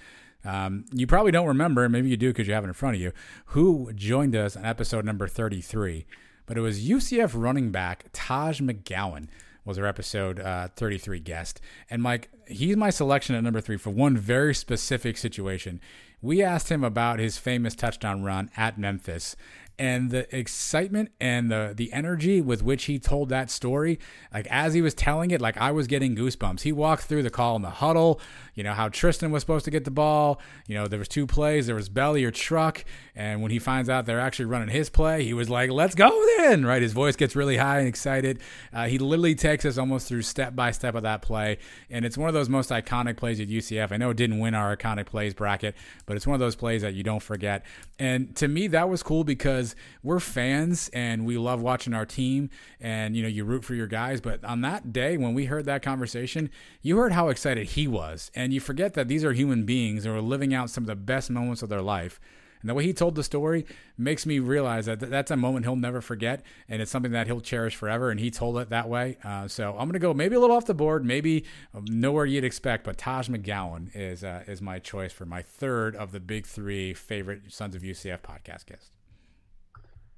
Um, 0.44 0.86
you 0.92 1.08
probably 1.08 1.32
don't 1.32 1.48
remember, 1.48 1.88
maybe 1.88 2.10
you 2.10 2.18
do 2.18 2.30
because 2.30 2.48
you 2.48 2.54
have 2.54 2.64
it 2.64 2.68
in 2.68 2.74
front 2.74 2.96
of 2.96 3.02
you, 3.02 3.12
who 3.48 3.92
joined 3.94 4.36
us 4.36 4.56
on 4.56 4.66
episode 4.66 5.06
number 5.06 5.28
33. 5.28 6.06
But 6.46 6.58
it 6.58 6.62
was 6.62 6.84
UCF 6.84 7.32
running 7.34 7.72
back 7.72 8.06
Taj 8.14 8.60
McGowan 8.62 9.28
was 9.64 9.78
our 9.78 9.86
episode 9.86 10.40
uh, 10.40 10.70
33 10.76 11.20
guest. 11.20 11.62
And 11.90 12.02
Mike, 12.02 12.30
he's 12.48 12.76
my 12.76 12.90
selection 12.90 13.36
at 13.36 13.44
number 13.44 13.62
three 13.62 13.78
for 13.78 13.92
one 13.92 14.18
very 14.18 14.56
specific 14.56 15.18
situation. 15.18 15.80
We 16.22 16.42
asked 16.44 16.70
him 16.70 16.84
about 16.84 17.20
his 17.20 17.38
famous 17.38 17.76
touchdown 17.76 18.24
run 18.24 18.50
at 18.58 18.78
Memphis 18.78 19.36
and 19.80 20.12
the 20.12 20.36
excitement 20.36 21.12
and 21.20 21.52
the 21.52 21.74
the 21.76 21.92
energy 21.92 22.40
with 22.40 22.62
which 22.62 22.84
he 22.86 23.00
told 23.00 23.30
that 23.30 23.50
story 23.50 24.00
like 24.32 24.46
as 24.52 24.76
he 24.76 24.82
was 24.82 24.94
telling 24.94 25.32
it 25.32 25.42
like 25.42 25.58
i 25.58 25.72
was 25.72 25.88
getting 25.88 26.16
goosebumps 26.16 26.62
he 26.62 26.72
walked 26.72 27.04
through 27.04 27.24
the 27.24 27.32
call 27.32 27.56
in 27.56 27.64
the 27.64 27.70
huddle 27.70 28.22
you 28.54 28.64
know 28.64 28.74
how 28.74 28.90
tristan 28.90 29.32
was 29.32 29.42
supposed 29.42 29.66
to 29.66 29.72
get 29.72 29.86
the 29.86 29.92
ball. 29.92 30.42
You 30.68 30.76
know 30.76 30.88
there 30.88 31.00
was 31.00 31.08
two 31.08 31.26
plays. 31.28 31.68
There 31.68 31.76
was 31.76 31.90
belly 31.90 32.24
or 32.24 32.32
truck. 32.32 32.84
And 33.16 33.42
when 33.42 33.52
he 33.52 33.60
finds 33.60 33.90
out 33.90 34.06
they're 34.06 34.20
actually 34.20 34.46
running 34.46 34.70
his 34.70 34.90
play 34.90 35.24
he 35.24 35.34
was 35.34 35.50
like 35.50 35.70
let's 35.70 35.96
go 35.96 36.10
then 36.38 36.66
right? 36.66 36.82
His 36.82 36.94
voice 36.94 37.16
gets 37.16 37.36
really 37.36 37.58
high 37.58 37.80
and 37.80 37.88
excited. 37.88 38.40
Uh, 38.74 38.86
he 38.88 38.98
literally 38.98 39.36
takes 39.36 39.66
us 39.66 39.78
almost 39.78 40.08
through 40.08 40.24
step 40.24 40.56
by 40.56 40.72
step 40.72 40.96
of 40.96 41.04
that 41.04 41.22
play. 41.22 41.58
And 41.90 42.06
it's 42.06 42.18
one 42.18 42.28
of 42.28 42.34
those 42.34 42.50
most 42.50 42.70
iconic 42.70 43.18
plays 43.18 43.40
at 43.40 43.48
ucf. 43.48 43.92
I 43.92 43.98
know 43.98 44.10
it 44.10 44.18
didn't 44.18 44.40
win 44.40 44.54
our 44.54 44.76
iconic 44.76 45.06
plays 45.06 45.34
bracket 45.34 45.76
but 46.06 46.16
it's 46.16 46.28
one 46.28 46.34
of 46.34 46.40
those 46.40 46.56
plays 46.56 46.82
that 46.82 46.94
you 46.94 47.04
don't 47.04 47.24
forget. 47.24 47.66
And 48.00 48.36
to 48.38 48.48
me 48.48 48.68
that 48.68 48.90
was 48.90 49.04
cool 49.04 49.24
because 49.24 49.76
we're 50.04 50.20
fans 50.20 50.90
and 50.94 51.26
we 51.26 51.38
love 51.38 51.62
watching 51.62 51.94
our 51.94 52.06
team 52.06 52.50
and 52.80 53.16
you 53.16 53.24
know 53.24 53.30
you 53.30 53.44
root 53.46 53.64
for 53.64 53.76
your 53.76 53.88
guys. 53.88 54.22
But 54.22 54.44
on 54.44 54.62
that 54.62 54.92
day 54.92 55.18
when 55.18 55.34
we 55.34 55.46
heard 55.46 55.66
that 55.66 55.82
conversation 55.82 56.50
you 56.82 56.98
heard 56.98 57.12
how 57.12 57.30
excited 57.30 57.68
he 57.68 57.88
was. 57.88 58.32
And 58.36 58.51
you 58.52 58.60
forget 58.60 58.94
that 58.94 59.08
these 59.08 59.24
are 59.24 59.34
human 59.34 59.66
beings 59.66 60.06
and 60.06 60.16
are 60.16 60.22
living 60.22 60.54
out 60.54 60.70
some 60.70 60.84
of 60.84 60.88
the 60.88 60.96
best 60.96 61.30
moments 61.30 61.62
of 61.62 61.70
their 61.70 61.82
life 61.82 62.20
and 62.62 62.70
the 62.70 62.74
way 62.74 62.84
he 62.84 62.94
told 62.94 63.16
the 63.16 63.24
story 63.24 63.66
makes 63.98 64.26
me 64.26 64.40
realize 64.40 64.86
that 64.86 65.00
that's 65.00 65.32
a 65.32 65.38
moment 65.38 65.66
he'll 65.66 65.76
never 65.76 66.00
forget, 66.00 66.44
and 66.70 66.82
it's 66.82 66.92
something 66.92 67.12
that 67.12 67.28
he'll 67.28 67.42
cherish 67.42 67.76
forever. 67.76 68.12
And 68.12 68.20
he 68.20 68.32
told 68.32 68.58
it 68.58 68.70
that 68.70 68.88
way. 68.88 69.18
Uh, 69.24 69.48
so 69.48 69.76
I'm 69.78 69.92
to 69.92 70.00
go 70.00 70.14
maybe 70.14 70.36
a 70.36 70.40
little 70.40 70.56
off 70.56 70.66
the 70.66 70.74
board, 70.74 71.04
maybe 71.04 71.46
um, 71.74 71.86
nowhere 71.90 72.26
you'd 72.26 72.44
expect, 72.44 72.84
but 72.84 72.98
Taj 72.98 73.30
McGowan 73.30 73.90
is 73.96 74.24
uh, 74.24 74.44
is 74.48 74.62
my 74.62 74.80
choice 74.80 75.12
for 75.12 75.26
my 75.26 75.42
third 75.42 75.96
of 75.96 76.12
the 76.12 76.20
big 76.20 76.46
three 76.46 76.94
favorite 76.94 77.52
Sons 77.52 77.76
of 77.76 77.82
UCF 77.82 78.22
podcast 78.22 78.68
guests. 78.68 78.92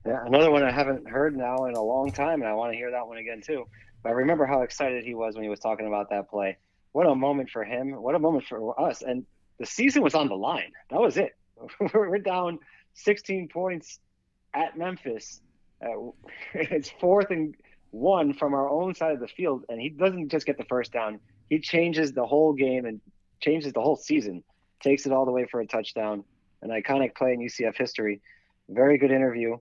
Yeah, 0.05 0.25
another 0.25 0.51
one 0.51 0.63
I 0.63 0.71
haven't 0.71 1.07
heard 1.07 1.37
now 1.37 1.65
in 1.65 1.75
a 1.75 1.81
long 1.81 2.11
time, 2.11 2.41
and 2.41 2.49
I 2.49 2.53
want 2.53 2.73
to 2.73 2.77
hear 2.77 2.91
that 2.91 3.07
one 3.07 3.17
again 3.17 3.41
too. 3.41 3.65
But 4.01 4.09
I 4.09 4.11
remember 4.13 4.45
how 4.45 4.63
excited 4.63 5.05
he 5.05 5.15
was 5.15 5.35
when 5.35 5.43
he 5.43 5.49
was 5.49 5.61
talking 5.61 5.87
about 5.87 6.09
that 6.09 6.29
play. 6.29 6.57
What 6.93 7.07
a 7.07 7.15
moment 7.15 7.49
for 7.49 7.63
him! 7.63 7.91
What 8.01 8.15
a 8.15 8.19
moment 8.19 8.45
for 8.45 8.79
us! 8.79 9.01
And 9.01 9.25
the 9.59 9.65
season 9.65 10.01
was 10.01 10.15
on 10.15 10.29
the 10.29 10.35
line. 10.35 10.71
That 10.89 11.01
was 11.01 11.17
it. 11.17 11.35
We're 11.93 12.19
down 12.19 12.59
16 12.93 13.49
points 13.49 13.99
at 14.53 14.77
Memphis. 14.77 15.41
Uh, 15.83 16.11
it's 16.53 16.89
fourth 16.99 17.29
and 17.31 17.55
one 17.91 18.33
from 18.33 18.53
our 18.53 18.69
own 18.69 18.95
side 18.95 19.13
of 19.13 19.19
the 19.19 19.27
field, 19.27 19.65
and 19.69 19.79
he 19.79 19.89
doesn't 19.89 20.29
just 20.29 20.45
get 20.45 20.57
the 20.57 20.65
first 20.65 20.91
down. 20.91 21.19
He 21.49 21.59
changes 21.59 22.13
the 22.13 22.25
whole 22.25 22.53
game 22.53 22.85
and 22.85 23.01
changes 23.41 23.73
the 23.73 23.81
whole 23.81 23.95
season. 23.95 24.43
Takes 24.81 25.05
it 25.05 25.11
all 25.11 25.25
the 25.25 25.31
way 25.31 25.45
for 25.49 25.61
a 25.61 25.67
touchdown. 25.67 26.23
An 26.61 26.69
iconic 26.69 27.15
play 27.15 27.33
in 27.33 27.39
UCF 27.39 27.77
history. 27.77 28.21
Very 28.69 28.97
good 28.97 29.11
interview. 29.11 29.57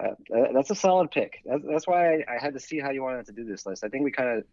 Uh, 0.00 0.10
that's 0.54 0.70
a 0.70 0.74
solid 0.74 1.10
pick. 1.10 1.40
That's, 1.44 1.62
that's 1.68 1.86
why 1.86 2.14
I, 2.14 2.24
I, 2.28 2.38
had 2.40 2.54
to 2.54 2.60
see 2.60 2.78
how 2.78 2.90
you 2.90 3.02
wanted 3.02 3.26
to 3.26 3.32
do 3.32 3.44
this 3.44 3.66
list. 3.66 3.84
I 3.84 3.88
think 3.88 4.04
we 4.04 4.10
kind 4.10 4.38
of 4.38 4.44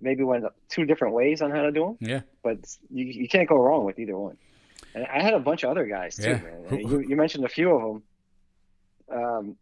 maybe 0.00 0.22
went 0.24 0.44
two 0.68 0.84
different 0.84 1.14
ways 1.14 1.42
on 1.42 1.50
how 1.50 1.62
to 1.62 1.72
do 1.72 1.84
them. 1.84 1.96
Yeah. 2.00 2.20
But 2.42 2.58
you, 2.90 3.04
you 3.04 3.28
can't 3.28 3.48
go 3.48 3.56
wrong 3.56 3.84
with 3.84 3.98
either 3.98 4.16
one. 4.16 4.36
And 4.94 5.06
I 5.06 5.22
had 5.22 5.34
a 5.34 5.40
bunch 5.40 5.64
of 5.64 5.70
other 5.70 5.86
guys 5.86 6.16
too, 6.16 6.30
yeah. 6.30 6.40
man. 6.70 6.80
You, 6.80 7.00
you, 7.00 7.16
mentioned 7.16 7.44
a 7.44 7.48
few 7.48 7.70
of 7.70 7.82
them. 9.10 9.22
Um, 9.22 9.56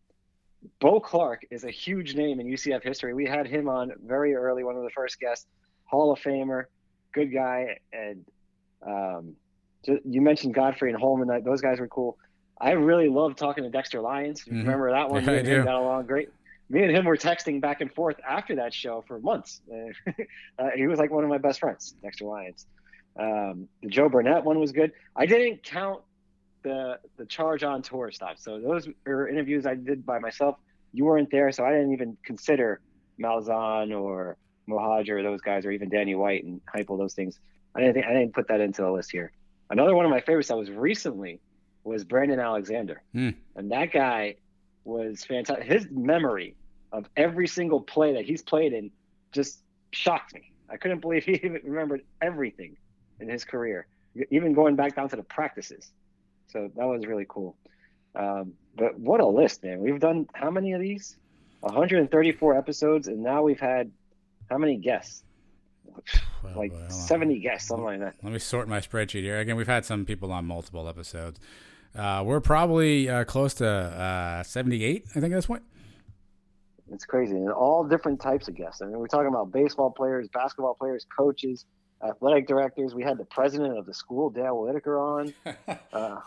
Bo 0.80 1.01
Clark 1.01 1.47
is 1.51 1.64
a 1.64 1.70
huge 1.70 2.14
name 2.14 2.39
in 2.39 2.47
UCF 2.47 2.83
history. 2.83 3.14
We 3.14 3.26
had 3.26 3.47
him 3.47 3.68
on 3.68 3.93
very 4.05 4.35
early, 4.35 4.62
one 4.62 4.76
of 4.76 4.83
the 4.83 4.91
first 4.91 5.18
guests, 5.18 5.47
Hall 5.85 6.12
of 6.12 6.20
Famer, 6.20 6.64
good 7.12 7.33
guy. 7.33 7.78
And 7.93 8.24
um, 8.87 9.37
you 10.05 10.20
mentioned 10.20 10.55
Godfrey 10.55 10.91
and 10.91 11.01
Holman. 11.01 11.43
Those 11.45 11.61
guys 11.61 11.80
were 11.80 11.89
cool. 11.89 12.18
I 12.61 12.72
really 12.72 13.09
love 13.09 13.35
talking 13.35 13.64
to 13.64 13.70
Dexter 13.70 14.01
Lyons. 14.01 14.43
Mm-hmm. 14.43 14.59
Remember 14.59 14.93
that 14.93 15.11
one? 15.11 15.24
Yeah, 15.24 15.33
I 15.33 15.43
do. 15.43 15.64
got 15.64 15.74
along 15.74 16.07
great. 16.07 16.28
Me 16.71 16.83
and 16.83 16.91
him 16.91 17.05
were 17.05 17.17
texting 17.17 17.61
back 17.61 17.81
and 17.81 17.93
forth 17.93 18.17
after 18.27 18.57
that 18.57 18.73
show 18.73 19.05
for 19.07 19.19
months. 19.19 19.61
uh, 20.59 20.71
he 20.75 20.87
was 20.87 20.99
like 20.99 21.11
one 21.11 21.25
of 21.25 21.31
my 21.31 21.39
best 21.39 21.61
friends, 21.61 21.95
Dexter 22.03 22.25
Lyons. 22.25 22.67
Um, 23.19 23.69
the 23.83 23.89
Joe 23.89 24.09
Burnett 24.09 24.45
one 24.45 24.59
was 24.59 24.73
good. 24.73 24.93
I 25.15 25.27
didn't 25.27 25.63
count 25.63 26.01
the 26.63 26.99
the 27.17 27.27
charge 27.27 27.63
on 27.63 27.83
tour 27.83 28.11
stuff. 28.11 28.39
So 28.39 28.61
those 28.61 28.89
are 29.07 29.29
interviews 29.29 29.67
I 29.67 29.75
did 29.75 30.07
by 30.07 30.19
myself. 30.19 30.57
You 30.93 31.05
weren't 31.05 31.31
there, 31.31 31.53
so 31.53 31.65
I 31.65 31.73
didn't 31.73 31.93
even 31.93 32.17
consider 32.25 32.81
Malzahn 33.21 33.99
or 33.99 34.37
Mohajir 34.69 35.21
or 35.21 35.23
those 35.23 35.41
guys, 35.41 35.67
or 35.67 35.71
even 35.71 35.89
Danny 35.89 36.15
White 36.15 36.45
and 36.45 36.61
Heupel, 36.75 36.99
those 36.99 37.15
things. 37.15 37.39
I 37.75 37.81
didn't 37.81 37.95
think, 37.95 38.07
I 38.07 38.13
didn't 38.13 38.35
put 38.35 38.49
that 38.49 38.61
into 38.61 38.83
the 38.83 38.91
list 38.91 39.11
here. 39.11 39.33
Another 39.71 39.95
one 39.95 40.05
of 40.05 40.11
my 40.11 40.21
favorites 40.21 40.49
that 40.49 40.57
was 40.57 40.71
recently 40.71 41.41
was 41.85 42.05
Brandon 42.05 42.39
Alexander. 42.39 43.03
Mm. 43.15 43.35
And 43.57 43.73
that 43.73 43.93
guy 43.93 44.37
was 44.85 45.24
fantastic. 45.24 45.66
His 45.66 45.87
memory 45.91 46.57
of 46.93 47.09
every 47.16 47.47
single 47.47 47.80
play 47.80 48.14
that 48.14 48.24
he's 48.24 48.43
played 48.43 48.72
in 48.72 48.91
just 49.33 49.62
shocked 49.93 50.35
me. 50.35 50.53
I 50.68 50.76
couldn't 50.76 51.01
believe 51.01 51.24
he 51.26 51.35
even 51.35 51.61
remembered 51.64 52.03
everything 52.20 52.76
in 53.20 53.28
his 53.28 53.45
career, 53.45 53.87
even 54.30 54.53
going 54.53 54.76
back 54.76 54.97
down 54.97 55.09
to 55.11 55.16
the 55.16 55.22
practices. 55.22 55.91
So 56.49 56.70
that 56.76 56.85
was 56.85 57.07
really 57.07 57.26
cool. 57.28 57.57
Um, 58.14 58.55
but 58.76 58.99
what 58.99 59.20
a 59.20 59.26
list, 59.26 59.64
man. 59.64 59.80
We've 59.80 60.01
done 60.01 60.26
how 60.35 60.51
many 60.51 60.72
of 60.72 60.80
these? 60.80 61.16
134 61.61 62.57
episodes, 62.57 63.09
and 63.09 63.22
now 63.22 63.43
we've 63.43 63.61
had 63.61 63.91
how 64.51 64.59
many 64.59 64.76
guests? 64.76 65.22
Well, 66.43 66.55
like 66.57 66.72
70 66.89 67.39
guests, 67.41 67.68
something 67.68 67.85
like 67.85 68.01
that. 68.01 68.16
Let 68.22 68.33
me 68.33 68.39
sort 68.39 68.68
my 68.68 68.80
spreadsheet 68.80 69.22
here. 69.22 69.39
Again, 69.39 69.57
we've 69.57 69.66
had 69.66 69.85
some 69.85 70.05
people 70.05 70.33
on 70.33 70.45
multiple 70.45 70.89
episodes. 70.89 71.39
Uh, 71.97 72.22
we're 72.24 72.40
probably 72.40 73.09
uh, 73.09 73.24
close 73.24 73.55
to 73.55 73.66
uh, 73.68 74.43
78, 74.43 75.05
I 75.11 75.20
think, 75.20 75.32
at 75.32 75.36
this 75.36 75.47
point. 75.47 75.62
It's 76.90 77.05
crazy. 77.05 77.36
And 77.36 77.51
all 77.51 77.84
different 77.84 78.20
types 78.20 78.49
of 78.49 78.55
guests. 78.55 78.82
I 78.82 78.86
mean, 78.86 78.99
we're 78.99 79.07
talking 79.07 79.28
about 79.28 79.53
baseball 79.53 79.90
players, 79.90 80.28
basketball 80.28 80.74
players, 80.74 81.07
coaches, 81.16 81.64
athletic 82.07 82.47
directors. 82.47 82.95
We 82.95 83.03
had 83.03 83.18
the 83.18 83.24
president 83.24 83.78
of 83.78 83.86
the 83.86 83.95
school, 83.95 84.30
Dale 84.30 84.59
Whitaker, 84.61 84.99
on. 84.99 85.34
Uh, 85.93 86.20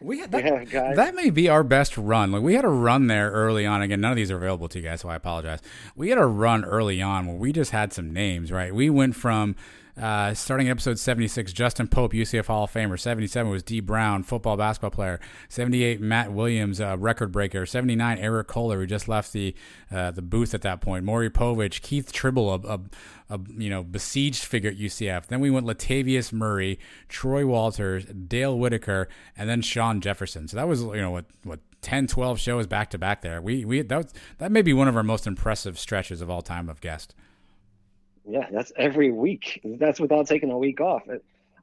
we 0.00 0.18
had 0.18 0.30
that, 0.32 0.68
that 0.96 1.14
may 1.14 1.30
be 1.30 1.48
our 1.48 1.62
best 1.62 1.96
run. 1.96 2.32
Like 2.32 2.42
we 2.42 2.54
had 2.54 2.64
a 2.64 2.68
run 2.68 3.06
there 3.06 3.30
early 3.30 3.66
on. 3.66 3.82
Again, 3.82 4.00
none 4.00 4.12
of 4.12 4.16
these 4.16 4.30
are 4.30 4.36
available 4.36 4.68
to 4.68 4.78
you 4.78 4.84
guys, 4.84 5.00
so 5.00 5.08
I 5.08 5.16
apologize. 5.16 5.60
We 5.94 6.08
had 6.10 6.18
a 6.18 6.26
run 6.26 6.64
early 6.64 7.00
on 7.00 7.26
where 7.26 7.36
we 7.36 7.52
just 7.52 7.70
had 7.70 7.92
some 7.92 8.12
names, 8.12 8.50
right? 8.50 8.74
We 8.74 8.90
went 8.90 9.16
from 9.16 9.56
uh, 10.00 10.34
starting 10.34 10.68
episode 10.68 10.98
76, 10.98 11.52
Justin 11.52 11.88
Pope, 11.88 12.12
UCF 12.12 12.46
Hall 12.46 12.64
of 12.64 12.72
Famer. 12.72 12.98
77 12.98 13.50
was 13.50 13.62
D. 13.62 13.80
Brown, 13.80 14.22
football 14.22 14.56
basketball 14.56 14.90
player. 14.90 15.18
78, 15.48 16.00
Matt 16.00 16.32
Williams, 16.32 16.80
uh, 16.80 16.96
record 16.98 17.32
breaker. 17.32 17.64
79, 17.64 18.18
Eric 18.18 18.46
Kohler, 18.46 18.78
who 18.80 18.86
just 18.86 19.08
left 19.08 19.32
the 19.32 19.54
uh, 19.90 20.10
the 20.10 20.22
booth 20.22 20.52
at 20.52 20.62
that 20.62 20.80
point. 20.80 21.04
Maury 21.04 21.30
Povich, 21.30 21.80
Keith 21.80 22.12
Tribble, 22.12 22.52
a, 22.52 22.74
a, 22.74 22.80
a, 23.30 23.40
you 23.56 23.70
know 23.70 23.82
besieged 23.82 24.44
figure 24.44 24.70
at 24.70 24.76
UCF. 24.76 25.26
Then 25.26 25.40
we 25.40 25.50
went 25.50 25.66
Latavius 25.66 26.32
Murray, 26.32 26.78
Troy 27.08 27.46
Walters, 27.46 28.04
Dale 28.04 28.58
Whitaker, 28.58 29.08
and 29.36 29.48
then 29.48 29.62
Shawn 29.62 30.02
Jefferson. 30.02 30.46
So 30.46 30.58
that 30.58 30.68
was 30.68 30.82
you 30.82 31.00
know 31.00 31.10
what 31.10 31.24
what 31.42 31.60
10, 31.80 32.06
12 32.06 32.38
shows 32.38 32.66
back 32.66 32.90
to 32.90 32.98
back 32.98 33.22
there. 33.22 33.40
We 33.40 33.64
we 33.64 33.80
that 33.80 33.96
was, 33.96 34.12
that 34.38 34.52
may 34.52 34.60
be 34.60 34.72
one 34.72 34.88
of 34.88 34.96
our 34.96 35.02
most 35.02 35.26
impressive 35.26 35.78
stretches 35.78 36.20
of 36.20 36.28
all 36.28 36.42
time 36.42 36.68
of 36.68 36.80
guest. 36.80 37.14
Yeah, 38.28 38.46
that's 38.50 38.72
every 38.76 39.12
week. 39.12 39.60
That's 39.64 40.00
without 40.00 40.26
taking 40.26 40.50
a 40.50 40.58
week 40.58 40.80
off. 40.80 41.02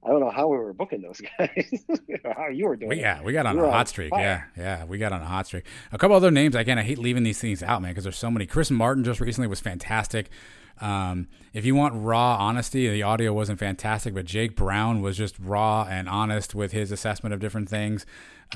I 0.06 0.10
don't 0.10 0.20
know 0.20 0.30
how 0.30 0.48
we 0.50 0.58
were 0.58 0.74
booking 0.74 1.02
those 1.02 1.22
guys. 1.38 1.86
how 2.36 2.48
you 2.48 2.66
were 2.68 2.76
doing? 2.76 2.90
We, 2.90 3.00
yeah, 3.00 3.22
we 3.22 3.32
got 3.34 3.46
on 3.46 3.58
a 3.58 3.72
hot 3.72 3.88
streak. 3.88 4.10
Fire. 4.10 4.50
Yeah, 4.58 4.62
yeah, 4.62 4.86
we 4.86 4.98
got 4.98 5.14
on 5.14 5.22
a 5.22 5.26
hot 5.26 5.48
streak. 5.48 5.66
A 5.92 5.98
couple 5.98 6.16
other 6.16 6.32
names. 6.32 6.56
Again, 6.56 6.78
I 6.78 6.84
hate 6.84 6.98
leaving 6.98 7.24
these 7.24 7.40
things 7.40 7.64
out, 7.64 7.82
man, 7.82 7.92
because 7.92 8.04
there's 8.04 8.18
so 8.18 8.30
many. 8.32 8.46
Chris 8.46 8.70
Martin 8.70 9.04
just 9.04 9.20
recently 9.22 9.48
was 9.48 9.60
fantastic. 9.62 10.30
Um, 10.82 11.28
if 11.54 11.66
you 11.66 11.76
want 11.76 11.94
raw 11.96 12.36
honesty, 12.38 12.90
the 12.90 13.04
audio 13.04 13.32
wasn't 13.32 13.60
fantastic, 13.60 14.14
but 14.14 14.26
Jake 14.26 14.56
Brown 14.56 15.02
was 15.02 15.18
just 15.18 15.38
raw 15.40 15.88
and 15.90 16.10
honest 16.10 16.56
with 16.56 16.72
his 16.72 16.92
assessment 16.92 17.34
of 17.34 17.40
different 17.40 17.70
things. 17.70 18.06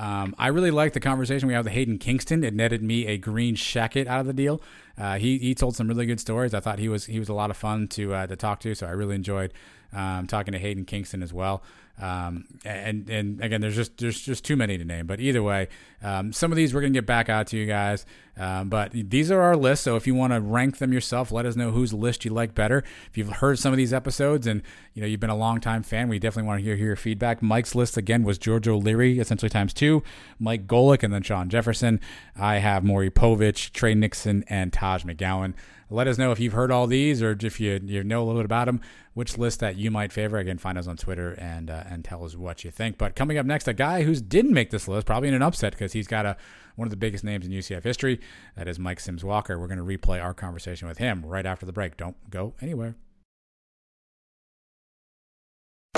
Um, 0.00 0.34
I 0.38 0.48
really 0.48 0.70
liked 0.70 0.94
the 0.94 1.00
conversation 1.00 1.48
we 1.48 1.54
had 1.54 1.64
with 1.64 1.72
Hayden 1.72 1.98
Kingston. 1.98 2.44
It 2.44 2.54
netted 2.54 2.82
me 2.82 3.06
a 3.06 3.18
green 3.18 3.56
shacket 3.56 4.06
out 4.06 4.20
of 4.20 4.26
the 4.26 4.32
deal. 4.32 4.60
Uh, 4.96 5.18
he 5.18 5.38
he 5.38 5.54
told 5.54 5.76
some 5.76 5.88
really 5.88 6.06
good 6.06 6.20
stories. 6.20 6.54
I 6.54 6.60
thought 6.60 6.78
he 6.78 6.88
was 6.88 7.06
he 7.06 7.18
was 7.18 7.28
a 7.28 7.34
lot 7.34 7.50
of 7.50 7.56
fun 7.56 7.88
to 7.88 8.14
uh, 8.14 8.26
to 8.26 8.36
talk 8.36 8.60
to. 8.60 8.74
So 8.74 8.86
I 8.86 8.90
really 8.90 9.14
enjoyed 9.14 9.52
um, 9.92 10.26
talking 10.26 10.52
to 10.52 10.58
Hayden 10.58 10.84
Kingston 10.84 11.22
as 11.22 11.32
well. 11.32 11.62
Um, 12.00 12.44
and 12.64 13.08
and 13.08 13.40
again, 13.40 13.60
there's 13.60 13.74
just 13.74 13.98
there's 13.98 14.20
just 14.20 14.44
too 14.44 14.56
many 14.56 14.78
to 14.78 14.84
name. 14.84 15.06
But 15.06 15.20
either 15.20 15.42
way, 15.42 15.68
um, 16.02 16.32
some 16.32 16.52
of 16.52 16.56
these 16.56 16.74
we're 16.74 16.80
gonna 16.80 16.92
get 16.92 17.06
back 17.06 17.28
out 17.28 17.48
to 17.48 17.56
you 17.56 17.66
guys. 17.66 18.06
Um, 18.38 18.68
but 18.68 18.92
these 18.92 19.32
are 19.32 19.40
our 19.40 19.56
lists. 19.56 19.84
So 19.84 19.96
if 19.96 20.06
you 20.06 20.14
want 20.14 20.32
to 20.32 20.40
rank 20.40 20.78
them 20.78 20.92
yourself, 20.92 21.32
let 21.32 21.44
us 21.44 21.56
know 21.56 21.72
whose 21.72 21.92
list 21.92 22.24
you 22.24 22.32
like 22.32 22.54
better. 22.54 22.84
If 23.10 23.18
you've 23.18 23.28
heard 23.28 23.58
some 23.58 23.72
of 23.72 23.76
these 23.76 23.92
episodes 23.92 24.46
and 24.46 24.62
you 24.94 25.02
know 25.02 25.08
you've 25.08 25.18
been 25.18 25.28
a 25.28 25.36
long 25.36 25.60
time 25.60 25.82
fan, 25.82 26.08
we 26.08 26.20
definitely 26.20 26.46
want 26.46 26.60
to 26.60 26.64
hear, 26.64 26.76
hear 26.76 26.86
your 26.86 26.96
feedback. 26.96 27.42
Mike's 27.42 27.74
list 27.74 27.96
again 27.96 28.22
was 28.22 28.38
George 28.38 28.68
O'Leary, 28.68 29.18
essentially 29.18 29.50
times 29.50 29.74
two, 29.74 30.04
Mike 30.38 30.68
Golic, 30.68 31.02
and 31.02 31.12
then 31.12 31.22
Shawn 31.22 31.48
Jefferson. 31.48 32.00
I 32.36 32.58
have 32.58 32.84
Maury 32.84 33.10
Povich, 33.10 33.72
Tre 33.72 33.94
Nixon, 33.94 34.44
and 34.48 34.72
Taj 34.72 35.02
McGowan. 35.04 35.54
Let 35.90 36.06
us 36.06 36.18
know 36.18 36.32
if 36.32 36.38
you've 36.38 36.52
heard 36.52 36.70
all 36.70 36.86
these 36.86 37.22
or 37.22 37.36
if 37.40 37.58
you, 37.60 37.80
you 37.82 38.04
know 38.04 38.22
a 38.22 38.24
little 38.24 38.40
bit 38.40 38.44
about 38.44 38.66
them, 38.66 38.82
which 39.14 39.38
list 39.38 39.60
that 39.60 39.76
you 39.76 39.90
might 39.90 40.12
favor. 40.12 40.36
Again, 40.36 40.58
find 40.58 40.76
us 40.76 40.86
on 40.86 40.98
Twitter 40.98 41.32
and 41.38 41.70
uh, 41.70 41.84
and 41.88 42.04
tell 42.04 42.24
us 42.24 42.36
what 42.36 42.62
you 42.62 42.70
think. 42.70 42.98
But 42.98 43.16
coming 43.16 43.38
up 43.38 43.46
next, 43.46 43.66
a 43.68 43.72
guy 43.72 44.02
who's 44.02 44.20
didn't 44.20 44.52
make 44.52 44.70
this 44.70 44.86
list, 44.86 45.06
probably 45.06 45.28
in 45.28 45.34
an 45.34 45.42
upset 45.42 45.72
because 45.72 45.87
he's 45.92 46.06
got 46.06 46.26
a 46.26 46.36
one 46.76 46.86
of 46.86 46.90
the 46.90 46.96
biggest 46.96 47.24
names 47.24 47.44
in 47.44 47.52
UCF 47.52 47.82
history. 47.82 48.20
That 48.56 48.68
is 48.68 48.78
Mike 48.78 49.00
Sims 49.00 49.24
Walker. 49.24 49.58
We're 49.58 49.66
going 49.66 49.78
to 49.78 49.98
replay 49.98 50.22
our 50.22 50.32
conversation 50.32 50.86
with 50.86 50.98
him 50.98 51.26
right 51.26 51.44
after 51.44 51.66
the 51.66 51.72
break. 51.72 51.96
Don't 51.96 52.30
go 52.30 52.54
anywhere. 52.60 52.94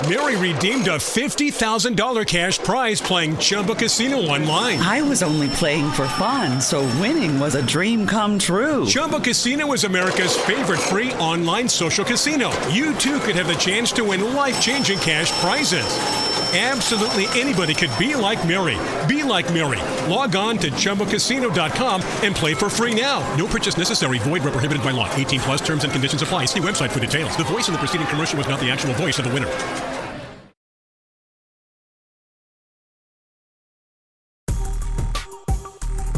Mary 0.08 0.34
redeemed 0.36 0.88
a 0.88 0.96
$50,000 0.96 2.26
cash 2.26 2.58
prize 2.60 3.02
playing 3.02 3.36
Chumba 3.36 3.74
Casino 3.74 4.16
online. 4.16 4.78
I 4.78 5.02
was 5.02 5.22
only 5.22 5.48
playing 5.50 5.90
for 5.90 6.08
fun, 6.08 6.58
so 6.60 6.80
winning 6.98 7.38
was 7.38 7.54
a 7.54 7.66
dream 7.66 8.06
come 8.06 8.38
true. 8.38 8.86
Chumba 8.86 9.20
Casino 9.20 9.70
is 9.74 9.84
America's 9.84 10.36
favorite 10.36 10.80
free 10.80 11.12
online 11.14 11.68
social 11.68 12.04
casino. 12.04 12.50
You 12.68 12.94
too 12.94 13.18
could 13.20 13.34
have 13.34 13.48
the 13.48 13.54
chance 13.54 13.92
to 13.92 14.04
win 14.04 14.34
life 14.34 14.58
changing 14.60 14.98
cash 15.00 15.30
prizes. 15.32 16.39
Absolutely 16.52 17.26
anybody 17.40 17.74
could 17.74 17.96
be 17.96 18.16
like 18.16 18.44
Mary. 18.44 18.76
Be 19.06 19.22
like 19.22 19.52
Mary. 19.52 19.78
Log 20.10 20.34
on 20.34 20.58
to 20.58 20.68
ChumbaCasino.com 20.72 22.02
and 22.24 22.34
play 22.34 22.54
for 22.54 22.68
free 22.68 22.92
now. 22.92 23.20
No 23.36 23.46
purchase 23.46 23.78
necessary. 23.78 24.18
Void 24.18 24.42
where 24.42 24.50
prohibited 24.50 24.82
by 24.82 24.90
law. 24.90 25.08
18 25.14 25.40
plus 25.40 25.60
terms 25.64 25.84
and 25.84 25.92
conditions 25.92 26.22
apply. 26.22 26.46
See 26.46 26.58
website 26.58 26.90
for 26.90 26.98
details. 26.98 27.36
The 27.36 27.44
voice 27.44 27.68
in 27.68 27.72
the 27.72 27.78
preceding 27.78 28.08
commercial 28.08 28.36
was 28.36 28.48
not 28.48 28.58
the 28.58 28.68
actual 28.68 28.94
voice 28.94 29.16
of 29.20 29.26
the 29.26 29.32
winner. 29.32 29.46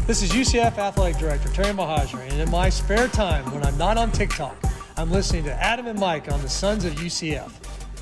This 0.06 0.22
is 0.22 0.32
UCF 0.32 0.78
Athletic 0.78 1.18
Director 1.18 1.48
Terry 1.50 1.74
Mohajir, 1.74 2.20
and 2.30 2.40
in 2.40 2.50
my 2.50 2.70
spare 2.70 3.08
time, 3.08 3.44
when 3.52 3.64
I'm 3.64 3.76
not 3.78 3.98
on 3.98 4.10
TikTok, 4.10 4.56
I'm 4.96 5.10
listening 5.10 5.44
to 5.44 5.52
Adam 5.62 5.86
and 5.86 5.98
Mike 5.98 6.30
on 6.32 6.40
the 6.40 6.48
Sons 6.48 6.84
of 6.84 6.94
UCF. 6.94 7.52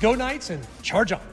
Go 0.01 0.15
Knights 0.15 0.49
and 0.49 0.65
charge 0.81 1.11
on! 1.11 1.30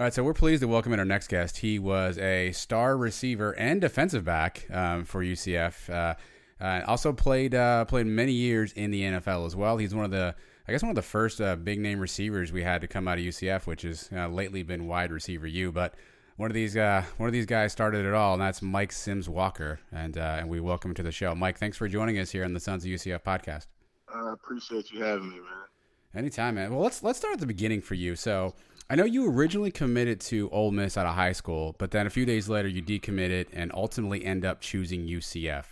All 0.00 0.06
right, 0.06 0.14
so 0.14 0.24
we're 0.24 0.32
pleased 0.32 0.62
to 0.62 0.68
welcome 0.68 0.94
in 0.94 0.98
our 0.98 1.04
next 1.04 1.28
guest. 1.28 1.58
He 1.58 1.78
was 1.78 2.16
a 2.16 2.50
star 2.52 2.96
receiver 2.96 3.52
and 3.58 3.78
defensive 3.78 4.24
back 4.24 4.66
um, 4.72 5.04
for 5.04 5.22
UCF. 5.22 5.90
Uh, 5.90 6.14
uh, 6.64 6.80
also 6.86 7.12
played 7.12 7.54
uh, 7.54 7.84
played 7.84 8.06
many 8.06 8.32
years 8.32 8.72
in 8.72 8.90
the 8.90 9.02
NFL 9.02 9.44
as 9.44 9.54
well. 9.54 9.76
He's 9.76 9.94
one 9.94 10.06
of 10.06 10.10
the 10.10 10.34
I 10.66 10.72
guess 10.72 10.82
one 10.82 10.88
of 10.88 10.96
the 10.96 11.02
first 11.02 11.42
uh, 11.42 11.56
big 11.56 11.78
name 11.78 12.00
receivers 12.00 12.52
we 12.52 12.62
had 12.62 12.80
to 12.80 12.88
come 12.88 13.06
out 13.06 13.18
of 13.18 13.24
UCF, 13.24 13.66
which 13.66 13.82
has 13.82 14.08
uh, 14.16 14.28
lately 14.28 14.62
been 14.62 14.86
wide 14.86 15.12
receiver 15.12 15.46
U. 15.46 15.70
But 15.72 15.94
one 16.36 16.50
of 16.50 16.54
these 16.54 16.74
uh, 16.74 17.04
one 17.18 17.28
of 17.28 17.34
these 17.34 17.46
guys 17.46 17.72
started 17.72 18.06
it 18.06 18.14
all, 18.14 18.32
and 18.32 18.40
that's 18.40 18.62
Mike 18.62 18.92
Sims 18.92 19.28
Walker, 19.28 19.78
and 19.92 20.16
uh, 20.16 20.36
and 20.38 20.48
we 20.48 20.58
welcome 20.58 20.92
him 20.92 20.94
to 20.94 21.02
the 21.02 21.12
show. 21.12 21.34
Mike, 21.34 21.58
thanks 21.58 21.76
for 21.76 21.86
joining 21.86 22.18
us 22.18 22.30
here 22.30 22.44
on 22.44 22.54
the 22.54 22.60
Sons 22.60 22.82
of 22.82 22.90
UCF 22.90 23.22
podcast. 23.24 23.66
I 24.08 24.32
appreciate 24.32 24.90
you 24.90 25.02
having 25.02 25.28
me, 25.28 25.36
man. 25.36 25.66
Anytime, 26.14 26.56
man. 26.56 26.70
Well, 26.70 26.82
let's 26.82 27.02
let's 27.02 27.18
start 27.18 27.34
at 27.34 27.40
the 27.40 27.46
beginning 27.46 27.80
for 27.80 27.94
you. 27.94 28.16
So, 28.16 28.54
I 28.90 28.94
know 28.94 29.04
you 29.04 29.30
originally 29.30 29.70
committed 29.70 30.20
to 30.22 30.50
Ole 30.50 30.70
Miss 30.70 30.96
out 30.96 31.06
of 31.06 31.14
high 31.14 31.32
school, 31.32 31.74
but 31.78 31.92
then 31.92 32.06
a 32.06 32.10
few 32.10 32.26
days 32.26 32.48
later 32.48 32.68
you 32.68 32.82
decommitted 32.82 33.46
and 33.52 33.70
ultimately 33.74 34.24
end 34.24 34.44
up 34.44 34.60
choosing 34.60 35.06
UCF. 35.06 35.64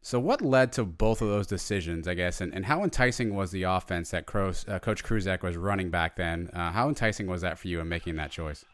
So, 0.00 0.20
what 0.20 0.40
led 0.40 0.72
to 0.72 0.84
both 0.84 1.20
of 1.20 1.28
those 1.28 1.46
decisions, 1.46 2.06
I 2.06 2.14
guess, 2.14 2.40
and, 2.40 2.54
and 2.54 2.64
how 2.64 2.84
enticing 2.84 3.34
was 3.34 3.50
the 3.50 3.64
offense 3.64 4.10
that 4.10 4.24
uh, 4.32 4.78
Coach 4.78 5.02
Kruczek 5.02 5.42
was 5.42 5.56
running 5.56 5.90
back 5.90 6.16
then? 6.16 6.50
Uh, 6.52 6.70
how 6.70 6.88
enticing 6.88 7.26
was 7.26 7.42
that 7.42 7.58
for 7.58 7.68
you 7.68 7.80
in 7.80 7.88
making 7.88 8.16
that 8.16 8.30
choice? 8.30 8.64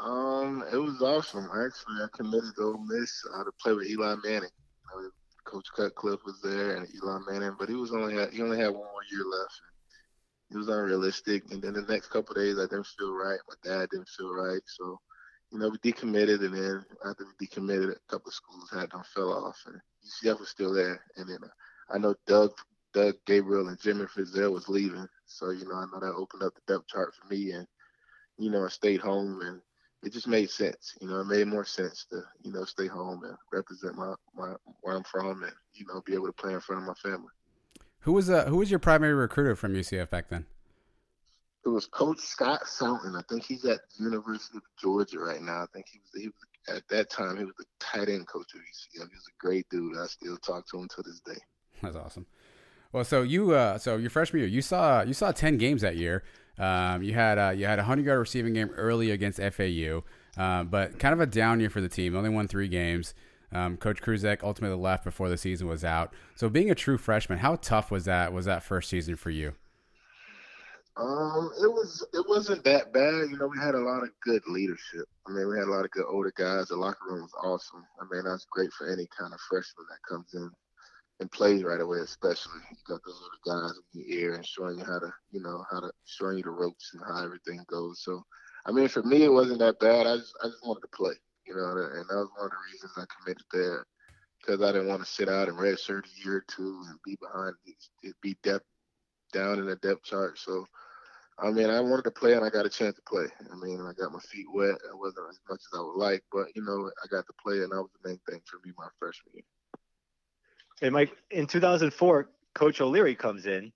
Um, 0.00 0.64
it 0.72 0.76
was 0.76 1.00
awesome. 1.00 1.44
Actually, 1.44 2.02
I 2.02 2.06
committed 2.12 2.50
to 2.56 2.62
Ole 2.62 2.84
Miss 2.84 3.24
uh, 3.34 3.44
to 3.44 3.52
play 3.62 3.72
with 3.74 3.86
Eli 3.88 4.16
Manning. 4.24 4.50
Coach 5.44 5.66
Cutcliffe 5.76 6.24
was 6.24 6.40
there 6.42 6.76
and 6.76 6.88
Eli 6.94 7.18
Manning, 7.28 7.54
but 7.58 7.68
he 7.68 7.76
was 7.76 7.92
only 7.92 8.14
had, 8.14 8.32
he 8.32 8.42
only 8.42 8.58
had 8.58 8.68
one 8.68 8.82
more 8.82 9.04
year 9.12 9.24
left. 9.24 9.60
It 10.54 10.58
was 10.58 10.68
unrealistic. 10.68 11.50
And 11.50 11.60
then 11.60 11.72
the 11.74 11.82
next 11.82 12.08
couple 12.08 12.34
days, 12.34 12.58
I 12.58 12.62
didn't 12.62 12.86
feel 12.86 13.12
right. 13.12 13.40
My 13.48 13.56
dad 13.68 13.88
didn't 13.90 14.08
feel 14.08 14.32
right, 14.32 14.62
so 14.66 15.00
you 15.50 15.58
know 15.58 15.68
we 15.68 15.78
decommitted. 15.78 16.44
And 16.44 16.54
then 16.54 16.84
after 17.04 17.26
we 17.26 17.46
decommitted, 17.46 17.90
a 17.90 17.98
couple 18.08 18.28
of 18.28 18.34
schools 18.34 18.70
had 18.72 18.90
them 18.92 19.02
fell 19.12 19.32
off, 19.32 19.58
and 19.66 19.80
UCF 20.06 20.38
was 20.38 20.50
still 20.50 20.72
there. 20.72 21.00
And 21.16 21.28
then 21.28 21.38
uh, 21.42 21.94
I 21.94 21.98
know 21.98 22.14
Doug 22.26 22.52
Doug 22.92 23.16
Gabriel 23.26 23.68
and 23.68 23.80
Jimmy 23.80 24.04
Fryzel 24.04 24.52
was 24.52 24.68
leaving, 24.68 25.08
so 25.26 25.50
you 25.50 25.64
know 25.64 25.74
I 25.74 25.86
know 25.86 25.98
that 26.00 26.14
opened 26.16 26.44
up 26.44 26.54
the 26.54 26.72
depth 26.72 26.86
chart 26.86 27.12
for 27.14 27.26
me, 27.26 27.50
and 27.50 27.66
you 28.38 28.50
know 28.50 28.64
I 28.64 28.68
stayed 28.68 29.00
home 29.00 29.40
and 29.42 29.60
it 30.04 30.12
just 30.12 30.28
made 30.28 30.50
sense. 30.50 30.94
You 31.00 31.08
know, 31.08 31.20
it 31.20 31.26
made 31.26 31.46
more 31.46 31.64
sense 31.64 32.06
to, 32.10 32.22
you 32.42 32.52
know, 32.52 32.64
stay 32.64 32.86
home 32.86 33.24
and 33.24 33.36
represent 33.52 33.96
my, 33.96 34.14
my 34.34 34.54
where 34.82 34.96
I'm 34.96 35.04
from 35.04 35.42
and, 35.42 35.52
you 35.72 35.86
know, 35.86 36.02
be 36.04 36.12
able 36.12 36.26
to 36.26 36.32
play 36.32 36.52
in 36.52 36.60
front 36.60 36.82
of 36.82 36.88
my 36.88 36.94
family. 36.94 37.32
Who 38.04 38.12
was 38.12 38.28
uh 38.28 38.44
who 38.46 38.56
was 38.56 38.70
your 38.70 38.78
primary 38.78 39.14
recruiter 39.14 39.56
from 39.56 39.74
UCF 39.74 40.10
back 40.10 40.28
then? 40.28 40.44
It 41.64 41.70
was 41.70 41.86
Coach 41.86 42.20
Scott 42.20 42.60
Fountain. 42.78 43.16
I 43.16 43.22
think 43.30 43.44
he's 43.44 43.64
at 43.64 43.80
the 43.96 44.04
University 44.04 44.58
of 44.58 44.62
Georgia 44.78 45.18
right 45.20 45.40
now. 45.40 45.62
I 45.62 45.66
think 45.72 45.86
he 45.90 45.98
was 45.98 46.22
he 46.22 46.28
was 46.28 46.76
at 46.76 46.86
that 46.88 47.08
time 47.08 47.38
he 47.38 47.44
was 47.44 47.54
the 47.58 47.64
tight 47.80 48.10
end 48.10 48.28
coach 48.28 48.52
of 48.54 48.60
UCF. 48.60 48.92
He 48.92 49.16
was 49.16 49.28
a 49.28 49.36
great 49.38 49.66
dude. 49.70 49.96
I 49.96 50.06
still 50.06 50.36
talk 50.36 50.68
to 50.68 50.78
him 50.78 50.88
to 50.88 51.02
this 51.02 51.20
day. 51.20 51.40
That's 51.82 51.96
awesome. 51.96 52.26
Well, 52.92 53.04
so 53.04 53.22
you 53.22 53.52
uh 53.52 53.78
so 53.78 53.96
your 53.96 54.10
freshman 54.10 54.40
year, 54.40 54.48
you 54.48 54.60
saw 54.60 55.02
you 55.02 55.14
saw 55.14 55.32
ten 55.32 55.56
games 55.56 55.80
that 55.80 55.96
year. 55.96 56.24
Um, 56.58 57.02
you 57.02 57.14
had 57.14 57.38
uh, 57.38 57.50
you 57.56 57.64
had 57.64 57.78
a 57.78 57.84
hundred 57.84 58.04
yard 58.04 58.18
receiving 58.18 58.52
game 58.52 58.70
early 58.76 59.10
against 59.10 59.40
FAU, 59.40 60.04
uh, 60.36 60.62
but 60.62 60.98
kind 60.98 61.14
of 61.14 61.20
a 61.20 61.26
down 61.26 61.58
year 61.58 61.70
for 61.70 61.80
the 61.80 61.88
team. 61.88 62.14
Only 62.14 62.30
won 62.30 62.48
three 62.48 62.68
games. 62.68 63.14
Um, 63.54 63.76
Coach 63.76 64.02
Kruczek 64.02 64.42
ultimately 64.42 64.76
left 64.76 65.04
before 65.04 65.28
the 65.28 65.36
season 65.36 65.68
was 65.68 65.84
out. 65.84 66.12
So 66.34 66.48
being 66.48 66.70
a 66.70 66.74
true 66.74 66.98
freshman, 66.98 67.38
how 67.38 67.56
tough 67.56 67.90
was 67.90 68.04
that? 68.04 68.32
Was 68.32 68.46
that 68.46 68.62
first 68.62 68.90
season 68.90 69.16
for 69.16 69.30
you? 69.30 69.54
Um, 70.96 71.50
it 71.60 71.66
was 71.66 72.06
it 72.12 72.24
wasn't 72.28 72.62
that 72.64 72.92
bad. 72.92 73.28
You 73.30 73.36
know, 73.36 73.48
we 73.48 73.58
had 73.58 73.74
a 73.74 73.80
lot 73.80 74.02
of 74.04 74.10
good 74.22 74.42
leadership. 74.46 75.06
I 75.26 75.32
mean, 75.32 75.48
we 75.48 75.58
had 75.58 75.66
a 75.66 75.70
lot 75.70 75.84
of 75.84 75.90
good 75.90 76.04
older 76.08 76.32
guys. 76.36 76.68
The 76.68 76.76
locker 76.76 77.08
room 77.08 77.22
was 77.22 77.34
awesome. 77.42 77.84
I 78.00 78.04
mean, 78.12 78.24
that's 78.24 78.46
great 78.50 78.72
for 78.72 78.86
any 78.88 79.08
kind 79.18 79.32
of 79.32 79.40
freshman 79.48 79.86
that 79.90 80.08
comes 80.08 80.34
in 80.34 80.50
and 81.20 81.30
plays 81.32 81.64
right 81.64 81.80
away, 81.80 81.98
especially. 81.98 82.60
You 82.70 82.76
got 82.86 83.00
those 83.04 83.20
little 83.20 83.62
guys 83.62 83.78
in 83.94 84.00
your 84.00 84.18
ear 84.18 84.34
and 84.34 84.46
showing 84.46 84.78
you 84.78 84.84
how 84.84 84.98
to, 85.00 85.12
you 85.32 85.42
know, 85.42 85.64
how 85.70 85.80
to 85.80 85.90
showing 86.04 86.38
you 86.38 86.44
the 86.44 86.50
ropes 86.50 86.92
and 86.94 87.02
how 87.06 87.24
everything 87.24 87.60
goes. 87.68 88.02
So, 88.02 88.22
I 88.66 88.72
mean, 88.72 88.88
for 88.88 89.02
me, 89.02 89.24
it 89.24 89.32
wasn't 89.32 89.60
that 89.60 89.80
bad. 89.80 90.06
I 90.06 90.16
just, 90.16 90.34
I 90.42 90.46
just 90.46 90.64
wanted 90.64 90.82
to 90.82 90.96
play, 90.96 91.14
you 91.46 91.54
know, 91.54 91.68
and 91.68 92.08
that 92.08 92.16
was 92.16 92.30
one 92.36 92.46
of 92.46 92.50
the 92.50 92.72
reasons 92.72 92.92
I 92.96 93.04
committed 93.18 93.44
there 93.52 93.86
because 94.40 94.62
I 94.62 94.72
didn't 94.72 94.88
want 94.88 95.02
to 95.02 95.10
sit 95.10 95.28
out 95.28 95.48
and 95.48 95.56
redshirt 95.56 96.04
a 96.04 96.24
year 96.24 96.36
or 96.36 96.44
two 96.48 96.82
and 96.88 96.98
be 97.04 97.16
behind, 97.20 97.54
be 98.22 98.36
depth 98.42 98.66
down 99.32 99.58
in 99.58 99.66
the 99.66 99.76
depth 99.76 100.04
chart. 100.04 100.38
So, 100.38 100.66
I 101.38 101.50
mean, 101.50 101.70
I 101.70 101.80
wanted 101.80 102.04
to 102.04 102.10
play 102.10 102.34
and 102.34 102.44
I 102.44 102.50
got 102.50 102.66
a 102.66 102.70
chance 102.70 102.96
to 102.96 103.02
play. 103.02 103.26
I 103.50 103.56
mean, 103.56 103.80
I 103.80 103.92
got 103.92 104.12
my 104.12 104.20
feet 104.20 104.46
wet. 104.52 104.74
It 104.74 104.98
wasn't 104.98 105.28
as 105.30 105.40
much 105.48 105.60
as 105.60 105.78
I 105.78 105.82
would 105.82 105.96
like, 105.96 106.22
but 106.30 106.46
you 106.54 106.62
know, 106.62 106.90
I 107.02 107.06
got 107.08 107.26
to 107.26 107.32
play, 107.42 107.58
and 107.58 107.72
that 107.72 107.82
was 107.82 107.90
the 108.02 108.08
main 108.08 108.20
thing 108.28 108.40
for 108.44 108.58
me 108.64 108.72
my 108.76 108.88
freshman 108.98 109.34
year. 109.34 109.44
And 110.82 110.92
Mike, 110.92 111.16
in 111.30 111.46
2004, 111.46 112.28
Coach 112.54 112.80
O'Leary 112.80 113.14
comes 113.14 113.46
in, 113.46 113.72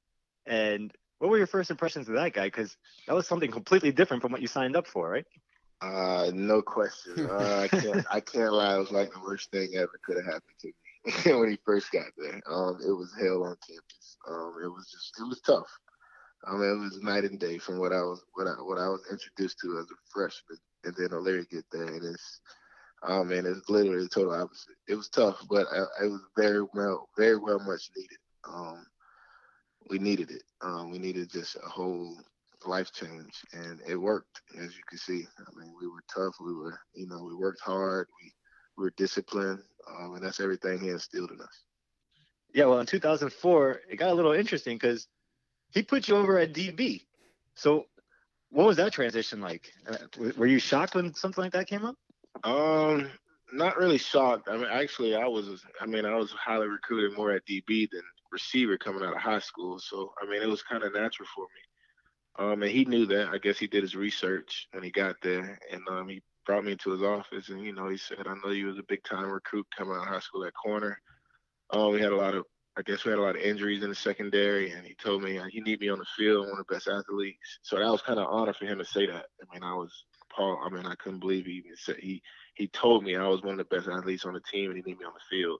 and 0.46 0.92
what 1.18 1.30
were 1.30 1.38
your 1.38 1.46
first 1.46 1.70
impressions 1.70 2.08
of 2.08 2.14
that 2.14 2.32
guy? 2.32 2.46
Because 2.46 2.76
that 3.06 3.14
was 3.14 3.26
something 3.26 3.50
completely 3.50 3.92
different 3.92 4.22
from 4.22 4.32
what 4.32 4.40
you 4.40 4.46
signed 4.46 4.76
up 4.76 4.86
for, 4.86 5.08
right? 5.08 5.26
Uh, 5.80 6.30
no 6.34 6.60
question. 6.60 7.14
Uh, 7.30 7.60
I 7.60 7.68
can't. 7.68 8.04
I 8.10 8.20
can't 8.20 8.52
lie. 8.52 8.76
It 8.76 8.80
was 8.80 8.90
like 8.90 9.12
the 9.12 9.20
worst 9.20 9.50
thing 9.50 9.70
ever 9.76 9.98
could 10.04 10.16
have 10.16 10.26
happened 10.26 10.58
to 10.60 10.68
me 10.68 11.38
when 11.38 11.50
he 11.50 11.58
first 11.64 11.92
got 11.92 12.06
there. 12.16 12.40
Um, 12.50 12.78
it 12.84 12.92
was 12.92 13.14
hell 13.18 13.44
on 13.44 13.56
campus. 13.66 14.16
Um, 14.28 14.54
it 14.62 14.68
was 14.68 14.88
just. 14.90 15.12
It 15.20 15.28
was 15.28 15.40
tough. 15.40 15.70
I 16.46 16.52
mean, 16.52 16.70
it 16.70 16.80
was 16.80 17.02
night 17.02 17.24
and 17.24 17.38
day 17.38 17.58
from 17.58 17.78
what 17.78 17.92
I 17.92 18.00
was 18.00 18.22
what 18.34 18.46
I 18.46 18.52
what 18.62 18.78
I 18.78 18.88
was 18.88 19.02
introduced 19.10 19.58
to 19.60 19.78
as 19.78 19.86
a 19.90 19.98
freshman, 20.12 20.58
and 20.84 20.94
then 20.96 21.12
O'Leary 21.12 21.46
get 21.50 21.64
there, 21.70 21.86
and 21.86 22.04
it's 22.04 22.40
Oh 23.02 23.22
man, 23.22 23.46
it's 23.46 23.68
literally 23.68 24.02
the 24.02 24.08
total 24.08 24.34
opposite. 24.34 24.74
It 24.88 24.96
was 24.96 25.08
tough, 25.08 25.40
but 25.48 25.66
uh, 25.72 25.86
it 26.02 26.10
was 26.10 26.20
very 26.36 26.62
well, 26.74 27.08
very 27.16 27.36
well 27.36 27.60
much 27.60 27.90
needed. 27.96 28.18
Um, 28.44 28.86
we 29.88 29.98
needed 29.98 30.30
it. 30.30 30.42
Um, 30.60 30.90
we 30.90 30.98
needed 30.98 31.30
just 31.30 31.56
a 31.56 31.68
whole 31.68 32.16
life 32.66 32.92
change, 32.92 33.44
and 33.52 33.80
it 33.88 33.96
worked, 33.96 34.42
as 34.59 34.74
you 34.76 34.82
can 34.88 34.98
see. 34.98 35.26
I 35.38 35.61
mean, 35.61 35.72
we 35.80 35.86
were 35.86 36.02
tough. 36.12 36.34
We 36.40 36.54
were, 36.54 36.78
you 36.94 37.06
know, 37.06 37.22
we 37.22 37.34
worked 37.34 37.61
hard. 37.61 38.09
We, 38.22 38.32
we 38.76 38.84
were 38.84 38.92
disciplined, 38.96 39.61
um, 39.88 40.14
and 40.14 40.24
that's 40.24 40.40
everything 40.40 40.78
he 40.78 40.88
instilled 40.88 41.30
in 41.30 41.40
us. 41.40 41.64
Yeah, 42.54 42.66
well, 42.66 42.80
in 42.80 42.86
2004, 42.86 43.80
it 43.90 43.96
got 43.96 44.11
a 44.11 44.14
little 44.14 44.32
interesting 44.32 44.76
because 44.76 45.06
he 45.70 45.82
put 45.82 46.09
you 46.09 46.16
over 46.16 46.38
at 46.38 46.54
DB. 46.54 47.02
So 47.54 47.86
what 48.50 48.66
was 48.66 48.76
that 48.78 48.92
transition 48.92 49.40
like? 49.40 49.70
Uh, 49.88 49.96
were 50.36 50.46
you 50.46 50.59
shocked 50.59 50.94
when 50.94 51.14
something 51.14 51.42
like 51.42 51.52
that 51.52 51.68
came 51.68 51.84
up? 51.84 51.96
Um, 52.44 53.11
not 53.52 53.76
really 53.76 53.98
shocked. 53.98 54.48
I 54.48 54.56
mean, 54.56 54.68
actually, 54.70 55.14
I 55.14 55.26
was. 55.26 55.64
I 55.80 55.86
mean, 55.86 56.04
I 56.04 56.14
was 56.14 56.30
highly 56.32 56.68
recruited 56.68 57.16
more 57.16 57.32
at 57.32 57.46
DB 57.46 57.88
than 57.90 58.02
receiver 58.30 58.78
coming 58.78 59.02
out 59.02 59.14
of 59.14 59.22
high 59.22 59.38
school. 59.38 59.78
So, 59.78 60.12
I 60.22 60.26
mean, 60.26 60.42
it 60.42 60.48
was 60.48 60.62
kind 60.62 60.82
of 60.82 60.92
natural 60.94 61.28
for 61.34 61.42
me. 61.42 61.61
Um, 62.39 62.62
and 62.62 62.70
he 62.70 62.84
knew 62.84 63.05
that. 63.07 63.28
I 63.28 63.39
guess 63.39 63.59
he 63.59 63.66
did 63.66 63.82
his 63.82 63.97
research 63.97 64.68
and 64.72 64.84
he 64.84 64.91
got 64.91 65.16
there. 65.22 65.59
And 65.72 65.82
um, 65.89 66.09
he 66.09 66.22
brought 66.47 66.64
me 66.64 66.72
into 66.72 66.91
his 66.91 67.03
office 67.03 67.49
and 67.49 67.64
you 67.64 67.74
know 67.74 67.89
he 67.89 67.97
said, 67.97 68.26
"I 68.26 68.34
know 68.34 68.53
you 68.53 68.66
was 68.66 68.78
a 68.78 68.84
big 68.89 69.03
time 69.05 69.28
recruit 69.28 69.66
coming 69.76 69.95
out 69.95 70.03
of 70.03 70.09
high 70.09 70.20
school 70.20 70.45
at 70.45 70.55
corner." 70.55 71.01
Um, 71.70 71.93
we 71.93 72.01
had 72.01 72.12
a 72.12 72.16
lot 72.16 72.34
of 72.34 72.45
I 72.78 72.82
guess 72.82 73.05
we 73.05 73.11
had 73.11 73.18
a 73.18 73.22
lot 73.22 73.34
of 73.34 73.43
injuries 73.43 73.82
in 73.82 73.89
the 73.89 73.95
secondary, 73.95 74.70
and 74.70 74.86
he 74.86 74.95
told 74.95 75.24
me 75.24 75.36
uh, 75.36 75.47
he 75.51 75.61
need 75.61 75.80
me 75.80 75.89
on 75.89 75.99
the 75.99 76.07
field, 76.16 76.47
one 76.47 76.61
of 76.61 76.66
the 76.66 76.74
best 76.74 76.86
athletes. 76.86 77.59
So 77.62 77.76
that 77.76 77.91
was 77.91 78.03
kind 78.03 78.20
of 78.20 78.28
honor 78.30 78.53
for 78.53 78.66
him 78.66 78.78
to 78.78 78.84
say 78.84 79.05
that. 79.07 79.26
I 79.43 79.53
mean, 79.53 79.64
I 79.64 79.74
was 79.74 79.93
Paul. 80.30 80.61
I 80.64 80.68
mean, 80.70 80.86
I 80.86 80.95
couldn't 80.95 81.18
believe 81.18 81.47
he 81.47 81.53
even 81.55 81.72
said 81.74 81.97
he 81.99 82.22
he 82.55 82.68
told 82.68 83.03
me 83.03 83.16
I 83.16 83.26
was 83.26 83.43
one 83.43 83.59
of 83.59 83.68
the 83.68 83.76
best 83.76 83.89
athletes 83.89 84.24
on 84.24 84.34
the 84.34 84.41
team, 84.41 84.70
and 84.70 84.76
he 84.76 84.82
need 84.89 85.01
me 85.01 85.07
on 85.07 85.12
the 85.12 85.36
field. 85.36 85.59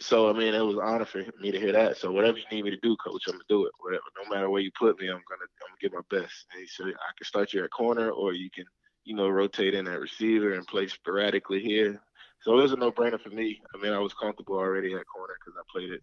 So 0.00 0.30
I 0.30 0.32
mean, 0.32 0.54
it 0.54 0.60
was 0.60 0.76
an 0.76 0.82
honor 0.82 1.04
for 1.04 1.24
me 1.40 1.50
to 1.50 1.58
hear 1.58 1.72
that. 1.72 1.96
So 1.96 2.12
whatever 2.12 2.38
you 2.38 2.44
need 2.52 2.64
me 2.64 2.70
to 2.70 2.80
do, 2.82 2.96
coach, 2.96 3.24
I'm 3.26 3.34
gonna 3.34 3.44
do 3.48 3.66
it. 3.66 3.72
Whatever, 3.80 4.04
no 4.22 4.32
matter 4.32 4.48
where 4.48 4.62
you 4.62 4.70
put 4.78 4.98
me, 5.00 5.08
I'm 5.08 5.22
gonna 5.28 5.48
I'm 5.62 5.70
gonna 5.70 5.80
give 5.80 5.92
my 5.92 6.02
best. 6.08 6.46
And 6.52 6.60
he 6.60 6.66
said 6.66 6.86
I 6.86 7.12
can 7.16 7.24
start 7.24 7.52
you 7.52 7.64
at 7.64 7.70
corner, 7.70 8.10
or 8.10 8.32
you 8.32 8.48
can 8.54 8.64
you 9.04 9.16
know 9.16 9.28
rotate 9.28 9.74
in 9.74 9.88
at 9.88 10.00
receiver 10.00 10.54
and 10.54 10.66
play 10.66 10.86
sporadically 10.86 11.60
here. 11.60 12.00
So 12.40 12.56
it 12.58 12.62
was 12.62 12.72
a 12.72 12.76
no-brainer 12.76 13.20
for 13.20 13.30
me. 13.30 13.60
I 13.74 13.82
mean, 13.82 13.92
I 13.92 13.98
was 13.98 14.14
comfortable 14.14 14.56
already 14.56 14.94
at 14.94 15.06
corner 15.06 15.34
because 15.40 15.58
I 15.58 15.62
played 15.72 15.90
it 15.90 16.02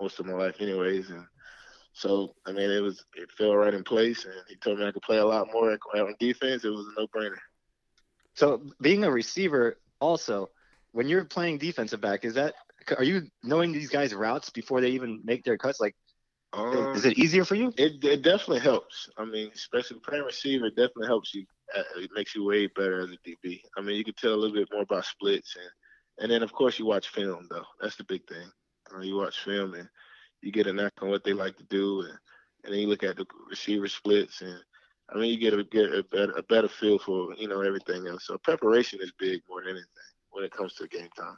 most 0.00 0.18
of 0.18 0.26
my 0.26 0.32
life, 0.32 0.56
anyways. 0.60 1.10
And 1.10 1.24
so, 1.92 2.34
I 2.46 2.52
mean, 2.52 2.70
it 2.70 2.80
was 2.80 3.04
it 3.14 3.30
fell 3.38 3.54
right 3.54 3.72
in 3.72 3.84
place. 3.84 4.24
And 4.24 4.34
he 4.48 4.56
told 4.56 4.78
me 4.78 4.86
I 4.86 4.92
could 4.92 5.02
play 5.02 5.18
a 5.18 5.26
lot 5.26 5.48
more 5.52 5.70
on 5.70 6.14
defense. 6.18 6.64
It 6.64 6.70
was 6.70 6.86
a 6.86 7.00
no-brainer. 7.00 7.38
So, 8.34 8.62
being 8.80 9.04
a 9.04 9.10
receiver, 9.10 9.78
also, 10.00 10.50
when 10.90 11.06
you're 11.06 11.24
playing 11.24 11.58
defensive 11.58 12.00
back, 12.00 12.24
is 12.24 12.34
that 12.34 12.54
are 12.96 13.04
you 13.04 13.22
knowing 13.42 13.72
these 13.72 13.88
guys' 13.90 14.14
routes 14.14 14.50
before 14.50 14.80
they 14.80 14.90
even 14.90 15.20
make 15.24 15.44
their 15.44 15.56
cuts? 15.56 15.80
Like, 15.80 15.94
um, 16.52 16.88
is 16.94 17.04
it 17.04 17.18
easier 17.18 17.44
for 17.44 17.54
you? 17.54 17.72
It, 17.76 18.04
it 18.04 18.22
definitely 18.22 18.60
helps. 18.60 19.08
I 19.16 19.24
mean, 19.24 19.50
especially 19.54 20.00
playing 20.00 20.24
receiver, 20.24 20.66
it 20.66 20.76
definitely 20.76 21.06
helps 21.06 21.34
you. 21.34 21.44
Uh, 21.76 21.82
it 21.96 22.10
makes 22.14 22.34
you 22.34 22.44
way 22.44 22.66
better 22.66 23.00
as 23.00 23.10
a 23.10 23.16
DB. 23.28 23.60
I 23.76 23.80
mean, 23.80 23.96
you 23.96 24.04
can 24.04 24.14
tell 24.14 24.34
a 24.34 24.36
little 24.36 24.54
bit 24.54 24.68
more 24.72 24.82
about 24.82 25.04
splits, 25.04 25.56
and 25.56 25.70
and 26.18 26.30
then 26.30 26.42
of 26.42 26.52
course 26.52 26.78
you 26.78 26.86
watch 26.86 27.08
film 27.08 27.46
though. 27.50 27.64
That's 27.80 27.96
the 27.96 28.04
big 28.04 28.26
thing. 28.28 28.50
Uh, 28.94 29.00
you 29.00 29.16
watch 29.16 29.40
film 29.40 29.74
and 29.74 29.88
you 30.42 30.52
get 30.52 30.66
a 30.66 30.72
knack 30.72 30.92
on 31.00 31.08
what 31.08 31.24
they 31.24 31.32
like 31.32 31.56
to 31.56 31.64
do, 31.64 32.00
and, 32.02 32.18
and 32.64 32.72
then 32.72 32.80
you 32.80 32.88
look 32.88 33.04
at 33.04 33.16
the 33.16 33.26
receiver 33.48 33.88
splits, 33.88 34.42
and 34.42 34.58
I 35.14 35.18
mean 35.18 35.30
you 35.30 35.38
get 35.38 35.58
a 35.58 35.64
get 35.64 35.94
a 35.94 36.02
better 36.04 36.32
a 36.32 36.42
better 36.42 36.68
feel 36.68 36.98
for 36.98 37.34
you 37.38 37.48
know 37.48 37.62
everything 37.62 38.06
else. 38.06 38.26
So 38.26 38.36
preparation 38.38 39.00
is 39.02 39.12
big 39.18 39.40
more 39.48 39.60
than 39.62 39.70
anything 39.70 40.12
when 40.30 40.44
it 40.44 40.52
comes 40.52 40.74
to 40.74 40.88
game 40.88 41.08
time. 41.16 41.36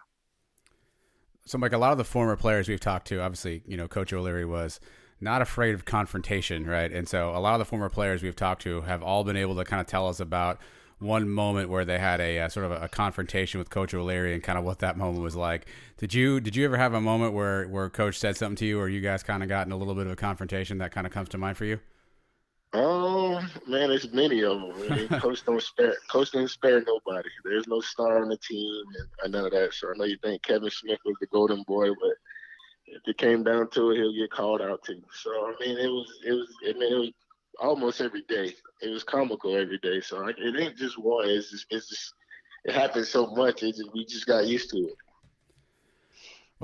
So, 1.46 1.58
like 1.58 1.72
a 1.72 1.78
lot 1.78 1.92
of 1.92 1.98
the 1.98 2.04
former 2.04 2.36
players 2.36 2.68
we've 2.68 2.80
talked 2.80 3.06
to, 3.08 3.20
obviously, 3.20 3.62
you 3.66 3.76
know, 3.76 3.86
Coach 3.86 4.12
O'Leary 4.12 4.46
was 4.46 4.80
not 5.20 5.42
afraid 5.42 5.74
of 5.74 5.84
confrontation, 5.84 6.66
right? 6.66 6.90
And 6.90 7.08
so, 7.08 7.36
a 7.36 7.38
lot 7.38 7.54
of 7.54 7.58
the 7.58 7.66
former 7.66 7.90
players 7.90 8.22
we've 8.22 8.36
talked 8.36 8.62
to 8.62 8.80
have 8.82 9.02
all 9.02 9.24
been 9.24 9.36
able 9.36 9.54
to 9.56 9.64
kind 9.64 9.80
of 9.80 9.86
tell 9.86 10.08
us 10.08 10.20
about 10.20 10.58
one 11.00 11.28
moment 11.28 11.68
where 11.68 11.84
they 11.84 11.98
had 11.98 12.20
a, 12.20 12.38
a 12.38 12.50
sort 12.50 12.66
of 12.66 12.72
a, 12.72 12.84
a, 12.84 12.88
confrontation 12.88 13.58
with 13.58 13.68
Coach 13.68 13.92
O'Leary 13.92 14.32
and 14.32 14.42
kind 14.42 14.58
of 14.58 14.64
what 14.64 14.78
that 14.78 14.96
moment 14.96 15.22
was 15.22 15.36
like. 15.36 15.66
Did 15.98 16.14
you 16.14 16.40
did 16.40 16.56
you 16.56 16.64
ever 16.64 16.78
have 16.78 16.94
a 16.94 17.00
moment 17.00 17.34
where 17.34 17.66
where 17.68 17.90
Coach 17.90 18.18
said 18.18 18.36
something 18.36 18.56
to 18.56 18.66
you, 18.66 18.80
or 18.80 18.88
you 18.88 19.00
guys 19.00 19.22
kind 19.22 19.42
of 19.42 19.48
got 19.48 19.66
in 19.66 19.72
a 19.72 19.76
little 19.76 19.94
bit 19.94 20.06
of 20.06 20.12
a 20.12 20.16
confrontation 20.16 20.78
that 20.78 20.92
kind 20.92 21.06
of 21.06 21.12
comes 21.12 21.28
to 21.30 21.38
mind 21.38 21.56
for 21.56 21.66
you? 21.66 21.80
Oh 22.76 23.40
man, 23.68 23.90
there's 23.90 24.12
many 24.12 24.42
of 24.42 24.60
them. 24.60 24.72
I 24.74 24.96
mean, 24.96 25.08
Coach 25.08 25.44
don't 25.44 25.62
spare 25.62 25.94
Coach 26.10 26.32
didn't 26.32 26.50
spare 26.50 26.82
nobody. 26.84 27.28
There's 27.44 27.68
no 27.68 27.80
star 27.80 28.20
on 28.20 28.28
the 28.28 28.36
team 28.36 28.82
and 29.22 29.32
none 29.32 29.44
of 29.44 29.52
that. 29.52 29.72
So 29.74 29.90
I 29.90 29.96
know 29.96 30.04
you 30.04 30.18
think 30.22 30.42
Kevin 30.42 30.70
Smith 30.70 30.98
was 31.04 31.14
the 31.20 31.28
golden 31.28 31.62
boy, 31.68 31.90
but 31.90 32.14
if 32.86 33.02
it 33.06 33.16
came 33.16 33.44
down 33.44 33.70
to 33.70 33.90
it, 33.90 33.98
he'll 33.98 34.12
get 34.12 34.32
called 34.32 34.60
out 34.60 34.82
too. 34.82 35.00
So 35.22 35.30
I 35.30 35.54
mean, 35.60 35.78
it 35.78 35.86
was 35.88 36.18
it 36.26 36.32
was 36.32 36.48
I 36.68 36.72
mean, 36.72 36.92
it 36.92 36.98
was 36.98 37.10
almost 37.60 38.00
every 38.00 38.22
day. 38.22 38.52
It 38.82 38.90
was 38.90 39.04
comical 39.04 39.56
every 39.56 39.78
day. 39.78 40.00
So 40.00 40.26
it 40.26 40.36
ain't 40.58 40.76
just 40.76 40.98
one. 40.98 41.28
It's 41.28 41.52
just 41.52 41.66
it's 41.70 41.88
just 41.88 42.14
it 42.64 42.74
happens 42.74 43.08
so 43.08 43.28
much. 43.28 43.62
It 43.62 43.76
just, 43.76 43.94
we 43.94 44.04
just 44.04 44.26
got 44.26 44.46
used 44.48 44.70
to 44.70 44.78
it. 44.78 44.96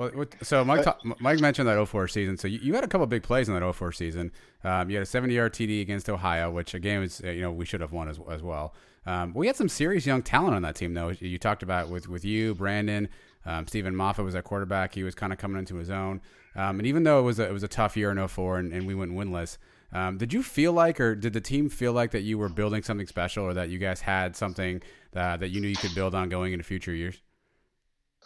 Well, 0.01 0.25
so 0.41 0.65
Mike, 0.65 0.85
Mike 1.19 1.39
mentioned 1.39 1.67
that 1.67 1.85
04 1.85 2.07
season. 2.07 2.37
So 2.37 2.47
you, 2.47 2.59
you 2.61 2.73
had 2.73 2.83
a 2.83 2.87
couple 2.87 3.05
big 3.07 3.23
plays 3.23 3.47
in 3.47 3.59
that 3.59 3.73
04 3.73 3.91
season. 3.91 4.31
Um, 4.63 4.89
you 4.89 4.97
had 4.97 5.03
a 5.03 5.09
70-yard 5.09 5.53
TD 5.53 5.81
against 5.81 6.09
Ohio, 6.09 6.49
which 6.49 6.73
again 6.73 7.01
was 7.01 7.21
you 7.21 7.41
know 7.41 7.51
we 7.51 7.65
should 7.65 7.81
have 7.81 7.91
won 7.91 8.09
as, 8.09 8.19
as 8.29 8.41
well. 8.41 8.73
Um, 9.05 9.33
we 9.33 9.47
had 9.47 9.55
some 9.55 9.69
serious 9.69 10.05
young 10.05 10.21
talent 10.21 10.55
on 10.55 10.61
that 10.61 10.75
team, 10.75 10.93
though. 10.93 11.09
You 11.09 11.37
talked 11.37 11.63
about 11.63 11.89
with 11.89 12.07
with 12.07 12.23
you, 12.25 12.55
Brandon, 12.55 13.09
um, 13.45 13.67
Steven 13.67 13.93
Moffett 13.93 14.23
was 14.23 14.35
at 14.35 14.43
quarterback. 14.43 14.93
He 14.93 15.03
was 15.03 15.15
kind 15.15 15.33
of 15.33 15.39
coming 15.39 15.59
into 15.59 15.75
his 15.75 15.89
own. 15.89 16.21
Um, 16.55 16.79
and 16.79 16.85
even 16.85 17.03
though 17.03 17.19
it 17.19 17.23
was 17.23 17.39
a, 17.39 17.47
it 17.47 17.53
was 17.53 17.63
a 17.63 17.67
tough 17.67 17.95
year 17.95 18.11
in 18.11 18.27
04 18.27 18.59
and, 18.59 18.73
and 18.73 18.85
we 18.85 18.93
went 18.93 19.13
winless, 19.13 19.57
um, 19.93 20.17
did 20.17 20.33
you 20.33 20.43
feel 20.43 20.73
like, 20.73 20.99
or 20.99 21.15
did 21.15 21.33
the 21.33 21.41
team 21.41 21.69
feel 21.69 21.93
like 21.93 22.11
that 22.11 22.21
you 22.21 22.37
were 22.37 22.49
building 22.49 22.83
something 22.83 23.07
special, 23.07 23.45
or 23.45 23.53
that 23.53 23.69
you 23.69 23.77
guys 23.77 24.01
had 24.01 24.35
something 24.35 24.81
that, 25.11 25.39
that 25.39 25.49
you 25.49 25.59
knew 25.59 25.67
you 25.67 25.75
could 25.75 25.95
build 25.95 26.15
on 26.15 26.29
going 26.29 26.53
into 26.53 26.63
future 26.63 26.93
years? 26.93 27.21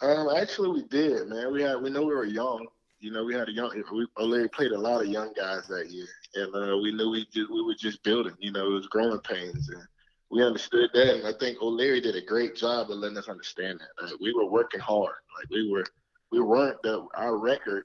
Um, 0.02 0.28
actually, 0.36 0.70
we 0.70 0.82
did, 0.88 1.28
man. 1.28 1.52
We 1.52 1.62
had 1.62 1.80
we 1.80 1.90
know 1.90 2.02
we 2.02 2.14
were 2.14 2.24
young. 2.24 2.66
You 3.00 3.12
know, 3.12 3.24
we 3.24 3.34
had 3.34 3.48
a 3.48 3.52
young. 3.52 3.70
We 3.92 4.48
played 4.48 4.72
a 4.72 4.78
lot 4.78 5.02
of 5.02 5.08
young 5.08 5.32
guys 5.34 5.66
that 5.68 5.90
year, 5.90 6.06
and 6.34 6.54
uh, 6.54 6.76
we 6.78 6.92
knew 6.92 7.10
we 7.10 7.26
just, 7.32 7.50
we 7.50 7.62
were 7.62 7.74
just 7.74 8.02
building. 8.02 8.34
You 8.38 8.52
know, 8.52 8.66
it 8.66 8.74
was 8.74 8.88
growing 8.88 9.20
pains, 9.20 9.68
and 9.68 9.82
we 10.30 10.42
understood 10.42 10.90
that. 10.92 11.16
And 11.16 11.26
I 11.26 11.32
think 11.38 11.62
O'Leary 11.62 12.00
did 12.00 12.16
a 12.16 12.24
great 12.24 12.56
job 12.56 12.90
of 12.90 12.98
letting 12.98 13.18
us 13.18 13.28
understand 13.28 13.80
that. 13.80 14.04
Like, 14.04 14.20
we 14.20 14.34
were 14.34 14.50
working 14.50 14.80
hard. 14.80 15.14
Like 15.38 15.50
we 15.50 15.70
were, 15.70 15.84
we 16.30 16.40
weren't 16.40 16.82
the 16.82 17.06
our 17.14 17.38
record 17.38 17.84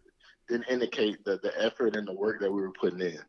didn't 0.50 0.70
indicate 0.70 1.24
the 1.24 1.40
the 1.44 1.54
effort 1.62 1.96
and 1.96 2.08
the 2.08 2.14
work 2.14 2.42
that 2.42 2.52
we 2.52 2.62
were 2.62 2.74
putting 2.74 3.02
in. 3.02 3.20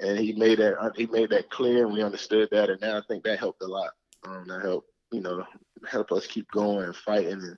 And 0.00 0.18
he 0.18 0.32
made 0.32 0.58
that 0.58 0.92
he 0.96 1.06
made 1.06 1.30
that 1.30 1.50
clear, 1.50 1.84
and 1.84 1.94
we 1.94 2.02
understood 2.02 2.48
that. 2.50 2.70
And 2.70 2.80
now 2.80 2.98
I 2.98 3.02
think 3.06 3.22
that 3.24 3.38
helped 3.38 3.62
a 3.62 3.66
lot. 3.66 3.90
Um, 4.26 4.46
that 4.48 4.62
helped 4.62 4.88
you 5.12 5.20
know 5.20 5.44
help 5.88 6.10
us 6.10 6.26
keep 6.26 6.50
going 6.50 6.84
and 6.84 6.96
fighting 6.96 7.34
and 7.34 7.56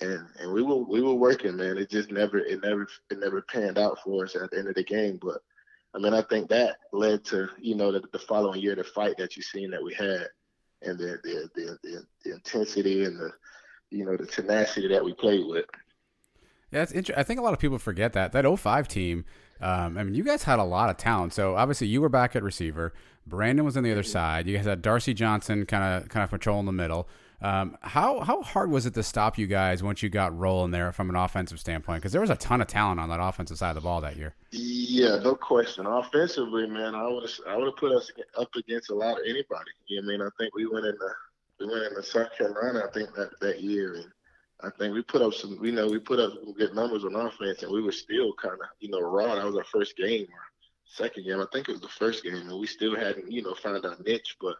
and 0.00 0.26
and 0.38 0.52
we 0.52 0.62
were 0.62 0.76
we 0.76 1.02
were 1.02 1.14
working, 1.14 1.56
man. 1.56 1.78
It 1.78 1.90
just 1.90 2.10
never 2.10 2.38
it 2.38 2.62
never 2.62 2.86
it 3.10 3.18
never 3.18 3.42
panned 3.42 3.78
out 3.78 3.98
for 4.04 4.24
us 4.24 4.36
at 4.36 4.50
the 4.50 4.58
end 4.58 4.68
of 4.68 4.74
the 4.74 4.84
game. 4.84 5.18
But 5.20 5.38
I 5.94 5.98
mean, 5.98 6.14
I 6.14 6.22
think 6.22 6.48
that 6.50 6.76
led 6.92 7.24
to 7.26 7.48
you 7.58 7.74
know 7.74 7.92
the, 7.92 8.02
the 8.12 8.18
following 8.18 8.60
year 8.60 8.74
the 8.74 8.84
fight 8.84 9.16
that 9.18 9.36
you 9.36 9.42
seen 9.42 9.70
that 9.70 9.82
we 9.82 9.94
had, 9.94 10.28
and 10.82 10.98
the 10.98 11.18
the, 11.22 11.50
the 11.54 11.78
the 11.82 12.06
the 12.24 12.34
intensity 12.34 13.04
and 13.04 13.18
the 13.18 13.30
you 13.90 14.04
know 14.04 14.16
the 14.16 14.26
tenacity 14.26 14.88
that 14.88 15.04
we 15.04 15.14
played 15.14 15.46
with. 15.46 15.66
Yeah, 16.72 16.82
it's 16.82 16.92
interesting. 16.92 17.18
I 17.18 17.22
think 17.22 17.38
a 17.38 17.42
lot 17.42 17.52
of 17.52 17.58
people 17.58 17.78
forget 17.78 18.12
that 18.14 18.32
that 18.32 18.58
05 18.58 18.88
team. 18.88 19.24
Um, 19.60 19.96
I 19.96 20.04
mean, 20.04 20.14
you 20.14 20.24
guys 20.24 20.42
had 20.42 20.58
a 20.58 20.64
lot 20.64 20.90
of 20.90 20.98
talent. 20.98 21.32
So 21.32 21.56
obviously, 21.56 21.86
you 21.86 22.02
were 22.02 22.10
back 22.10 22.36
at 22.36 22.42
receiver. 22.42 22.92
Brandon 23.26 23.64
was 23.64 23.76
on 23.76 23.82
the 23.82 23.92
other 23.92 24.02
side. 24.02 24.46
You 24.46 24.56
guys 24.56 24.66
had 24.66 24.82
Darcy 24.82 25.14
Johnson 25.14 25.64
kind 25.64 26.02
of 26.02 26.08
kind 26.08 26.22
of 26.22 26.30
patrolling 26.30 26.66
the 26.66 26.72
middle. 26.72 27.08
Um, 27.42 27.76
how 27.82 28.20
how 28.20 28.42
hard 28.42 28.70
was 28.70 28.86
it 28.86 28.94
to 28.94 29.02
stop 29.02 29.36
you 29.36 29.46
guys 29.46 29.82
once 29.82 30.02
you 30.02 30.08
got 30.08 30.36
rolling 30.36 30.70
there 30.70 30.90
from 30.92 31.10
an 31.10 31.16
offensive 31.16 31.60
standpoint? 31.60 32.00
Because 32.00 32.12
there 32.12 32.20
was 32.20 32.30
a 32.30 32.36
ton 32.36 32.60
of 32.60 32.66
talent 32.66 32.98
on 32.98 33.10
that 33.10 33.20
offensive 33.20 33.58
side 33.58 33.70
of 33.70 33.74
the 33.76 33.80
ball 33.82 34.00
that 34.00 34.16
year. 34.16 34.34
Yeah, 34.52 35.18
no 35.22 35.34
question. 35.34 35.86
Offensively, 35.86 36.66
man, 36.66 36.94
I 36.94 37.06
would 37.06 37.28
I 37.46 37.56
would 37.56 37.66
have 37.66 37.76
put 37.76 37.92
us 37.92 38.10
up 38.38 38.48
against 38.56 38.90
a 38.90 38.94
lot 38.94 39.18
of 39.18 39.24
anybody. 39.24 39.70
I 39.98 40.00
mean? 40.02 40.22
I 40.22 40.28
think 40.38 40.54
we 40.54 40.66
went 40.66 40.86
in 40.86 40.96
the 40.98 41.10
we 41.60 41.66
went 41.66 41.84
into 41.84 42.02
South 42.02 42.36
Carolina. 42.36 42.84
I 42.88 42.92
think 42.92 43.14
that 43.14 43.38
that 43.40 43.62
year, 43.62 43.94
and 43.94 44.06
I 44.62 44.70
think 44.78 44.94
we 44.94 45.02
put 45.02 45.22
up 45.22 45.34
some. 45.34 45.58
You 45.62 45.72
know, 45.72 45.88
we 45.88 45.98
put 45.98 46.18
up 46.18 46.32
some 46.42 46.54
good 46.54 46.74
numbers 46.74 47.04
on 47.04 47.14
offense, 47.14 47.62
and 47.62 47.72
we 47.72 47.82
were 47.82 47.92
still 47.92 48.32
kind 48.34 48.54
of 48.54 48.68
you 48.80 48.88
know 48.88 49.00
raw. 49.00 49.34
That 49.34 49.44
was 49.44 49.56
our 49.56 49.64
first 49.64 49.96
game 49.96 50.22
or 50.22 50.40
second 50.86 51.24
game. 51.24 51.40
I 51.40 51.46
think 51.52 51.68
it 51.68 51.72
was 51.72 51.80
the 51.82 51.88
first 51.88 52.24
game, 52.24 52.34
and 52.34 52.58
we 52.58 52.66
still 52.66 52.96
hadn't 52.96 53.30
you 53.30 53.42
know 53.42 53.54
found 53.54 53.84
our 53.84 53.96
niche, 54.04 54.36
but 54.40 54.56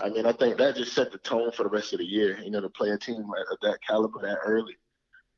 I 0.00 0.08
mean, 0.08 0.26
I 0.26 0.32
think 0.32 0.58
that 0.58 0.76
just 0.76 0.92
set 0.92 1.12
the 1.12 1.18
tone 1.18 1.52
for 1.52 1.62
the 1.62 1.68
rest 1.68 1.92
of 1.92 2.00
the 2.00 2.04
year. 2.04 2.38
You 2.42 2.50
know, 2.50 2.60
to 2.60 2.68
play 2.68 2.90
a 2.90 2.98
team 2.98 3.20
of 3.20 3.58
that 3.62 3.78
caliber 3.86 4.20
that 4.22 4.38
early. 4.44 4.76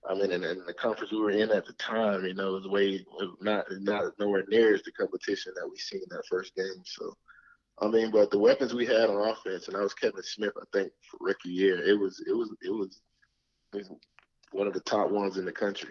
I 0.09 0.15
mean, 0.15 0.31
and, 0.31 0.45
and 0.45 0.67
the 0.67 0.73
conference 0.73 1.11
we 1.11 1.19
were 1.19 1.31
in 1.31 1.51
at 1.51 1.67
the 1.67 1.73
time, 1.75 2.25
you 2.25 2.35
know, 2.35 2.53
was 2.53 2.67
way 2.69 3.05
not 3.41 3.67
not 3.81 4.13
nowhere 4.19 4.45
near 4.49 4.75
as 4.75 4.83
the 4.83 4.93
competition 4.93 5.53
that 5.57 5.69
we 5.69 5.77
seen 5.79 6.01
in 6.01 6.09
that 6.11 6.25
first 6.31 6.55
game. 6.55 6.83
So, 6.85 7.17
I 7.81 7.89
mean, 7.89 8.11
but 8.11 8.31
the 8.31 8.39
weapons 8.39 8.73
we 8.73 8.87
had 8.87 9.11
on 9.11 9.29
offense, 9.29 9.69
and 9.69 9.77
I 9.77 9.81
was 9.81 9.95
Kevin 9.95 10.23
Smith, 10.23 10.53
I 10.57 10.65
think, 10.73 10.93
for 11.11 11.19
rookie 11.21 11.51
year, 11.51 11.83
it 11.83 11.99
was 11.99 12.23
it 12.27 12.33
was 12.33 12.55
it 12.63 12.71
was, 12.71 13.01
it 13.75 13.79
was 13.79 13.91
one 14.53 14.67
of 14.67 14.75
the 14.75 14.81
top 14.81 15.11
ones 15.11 15.39
in 15.39 15.45
the 15.45 15.53
country. 15.53 15.91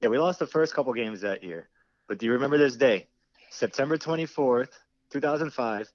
Yeah, 0.00 0.08
we 0.08 0.18
lost 0.18 0.38
the 0.38 0.46
first 0.46 0.74
couple 0.74 0.92
games 0.94 1.20
that 1.20 1.44
year, 1.44 1.68
but 2.08 2.18
do 2.18 2.26
you 2.26 2.32
remember 2.32 2.56
this 2.56 2.76
day, 2.76 3.08
September 3.50 3.98
twenty 3.98 4.26
fourth, 4.26 4.70
two 5.10 5.20
thousand 5.20 5.52
five? 5.52 5.88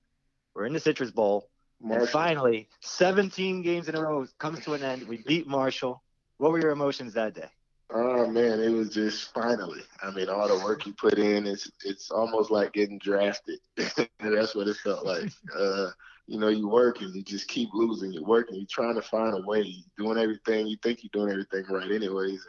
We're 0.55 0.65
in 0.65 0.73
the 0.73 0.80
Citrus 0.80 1.11
Bowl. 1.11 1.49
Marshall. 1.81 2.03
And 2.03 2.09
finally, 2.09 2.69
17 2.81 3.61
games 3.61 3.89
in 3.89 3.95
a 3.95 4.01
row 4.01 4.25
comes 4.38 4.63
to 4.65 4.73
an 4.73 4.84
end. 4.84 5.07
We 5.07 5.17
beat 5.17 5.47
Marshall. 5.47 6.01
What 6.38 6.51
were 6.51 6.59
your 6.59 6.71
emotions 6.71 7.13
that 7.13 7.34
day? 7.34 7.49
Oh 7.95 8.25
man, 8.25 8.59
it 8.59 8.69
was 8.69 8.89
just 8.89 9.34
finally. 9.34 9.81
I 10.01 10.09
mean, 10.11 10.27
all 10.27 10.47
the 10.47 10.63
work 10.63 10.88
you 10.88 10.93
put 10.93 11.19
in, 11.19 11.45
it's 11.45 11.69
it's 11.84 12.09
almost 12.09 12.49
like 12.49 12.73
getting 12.73 12.97
drafted. 12.97 13.59
That's 13.75 14.55
what 14.55 14.67
it 14.67 14.77
felt 14.77 15.05
like. 15.05 15.30
Uh, 15.55 15.89
you 16.25 16.39
know, 16.39 16.47
you 16.47 16.67
work 16.67 17.01
and 17.01 17.13
you 17.13 17.21
just 17.21 17.47
keep 17.47 17.69
losing. 17.73 18.11
You're 18.11 18.23
working, 18.23 18.55
you're 18.55 18.65
trying 18.67 18.95
to 18.95 19.01
find 19.01 19.35
a 19.38 19.45
way, 19.45 19.61
you're 19.61 20.07
doing 20.07 20.17
everything. 20.17 20.65
You 20.67 20.77
think 20.81 21.03
you're 21.03 21.09
doing 21.13 21.31
everything 21.31 21.71
right, 21.71 21.91
anyways, 21.91 22.45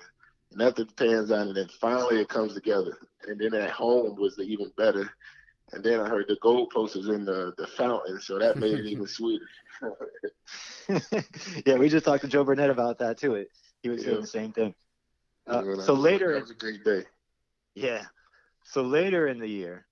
and 0.51 0.59
nothing 0.59 0.89
pans 0.97 1.31
out. 1.31 1.48
And 1.48 1.56
then 1.56 1.68
finally, 1.81 2.20
it 2.20 2.28
comes 2.28 2.55
together. 2.55 2.97
And 3.26 3.39
then 3.39 3.52
at 3.55 3.70
home 3.70 4.16
was 4.16 4.36
the 4.36 4.44
even 4.44 4.70
better. 4.78 5.10
And 5.73 5.82
then 5.82 6.01
I 6.01 6.09
heard 6.09 6.27
the 6.28 6.36
goalpost 6.36 6.97
was 6.97 7.09
in 7.09 7.24
the 7.24 7.53
the 7.57 7.66
fountain, 7.66 8.20
so 8.20 8.39
that 8.39 8.59
made 8.59 8.78
it 8.78 8.86
even 8.86 9.07
sweeter. 9.19 9.47
yeah, 11.66 11.77
we 11.77 11.89
just 11.89 12.05
talked 12.05 12.23
to 12.23 12.28
Joe 12.28 12.45
Burnett 12.45 12.70
about 12.70 12.99
that 12.99 13.19
too. 13.19 13.35
It, 13.35 13.49
he 13.82 13.89
was 13.89 14.01
Yeah. 14.01 14.07
saying 14.11 14.20
the 14.20 14.27
same 14.27 14.53
thing. 14.53 14.74
Uh, 15.47 15.62
Yeah, 15.66 15.85
so 15.85 15.95
later, 15.95 16.32
that 16.35 16.41
was 16.43 16.51
a 16.51 16.55
great 16.55 16.85
day. 16.85 17.05
yeah. 17.74 18.05
So 18.65 18.82
later 18.82 19.27
in 19.27 19.39
the 19.39 19.49
year, 19.49 19.86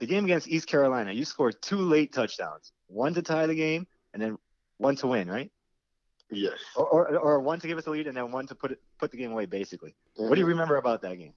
the 0.00 0.06
game 0.06 0.24
against 0.24 0.48
East 0.48 0.66
Carolina, 0.66 1.12
you 1.12 1.24
scored 1.24 1.60
two 1.62 1.78
late 1.78 2.12
touchdowns, 2.12 2.72
one 2.88 3.14
to 3.14 3.22
tie 3.22 3.46
the 3.46 3.54
game, 3.54 3.86
and 4.12 4.22
then 4.22 4.38
one 4.78 4.96
to 4.96 5.06
win, 5.06 5.28
right? 5.30 5.50
Yes. 6.30 6.58
Or, 6.74 6.86
or, 6.86 7.18
or 7.18 7.40
one 7.40 7.60
to 7.60 7.68
give 7.68 7.78
us 7.78 7.84
the 7.84 7.90
lead, 7.90 8.06
and 8.08 8.16
then 8.16 8.32
one 8.32 8.46
to 8.48 8.54
put 8.56 8.72
it, 8.72 8.78
put 8.98 9.12
the 9.12 9.16
game 9.18 9.30
away, 9.30 9.46
basically. 9.46 9.94
What 10.16 10.34
do 10.34 10.40
you 10.40 10.46
Mhm. 10.46 10.50
remember 10.50 10.76
about 10.78 11.02
that 11.02 11.16
game? 11.16 11.34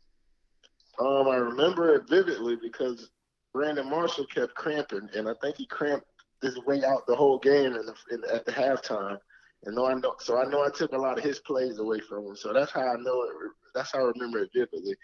Um, 0.99 1.27
I 1.27 1.35
remember 1.35 1.95
it 1.95 2.09
vividly 2.09 2.57
because 2.61 3.11
Brandon 3.53 3.89
Marshall 3.89 4.25
kept 4.25 4.55
cramping, 4.55 5.09
and 5.15 5.29
I 5.29 5.33
think 5.41 5.57
he 5.57 5.65
cramped 5.65 6.05
his 6.41 6.57
way 6.65 6.83
out 6.83 7.05
the 7.07 7.15
whole 7.15 7.39
game 7.39 7.75
in 7.75 7.85
the, 7.85 7.95
in, 8.11 8.23
at 8.31 8.45
the 8.45 8.51
halftime. 8.51 9.17
And 9.63 9.79
I 9.79 9.93
know, 9.95 10.15
so 10.19 10.37
I 10.37 10.45
know 10.45 10.63
I 10.63 10.69
took 10.69 10.91
a 10.91 10.97
lot 10.97 11.17
of 11.17 11.23
his 11.23 11.39
plays 11.39 11.79
away 11.79 11.99
from 11.99 12.25
him. 12.25 12.35
So 12.35 12.53
that's 12.53 12.71
how 12.71 12.81
I 12.81 12.95
know 12.97 13.23
it. 13.23 13.31
That's 13.73 13.91
how 13.91 13.99
I 13.99 14.11
remember 14.15 14.39
it 14.43 14.51
vividly. 14.53 14.95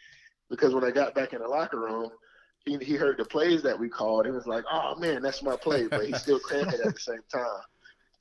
Because 0.49 0.73
when 0.73 0.83
I 0.83 0.91
got 0.91 1.15
back 1.15 1.33
in 1.33 1.41
the 1.41 1.47
locker 1.47 1.79
room, 1.79 2.11
he 2.65 2.77
he 2.77 2.95
heard 2.95 3.17
the 3.17 3.25
plays 3.25 3.61
that 3.63 3.77
we 3.77 3.89
called. 3.89 4.25
He 4.25 4.31
was 4.31 4.47
like, 4.47 4.63
"Oh 4.71 4.95
man, 4.95 5.21
that's 5.21 5.43
my 5.43 5.55
play," 5.55 5.87
but 5.87 6.05
he's 6.05 6.21
still 6.21 6.39
cramping 6.39 6.79
at 6.85 6.93
the 6.93 6.99
same 6.99 7.21
time. 7.31 7.61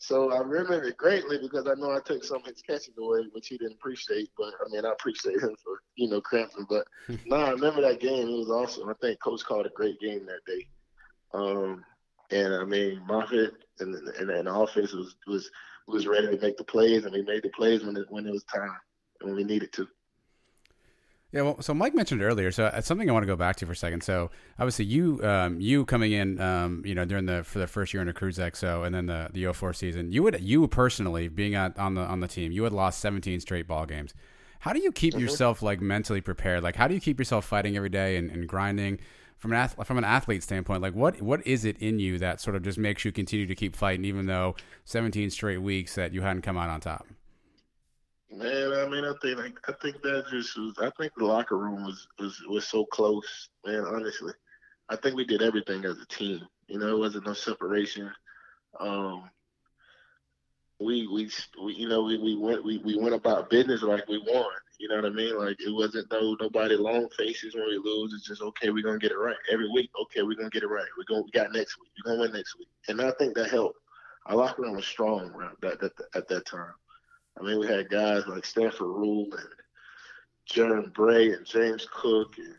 So 0.03 0.33
I 0.33 0.39
remember 0.39 0.83
it 0.83 0.97
greatly 0.97 1.39
because 1.41 1.69
I 1.69 1.75
know 1.75 1.93
I 1.93 2.01
took 2.01 2.25
some 2.25 2.39
of 2.39 2.47
his 2.47 2.61
catches 2.61 2.99
away, 2.99 3.21
which 3.31 3.47
he 3.47 3.57
didn't 3.57 3.75
appreciate. 3.75 4.31
But 4.37 4.53
I 4.61 4.69
mean, 4.69 4.85
I 4.85 4.91
appreciate 4.91 5.41
him 5.41 5.55
for 5.63 5.81
you 5.95 6.11
know 6.11 6.21
cramping. 6.21 6.67
But 6.69 6.89
no, 7.27 7.37
I 7.37 7.51
remember 7.51 7.83
that 7.83 8.01
game. 8.01 8.29
It 8.29 8.37
was 8.37 8.51
awesome. 8.51 8.89
I 8.89 8.95
think 9.01 9.23
Coach 9.23 9.45
called 9.45 9.67
a 9.67 9.71
great 9.71 10.01
game 10.01 10.27
that 10.27 10.45
day. 10.45 10.67
Um, 11.33 11.85
and 12.33 12.53
I 12.53 12.65
mean, 12.65 13.01
Moffett 13.09 13.53
and 13.79 13.95
and, 13.95 14.29
and 14.29 14.49
the 14.49 14.53
offense 14.53 14.93
was 14.93 15.15
was 15.29 15.49
was 15.87 16.09
ready 16.09 16.27
to 16.27 16.43
make 16.43 16.57
the 16.57 16.65
plays, 16.65 17.05
and 17.05 17.13
we 17.15 17.23
made 17.23 17.45
the 17.45 17.51
plays 17.51 17.85
when 17.85 17.97
it 17.97 18.07
when 18.09 18.27
it 18.27 18.33
was 18.33 18.43
time 18.45 18.77
and 19.21 19.31
when 19.31 19.37
we 19.37 19.45
needed 19.45 19.73
to. 19.75 19.87
Yeah, 21.33 21.43
well, 21.43 21.63
so 21.63 21.73
Mike 21.73 21.95
mentioned 21.95 22.23
earlier, 22.23 22.53
so 22.53 22.71
it's 22.75 22.87
something 22.87 23.09
I 23.09 23.13
want 23.13 23.23
to 23.23 23.27
go 23.27 23.37
back 23.37 23.57
to 23.57 23.67
for 23.67 23.73
a 23.73 23.77
second. 23.77 24.03
So 24.03 24.31
obviously, 24.59 24.85
you 24.85 25.19
um, 25.25 25.59
you 25.61 25.87
coming 25.87 26.13
in, 26.13 26.39
um, 26.39 26.83
you 26.85 26.95
know, 26.95 27.07
during 27.07 27.25
the 27.25 27.43
for 27.43 27.59
the 27.59 27.67
first 27.67 27.95
year 27.95 28.03
under 28.03 28.13
Kruczek, 28.13 28.85
and 28.85 28.95
then 28.95 29.07
the 29.07 29.31
the 29.33 29.51
04 29.51 29.73
season, 29.73 30.13
you 30.13 30.23
would 30.23 30.39
you 30.43 30.69
personally 30.69 31.29
being 31.29 31.57
on 31.57 31.73
on 31.79 31.95
the 31.95 32.03
on 32.03 32.21
the 32.21 32.29
team, 32.29 32.53
you 32.53 32.65
had 32.65 32.73
lost 32.73 33.01
17 33.01 33.41
straight 33.41 33.67
ball 33.67 33.87
games. 33.87 34.13
How 34.61 34.75
do 34.75 34.81
you 34.81 34.93
keep 34.93 35.19
yourself 35.19 35.63
like 35.63 35.81
mentally 35.81 36.21
prepared? 36.21 36.63
Like, 36.63 36.77
how 36.77 36.87
do 36.87 36.95
you 36.95 37.01
keep 37.01 37.19
yourself 37.19 37.47
fighting 37.47 37.77
every 37.77 37.89
day 37.89 38.17
and, 38.17 38.31
and 38.31 38.47
grinding 38.47 39.01
from 39.39 39.53
an 39.53 39.59
ath- 39.59 39.87
from 39.87 39.97
an 39.97 40.05
athlete 40.05 40.43
standpoint? 40.43 40.83
Like, 40.83 40.95
what 40.95 41.23
what 41.23 41.45
is 41.47 41.65
it 41.65 41.79
in 41.79 41.99
you 41.99 42.19
that 42.19 42.43
sort 42.43 42.57
of 42.57 42.63
just 42.63 42.77
makes 42.77 43.07
you 43.07 43.11
continue 43.11 43.47
to 43.47 43.55
keep 43.55 43.75
fighting, 43.75 44.05
even 44.05 44.27
though 44.27 44.55
17 44.85 45.31
straight 45.31 45.63
weeks 45.63 45.95
that 45.95 46.13
you 46.13 46.21
hadn't 46.21 46.43
come 46.43 46.59
out 46.59 46.69
on 46.69 46.81
top? 46.81 47.07
Man, 48.35 48.73
I 48.73 48.89
mean, 48.89 49.05
I 49.05 49.13
think 49.21 49.59
I 49.69 49.73
think 49.83 50.01
that 50.03 50.25
just 50.31 50.57
was. 50.59 50.75
I 50.81 50.91
think 50.99 51.13
the 51.17 51.27
locker 51.27 51.59
room 51.59 51.85
was 51.85 52.09
was 52.19 52.41
was 52.49 52.67
so 52.67 52.87
close, 52.87 53.51
man. 53.67 53.85
Honestly, 53.85 54.33
I 54.89 54.97
think 54.97 55.17
we 55.17 55.27
did 55.27 55.43
everything 55.43 55.85
as 55.85 55.99
a 55.99 56.07
team. 56.07 56.41
You 56.67 56.79
know, 56.79 56.97
it 56.97 56.99
wasn't 56.99 57.27
no 57.27 57.35
separation. 57.35 58.11
Um, 58.81 59.29
we 60.81 61.07
we, 61.09 61.31
we 61.63 61.75
you 61.75 61.89
know 61.89 62.03
we, 62.03 62.17
we 62.19 62.37
went 62.37 62.65
we, 62.65 62.79
we 62.79 62.97
went 62.97 63.15
about 63.15 63.51
business 63.51 63.83
like 63.83 64.09
we 64.09 64.19
won. 64.27 64.47
You 64.79 64.89
know 64.89 64.97
what 64.97 65.05
I 65.05 65.11
mean? 65.11 65.39
Like 65.39 65.61
it 65.61 65.71
wasn't 65.71 66.11
no 66.11 66.35
nobody 66.41 66.77
long 66.77 67.09
faces 67.19 67.55
when 67.55 67.67
we 67.67 67.79
lose. 67.85 68.15
It's 68.15 68.27
just 68.27 68.41
okay, 68.41 68.71
we're 68.71 68.83
gonna 68.83 68.99
get 68.99 69.13
it 69.13 69.19
right 69.19 69.37
every 69.51 69.71
week. 69.71 69.91
Okay, 70.03 70.23
we're 70.23 70.37
gonna 70.37 70.49
get 70.49 70.63
it 70.63 70.69
right. 70.69 70.89
We're 70.97 71.05
gonna 71.05 71.23
we 71.23 71.31
got 71.33 71.53
next 71.53 71.79
week. 71.79 71.91
We're 71.99 72.13
gonna 72.13 72.23
win 72.23 72.33
next 72.33 72.59
week. 72.59 72.69
And 72.89 73.01
I 73.03 73.11
think 73.13 73.35
that 73.35 73.51
helped. 73.51 73.79
Our 74.25 74.37
locker 74.37 74.63
room 74.63 74.77
was 74.77 74.87
strong 74.87 75.33
that 75.61 75.83
at 76.15 76.29
that 76.29 76.47
time. 76.47 76.73
I 77.39 77.43
mean, 77.43 77.59
we 77.59 77.67
had 77.67 77.89
guys 77.89 78.27
like 78.27 78.45
Stanford 78.45 78.89
Rule 78.89 79.27
and 79.33 79.49
Jaron 80.51 80.93
Bray 80.93 81.33
and 81.33 81.47
James 81.47 81.87
Cook, 81.93 82.37
and 82.39 82.55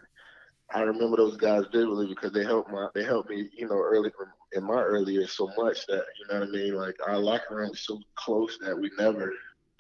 I 0.74 0.82
remember 0.82 1.18
those 1.18 1.38
guys 1.38 1.64
vividly 1.72 2.08
because 2.08 2.32
they 2.32 2.44
helped 2.44 2.72
my 2.72 2.88
they 2.96 3.04
helped 3.04 3.30
me, 3.30 3.50
you 3.56 3.68
know, 3.68 3.78
early 3.78 4.12
in 4.54 4.64
my 4.64 4.82
early 4.82 5.14
years 5.14 5.32
so 5.32 5.50
much 5.58 5.86
that 5.88 6.04
you 6.20 6.28
know 6.30 6.40
what 6.40 6.50
I 6.50 6.52
mean. 6.52 6.76
Like 6.76 6.96
our 7.06 7.18
locker 7.18 7.56
room 7.56 7.70
was 7.70 7.82
so 7.82 8.00
close 8.16 8.58
that 8.62 8.78
we 8.78 8.90
never 8.98 9.32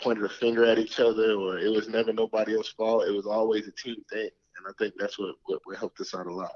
pointed 0.02 0.26
a 0.26 0.30
finger 0.30 0.65
at 0.65 0.78
each 0.78 0.99
other, 0.99 1.34
or 1.34 1.57
it 1.57 1.70
was 1.70 1.88
never 1.88 2.14
nobody 2.14 2.56
else's 2.56 2.74
fault. 2.74 3.07
It 3.07 3.11
was 3.11 3.26
always 3.26 3.68
a 3.68 3.72
team 3.72 4.03
thing, 4.11 4.30
and 4.57 4.68
I 4.68 4.72
think 4.78 4.94
that's 4.98 5.18
what 5.18 5.36
what, 5.45 5.60
what 5.65 5.78
helped 5.78 5.99
us 6.02 6.14
out 6.14 6.28
a 6.28 6.34
lot. 6.34 6.53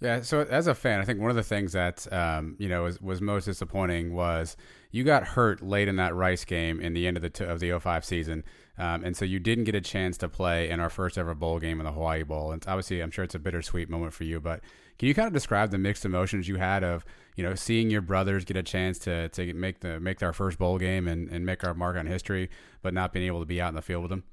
Yeah, 0.00 0.22
so 0.22 0.40
as 0.40 0.66
a 0.66 0.74
fan, 0.74 0.98
I 0.98 1.04
think 1.04 1.20
one 1.20 1.30
of 1.30 1.36
the 1.36 1.44
things 1.44 1.72
that 1.72 2.12
um, 2.12 2.56
you 2.58 2.68
know 2.68 2.82
was, 2.82 3.00
was 3.00 3.20
most 3.20 3.44
disappointing 3.44 4.14
was 4.14 4.56
you 4.92 5.04
got 5.04 5.28
hurt 5.28 5.62
late 5.62 5.88
in 5.88 5.96
that 5.96 6.14
Rice 6.14 6.44
game 6.44 6.80
in 6.80 6.92
the 6.92 7.06
end 7.06 7.16
of 7.16 7.22
the 7.22 7.30
t- 7.30 7.44
of 7.44 7.58
the 7.60 7.76
05 7.76 8.04
season, 8.04 8.44
um, 8.78 9.02
and 9.02 9.16
so 9.16 9.24
you 9.24 9.40
didn't 9.40 9.64
get 9.64 9.74
a 9.74 9.80
chance 9.80 10.16
to 10.18 10.28
play 10.28 10.68
in 10.68 10.78
our 10.80 10.90
first 10.90 11.18
ever 11.18 11.34
bowl 11.34 11.58
game 11.58 11.80
in 11.80 11.86
the 11.86 11.92
Hawaii 11.92 12.22
Bowl. 12.22 12.52
And 12.52 12.62
obviously, 12.68 13.00
I'm 13.00 13.10
sure 13.10 13.24
it's 13.24 13.34
a 13.34 13.38
bittersweet 13.38 13.88
moment 13.88 14.12
for 14.12 14.24
you. 14.24 14.38
But 14.38 14.60
can 14.98 15.08
you 15.08 15.14
kind 15.14 15.26
of 15.26 15.32
describe 15.32 15.70
the 15.70 15.78
mixed 15.78 16.04
emotions 16.04 16.46
you 16.46 16.56
had 16.56 16.84
of 16.84 17.04
you 17.36 17.42
know 17.42 17.54
seeing 17.54 17.90
your 17.90 18.02
brothers 18.02 18.44
get 18.44 18.56
a 18.56 18.62
chance 18.62 18.98
to 19.00 19.30
to 19.30 19.52
make 19.54 19.80
the 19.80 19.98
make 19.98 20.18
their 20.18 20.34
first 20.34 20.58
bowl 20.58 20.78
game 20.78 21.08
and, 21.08 21.28
and 21.30 21.44
make 21.46 21.64
our 21.64 21.74
mark 21.74 21.96
on 21.96 22.06
history, 22.06 22.50
but 22.82 22.92
not 22.92 23.12
being 23.12 23.26
able 23.26 23.40
to 23.40 23.46
be 23.46 23.60
out 23.60 23.70
in 23.70 23.74
the 23.74 23.82
field 23.82 24.02
with 24.02 24.10
them? 24.10 24.24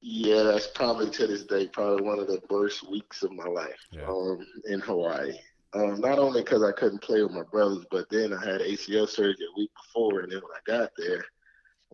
Yeah, 0.00 0.42
that's 0.42 0.68
probably 0.68 1.10
to 1.10 1.26
this 1.26 1.44
day 1.44 1.66
probably 1.68 2.04
one 2.04 2.20
of 2.20 2.28
the 2.28 2.40
worst 2.50 2.88
weeks 2.88 3.22
of 3.22 3.32
my 3.32 3.46
life 3.46 3.80
um, 4.06 4.46
in 4.66 4.80
Hawaii. 4.80 5.32
Um, 5.74 6.00
not 6.00 6.18
only 6.18 6.40
because 6.42 6.62
I 6.62 6.72
couldn't 6.72 7.02
play 7.02 7.22
with 7.22 7.32
my 7.32 7.42
brothers, 7.42 7.84
but 7.90 8.08
then 8.10 8.32
I 8.32 8.44
had 8.44 8.60
ACL 8.62 9.08
surgery 9.08 9.46
a 9.54 9.58
week 9.58 9.70
before, 9.84 10.20
and 10.20 10.32
then 10.32 10.40
when 10.40 10.52
I 10.56 10.78
got 10.78 10.90
there, 10.96 11.24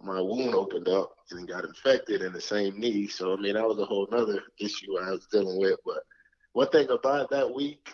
my 0.03 0.21
wound 0.21 0.55
opened 0.55 0.89
up 0.89 1.17
and 1.31 1.49
got 1.49 1.65
infected 1.65 2.23
in 2.23 2.33
the 2.33 2.41
same 2.41 2.79
knee. 2.79 3.09
So 3.09 3.33
I 3.33 3.37
mean, 3.37 3.55
that 3.55 3.67
was 3.67 3.79
a 3.79 3.85
whole 3.85 4.09
other 4.13 4.41
issue 4.61 4.99
I 4.99 5.11
was 5.11 5.27
dealing 5.31 5.59
with. 5.59 5.79
But 5.85 6.03
one 6.53 6.69
thing 6.69 6.89
about 6.91 7.31
that 7.31 7.53
week, 7.53 7.89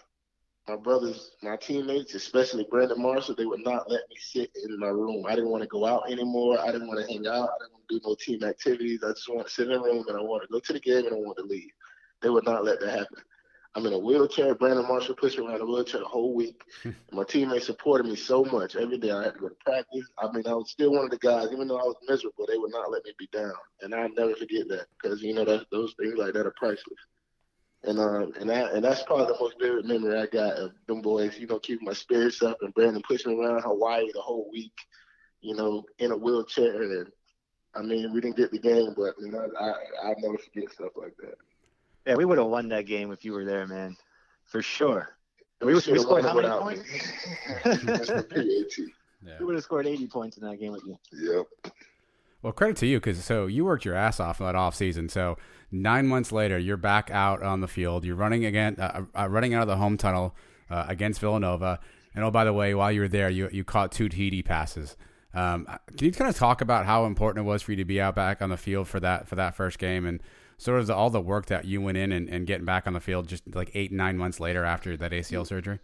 my 0.68 0.76
brothers, 0.76 1.30
my 1.42 1.56
teammates, 1.56 2.14
especially 2.14 2.66
Brandon 2.70 3.00
Marshall, 3.00 3.34
they 3.34 3.46
would 3.46 3.64
not 3.64 3.90
let 3.90 4.02
me 4.08 4.16
sit 4.18 4.50
in 4.64 4.78
my 4.78 4.88
room. 4.88 5.24
I 5.26 5.34
didn't 5.34 5.50
want 5.50 5.62
to 5.62 5.68
go 5.68 5.86
out 5.86 6.10
anymore. 6.10 6.58
I 6.60 6.70
didn't 6.70 6.88
want 6.88 7.00
to 7.00 7.12
hang 7.12 7.26
out. 7.26 7.48
I 7.48 7.64
didn't 7.64 7.72
want 7.72 7.88
to 7.88 7.98
do 7.98 8.00
no 8.04 8.14
team 8.14 8.44
activities. 8.44 9.02
I 9.02 9.08
just 9.08 9.28
want 9.28 9.46
to 9.46 9.52
sit 9.52 9.68
in 9.68 9.72
the 9.72 9.80
room 9.80 10.04
and 10.08 10.16
I 10.16 10.20
want 10.20 10.42
to 10.42 10.48
go 10.52 10.60
to 10.60 10.72
the 10.72 10.80
game 10.80 11.06
and 11.06 11.14
I 11.14 11.18
want 11.18 11.38
to 11.38 11.44
leave. 11.44 11.70
They 12.22 12.28
would 12.28 12.44
not 12.44 12.64
let 12.64 12.80
that 12.80 12.90
happen. 12.90 13.22
I'm 13.76 13.86
in 13.86 13.92
a 13.92 13.98
wheelchair. 13.98 14.54
Brandon 14.56 14.86
Marshall 14.86 15.14
pushed 15.14 15.38
me 15.38 15.46
around 15.46 15.60
a 15.60 15.66
wheelchair 15.66 16.00
the 16.00 16.06
whole 16.06 16.34
week. 16.34 16.62
my 17.12 17.22
teammates 17.24 17.66
supported 17.66 18.04
me 18.04 18.16
so 18.16 18.44
much. 18.44 18.74
Every 18.74 18.98
day 18.98 19.12
I 19.12 19.24
had 19.24 19.34
to 19.34 19.40
go 19.40 19.48
to 19.48 19.54
practice. 19.64 20.06
I 20.18 20.30
mean, 20.32 20.44
I 20.46 20.54
was 20.54 20.70
still 20.70 20.92
one 20.92 21.04
of 21.04 21.10
the 21.10 21.18
guys, 21.18 21.48
even 21.52 21.68
though 21.68 21.78
I 21.78 21.84
was 21.84 21.96
miserable, 22.08 22.46
they 22.48 22.58
would 22.58 22.72
not 22.72 22.90
let 22.90 23.04
me 23.04 23.12
be 23.18 23.28
down. 23.32 23.52
And 23.80 23.94
I'll 23.94 24.12
never 24.12 24.34
forget 24.34 24.66
that 24.68 24.86
because, 25.00 25.22
you 25.22 25.34
know, 25.34 25.44
that, 25.44 25.66
those 25.70 25.94
things 26.00 26.14
like 26.16 26.32
that 26.34 26.46
are 26.46 26.54
priceless. 26.56 26.98
And 27.82 27.98
um 27.98 28.32
and 28.38 28.50
that 28.50 28.74
and 28.74 28.84
that's 28.84 29.02
probably 29.04 29.26
the 29.26 29.38
most 29.40 29.58
vivid 29.58 29.86
memory 29.86 30.18
I 30.18 30.26
got 30.26 30.52
of 30.56 30.72
them 30.86 31.00
boys, 31.00 31.38
you 31.38 31.46
know, 31.46 31.58
keeping 31.58 31.86
my 31.86 31.94
spirits 31.94 32.42
up 32.42 32.58
and 32.60 32.74
Brandon 32.74 33.02
pushing 33.08 33.38
me 33.38 33.42
around 33.42 33.62
Hawaii 33.62 34.10
the 34.12 34.20
whole 34.20 34.50
week, 34.52 34.74
you 35.40 35.54
know, 35.54 35.84
in 35.98 36.12
a 36.12 36.16
wheelchair 36.16 36.82
and 36.82 37.06
I 37.74 37.80
mean 37.80 38.12
we 38.12 38.20
didn't 38.20 38.36
get 38.36 38.50
the 38.50 38.58
game 38.58 38.92
but 38.94 39.14
you 39.18 39.30
know, 39.30 39.48
I 39.58 39.72
I'll 40.04 40.14
never 40.18 40.36
forget 40.36 40.70
stuff 40.72 40.92
like 40.94 41.16
that. 41.22 41.36
Yeah, 42.06 42.14
we 42.14 42.24
would 42.24 42.38
have 42.38 42.46
won 42.46 42.68
that 42.68 42.86
game 42.86 43.12
if 43.12 43.24
you 43.24 43.32
were 43.32 43.44
there, 43.44 43.66
man, 43.66 43.96
for 44.46 44.62
sure. 44.62 45.16
We 45.60 45.68
We, 45.68 45.74
we 45.74 45.80
should've 45.80 46.02
scored 46.02 46.24
how 46.24 46.34
many 46.34 46.48
points? 46.48 46.82
That's 47.64 48.08
the 48.08 48.22
PAT. 48.22 49.38
We 49.38 49.44
would 49.44 49.54
have 49.54 49.64
scored 49.64 49.86
80 49.86 50.06
points 50.06 50.38
in 50.38 50.44
that 50.48 50.58
game 50.58 50.72
with 50.72 50.82
you. 50.86 50.98
Yep. 51.12 51.74
Well, 52.42 52.52
credit 52.54 52.78
to 52.78 52.86
you 52.86 52.98
because 52.98 53.22
so 53.22 53.46
you 53.46 53.66
worked 53.66 53.84
your 53.84 53.94
ass 53.94 54.18
off 54.18 54.40
in 54.40 54.46
that 54.46 54.54
off 54.54 54.74
season. 54.74 55.10
So 55.10 55.36
nine 55.70 56.06
months 56.06 56.32
later, 56.32 56.58
you're 56.58 56.78
back 56.78 57.10
out 57.10 57.42
on 57.42 57.60
the 57.60 57.68
field. 57.68 58.04
You're 58.04 58.16
running 58.16 58.46
again, 58.46 58.76
uh, 58.78 59.02
uh, 59.14 59.28
running 59.28 59.52
out 59.52 59.62
of 59.62 59.68
the 59.68 59.76
home 59.76 59.98
tunnel 59.98 60.34
uh, 60.70 60.86
against 60.88 61.20
Villanova. 61.20 61.80
And 62.14 62.24
oh, 62.24 62.30
by 62.30 62.44
the 62.44 62.52
way, 62.54 62.74
while 62.74 62.90
you 62.90 63.02
were 63.02 63.08
there, 63.08 63.28
you 63.28 63.50
you 63.52 63.62
caught 63.62 63.92
two 63.92 64.08
TD 64.08 64.42
passes. 64.44 64.96
Um, 65.34 65.66
can 65.96 66.06
you 66.06 66.12
kind 66.12 66.28
of 66.30 66.36
talk 66.36 66.60
about 66.60 66.86
how 66.86 67.04
important 67.04 67.44
it 67.44 67.48
was 67.48 67.62
for 67.62 67.72
you 67.72 67.76
to 67.76 67.84
be 67.84 68.00
out 68.00 68.16
back 68.16 68.42
on 68.42 68.48
the 68.48 68.56
field 68.56 68.88
for 68.88 68.98
that 69.00 69.28
for 69.28 69.36
that 69.36 69.54
first 69.54 69.78
game 69.78 70.06
and 70.06 70.22
sort 70.60 70.78
of 70.78 70.86
the, 70.86 70.94
all 70.94 71.08
the 71.08 71.20
work 71.20 71.46
that 71.46 71.64
you 71.64 71.80
went 71.80 71.96
in 71.96 72.12
and, 72.12 72.28
and 72.28 72.46
getting 72.46 72.66
back 72.66 72.86
on 72.86 72.92
the 72.92 73.00
field 73.00 73.26
just 73.26 73.42
like 73.54 73.70
eight 73.72 73.90
nine 73.90 74.18
months 74.18 74.38
later 74.38 74.64
after 74.64 74.94
that 74.96 75.10
ACL 75.10 75.46
surgery? 75.46 75.78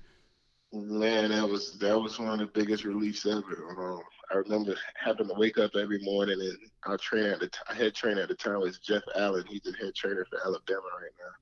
Man, 0.73 1.31
that 1.31 1.49
was 1.49 1.79
that 1.79 1.99
was 1.99 2.19
one 2.19 2.29
of 2.29 2.39
the 2.41 2.61
biggest 2.61 2.85
reliefs 2.85 3.25
ever. 3.25 3.71
Um, 3.71 4.03
I 4.31 4.37
remember 4.37 4.77
having 5.03 5.29
to 5.29 5.35
wake 5.35 5.57
up 5.57 5.71
every 5.77 6.01
morning 6.03 6.39
and 6.39 6.59
our 6.85 6.99
trainer 6.99 7.33
at 7.33 7.41
the 7.41 7.49
t- 7.49 7.59
I 7.71 7.75
had 7.75 7.95
trainer 7.95 8.21
at 8.21 8.29
the 8.29 8.35
time 8.35 8.61
was 8.61 8.79
Jeff 8.79 9.03
Allen. 9.17 9.45
He's 9.49 9.63
the 9.63 9.73
head 9.81 9.95
trainer 9.95 10.27
for 10.29 10.41
Alabama 10.45 10.83
right 11.01 11.13
now. 11.19 11.33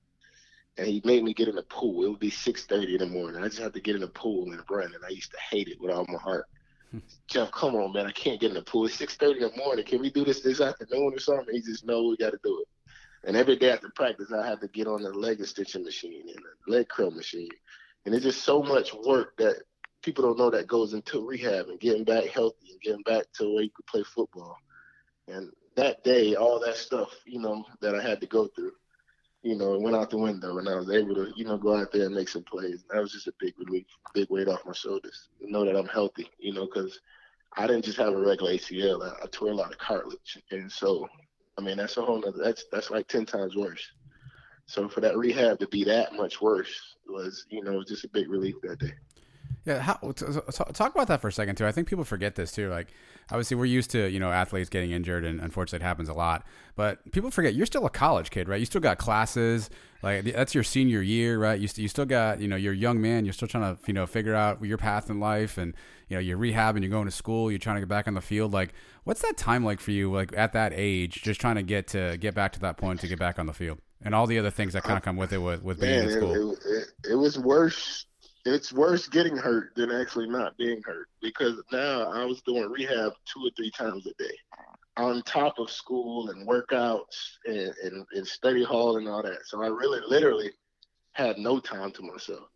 And 0.77 0.87
he 0.87 1.03
made 1.05 1.25
me 1.25 1.35
get 1.35 1.49
in 1.49 1.57
the 1.57 1.65
pool. 1.65 2.05
It 2.05 2.11
would 2.11 2.21
be 2.21 2.31
6:30 2.31 2.93
in 2.93 2.99
the 2.99 3.07
morning. 3.07 3.43
I 3.43 3.49
just 3.49 3.61
had 3.61 3.75
to 3.75 3.81
get 3.81 3.97
in 3.97 4.03
the 4.03 4.09
pool 4.09 4.53
and 4.53 4.63
run, 4.71 4.95
and 4.95 5.05
I 5.05 5.09
used 5.09 5.33
to 5.33 5.39
hate 5.51 5.69
it 5.69 5.81
with 5.81 5.91
all 5.91 6.07
my 6.09 6.19
heart. 6.19 6.47
Jeff, 7.27 7.51
come 7.51 7.75
on, 7.75 7.93
man! 7.93 8.07
I 8.07 8.13
can't 8.13 8.41
get 8.41 8.51
in 8.51 8.55
the 8.55 8.63
pool. 8.63 8.87
It's 8.87 8.97
6:30 8.97 9.37
in 9.37 9.43
the 9.43 9.57
morning. 9.57 9.85
Can 9.85 10.01
we 10.01 10.11
do 10.11 10.25
this 10.25 10.41
this 10.41 10.61
afternoon 10.61 11.15
or 11.15 11.19
something? 11.19 11.53
He 11.53 11.63
just 11.63 11.85
know 11.85 12.05
we 12.05 12.17
got 12.17 12.31
to 12.31 12.39
do 12.45 12.61
it. 12.61 12.69
And 13.27 13.37
every 13.37 13.57
day 13.57 13.71
after 13.71 13.89
practice, 13.91 14.33
I 14.33 14.47
had 14.47 14.61
to 14.61 14.69
get 14.69 14.87
on 14.87 15.03
the 15.03 15.11
leg 15.11 15.41
extension 15.41 15.85
machine 15.85 16.29
and 16.29 16.39
the 16.67 16.73
leg 16.73 16.89
curl 16.89 17.11
machine. 17.11 17.49
And 18.05 18.15
it's 18.15 18.25
just 18.25 18.43
so 18.43 18.63
much 18.63 18.93
work 18.95 19.37
that 19.39 19.63
people 20.03 20.25
don't 20.25 20.39
know 20.39 20.51
that 20.51 20.67
goes 20.67 20.93
into 20.93 21.27
rehab 21.27 21.69
and 21.69 21.81
getting 21.81 22.05
back 22.05 22.27
healthy 22.27 22.73
and 22.73 22.81
getting 22.83 23.03
back 23.03 23.25
to 23.39 23.55
where 23.55 23.65
you 23.65 23.71
could 23.75 23.87
play 23.87 24.03
football. 24.03 24.57
And 25.27 25.51
that 25.77 26.05
day, 26.05 26.35
all 26.35 26.61
that 26.61 26.77
stuff, 26.77 27.11
you 27.25 27.41
know, 27.41 27.65
that 27.81 27.95
I 27.95 28.03
had 28.03 28.21
to 28.21 28.27
go 28.27 28.47
through, 28.49 28.73
you 29.43 29.57
know, 29.57 29.75
it 29.75 29.81
went 29.81 29.97
out 29.97 30.11
the 30.11 30.19
window 30.19 30.59
and 30.59 30.69
I 30.69 30.75
was 30.75 30.91
able 30.91 31.15
to, 31.15 31.33
you 31.35 31.45
know, 31.45 31.57
go 31.57 31.77
out 31.77 31.93
there 31.93 32.07
and 32.07 32.15
make 32.15 32.29
some 32.29 32.45
plays. 32.45 32.85
That 32.91 33.01
was 33.01 33.13
just 33.13 33.27
a 33.27 33.35
big 33.41 33.55
relief, 33.59 33.87
big 34.13 34.29
weight 34.31 34.49
off 34.49 34.67
my 34.67 34.73
shoulders. 34.73 35.29
Know 35.41 35.65
that 35.65 35.77
I'm 35.77 35.89
healthy, 35.89 36.31
you 36.39 36.53
know, 36.53 36.67
because 36.67 37.01
I 37.57 37.67
didn't 37.67 37.85
just 37.85 37.99
have 37.99 38.13
a 38.13 38.17
regular 38.17 38.53
ACL. 38.53 39.03
I, 39.03 39.25
I 39.25 39.27
tore 39.31 39.51
a 39.51 39.55
lot 39.55 39.73
of 39.73 39.79
cartilage. 39.79 40.39
And 40.51 40.71
so, 40.71 41.09
I 41.59 41.63
mean, 41.63 41.77
that's 41.77 41.97
a 41.97 42.03
whole 42.03 42.21
nother, 42.21 42.43
that's, 42.43 42.65
that's 42.73 42.91
like 42.91 43.07
10 43.09 43.27
times 43.27 43.57
worse. 43.57 43.87
So 44.67 44.89
for 44.89 45.01
that 45.01 45.17
rehab 45.17 45.59
to 45.61 45.69
be 45.69 45.85
that 45.85 46.15
much 46.15 46.41
worse 46.41 46.97
was, 47.07 47.47
you 47.51 47.63
know, 47.63 47.85
just 47.85 48.05
a 48.05 48.09
big 48.09 48.29
relief 48.29 48.57
that 48.63 48.79
day. 48.79 48.95
Yeah, 49.65 49.81
how, 49.81 49.95
talk 49.95 50.95
about 50.95 51.09
that 51.09 51.21
for 51.21 51.29
a 51.29 51.33
second 51.33 51.57
too. 51.57 51.67
I 51.67 51.73
think 51.73 51.89
people 51.89 52.05
forget 52.05 52.35
this 52.35 52.53
too. 52.53 52.71
Like, 52.71 52.89
obviously, 53.31 53.57
we're 53.57 53.65
used 53.67 53.91
to 53.91 54.09
you 54.09 54.21
know 54.21 54.31
athletes 54.31 54.69
getting 54.69 54.91
injured, 54.91 55.25
and 55.25 55.41
unfortunately, 55.41 55.85
it 55.85 55.89
happens 55.89 56.09
a 56.09 56.15
lot. 56.15 56.45
But 56.77 57.11
people 57.13 57.31
forget 57.31 57.55
you're 57.55 57.67
still 57.67 57.87
a 57.87 57.91
college 57.91 58.31
kid, 58.31 58.49
right? 58.49 58.61
You 58.61 58.67
still 58.67 58.81
got 58.81 58.99
classes. 58.99 59.71
Like 60.03 60.25
that's 60.25 60.55
your 60.55 60.65
senior 60.65 61.01
year, 61.01 61.39
right? 61.39 61.59
You, 61.59 61.69
you 61.77 61.89
still 61.89 62.05
got 62.05 62.41
you 62.41 62.49
know 62.49 62.57
you're 62.57 62.75
a 62.75 62.77
young 62.77 63.01
man. 63.01 63.25
You're 63.25 63.33
still 63.33 63.49
trying 63.49 63.75
to 63.75 63.81
you 63.87 63.95
know 63.95 64.07
figure 64.07 64.35
out 64.35 64.63
your 64.63 64.79
path 64.79 65.09
in 65.09 65.19
life, 65.19 65.57
and 65.57 65.75
you 66.09 66.17
know 66.17 66.21
you're 66.21 66.39
rehabbing, 66.39 66.83
you're 66.83 66.91
going 66.91 67.07
to 67.07 67.11
school, 67.11 67.51
you're 67.51 67.59
trying 67.59 67.77
to 67.77 67.81
get 67.81 67.89
back 67.89 68.07
on 68.07 68.15
the 68.15 68.21
field. 68.21 68.53
Like, 68.53 68.75
what's 69.05 69.23
that 69.23 69.37
time 69.37 69.65
like 69.65 69.81
for 69.81 69.93
you? 69.93 70.13
Like 70.13 70.37
at 70.37 70.53
that 70.53 70.73
age, 70.75 71.23
just 71.23 71.41
trying 71.41 71.57
to 71.57 71.63
get 71.63 71.87
to 71.89 72.19
get 72.19 72.35
back 72.35 72.53
to 72.53 72.61
that 72.61 72.77
point 72.77 73.01
to 73.01 73.09
get 73.09 73.19
back 73.19 73.39
on 73.39 73.47
the 73.47 73.55
field, 73.55 73.79
and 74.03 74.15
all 74.15 74.27
the 74.27 74.39
other 74.39 74.51
things 74.51 74.75
that 74.75 74.83
kind 74.83 74.97
of 74.97 75.03
oh, 75.03 75.05
come 75.05 75.17
with 75.17 75.33
it 75.33 75.39
with 75.39 75.63
with 75.63 75.81
being 75.81 76.01
Man, 76.01 76.09
in 76.09 76.11
school. 76.11 76.53
It, 76.53 76.59
it, 76.67 77.13
it 77.13 77.15
was 77.15 77.39
worse 77.39 78.07
it's 78.45 78.73
worse 78.73 79.09
getting 79.09 79.37
hurt 79.37 79.75
than 79.75 79.91
actually 79.91 80.29
not 80.29 80.57
being 80.57 80.83
hurt 80.85 81.09
because 81.23 81.61
now 81.73 82.11
I 82.13 82.25
was 82.25 82.43
doing 82.43 82.71
rehab 82.71 83.13
two 83.25 83.47
or 83.47 83.51
three 83.57 83.71
times 83.71 84.07
a 84.07 84.13
day 84.23 84.35
on 84.97 85.23
top 85.23 85.59
of 85.59 85.71
school 85.71 86.31
and 86.31 86.47
workouts 86.47 87.39
and, 87.47 87.73
and, 87.83 88.07
and 88.13 88.27
study 88.27 88.63
hall 88.63 88.99
and 88.99 89.09
all 89.09 89.23
that. 89.23 89.47
So 89.47 89.63
I 89.63 89.69
really 89.69 90.01
literally 90.07 90.51
had 91.13 91.39
no 91.39 91.59
time 91.59 91.91
to 91.93 92.03
myself. 92.03 92.49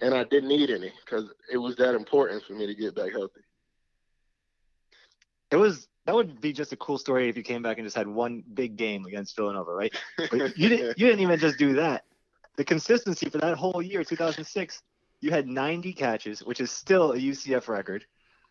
And 0.00 0.14
I 0.14 0.24
didn't 0.24 0.48
need 0.48 0.70
any 0.70 0.92
because 1.04 1.30
it 1.52 1.58
was 1.58 1.76
that 1.76 1.94
important 1.94 2.44
for 2.44 2.54
me 2.54 2.66
to 2.66 2.74
get 2.74 2.94
back 2.94 3.12
healthy. 3.12 3.40
It 5.50 5.56
was 5.56 5.88
that 6.06 6.14
would 6.14 6.40
be 6.40 6.54
just 6.54 6.72
a 6.72 6.76
cool 6.76 6.96
story 6.96 7.28
if 7.28 7.36
you 7.36 7.42
came 7.42 7.62
back 7.62 7.76
and 7.76 7.86
just 7.86 7.96
had 7.96 8.06
one 8.06 8.42
big 8.54 8.76
game 8.76 9.04
against 9.04 9.36
Villanova, 9.36 9.72
right? 9.72 9.94
But 10.30 10.56
you 10.56 10.68
didn't 10.68 10.98
you 10.98 11.06
didn't 11.06 11.20
even 11.20 11.38
just 11.38 11.58
do 11.58 11.74
that. 11.74 12.04
The 12.56 12.64
consistency 12.64 13.28
for 13.28 13.38
that 13.38 13.56
whole 13.56 13.82
year, 13.82 14.02
2006, 14.02 14.82
you 15.20 15.30
had 15.30 15.46
90 15.46 15.92
catches, 15.92 16.40
which 16.40 16.60
is 16.60 16.70
still 16.70 17.12
a 17.12 17.16
UCF 17.16 17.68
record, 17.68 18.04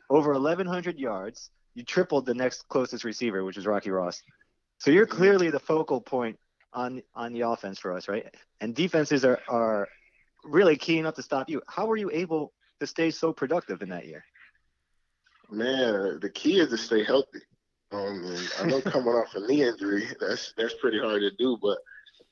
over 0.10 0.34
1,100 0.34 0.99
yards. 0.99 1.49
You 1.76 1.84
tripled 1.84 2.26
the 2.26 2.34
next 2.34 2.68
closest 2.68 3.03
receiver, 3.03 3.44
which 3.44 3.57
is 3.57 3.65
Rocky 3.65 3.91
Ross. 3.91 4.22
So 4.80 4.91
you're 4.91 5.07
clearly 5.07 5.49
the 5.49 5.60
focal 5.60 6.02
point 6.02 6.38
on 6.73 7.02
on 7.15 7.34
the 7.34 7.41
offense 7.41 7.80
for 7.80 7.94
us, 7.95 8.07
right? 8.07 8.34
And 8.61 8.76
defenses 8.76 9.26
are 9.26 9.39
are 9.48 9.88
really 10.44 10.76
key 10.76 10.99
enough 10.99 11.15
to 11.15 11.23
stop 11.23 11.49
you. 11.49 11.61
How 11.68 11.85
were 11.85 11.98
you 11.98 12.10
able 12.11 12.53
to 12.80 12.88
stay 12.88 13.11
so 13.11 13.34
productive 13.34 13.81
in 13.81 13.89
that 13.89 14.06
year? 14.06 14.23
Man, 15.49 16.19
the 16.22 16.30
key 16.30 16.60
is 16.60 16.69
to 16.69 16.77
stay 16.77 17.03
healthy. 17.03 17.39
Um, 17.91 18.38
I 18.60 18.65
know 18.65 18.81
coming 18.81 19.14
off 19.14 19.34
a 19.35 19.48
knee 19.48 19.64
injury, 19.64 20.07
that's 20.19 20.53
that's 20.57 20.76
pretty 20.76 20.99
hard 20.99 21.22
to 21.22 21.31
do, 21.31 21.57
but 21.61 21.77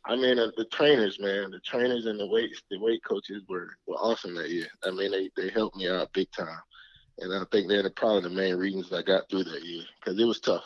I 0.07 0.15
mean, 0.15 0.37
uh, 0.37 0.51
the 0.55 0.65
trainers, 0.65 1.19
man, 1.19 1.51
the 1.51 1.59
trainers 1.59 2.05
and 2.05 2.19
the 2.19 2.27
weight, 2.27 2.51
the 2.69 2.79
weight 2.79 3.03
coaches 3.03 3.41
were, 3.49 3.69
were 3.87 3.95
awesome 3.95 4.35
that 4.35 4.51
year. 4.51 4.67
I 4.83 4.91
mean, 4.91 5.11
they, 5.11 5.31
they 5.35 5.49
helped 5.49 5.77
me 5.77 5.89
out 5.89 6.13
big 6.13 6.31
time. 6.31 6.59
And 7.19 7.33
I 7.33 7.43
think 7.51 7.67
they're 7.67 7.81
the, 7.81 7.89
probably 7.89 8.21
the 8.21 8.29
main 8.29 8.55
reasons 8.55 8.93
I 8.93 9.01
got 9.01 9.29
through 9.29 9.45
that 9.45 9.63
year 9.63 9.83
because 9.99 10.19
it 10.19 10.25
was 10.25 10.39
tough. 10.39 10.65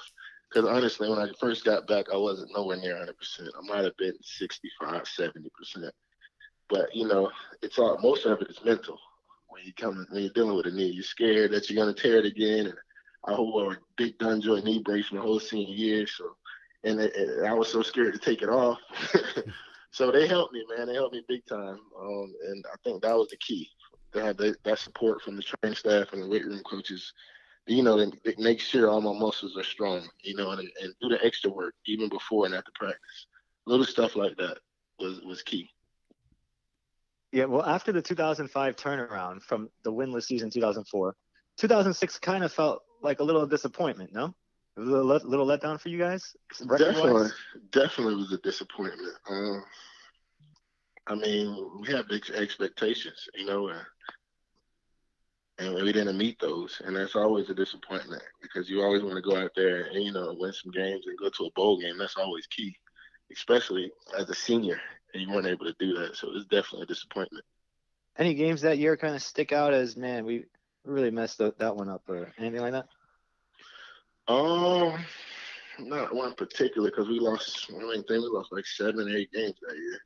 Because 0.50 0.70
honestly, 0.70 1.10
when 1.10 1.20
I 1.20 1.30
first 1.40 1.64
got 1.64 1.88
back, 1.88 2.08
I 2.12 2.18
wasn't 2.18 2.52
nowhere 2.54 2.78
near 2.78 2.96
100%. 2.96 3.14
I 3.42 3.68
might 3.68 3.86
have 3.86 3.96
been 3.98 4.16
65, 4.22 5.04
70%. 5.04 5.90
But, 6.68 6.94
you 6.94 7.08
know, 7.08 7.32
it's 7.62 7.80
all, 7.80 7.98
most 8.02 8.26
of 8.26 8.42
it 8.42 8.50
is 8.50 8.64
mental. 8.66 8.98
When 9.48 9.64
you 9.64 9.74
come, 9.74 10.06
when 10.10 10.24
you're 10.24 10.34
dealing 10.34 10.56
with 10.56 10.66
a 10.66 10.72
knee, 10.72 10.90
you're 10.90 11.04
scared 11.04 11.52
that 11.52 11.70
you're 11.70 11.82
going 11.82 11.94
to 11.94 12.02
tear 12.02 12.18
it 12.18 12.26
again. 12.26 12.68
And 12.68 12.78
I 13.26 13.40
wore 13.40 13.74
a 13.74 13.78
big 13.96 14.18
gun 14.18 14.42
joint 14.42 14.66
knee 14.66 14.82
brace 14.84 15.12
my 15.12 15.22
whole 15.22 15.40
senior 15.40 15.74
year. 15.74 16.08
So 16.08 16.36
and, 16.84 17.00
it, 17.00 17.16
it, 17.16 17.46
I 17.46 17.54
was 17.54 17.72
so 17.72 17.82
scared 17.82 18.14
to 18.14 18.20
take 18.20 18.42
it 18.42 18.50
off. 18.50 18.80
so 19.92 20.12
they 20.12 20.28
helped 20.28 20.54
me, 20.54 20.64
man. 20.76 20.88
They 20.88 20.94
helped 20.94 21.14
me 21.14 21.24
big 21.28 21.46
time, 21.46 21.80
um, 22.00 22.34
and 22.48 22.66
I 22.72 22.76
think 22.84 23.02
that 23.02 23.16
was 23.16 23.30
the 23.30 23.38
key. 23.38 23.70
That, 24.14 24.38
that 24.64 24.80
support 24.80 25.22
from 25.22 25.36
the 25.36 25.44
training 25.44 25.76
staff 25.76 26.14
and 26.14 26.24
the 26.24 26.28
weight 26.28 26.44
room 26.44 26.64
coaches, 26.68 27.14
you 27.68 27.84
know, 27.84 28.00
and 28.00 28.18
make 28.40 28.60
sure 28.60 28.90
all 28.90 29.02
my 29.02 29.14
muscles 29.14 29.56
are 29.56 29.64
strong, 29.64 30.08
you 30.24 30.36
know, 30.36 30.50
and, 30.50 30.68
and 30.82 30.94
do 31.00 31.10
the 31.10 31.24
extra 31.24 31.52
work 31.52 31.76
even 31.86 32.10
before 32.10 32.48
and 32.48 32.56
after 32.56 32.72
practice. 32.74 33.28
Little 33.68 33.86
stuff 33.86 34.16
like 34.16 34.36
that 34.38 34.58
was 35.00 35.22
was 35.22 35.44
key. 35.44 35.70
Yeah, 37.32 37.46
well, 37.46 37.64
after 37.64 37.92
the 37.92 38.02
2005 38.02 38.76
turnaround 38.76 39.44
from 39.44 39.70
the 39.84 39.94
winless 39.94 40.24
season 40.24 40.50
2004, 40.50 41.16
2006 41.58 42.20
kind 42.20 42.44
of 42.44 42.52
felt 42.52 42.82
like 43.04 43.20
a 43.20 43.24
little 43.24 43.46
disappointment, 43.46 44.12
no? 44.14 44.34
A 44.80 44.84
little, 44.86 45.06
let, 45.06 45.26
little 45.26 45.46
letdown 45.46 45.80
for 45.80 45.90
you 45.90 45.98
guys? 45.98 46.36
Definitely, 46.78 47.30
definitely 47.72 48.16
was 48.16 48.32
a 48.34 48.38
disappointment. 48.38 49.14
Um, 49.30 49.64
I 51.08 51.16
mean, 51.16 51.82
we 51.82 51.88
have 51.94 52.08
big 52.08 52.30
expectations, 52.30 53.28
you 53.36 53.46
know, 53.46 53.70
uh, 53.70 53.82
and 55.58 55.74
we 55.74 55.92
didn't 55.92 56.18
meet 56.18 56.40
those, 56.40 56.82
and 56.86 56.96
that's 56.96 57.16
always 57.16 57.50
a 57.50 57.54
disappointment 57.54 58.24
because 58.42 58.70
you 58.70 58.82
always 58.82 59.04
want 59.04 59.16
to 59.16 59.22
go 59.22 59.36
out 59.36 59.52
there 59.56 59.86
and 59.86 60.04
you 60.04 60.14
know 60.14 60.36
win 60.38 60.54
some 60.54 60.72
games 60.72 61.06
and 61.06 61.18
go 61.18 61.30
to 61.30 61.46
a 61.46 61.52
bowl 61.56 61.80
game. 61.80 61.98
That's 61.98 62.16
always 62.16 62.48
key, 62.48 62.76
especially 63.32 63.92
as 64.18 64.30
a 64.30 64.36
senior, 64.36 64.80
and 65.14 65.22
you 65.22 65.30
weren't 65.30 65.48
able 65.48 65.66
to 65.66 65.76
do 65.80 65.94
that. 66.00 66.16
So 66.16 66.30
it's 66.34 66.46
definitely 66.46 66.84
a 66.84 66.88
disappointment. 66.88 67.44
Any 68.18 68.34
games 68.36 68.62
that 68.62 68.78
year 68.78 68.96
kind 68.96 69.16
of 69.16 69.22
stick 69.22 69.52
out 69.52 69.74
as 69.74 69.98
man, 69.98 70.26
we 70.26 70.46
really 70.86 71.12
messed 71.12 71.40
that 71.40 71.76
one 71.76 71.90
up, 71.90 72.04
or 72.08 72.32
anything 72.38 72.62
like 72.62 72.74
that? 72.74 72.88
Um, 74.30 74.94
not 75.80 76.14
one 76.14 76.34
particular 76.34 76.92
because 76.92 77.08
we 77.08 77.20
lost. 77.20 77.66
I 77.70 77.80
mean, 77.80 78.04
think 78.04 78.10
we 78.10 78.30
lost 78.32 78.52
like 78.52 78.66
seven, 78.66 79.14
eight 79.16 79.32
games 79.34 79.56
that 79.68 79.76
year. 79.76 80.00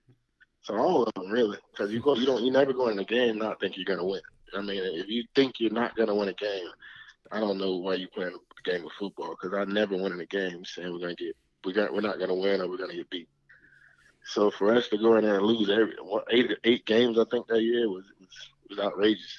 So 0.61 0.77
all 0.77 1.03
of 1.03 1.13
them 1.15 1.29
really, 1.29 1.57
because 1.71 1.91
you 1.91 1.99
go, 1.99 2.15
you 2.15 2.25
don't, 2.25 2.41
you 2.41 2.51
never 2.51 2.71
go 2.71 2.87
in 2.87 2.97
a 2.97 3.03
game 3.03 3.37
not 3.37 3.59
think 3.59 3.75
you're 3.75 3.85
gonna 3.85 4.07
win. 4.07 4.21
I 4.55 4.61
mean, 4.61 4.81
if 4.81 5.09
you 5.09 5.25
think 5.35 5.59
you're 5.59 5.71
not 5.71 5.97
gonna 5.97 6.15
win 6.15 6.29
a 6.29 6.33
game, 6.33 6.67
I 7.31 7.41
don't 7.41 7.57
know 7.57 7.75
why 7.75 7.95
you 7.95 8.07
playing 8.07 8.33
a 8.33 8.69
game 8.69 8.85
of 8.85 8.91
football. 8.97 9.35
Because 9.35 9.57
I 9.57 9.69
never 9.69 9.97
win 9.97 10.13
in 10.13 10.21
a 10.21 10.25
game 10.25 10.63
saying 10.63 10.93
we're 10.93 10.99
gonna 10.99 11.15
get, 11.15 11.35
we 11.65 11.73
got, 11.73 11.93
we're 11.93 11.99
not 11.99 12.17
gonna 12.17 12.35
win 12.35 12.61
or 12.61 12.69
we're 12.69 12.77
gonna 12.77 12.95
get 12.95 13.09
beat. 13.09 13.27
So 14.25 14.51
for 14.51 14.73
us 14.73 14.87
to 14.87 14.97
go 14.97 15.17
in 15.17 15.25
there 15.25 15.35
and 15.35 15.45
lose 15.45 15.69
every 15.69 15.95
what, 16.01 16.27
eight 16.31 16.49
eight 16.63 16.85
games, 16.85 17.19
I 17.19 17.25
think 17.29 17.47
that 17.47 17.61
year 17.61 17.89
was 17.89 18.05
was, 18.21 18.29
was 18.69 18.79
outrageous. 18.79 19.35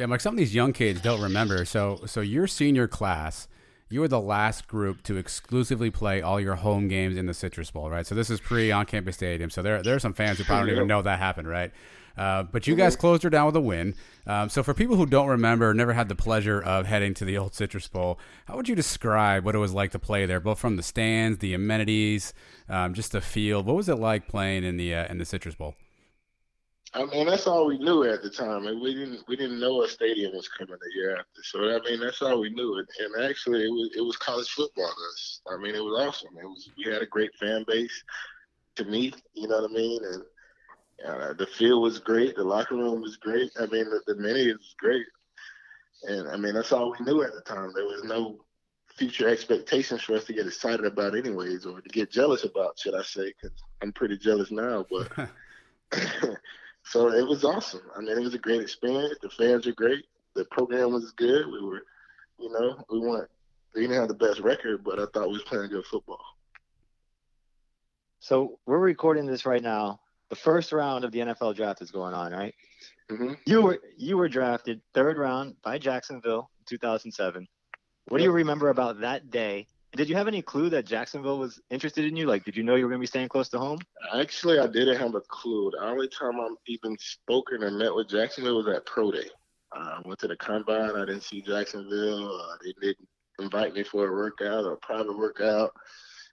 Yeah, 0.00 0.06
like 0.06 0.22
some 0.22 0.32
of 0.32 0.38
these 0.38 0.54
young 0.54 0.72
kids 0.72 1.02
don't 1.02 1.20
remember. 1.20 1.66
So, 1.66 2.00
so 2.06 2.22
your 2.22 2.46
senior 2.46 2.88
class, 2.88 3.48
you 3.90 4.00
were 4.00 4.08
the 4.08 4.18
last 4.18 4.66
group 4.66 5.02
to 5.02 5.18
exclusively 5.18 5.90
play 5.90 6.22
all 6.22 6.40
your 6.40 6.54
home 6.54 6.88
games 6.88 7.18
in 7.18 7.26
the 7.26 7.34
Citrus 7.34 7.70
Bowl, 7.70 7.90
right? 7.90 8.06
So 8.06 8.14
this 8.14 8.30
is 8.30 8.40
pre 8.40 8.72
on-campus 8.72 9.16
stadium. 9.16 9.50
So 9.50 9.60
there, 9.60 9.82
there 9.82 9.94
are 9.94 9.98
some 9.98 10.14
fans 10.14 10.38
who 10.38 10.44
probably 10.44 10.70
don't 10.70 10.76
even 10.76 10.88
know 10.88 11.02
that 11.02 11.18
happened, 11.18 11.48
right? 11.48 11.70
Uh, 12.16 12.44
but 12.44 12.66
you 12.66 12.76
guys 12.76 12.96
closed 12.96 13.22
her 13.24 13.28
down 13.28 13.44
with 13.44 13.56
a 13.56 13.60
win. 13.60 13.94
Um, 14.26 14.48
so 14.48 14.62
for 14.62 14.72
people 14.72 14.96
who 14.96 15.04
don't 15.04 15.28
remember, 15.28 15.74
never 15.74 15.92
had 15.92 16.08
the 16.08 16.16
pleasure 16.16 16.62
of 16.62 16.86
heading 16.86 17.12
to 17.14 17.26
the 17.26 17.36
old 17.36 17.54
Citrus 17.54 17.86
Bowl, 17.86 18.18
how 18.46 18.56
would 18.56 18.70
you 18.70 18.74
describe 18.74 19.44
what 19.44 19.54
it 19.54 19.58
was 19.58 19.74
like 19.74 19.90
to 19.90 19.98
play 19.98 20.24
there, 20.24 20.40
both 20.40 20.58
from 20.58 20.76
the 20.76 20.82
stands, 20.82 21.40
the 21.40 21.52
amenities, 21.52 22.32
um, 22.70 22.94
just 22.94 23.12
the 23.12 23.20
field? 23.20 23.66
What 23.66 23.76
was 23.76 23.90
it 23.90 23.96
like 23.96 24.28
playing 24.28 24.64
in 24.64 24.78
the 24.78 24.94
uh, 24.94 25.08
in 25.08 25.18
the 25.18 25.26
Citrus 25.26 25.56
Bowl? 25.56 25.74
I 26.92 27.04
mean, 27.04 27.26
that's 27.26 27.46
all 27.46 27.66
we 27.66 27.78
knew 27.78 28.02
at 28.02 28.22
the 28.22 28.30
time, 28.30 28.66
and 28.66 28.80
we 28.80 28.94
didn't 28.94 29.20
we 29.28 29.36
didn't 29.36 29.60
know 29.60 29.82
a 29.82 29.88
stadium 29.88 30.34
was 30.34 30.48
coming 30.48 30.74
a 30.74 30.96
year 30.96 31.16
after. 31.16 31.42
So 31.42 31.60
I 31.60 31.80
mean, 31.88 32.00
that's 32.00 32.20
all 32.20 32.40
we 32.40 32.50
knew. 32.50 32.78
And, 32.78 32.88
and 32.98 33.24
actually, 33.30 33.64
it 33.64 33.70
was 33.70 33.90
it 33.96 34.00
was 34.00 34.16
college 34.16 34.50
football 34.50 34.88
to 34.88 35.12
us. 35.12 35.40
I 35.52 35.56
mean, 35.56 35.76
it 35.76 35.84
was 35.84 36.00
awesome. 36.00 36.36
It 36.36 36.46
was 36.46 36.68
we 36.76 36.92
had 36.92 37.02
a 37.02 37.06
great 37.06 37.34
fan 37.36 37.64
base. 37.66 38.02
To 38.76 38.84
me, 38.84 39.12
you 39.34 39.46
know 39.46 39.60
what 39.60 39.70
I 39.70 39.74
mean, 39.74 40.00
and 40.04 40.22
uh, 41.06 41.32
the 41.34 41.46
field 41.46 41.82
was 41.82 42.00
great. 42.00 42.34
The 42.34 42.42
locker 42.42 42.74
room 42.74 43.00
was 43.02 43.16
great. 43.16 43.52
I 43.58 43.66
mean, 43.66 43.84
the, 43.84 44.00
the 44.06 44.14
amenities 44.14 44.58
was 44.58 44.74
great. 44.78 45.06
And 46.04 46.28
I 46.28 46.36
mean, 46.36 46.54
that's 46.54 46.72
all 46.72 46.90
we 46.90 47.04
knew 47.04 47.22
at 47.22 47.34
the 47.34 47.42
time. 47.42 47.72
There 47.74 47.84
was 47.84 48.02
no 48.04 48.40
future 48.96 49.28
expectations 49.28 50.02
for 50.02 50.14
us 50.14 50.24
to 50.24 50.32
get 50.32 50.46
excited 50.46 50.84
about, 50.84 51.16
anyways, 51.16 51.66
or 51.66 51.80
to 51.80 51.88
get 51.88 52.10
jealous 52.10 52.44
about, 52.44 52.78
should 52.78 52.94
I 52.94 53.02
say? 53.02 53.32
Because 53.32 53.56
I'm 53.80 53.92
pretty 53.92 54.18
jealous 54.18 54.50
now. 54.50 54.86
But 54.90 55.28
so 56.90 57.12
it 57.12 57.24
was 57.24 57.44
awesome. 57.44 57.82
I 57.96 58.00
mean, 58.00 58.18
it 58.18 58.20
was 58.20 58.34
a 58.34 58.38
great 58.38 58.60
experience. 58.60 59.14
The 59.22 59.30
fans 59.30 59.64
are 59.68 59.72
great. 59.72 60.06
The 60.34 60.44
program 60.46 60.92
was 60.92 61.12
good. 61.12 61.46
We 61.46 61.62
were, 61.64 61.82
you 62.36 62.50
know, 62.50 62.84
we 62.90 62.98
weren't. 62.98 63.30
We 63.76 63.82
didn't 63.82 63.96
have 63.96 64.08
the 64.08 64.14
best 64.14 64.40
record, 64.40 64.82
but 64.82 64.98
I 64.98 65.04
thought 65.14 65.28
we 65.28 65.34
was 65.34 65.42
playing 65.42 65.70
good 65.70 65.84
football. 65.84 66.18
So 68.18 68.58
we're 68.66 68.80
recording 68.80 69.24
this 69.24 69.46
right 69.46 69.62
now. 69.62 70.00
The 70.30 70.34
first 70.34 70.72
round 70.72 71.04
of 71.04 71.12
the 71.12 71.20
NFL 71.20 71.54
draft 71.54 71.80
is 71.80 71.92
going 71.92 72.12
on, 72.12 72.32
right? 72.32 72.54
Mm-hmm. 73.08 73.34
You 73.46 73.62
were 73.62 73.78
you 73.96 74.16
were 74.16 74.28
drafted 74.28 74.80
third 74.92 75.16
round 75.16 75.54
by 75.62 75.78
Jacksonville 75.78 76.50
in 76.58 76.64
2007. 76.76 77.46
What 78.08 78.18
do 78.18 78.24
you 78.24 78.32
remember 78.32 78.70
about 78.70 79.00
that 79.02 79.30
day? 79.30 79.68
Did 79.96 80.08
you 80.08 80.14
have 80.14 80.28
any 80.28 80.40
clue 80.40 80.70
that 80.70 80.86
Jacksonville 80.86 81.38
was 81.38 81.60
interested 81.70 82.04
in 82.04 82.16
you? 82.16 82.26
Like, 82.26 82.44
did 82.44 82.56
you 82.56 82.62
know 82.62 82.76
you 82.76 82.84
were 82.84 82.90
going 82.90 83.00
to 83.00 83.02
be 83.02 83.06
staying 83.06 83.28
close 83.28 83.48
to 83.50 83.58
home? 83.58 83.80
Actually, 84.14 84.60
I 84.60 84.68
didn't 84.68 84.98
have 84.98 85.14
a 85.16 85.20
clue. 85.20 85.72
The 85.72 85.84
only 85.84 86.08
time 86.08 86.38
I'm 86.38 86.56
even 86.68 86.96
spoken 86.98 87.64
or 87.64 87.70
met 87.72 87.94
with 87.94 88.08
Jacksonville 88.08 88.58
was 88.58 88.68
at 88.68 88.86
pro 88.86 89.10
day. 89.10 89.28
Uh, 89.74 89.98
I 89.98 90.02
went 90.04 90.20
to 90.20 90.28
the 90.28 90.36
combine. 90.36 90.94
I 90.94 91.06
didn't 91.06 91.22
see 91.22 91.42
Jacksonville. 91.42 92.40
Uh, 92.40 92.56
they 92.62 92.72
didn't 92.80 93.08
invite 93.40 93.74
me 93.74 93.82
for 93.82 94.08
a 94.08 94.12
workout 94.12 94.64
or 94.64 94.74
a 94.74 94.78
private 94.78 95.16
workout. 95.16 95.72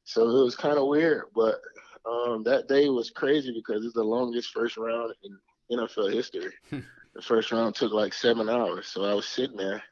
So 0.03 0.21
it 0.21 0.43
was 0.43 0.55
kind 0.55 0.77
of 0.77 0.88
weird. 0.88 1.25
But 1.35 1.59
um, 2.05 2.43
that 2.43 2.67
day 2.67 2.89
was 2.89 3.09
crazy 3.09 3.51
because 3.53 3.84
it's 3.84 3.95
the 3.95 4.03
longest 4.03 4.51
first 4.51 4.77
round 4.77 5.13
in 5.23 5.77
NFL 5.77 6.13
history. 6.13 6.53
the 6.71 7.21
first 7.21 7.51
round 7.51 7.73
took 7.73 7.91
like 7.91 8.13
seven 8.13 8.49
hours. 8.49 8.88
So 8.88 9.03
I 9.03 9.15
was 9.15 9.27
sitting 9.27 9.57
there 9.57 9.84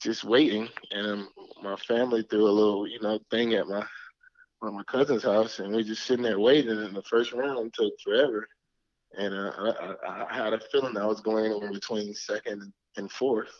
just 0.00 0.24
waiting, 0.24 0.68
and 0.90 1.26
my 1.62 1.76
family 1.76 2.22
threw 2.22 2.48
a 2.48 2.50
little, 2.50 2.86
you 2.86 3.00
know, 3.00 3.18
thing 3.30 3.54
at 3.54 3.66
my 3.66 3.80
at 3.80 4.72
my 4.72 4.82
cousin's 4.84 5.22
house, 5.22 5.58
and 5.58 5.74
we 5.74 5.84
just 5.84 6.04
sitting 6.04 6.24
there 6.24 6.40
waiting. 6.40 6.70
And 6.70 6.96
the 6.96 7.02
first 7.02 7.32
round 7.32 7.72
took 7.74 7.92
forever, 8.02 8.48
and 9.16 9.34
uh, 9.34 9.74
I, 10.06 10.24
I, 10.30 10.34
had 10.34 10.52
a 10.52 10.60
feeling 10.72 10.96
I 10.96 11.06
was 11.06 11.20
going 11.20 11.52
over 11.52 11.70
between 11.70 12.14
second 12.14 12.72
and 12.96 13.10
fourth. 13.10 13.52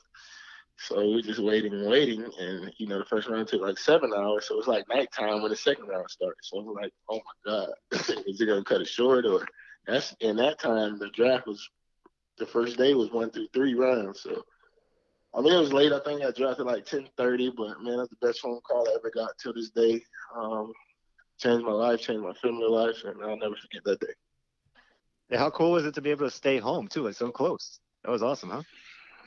So 0.78 1.10
we 1.10 1.22
just 1.22 1.40
waiting 1.40 1.72
and 1.72 1.88
waiting, 1.88 2.24
and 2.38 2.72
you 2.78 2.86
know, 2.86 2.98
the 2.98 3.04
first 3.06 3.28
round 3.28 3.48
took 3.48 3.62
like 3.62 3.78
seven 3.78 4.12
hours, 4.14 4.46
so 4.46 4.54
it 4.54 4.58
was 4.58 4.66
like 4.66 4.88
nighttime 4.88 5.40
when 5.40 5.50
the 5.50 5.56
second 5.56 5.86
round 5.86 6.10
started. 6.10 6.36
So 6.42 6.58
I 6.58 6.62
was 6.62 6.76
like, 6.82 6.92
"Oh 7.08 7.16
my 7.16 7.50
God, 7.50 7.68
is 8.26 8.40
it 8.40 8.46
gonna 8.46 8.64
cut 8.64 8.82
it 8.82 8.88
short?" 8.88 9.24
Or 9.24 9.46
that's 9.86 10.14
in 10.20 10.36
that 10.36 10.58
time 10.58 10.98
the 10.98 11.08
draft 11.10 11.46
was 11.46 11.66
the 12.38 12.46
first 12.46 12.76
day 12.76 12.92
was 12.92 13.10
one 13.10 13.30
through 13.30 13.48
three 13.54 13.74
rounds, 13.74 14.20
so 14.20 14.42
I 15.36 15.42
mean, 15.42 15.52
it 15.52 15.60
was 15.60 15.72
late. 15.72 15.92
I 15.92 16.00
think 16.00 16.22
I 16.22 16.30
drafted 16.30 16.66
like 16.66 16.86
10:30, 16.86 17.50
but 17.50 17.82
man, 17.82 17.98
that's 17.98 18.08
the 18.08 18.26
best 18.26 18.40
phone 18.40 18.60
call 18.62 18.88
I 18.88 18.94
ever 18.98 19.10
got 19.14 19.36
till 19.38 19.52
this 19.52 19.70
day. 19.70 20.02
Um, 20.34 20.72
changed 21.38 21.64
my 21.64 21.72
life, 21.72 22.00
changed 22.00 22.22
my 22.22 22.32
family 22.34 22.66
life, 22.66 22.96
and 23.04 23.22
I'll 23.22 23.36
never 23.36 23.54
forget 23.56 23.84
that 23.84 24.00
day. 24.00 24.14
Yeah, 25.30 25.38
how 25.38 25.50
cool 25.50 25.72
was 25.72 25.84
it 25.84 25.94
to 25.94 26.00
be 26.00 26.10
able 26.10 26.26
to 26.26 26.30
stay 26.30 26.58
home 26.58 26.88
too? 26.88 27.06
It's 27.08 27.18
so 27.18 27.30
close. 27.30 27.80
That 28.04 28.10
was 28.10 28.22
awesome, 28.22 28.50
huh? 28.50 28.62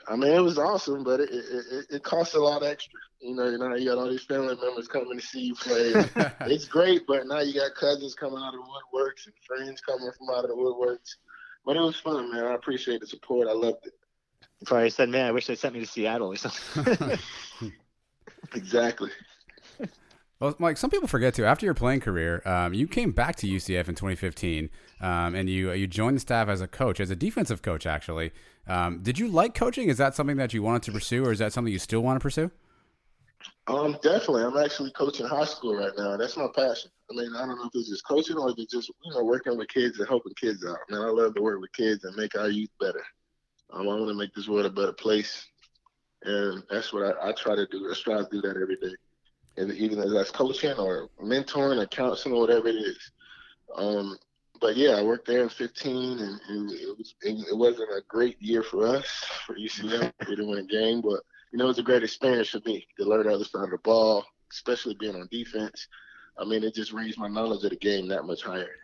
I 0.08 0.16
mean, 0.16 0.32
it 0.32 0.40
was 0.40 0.58
awesome, 0.58 1.04
but 1.04 1.20
it 1.20 1.30
it, 1.30 1.66
it, 1.72 1.86
it 1.92 2.04
costs 2.04 2.34
a 2.34 2.40
lot 2.40 2.64
extra. 2.64 3.00
You 3.22 3.36
know, 3.36 3.48
you 3.48 3.60
know, 3.60 3.76
you 3.76 3.90
got 3.90 4.00
all 4.00 4.10
these 4.10 4.24
family 4.24 4.56
members 4.56 4.88
coming 4.88 5.20
to 5.20 5.24
see 5.24 5.42
you 5.42 5.56
play. 5.56 5.94
it's 6.48 6.66
great, 6.66 7.04
but 7.06 7.28
now 7.28 7.42
you 7.42 7.54
got 7.54 7.76
cousins 7.76 8.16
coming 8.16 8.40
out 8.40 8.56
of 8.56 8.62
the 8.62 8.66
woodworks 8.66 9.28
and 9.28 9.36
friends 9.46 9.80
coming 9.82 10.10
from 10.18 10.30
out 10.32 10.46
of 10.46 10.50
the 10.50 10.56
woodworks. 10.56 11.18
But 11.66 11.76
it 11.76 11.82
was 11.82 12.00
fun, 12.00 12.32
man. 12.32 12.46
I 12.46 12.56
appreciate 12.56 13.02
the 13.02 13.08
support. 13.08 13.48
I 13.48 13.54
loved 13.54 13.86
it. 13.86 13.94
Probably 14.66 14.90
said, 14.90 15.10
"Man, 15.10 15.26
I 15.26 15.32
wish 15.32 15.48
they 15.48 15.56
sent 15.56 15.74
me 15.74 15.80
to 15.80 15.86
Seattle 15.86 16.34
or 16.34 16.36
something." 16.36 17.18
exactly. 18.54 19.10
Well, 20.40 20.56
Mike, 20.58 20.78
some 20.78 20.90
people 20.90 21.08
forget 21.08 21.34
too. 21.34 21.46
After 21.46 21.66
your 21.66 21.74
playing 21.74 22.00
career, 22.00 22.42
um, 22.46 22.74
you 22.74 22.88
came 22.88 23.12
back 23.12 23.36
to 23.38 23.48
UCF 23.48 23.90
in 23.90 23.96
2015, 23.96 24.70
um, 25.02 25.36
and 25.36 25.50
you 25.50 25.72
you 25.74 25.86
joined 25.86 26.16
the 26.16 26.22
staff 26.22 26.48
as 26.48 26.62
a 26.62 26.68
coach, 26.68 27.00
as 27.00 27.10
a 27.10 27.16
defensive 27.16 27.62
coach. 27.62 27.86
Actually, 27.86 28.32
um, 28.68 29.00
did 29.02 29.20
you 29.20 29.28
like 29.28 29.54
coaching? 29.54 29.90
Is 29.90 29.98
that 29.98 30.16
something 30.16 30.38
that 30.38 30.54
you 30.54 30.64
wanted 30.64 30.84
to 30.84 30.92
pursue, 30.94 31.26
or 31.26 31.32
is 31.32 31.40
that 31.40 31.52
something 31.52 31.74
you 31.74 31.80
still 31.80 32.02
want 32.02 32.20
to 32.20 32.24
pursue? 32.24 32.52
Um, 33.68 33.98
definitely. 34.02 34.44
I'm 34.44 34.58
actually 34.58 34.92
coaching 34.92 35.28
high 35.28 35.46
school 35.46 35.76
right 35.76 35.92
now. 35.98 36.18
That's 36.18 36.38
my 36.38 36.48
passion. 36.56 36.90
I 37.12 37.16
mean, 37.16 37.36
I 37.36 37.46
don't 37.46 37.58
know 37.58 37.66
if 37.66 37.72
it's 37.74 37.90
just 37.90 38.08
coaching 38.08 38.38
or 38.38 38.50
if 38.50 38.56
it's 38.58 38.74
just 38.74 38.90
you 39.04 39.14
know 39.14 39.24
working 39.24 39.58
with 39.58 39.68
kids 39.68 40.00
and 40.00 40.08
helping 40.08 40.34
kids 40.40 40.66
out. 40.66 40.78
Man, 40.90 41.02
I 41.02 41.10
love 41.10 41.36
to 41.36 41.42
work 41.42 41.60
with 41.60 41.74
kids 41.74 42.04
and 42.06 42.16
make 42.16 42.38
our 42.38 42.50
youth 42.50 42.70
better. 42.80 43.04
Um, 43.72 43.82
I 43.82 43.96
want 43.96 44.08
to 44.08 44.14
make 44.14 44.34
this 44.34 44.48
world 44.48 44.66
a 44.66 44.70
better 44.70 44.94
place, 44.94 45.46
and 46.24 46.64
that's 46.70 46.92
what 46.92 47.18
I, 47.18 47.30
I 47.30 47.32
try 47.34 47.56
to 47.56 47.68
do. 47.68 47.90
I 47.90 47.94
strive 47.94 48.30
to 48.30 48.42
do 48.42 48.48
that 48.48 48.60
every 48.62 48.78
day, 48.78 48.96
and 49.58 49.72
even 49.74 50.00
as 50.00 50.12
that's 50.12 50.32
coaching 50.32 50.78
or 50.78 51.10
mentoring 51.22 51.82
or 51.82 51.86
counseling 51.88 52.36
or 52.36 52.42
whatever 52.42 52.68
it 52.68 52.76
is. 52.76 53.12
Um, 53.76 54.18
but 54.60 54.76
yeah, 54.76 54.92
I 54.92 55.04
worked 55.04 55.28
there 55.28 55.44
in 55.44 55.50
15, 55.50 56.20
and, 56.20 56.42
and 56.50 56.72
it 56.72 56.98
was 56.98 57.16
it, 57.22 57.58
wasn't 57.58 57.90
a 57.92 58.02
great 58.08 58.42
year 58.42 58.64
for 58.64 58.88
us 58.88 59.08
for 59.46 59.56
UCF. 59.56 60.12
we 60.28 60.36
didn't 60.36 60.50
win 60.50 60.60
a 60.60 60.64
game, 60.64 61.02
but 61.02 61.22
you 61.52 61.58
know 61.58 61.66
it 61.66 61.70
was 61.70 61.80
a 61.80 61.84
great 61.84 62.04
experience 62.04 62.50
for 62.50 62.62
me 62.66 62.86
to 62.98 63.06
learn 63.06 63.26
the 63.26 63.34
other 63.34 63.46
side 63.46 63.66
of 63.66 63.70
the 63.70 63.78
ball, 63.80 64.26
especially 64.52 64.96
being 65.00 65.16
on 65.16 65.28
defense. 65.32 65.88
I 66.38 66.46
mean, 66.46 66.64
it 66.64 66.74
just 66.74 66.94
raised 66.94 67.18
my 67.18 67.28
knowledge 67.28 67.64
of 67.64 67.70
the 67.70 67.76
game 67.76 68.08
that 68.08 68.26
much 68.26 68.42
higher. 68.42 68.76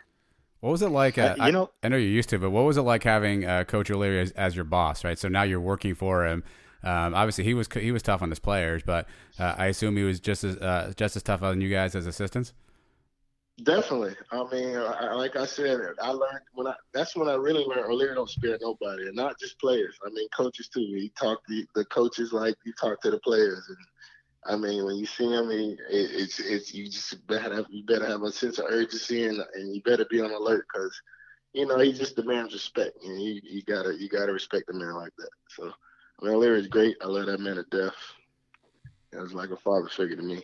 What 0.65 0.71
was 0.71 0.81
it 0.81 0.89
like? 0.89 1.19
Uh, 1.19 1.35
you 1.45 1.51
know, 1.51 1.69
I, 1.83 1.85
I, 1.85 1.89
know 1.89 1.97
you're 1.97 2.09
used 2.09 2.29
to, 2.29 2.37
it, 2.37 2.41
but 2.41 2.49
what 2.49 2.65
was 2.65 2.77
it 2.77 2.81
like 2.81 3.03
having 3.03 3.45
uh, 3.45 3.65
Coach 3.65 3.91
O'Leary 3.91 4.19
as, 4.19 4.31
as, 4.31 4.55
your 4.55 4.65
boss, 4.65 5.03
right? 5.03 5.15
So 5.15 5.27
now 5.27 5.43
you're 5.43 5.59
working 5.59 5.93
for 5.93 6.25
him. 6.25 6.43
Um, 6.81 7.13
obviously, 7.13 7.43
he 7.43 7.53
was 7.53 7.67
he 7.71 7.91
was 7.91 8.01
tough 8.01 8.23
on 8.23 8.31
his 8.31 8.39
players, 8.39 8.81
but 8.81 9.07
uh, 9.37 9.53
I 9.59 9.67
assume 9.67 9.95
he 9.95 10.01
was 10.01 10.19
just 10.19 10.43
as 10.43 10.57
uh, 10.57 10.91
just 10.97 11.15
as 11.15 11.21
tough 11.21 11.43
on 11.43 11.61
you 11.61 11.69
guys 11.69 11.93
as 11.93 12.07
assistants. 12.07 12.53
Definitely. 13.61 14.15
I 14.31 14.43
mean, 14.51 14.75
I, 14.75 15.13
like 15.13 15.35
I 15.35 15.45
said, 15.45 15.79
I 16.01 16.09
learned 16.09 16.41
when 16.55 16.65
I 16.65 16.73
that's 16.95 17.15
when 17.15 17.29
I 17.29 17.35
really 17.35 17.63
learned 17.63 17.85
O'Leary 17.85 18.15
don't 18.15 18.27
spare 18.27 18.57
nobody, 18.59 19.03
and 19.05 19.15
not 19.15 19.39
just 19.39 19.59
players. 19.59 19.95
I 20.03 20.09
mean, 20.09 20.27
coaches 20.35 20.67
too. 20.67 20.79
He 20.79 21.11
talked 21.15 21.45
the, 21.47 21.63
the 21.75 21.85
coaches 21.85 22.33
like 22.33 22.55
he 22.65 22.73
talked 22.81 23.03
to 23.03 23.11
the 23.11 23.19
players, 23.19 23.63
and 23.69 23.77
I 24.47 24.55
mean, 24.55 24.85
when 24.85 24.95
you 24.95 25.05
see 25.05 25.25
him, 25.25 25.49
it, 25.49 25.79
it's 25.89 26.39
it's 26.39 26.73
you 26.73 26.85
just 26.85 27.25
better 27.25 27.55
have, 27.55 27.65
you 27.69 27.83
better 27.83 28.05
have 28.05 28.21
a 28.21 28.31
sense 28.31 28.59
of 28.59 28.65
urgency 28.69 29.25
and 29.25 29.41
and 29.55 29.75
you 29.75 29.81
better 29.81 30.05
be 30.09 30.21
on 30.21 30.31
alert 30.31 30.67
because 30.71 31.01
you 31.53 31.65
know 31.65 31.79
he 31.79 31.91
just 31.91 32.15
demands 32.15 32.53
respect 32.53 33.03
and 33.03 33.21
you 33.21 33.41
you 33.43 33.63
gotta 33.63 33.95
you 33.97 34.07
gotta 34.07 34.31
respect 34.31 34.69
a 34.69 34.73
man 34.73 34.93
like 34.93 35.13
that. 35.17 35.29
So 35.49 35.71
I 36.21 36.25
mean, 36.25 36.39
Larry's 36.39 36.67
great. 36.67 36.95
I 37.01 37.07
love 37.07 37.25
that 37.25 37.39
man 37.39 37.55
to 37.55 37.63
death. 37.71 37.95
It 39.11 39.19
was 39.19 39.33
like 39.33 39.49
a 39.49 39.57
father 39.57 39.89
figure 39.89 40.15
to 40.15 40.21
me. 40.21 40.43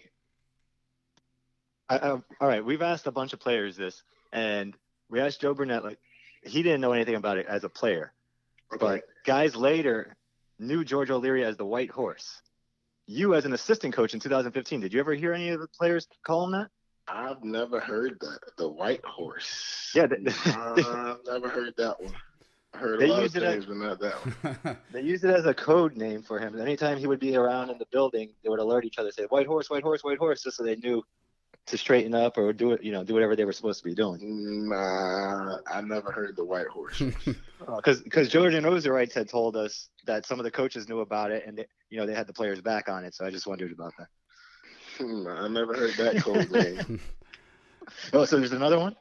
I, 1.89 1.97
I, 1.97 2.09
all 2.09 2.23
right, 2.41 2.63
we've 2.63 2.81
asked 2.81 3.05
a 3.05 3.11
bunch 3.11 3.33
of 3.33 3.39
players 3.39 3.75
this, 3.75 4.01
and 4.31 4.75
we 5.09 5.19
asked 5.19 5.41
Joe 5.41 5.53
Burnett 5.53 5.83
like 5.83 5.99
he 6.43 6.63
didn't 6.63 6.81
know 6.81 6.93
anything 6.93 7.15
about 7.15 7.37
it 7.37 7.45
as 7.47 7.65
a 7.65 7.69
player, 7.69 8.13
okay. 8.73 8.79
but 8.79 9.03
guys 9.25 9.55
later 9.55 10.15
knew 10.57 10.83
George 10.83 11.11
O'Leary 11.11 11.43
as 11.43 11.57
the 11.57 11.65
White 11.65 11.91
Horse 11.91 12.41
you 13.07 13.35
as 13.35 13.45
an 13.45 13.53
assistant 13.53 13.93
coach 13.93 14.13
in 14.13 14.19
2015. 14.19 14.81
Did 14.81 14.93
you 14.93 14.99
ever 14.99 15.13
hear 15.13 15.33
any 15.33 15.49
of 15.49 15.59
the 15.59 15.67
players 15.67 16.07
call 16.25 16.45
him 16.45 16.51
that? 16.53 16.69
I've 17.07 17.43
never 17.43 17.79
heard 17.79 18.17
that. 18.21 18.39
The 18.57 18.69
white 18.69 19.03
horse. 19.03 19.91
Yeah, 19.93 20.07
they, 20.07 20.31
uh, 20.51 21.15
I've 21.15 21.25
never 21.25 21.49
heard 21.49 21.73
that 21.77 22.01
one. 22.01 22.13
I 22.73 22.77
heard 22.77 23.01
a 23.01 23.07
lot 23.07 23.23
of 23.23 23.33
things, 23.33 23.43
as, 23.43 23.65
but 23.65 23.75
not 23.77 23.99
that 23.99 24.13
one. 24.13 24.77
they 24.93 25.01
used 25.01 25.25
it 25.25 25.35
as 25.35 25.45
a 25.45 25.53
code 25.53 25.97
name 25.97 26.23
for 26.23 26.39
him. 26.39 26.59
Anytime 26.59 26.97
he 26.97 27.07
would 27.07 27.19
be 27.19 27.35
around 27.35 27.69
in 27.69 27.77
the 27.77 27.87
building, 27.91 28.29
they 28.43 28.49
would 28.49 28.59
alert 28.59 28.85
each 28.85 28.97
other, 28.97 29.11
say 29.11 29.23
"white 29.23 29.45
horse, 29.45 29.69
white 29.69 29.83
horse, 29.83 30.03
white 30.03 30.17
horse," 30.17 30.43
just 30.43 30.55
so 30.55 30.63
they 30.63 30.77
knew 30.77 31.03
to 31.67 31.77
straighten 31.77 32.13
up 32.13 32.37
or 32.37 32.53
do 32.53 32.71
it, 32.71 32.83
you 32.83 32.91
know, 32.91 33.03
do 33.03 33.13
whatever 33.13 33.35
they 33.35 33.45
were 33.45 33.53
supposed 33.53 33.79
to 33.79 33.85
be 33.85 33.93
doing. 33.93 34.67
Nah, 34.69 35.57
I 35.67 35.81
never 35.81 36.11
heard 36.11 36.35
the 36.35 36.45
white 36.45 36.67
horse. 36.67 36.99
Because 36.99 37.99
uh, 37.99 38.03
because 38.03 38.29
Jordan 38.29 38.65
Ozerities 38.65 39.13
had 39.13 39.29
told 39.29 39.55
us 39.55 39.89
that 40.05 40.25
some 40.25 40.39
of 40.39 40.43
the 40.43 40.51
coaches 40.51 40.89
knew 40.89 40.99
about 40.99 41.31
it, 41.31 41.45
and 41.45 41.57
they, 41.57 41.65
you 41.89 41.97
know 41.97 42.05
they 42.05 42.15
had 42.15 42.27
the 42.27 42.33
players 42.33 42.61
back 42.61 42.89
on 42.89 43.05
it. 43.05 43.13
So 43.13 43.25
I 43.25 43.29
just 43.29 43.47
wondered 43.47 43.71
about 43.71 43.93
that. 43.97 44.07
I 44.99 45.47
never 45.47 45.73
heard 45.73 45.93
that 45.95 46.21
code 46.23 46.51
name. 46.51 46.99
oh, 48.13 48.25
so 48.25 48.37
there's 48.37 48.51
another 48.51 48.79
one. 48.79 48.95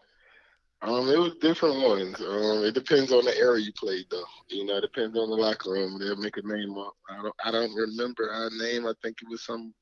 Um, 0.83 1.09
it 1.11 1.19
was 1.19 1.35
different 1.43 1.83
ones. 1.83 2.19
Um, 2.21 2.65
it 2.65 2.73
depends 2.73 3.13
on 3.13 3.25
the 3.27 3.37
area 3.37 3.65
you 3.65 3.73
played, 3.73 4.07
though. 4.11 4.25
You 4.49 4.65
know, 4.65 4.79
it 4.79 4.81
depends 4.81 5.17
on 5.19 5.29
the 5.29 5.37
locker 5.37 5.73
room. 5.73 5.99
They'll 5.99 6.17
make 6.17 6.39
a 6.39 6.43
name 6.43 6.79
up. 6.79 6.95
I 7.11 7.23
don't, 7.23 7.35
I 7.45 7.51
don't 7.51 7.75
remember 7.75 8.31
our 8.31 8.49
name. 8.51 8.87
I 8.87 8.95
think 9.03 9.17
it 9.21 9.29
was 9.29 9.45
some 9.45 9.75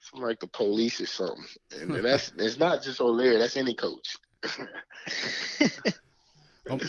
some 0.00 0.22
like 0.22 0.40
the 0.40 0.46
police 0.46 1.00
or 1.00 1.06
something. 1.06 1.44
And 1.80 1.94
that's 2.04 2.32
it's 2.36 2.58
not 2.58 2.82
just 2.82 3.00
O'Leary. 3.00 3.38
That's 3.38 3.56
any 3.56 3.74
coach. 3.74 4.16
well, 6.66 6.80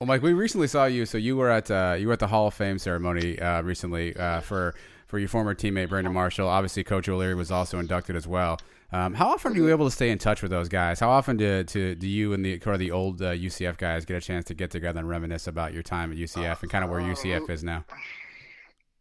well, 0.00 0.06
Mike, 0.06 0.22
we 0.22 0.32
recently 0.32 0.68
saw 0.68 0.86
you. 0.86 1.06
So 1.06 1.18
you 1.18 1.36
were 1.36 1.50
at 1.50 1.70
uh, 1.70 1.96
you 1.98 2.06
were 2.06 2.12
at 2.12 2.20
the 2.20 2.28
Hall 2.28 2.46
of 2.48 2.54
Fame 2.54 2.78
ceremony 2.78 3.38
uh, 3.38 3.62
recently 3.62 4.16
uh, 4.16 4.40
for 4.40 4.74
for 5.06 5.18
your 5.18 5.28
former 5.28 5.54
teammate 5.54 5.88
Brandon 5.88 6.12
Marshall. 6.12 6.48
Obviously, 6.48 6.84
Coach 6.84 7.08
O'Leary 7.08 7.34
was 7.34 7.50
also 7.50 7.78
inducted 7.78 8.16
as 8.16 8.26
well. 8.26 8.58
Um, 8.90 9.12
how 9.12 9.28
often 9.28 9.52
are 9.52 9.56
you 9.56 9.68
able 9.68 9.84
to 9.84 9.90
stay 9.90 10.10
in 10.10 10.18
touch 10.18 10.40
with 10.40 10.50
those 10.50 10.68
guys? 10.68 10.98
How 11.00 11.10
often 11.10 11.36
do, 11.36 11.62
to, 11.62 11.94
do 11.94 12.08
you 12.08 12.32
and 12.32 12.42
the 12.42 12.58
kind 12.58 12.74
of 12.74 12.78
the 12.78 12.90
old 12.90 13.18
UCF 13.18 13.68
uh, 13.68 13.72
guys 13.72 14.06
get 14.06 14.16
a 14.16 14.20
chance 14.20 14.46
to 14.46 14.54
get 14.54 14.70
together 14.70 14.98
and 14.98 15.08
reminisce 15.08 15.46
about 15.46 15.74
your 15.74 15.82
time 15.82 16.10
at 16.10 16.16
UCF 16.16 16.62
and 16.62 16.70
kind 16.70 16.84
of 16.84 16.90
where 16.90 17.00
UCF 17.00 17.50
is 17.50 17.62
now? 17.62 17.84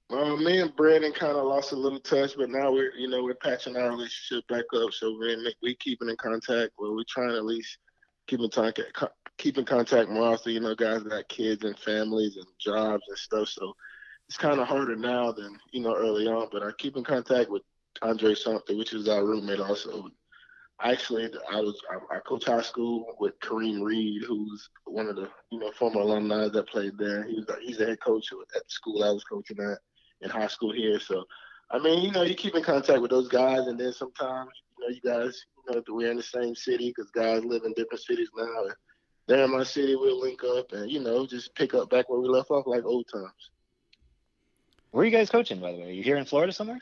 Uh, 0.09 0.37
me 0.37 0.61
and 0.61 0.73
Brandon 0.77 1.11
kind 1.11 1.35
of 1.35 1.45
lost 1.45 1.73
a 1.73 1.75
little 1.75 1.99
touch, 1.99 2.37
but 2.37 2.49
now 2.49 2.71
we're 2.71 2.95
you 2.95 3.09
know 3.09 3.23
we're 3.23 3.35
patching 3.35 3.75
our 3.75 3.89
relationship 3.89 4.47
back 4.47 4.63
up. 4.73 4.93
So 4.93 5.17
we're 5.19 5.33
in, 5.33 5.45
we 5.61 5.75
keeping 5.75 6.07
in 6.07 6.15
contact. 6.15 6.71
Well, 6.77 6.95
we're 6.95 7.03
trying 7.09 7.35
at 7.35 7.43
least 7.43 7.77
keep 8.25 8.39
in 8.39 8.49
contact, 8.49 9.03
keep 9.37 9.57
in 9.57 9.65
contact 9.65 10.09
more 10.09 10.29
often. 10.29 10.53
You 10.53 10.61
know, 10.61 10.75
guys 10.75 11.03
got 11.03 11.27
kids 11.27 11.65
and 11.65 11.77
families 11.79 12.37
and 12.37 12.45
jobs 12.57 13.03
and 13.09 13.17
stuff, 13.17 13.49
so 13.49 13.73
it's 14.29 14.37
kind 14.37 14.61
of 14.61 14.67
harder 14.67 14.95
now 14.95 15.33
than 15.33 15.59
you 15.71 15.81
know 15.81 15.93
early 15.93 16.25
on. 16.25 16.47
But 16.53 16.63
I 16.63 16.71
keep 16.77 16.95
in 16.95 17.03
contact 17.03 17.49
with 17.49 17.63
Andre 18.01 18.33
Sumter, 18.33 18.77
which 18.77 18.93
is 18.93 19.09
our 19.09 19.25
roommate 19.25 19.59
also. 19.59 20.07
Actually, 20.81 21.29
I 21.51 21.59
was 21.59 21.81
I, 21.91 22.15
I 22.15 22.19
coach 22.19 22.45
high 22.45 22.61
school 22.61 23.17
with 23.19 23.37
Kareem 23.41 23.83
Reed, 23.83 24.21
who's 24.25 24.69
one 24.85 25.09
of 25.09 25.17
the 25.17 25.27
you 25.51 25.59
know 25.59 25.71
former 25.71 25.99
alumni 25.99 26.47
that 26.47 26.69
played 26.69 26.97
there. 26.97 27.25
He 27.25 27.35
was 27.35 27.45
he's 27.61 27.79
the 27.79 27.87
head 27.87 27.99
coach 27.99 28.29
at 28.31 28.63
the 28.63 28.69
school 28.69 29.03
I 29.03 29.09
was 29.09 29.25
coaching 29.25 29.57
at 29.59 29.79
in 30.21 30.29
high 30.29 30.47
school 30.47 30.73
here. 30.73 30.99
So, 30.99 31.25
I 31.71 31.79
mean, 31.79 32.03
you 32.03 32.11
know, 32.11 32.23
you 32.23 32.35
keep 32.35 32.55
in 32.55 32.63
contact 32.63 33.01
with 33.01 33.11
those 33.11 33.27
guys, 33.27 33.67
and 33.67 33.79
then 33.79 33.93
sometimes, 33.93 34.49
you 34.77 34.85
know, 34.85 34.93
you 34.93 35.01
guys, 35.01 35.43
you 35.57 35.73
know, 35.73 35.79
if 35.79 35.85
we're 35.89 36.11
in 36.11 36.17
the 36.17 36.23
same 36.23 36.55
city 36.55 36.93
because 36.95 37.11
guys 37.11 37.43
live 37.43 37.63
in 37.65 37.73
different 37.73 38.03
cities 38.03 38.29
now. 38.35 38.63
And 38.63 38.73
they're 39.27 39.43
in 39.43 39.51
my 39.51 39.63
city, 39.63 39.95
we'll 39.95 40.19
link 40.19 40.43
up 40.43 40.71
and, 40.71 40.89
you 40.89 41.01
know, 41.01 41.27
just 41.27 41.53
pick 41.55 41.73
up 41.73 41.89
back 41.89 42.09
where 42.09 42.19
we 42.19 42.29
left 42.29 42.49
off 42.49 42.65
like 42.65 42.85
old 42.85 43.05
times. 43.13 43.51
Where 44.91 45.03
are 45.03 45.05
you 45.05 45.11
guys 45.11 45.29
coaching, 45.29 45.59
by 45.59 45.73
the 45.73 45.79
way? 45.79 45.89
Are 45.89 45.93
you 45.93 46.03
here 46.03 46.15
in 46.17 46.25
Florida 46.25 46.53
somewhere? 46.53 46.79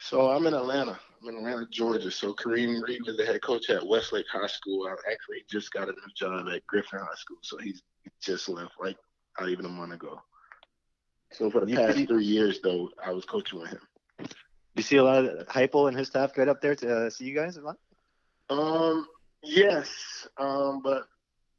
So 0.00 0.30
I'm 0.30 0.46
in 0.46 0.54
Atlanta. 0.54 0.98
I'm 1.22 1.28
in 1.28 1.36
Atlanta, 1.36 1.66
Georgia. 1.70 2.10
So 2.10 2.32
Kareem 2.32 2.82
Reed 2.82 3.02
was 3.06 3.16
the 3.16 3.26
head 3.26 3.42
coach 3.42 3.68
at 3.70 3.86
Westlake 3.86 4.26
High 4.32 4.46
School. 4.46 4.88
I 4.88 4.92
actually 5.12 5.44
just 5.48 5.70
got 5.72 5.88
a 5.88 5.92
new 5.92 6.12
job 6.16 6.48
at 6.48 6.66
Griffin 6.66 6.98
High 6.98 7.14
School. 7.14 7.36
So 7.42 7.58
he's 7.58 7.82
just 8.20 8.48
left 8.48 8.72
like 8.80 8.96
not 9.38 9.50
even 9.50 9.66
a 9.66 9.68
month 9.68 9.92
ago. 9.92 10.20
So 11.32 11.50
for 11.50 11.60
the 11.60 11.70
you, 11.70 11.76
past 11.76 12.06
three 12.06 12.24
years, 12.24 12.60
though, 12.62 12.90
I 13.04 13.12
was 13.12 13.24
coaching 13.24 13.60
with 13.60 13.70
him. 13.70 13.80
You 14.74 14.82
see 14.82 14.96
a 14.96 15.04
lot 15.04 15.24
of 15.24 15.46
Heupel 15.48 15.88
and 15.88 15.96
his 15.96 16.08
staff 16.08 16.34
get 16.34 16.48
up 16.48 16.60
there 16.60 16.74
to 16.76 17.06
uh, 17.06 17.10
see 17.10 17.24
you 17.24 17.34
guys 17.34 17.56
a 17.56 17.62
lot. 17.62 17.76
Um, 18.48 19.06
yes, 19.42 20.28
um, 20.38 20.80
but 20.82 21.04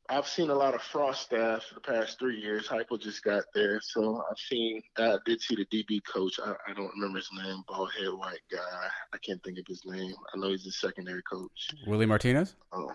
I've 0.09 0.27
seen 0.27 0.49
a 0.49 0.55
lot 0.55 0.73
of 0.73 0.81
Frost 0.81 1.23
staff 1.23 1.63
for 1.63 1.75
the 1.75 1.81
past 1.81 2.19
three 2.19 2.39
years. 2.39 2.67
Heupel 2.67 2.99
just 2.99 3.23
got 3.23 3.43
there, 3.53 3.79
so 3.81 4.23
I've 4.29 4.37
seen. 4.37 4.81
I 4.97 5.17
did 5.25 5.41
see 5.41 5.55
the 5.55 5.65
DB 5.65 6.01
coach. 6.11 6.39
I, 6.43 6.53
I 6.67 6.73
don't 6.73 6.91
remember 6.95 7.19
his 7.19 7.29
name. 7.33 7.63
Bald 7.67 7.91
head 7.97 8.13
white 8.13 8.41
guy. 8.51 8.87
I 9.13 9.17
can't 9.19 9.41
think 9.43 9.59
of 9.59 9.65
his 9.67 9.83
name. 9.85 10.13
I 10.33 10.37
know 10.37 10.49
he's 10.49 10.65
the 10.65 10.71
secondary 10.71 11.23
coach. 11.23 11.69
Willie 11.87 12.05
Martinez. 12.05 12.55
Oh, 12.71 12.91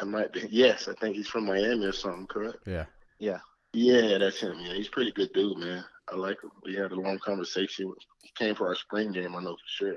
I 0.00 0.04
might 0.04 0.32
be. 0.32 0.46
Yes, 0.50 0.88
I 0.88 0.94
think 0.94 1.16
he's 1.16 1.28
from 1.28 1.46
Miami 1.46 1.84
or 1.84 1.92
something. 1.92 2.26
Correct. 2.26 2.58
Yeah. 2.66 2.86
Yeah. 3.18 3.38
Yeah, 3.72 4.18
that's 4.18 4.40
him. 4.40 4.58
Yeah, 4.60 4.74
he's 4.74 4.88
a 4.88 4.90
pretty 4.90 5.12
good 5.12 5.32
dude, 5.32 5.58
man. 5.58 5.84
I 6.08 6.16
like 6.16 6.42
him. 6.42 6.50
We 6.64 6.74
had 6.74 6.92
a 6.92 6.96
long 6.96 7.18
conversation. 7.18 7.92
He 8.22 8.30
came 8.36 8.54
for 8.54 8.68
our 8.68 8.74
spring 8.74 9.12
game, 9.12 9.36
I 9.36 9.42
know 9.42 9.54
for 9.54 9.58
sure. 9.66 9.96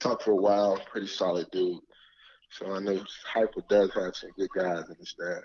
Talked 0.00 0.24
for 0.24 0.32
a 0.32 0.36
while. 0.36 0.80
Pretty 0.90 1.06
solid 1.06 1.46
dude. 1.52 1.80
So 2.50 2.72
I 2.72 2.80
know 2.80 3.04
Heupel 3.32 3.68
does 3.68 3.92
have 3.94 4.16
some 4.16 4.30
good 4.36 4.50
guys 4.56 4.84
in 4.88 4.96
his 4.96 5.10
staff. 5.10 5.44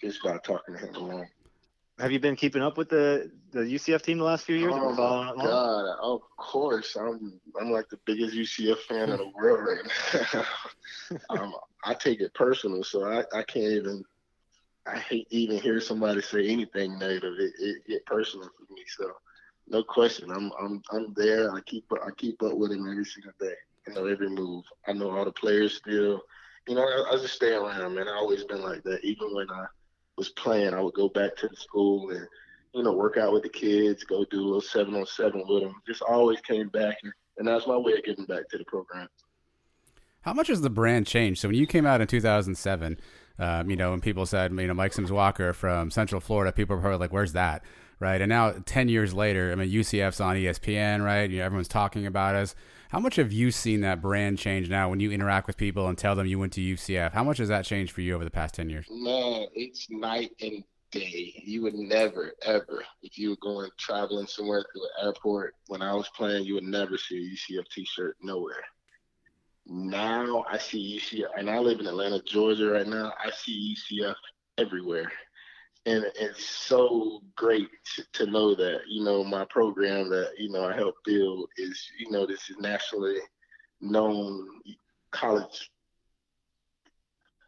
Just 0.00 0.22
by 0.22 0.38
talking 0.38 0.76
to 0.76 0.86
him 0.86 0.94
alone. 0.94 1.28
Have 1.98 2.12
you 2.12 2.20
been 2.20 2.36
keeping 2.36 2.62
up 2.62 2.76
with 2.76 2.90
the 2.90 3.30
the 3.52 3.60
UCF 3.60 4.02
team 4.02 4.18
the 4.18 4.24
last 4.24 4.44
few 4.44 4.56
years? 4.56 4.74
Oh 4.74 4.90
my 4.90 5.42
God! 5.42 5.96
Of 6.02 6.20
course, 6.36 6.94
I'm 6.94 7.40
I'm 7.58 7.70
like 7.70 7.88
the 7.88 7.98
biggest 8.04 8.34
UCF 8.34 8.78
fan 8.80 9.08
in 9.08 9.16
the 9.16 9.30
world 9.34 9.66
right 9.66 10.34
now. 10.34 11.18
um, 11.30 11.54
I 11.84 11.94
take 11.94 12.20
it 12.20 12.34
personal, 12.34 12.84
so 12.84 13.04
I, 13.04 13.20
I 13.34 13.42
can't 13.44 13.72
even 13.72 14.04
I 14.86 14.98
hate 14.98 15.28
to 15.30 15.36
even 15.36 15.58
hear 15.58 15.80
somebody 15.80 16.22
say 16.22 16.48
anything 16.48 16.98
negative. 16.98 17.34
It, 17.38 17.52
it 17.58 17.86
get 17.86 18.06
personal 18.06 18.46
for 18.46 18.72
me. 18.72 18.82
So 18.96 19.10
no 19.68 19.82
question, 19.82 20.30
I'm 20.30 20.52
I'm 20.60 20.82
I'm 20.92 21.12
there. 21.14 21.52
I 21.52 21.60
keep 21.62 21.84
I 21.92 22.10
keep 22.16 22.42
up 22.42 22.56
with 22.56 22.72
him 22.72 22.88
every 22.88 23.04
single 23.04 23.32
day. 23.40 23.54
You 23.86 23.94
know 23.94 24.06
every 24.06 24.28
move. 24.28 24.64
I 24.86 24.92
know 24.92 25.10
all 25.10 25.24
the 25.24 25.32
players 25.32 25.76
still. 25.76 26.22
You 26.68 26.74
know 26.74 26.82
I, 26.82 27.14
I 27.14 27.16
just 27.16 27.34
stay 27.34 27.52
around, 27.52 27.94
man. 27.94 28.08
I 28.08 28.14
always 28.14 28.44
been 28.44 28.62
like 28.62 28.82
that. 28.84 29.04
Even 29.04 29.34
when 29.34 29.50
I 29.50 29.66
was 30.16 30.30
playing, 30.30 30.74
I 30.74 30.80
would 30.80 30.94
go 30.94 31.08
back 31.08 31.36
to 31.36 31.48
the 31.48 31.56
school 31.56 32.10
and 32.10 32.26
you 32.74 32.82
know 32.82 32.92
work 32.92 33.16
out 33.16 33.32
with 33.32 33.42
the 33.42 33.48
kids, 33.48 34.04
go 34.04 34.24
do 34.30 34.40
a 34.40 34.44
little 34.44 34.60
seven 34.60 34.94
on 34.94 35.06
seven 35.06 35.42
with 35.48 35.62
them. 35.62 35.74
Just 35.86 36.02
always 36.02 36.40
came 36.42 36.68
back, 36.68 36.96
and, 37.02 37.12
and 37.38 37.48
that's 37.48 37.66
my 37.66 37.76
way 37.76 37.94
of 37.94 38.04
giving 38.04 38.26
back 38.26 38.48
to 38.50 38.58
the 38.58 38.64
program. 38.64 39.08
How 40.20 40.32
much 40.32 40.48
has 40.48 40.60
the 40.60 40.70
brand 40.70 41.06
changed? 41.06 41.40
So 41.40 41.48
when 41.48 41.56
you 41.56 41.66
came 41.66 41.86
out 41.86 42.00
in 42.00 42.06
2007 42.08 42.98
um, 43.38 43.70
you 43.70 43.76
know, 43.76 43.90
when 43.90 44.00
people 44.00 44.26
said, 44.26 44.52
you 44.52 44.66
know, 44.66 44.74
Mike 44.74 44.92
Sims 44.92 45.12
Walker 45.12 45.52
from 45.52 45.90
Central 45.90 46.20
Florida, 46.20 46.52
people 46.52 46.76
were 46.76 46.82
probably 46.82 46.98
like, 46.98 47.12
"Where's 47.12 47.32
that?" 47.32 47.62
Right? 47.98 48.20
And 48.20 48.28
now, 48.28 48.52
ten 48.64 48.88
years 48.88 49.14
later, 49.14 49.52
I 49.52 49.54
mean, 49.54 49.70
UCF's 49.70 50.20
on 50.20 50.36
ESPN, 50.36 51.04
right? 51.04 51.28
You 51.28 51.38
know, 51.38 51.44
everyone's 51.44 51.68
talking 51.68 52.06
about 52.06 52.34
us. 52.34 52.54
How 52.90 53.00
much 53.00 53.16
have 53.16 53.32
you 53.32 53.50
seen 53.50 53.80
that 53.80 54.00
brand 54.00 54.38
change 54.38 54.70
now 54.70 54.88
when 54.88 55.00
you 55.00 55.10
interact 55.10 55.46
with 55.46 55.56
people 55.56 55.88
and 55.88 55.98
tell 55.98 56.14
them 56.14 56.26
you 56.26 56.38
went 56.38 56.52
to 56.54 56.60
UCF? 56.60 57.12
How 57.12 57.24
much 57.24 57.38
has 57.38 57.48
that 57.48 57.64
changed 57.64 57.92
for 57.92 58.00
you 58.00 58.14
over 58.14 58.24
the 58.24 58.30
past 58.30 58.54
ten 58.54 58.70
years? 58.70 58.86
Man, 58.90 59.46
it's 59.54 59.88
night 59.90 60.30
and 60.40 60.62
day. 60.90 61.42
You 61.44 61.62
would 61.62 61.74
never, 61.74 62.32
ever, 62.42 62.84
if 63.02 63.18
you 63.18 63.30
were 63.30 63.36
going 63.42 63.70
traveling 63.78 64.26
somewhere 64.26 64.62
to 64.62 64.80
an 64.80 65.06
airport 65.06 65.54
when 65.66 65.82
I 65.82 65.92
was 65.94 66.08
playing, 66.10 66.44
you 66.44 66.54
would 66.54 66.64
never 66.64 66.96
see 66.96 67.16
a 67.50 67.54
UCF 67.54 67.68
T-shirt 67.68 68.16
nowhere 68.22 68.64
now 69.66 70.44
I 70.48 70.58
see 70.58 71.00
UCF, 71.00 71.28
and 71.36 71.50
I 71.50 71.58
live 71.58 71.80
in 71.80 71.86
Atlanta, 71.86 72.22
Georgia 72.22 72.70
right 72.70 72.86
now. 72.86 73.12
I 73.22 73.30
see 73.30 73.76
UCF 73.76 74.14
everywhere. 74.58 75.10
And 75.86 76.04
it's 76.16 76.44
so 76.44 77.22
great 77.36 77.68
to, 78.14 78.26
know 78.26 78.54
that, 78.56 78.80
you 78.88 79.04
know, 79.04 79.22
my 79.22 79.44
program 79.44 80.08
that, 80.10 80.32
you 80.36 80.50
know, 80.50 80.64
I 80.64 80.74
helped 80.74 81.04
build 81.04 81.48
is, 81.56 81.80
you 81.98 82.10
know, 82.10 82.26
this 82.26 82.50
is 82.50 82.56
nationally 82.58 83.18
known 83.80 84.48
college 85.12 85.70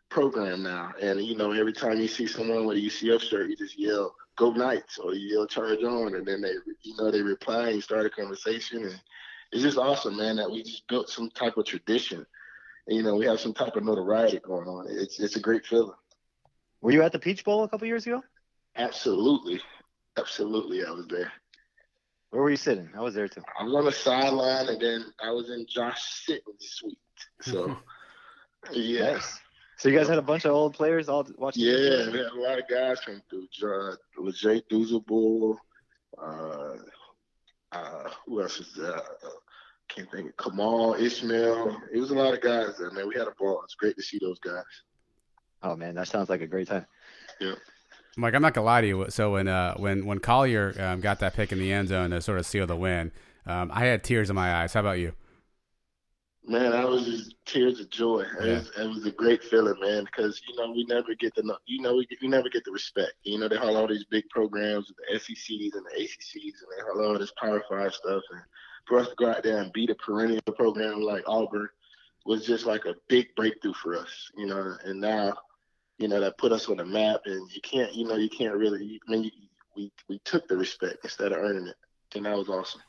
program 0.08 0.62
now. 0.62 0.92
And, 1.00 1.20
you 1.20 1.36
know, 1.36 1.50
every 1.50 1.72
time 1.72 1.98
you 1.98 2.06
see 2.06 2.28
someone 2.28 2.64
with 2.64 2.78
a 2.78 2.80
UCF 2.80 3.22
shirt, 3.22 3.50
you 3.50 3.56
just 3.56 3.78
yell, 3.78 4.14
go 4.36 4.52
Knights, 4.52 4.98
or 4.98 5.14
you 5.14 5.36
yell, 5.36 5.46
charge 5.46 5.82
on. 5.82 6.14
And 6.14 6.24
then 6.24 6.40
they, 6.40 6.52
you 6.82 6.96
know, 6.96 7.10
they 7.10 7.22
reply 7.22 7.66
and 7.66 7.76
you 7.76 7.80
start 7.80 8.06
a 8.06 8.10
conversation. 8.10 8.84
And, 8.84 9.00
it's 9.52 9.62
just 9.62 9.78
awesome, 9.78 10.16
man, 10.16 10.36
that 10.36 10.50
we 10.50 10.62
just 10.62 10.86
built 10.88 11.08
some 11.08 11.30
type 11.30 11.56
of 11.56 11.64
tradition. 11.64 12.26
And, 12.86 12.96
you 12.96 13.02
know, 13.02 13.16
we 13.16 13.26
have 13.26 13.40
some 13.40 13.54
type 13.54 13.76
of 13.76 13.84
notoriety 13.84 14.40
going 14.40 14.68
on. 14.68 14.86
It's 14.88 15.20
it's 15.20 15.36
a 15.36 15.40
great 15.40 15.66
feeling. 15.66 15.94
Were 16.80 16.92
you 16.92 17.02
at 17.02 17.12
the 17.12 17.18
Peach 17.18 17.44
Bowl 17.44 17.64
a 17.64 17.68
couple 17.68 17.86
years 17.86 18.06
ago? 18.06 18.22
Absolutely, 18.76 19.60
absolutely, 20.16 20.84
I 20.84 20.90
was 20.90 21.06
there. 21.08 21.32
Where 22.30 22.42
were 22.42 22.50
you 22.50 22.56
sitting? 22.56 22.90
I 22.96 23.00
was 23.00 23.14
there 23.14 23.26
too. 23.26 23.42
I 23.58 23.64
was 23.64 23.74
on 23.74 23.84
the 23.86 23.92
sideline, 23.92 24.68
and 24.68 24.80
then 24.80 25.04
I 25.22 25.30
was 25.30 25.50
in 25.50 25.66
Josh 25.66 26.00
Sitton's 26.24 26.60
suite. 26.60 26.98
So, 27.40 27.76
yeah. 28.72 29.14
Nice. 29.14 29.40
So 29.78 29.88
you 29.88 29.96
guys 29.96 30.08
had 30.08 30.18
a 30.18 30.22
bunch 30.22 30.44
of 30.44 30.50
old 30.52 30.74
players 30.74 31.08
all 31.08 31.26
watching. 31.36 31.62
Yeah, 31.62 32.10
we 32.10 32.18
had 32.18 32.26
a 32.26 32.40
lot 32.40 32.58
of 32.58 32.64
guys 32.68 32.98
come 33.00 33.22
through. 33.30 33.46
Uh, 33.62 33.94
Leger 34.18 34.60
Douzable, 34.70 35.56
uh, 36.20 36.76
uh, 37.72 38.10
who 38.26 38.42
else 38.42 38.60
is? 38.60 38.78
Uh, 38.78 39.00
can't 39.88 40.10
think. 40.10 40.30
Of 40.30 40.36
Kamal, 40.36 40.94
Ishmael. 40.94 41.80
It 41.92 41.98
was 41.98 42.10
a 42.10 42.14
lot 42.14 42.34
of 42.34 42.40
guys 42.40 42.78
there, 42.78 42.90
man. 42.90 43.08
We 43.08 43.14
had 43.14 43.26
a 43.26 43.34
ball. 43.38 43.62
It's 43.64 43.74
great 43.74 43.96
to 43.96 44.02
see 44.02 44.18
those 44.20 44.38
guys. 44.38 44.64
Oh 45.62 45.74
man, 45.76 45.94
that 45.96 46.08
sounds 46.08 46.28
like 46.28 46.40
a 46.40 46.46
great 46.46 46.68
time. 46.68 46.86
Yeah. 47.40 47.54
Mike, 48.16 48.34
I'm 48.34 48.42
not 48.42 48.54
gonna 48.54 48.66
lie 48.66 48.80
to 48.80 48.86
you. 48.86 49.06
So 49.10 49.32
when 49.32 49.48
uh, 49.48 49.74
when 49.74 50.06
when 50.06 50.18
Collier 50.18 50.74
um, 50.80 51.00
got 51.00 51.20
that 51.20 51.34
pick 51.34 51.52
in 51.52 51.58
the 51.58 51.72
end 51.72 51.88
zone 51.88 52.10
to 52.10 52.20
sort 52.20 52.38
of 52.38 52.46
seal 52.46 52.66
the 52.66 52.76
win, 52.76 53.12
um, 53.46 53.70
I 53.72 53.84
had 53.84 54.04
tears 54.04 54.30
in 54.30 54.36
my 54.36 54.54
eyes. 54.54 54.72
How 54.72 54.80
about 54.80 54.98
you? 54.98 55.12
Man, 56.48 56.72
I 56.72 56.86
was 56.86 57.04
just 57.04 57.34
tears 57.44 57.78
of 57.78 57.90
joy. 57.90 58.24
It, 58.40 58.48
was, 58.48 58.70
it 58.78 58.88
was 58.88 59.04
a 59.04 59.10
great 59.10 59.44
feeling, 59.44 59.78
man, 59.80 60.04
because 60.04 60.40
you 60.48 60.56
know 60.56 60.72
we 60.72 60.82
never 60.84 61.14
get 61.14 61.34
the 61.34 61.42
you 61.66 61.82
know 61.82 61.96
we, 61.96 62.06
get, 62.06 62.22
we 62.22 62.28
never 62.28 62.48
get 62.48 62.64
the 62.64 62.72
respect. 62.72 63.12
You 63.22 63.38
know 63.38 63.48
they 63.48 63.56
haul 63.56 63.76
all 63.76 63.86
these 63.86 64.06
big 64.10 64.26
programs, 64.30 64.88
with 64.88 64.96
the 64.96 65.18
SECs 65.18 65.74
and 65.74 65.84
the 65.84 66.02
ACCs, 66.02 66.34
and 66.34 66.70
they 66.70 66.82
haul 66.82 67.04
all 67.04 67.18
this 67.18 67.34
Power 67.38 67.62
Five 67.68 67.92
stuff, 67.92 68.22
and 68.30 68.40
for 68.86 68.98
us 68.98 69.08
to 69.08 69.14
go 69.16 69.28
out 69.28 69.42
there 69.42 69.58
and 69.58 69.70
beat 69.74 69.90
a 69.90 69.94
perennial 69.96 70.40
program 70.56 71.02
like 71.02 71.22
Auburn 71.26 71.68
was 72.24 72.46
just 72.46 72.64
like 72.64 72.86
a 72.86 72.94
big 73.08 73.26
breakthrough 73.36 73.74
for 73.74 73.98
us. 73.98 74.30
You 74.34 74.46
know, 74.46 74.74
and 74.86 74.98
now 74.98 75.34
you 75.98 76.08
know 76.08 76.20
that 76.20 76.38
put 76.38 76.52
us 76.52 76.66
on 76.70 76.78
the 76.78 76.84
map, 76.86 77.20
and 77.26 77.46
you 77.52 77.60
can't 77.60 77.92
you 77.94 78.06
know 78.06 78.16
you 78.16 78.30
can't 78.30 78.56
really. 78.56 78.98
I 79.06 79.10
mean, 79.10 79.24
you, 79.24 79.30
we 79.76 79.92
we 80.08 80.18
took 80.20 80.48
the 80.48 80.56
respect 80.56 81.00
instead 81.04 81.32
of 81.32 81.38
earning 81.42 81.66
it, 81.66 81.76
and 82.14 82.24
that 82.24 82.38
was 82.38 82.48
awesome. 82.48 82.80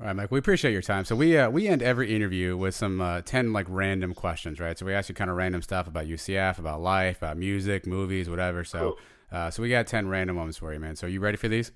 All 0.00 0.06
right, 0.06 0.14
Mike. 0.14 0.30
We 0.30 0.38
appreciate 0.38 0.70
your 0.70 0.82
time. 0.82 1.04
So 1.04 1.16
we 1.16 1.36
uh, 1.36 1.50
we 1.50 1.66
end 1.66 1.82
every 1.82 2.14
interview 2.14 2.56
with 2.56 2.76
some 2.76 3.00
uh, 3.00 3.22
ten 3.22 3.52
like 3.52 3.66
random 3.68 4.14
questions, 4.14 4.60
right? 4.60 4.78
So 4.78 4.86
we 4.86 4.94
ask 4.94 5.08
you 5.08 5.14
kind 5.14 5.28
of 5.28 5.36
random 5.36 5.60
stuff 5.60 5.88
about 5.88 6.06
UCF, 6.06 6.60
about 6.60 6.80
life, 6.80 7.18
about 7.18 7.36
music, 7.36 7.84
movies, 7.84 8.30
whatever. 8.30 8.62
So 8.62 8.96
uh, 9.32 9.50
so 9.50 9.60
we 9.60 9.70
got 9.70 9.88
ten 9.88 10.06
random 10.06 10.36
ones 10.36 10.56
for 10.56 10.72
you, 10.72 10.78
man. 10.78 10.94
So 10.94 11.08
are 11.08 11.10
you 11.10 11.18
ready 11.18 11.36
for 11.36 11.48
these? 11.48 11.72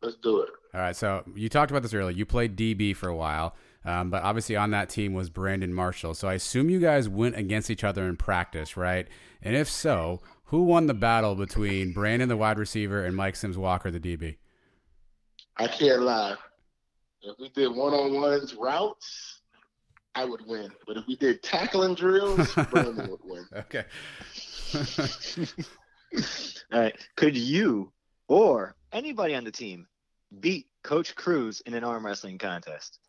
Let's 0.00 0.16
do 0.22 0.40
it. 0.40 0.48
All 0.72 0.80
right. 0.80 0.96
So 0.96 1.24
you 1.34 1.50
talked 1.50 1.70
about 1.70 1.82
this 1.82 1.92
earlier. 1.92 2.16
You 2.16 2.24
played 2.24 2.56
DB 2.56 2.96
for 2.96 3.10
a 3.10 3.16
while, 3.16 3.54
um, 3.84 4.08
but 4.08 4.22
obviously 4.22 4.56
on 4.56 4.70
that 4.70 4.88
team 4.88 5.12
was 5.12 5.28
Brandon 5.28 5.74
Marshall. 5.74 6.14
So 6.14 6.28
I 6.28 6.34
assume 6.34 6.70
you 6.70 6.80
guys 6.80 7.06
went 7.06 7.36
against 7.36 7.70
each 7.70 7.84
other 7.84 8.04
in 8.04 8.16
practice, 8.16 8.78
right? 8.78 9.08
And 9.42 9.54
if 9.54 9.68
so, 9.68 10.22
who 10.44 10.62
won 10.62 10.86
the 10.86 10.94
battle 10.94 11.34
between 11.34 11.92
Brandon, 11.92 12.30
the 12.30 12.36
wide 12.36 12.58
receiver, 12.58 13.04
and 13.04 13.14
Mike 13.14 13.36
Sims 13.36 13.58
Walker, 13.58 13.90
the 13.90 14.00
DB? 14.00 14.36
I 15.58 15.66
can't 15.66 16.00
lie. 16.00 16.36
If 17.26 17.40
we 17.40 17.48
did 17.48 17.74
one-on-ones 17.74 18.54
routes, 18.54 19.40
I 20.14 20.24
would 20.24 20.46
win. 20.46 20.70
But 20.86 20.96
if 20.96 21.08
we 21.08 21.16
did 21.16 21.42
tackling 21.42 21.96
drills, 21.96 22.54
Brandon 22.70 23.10
would 23.10 23.20
win. 23.24 23.44
Okay. 23.52 23.84
All 26.72 26.80
right. 26.80 26.96
Could 27.16 27.36
you 27.36 27.92
or 28.28 28.76
anybody 28.92 29.34
on 29.34 29.42
the 29.42 29.50
team 29.50 29.88
beat 30.38 30.68
Coach 30.84 31.16
Cruz 31.16 31.60
in 31.62 31.74
an 31.74 31.82
arm 31.82 32.06
wrestling 32.06 32.38
contest? 32.38 33.00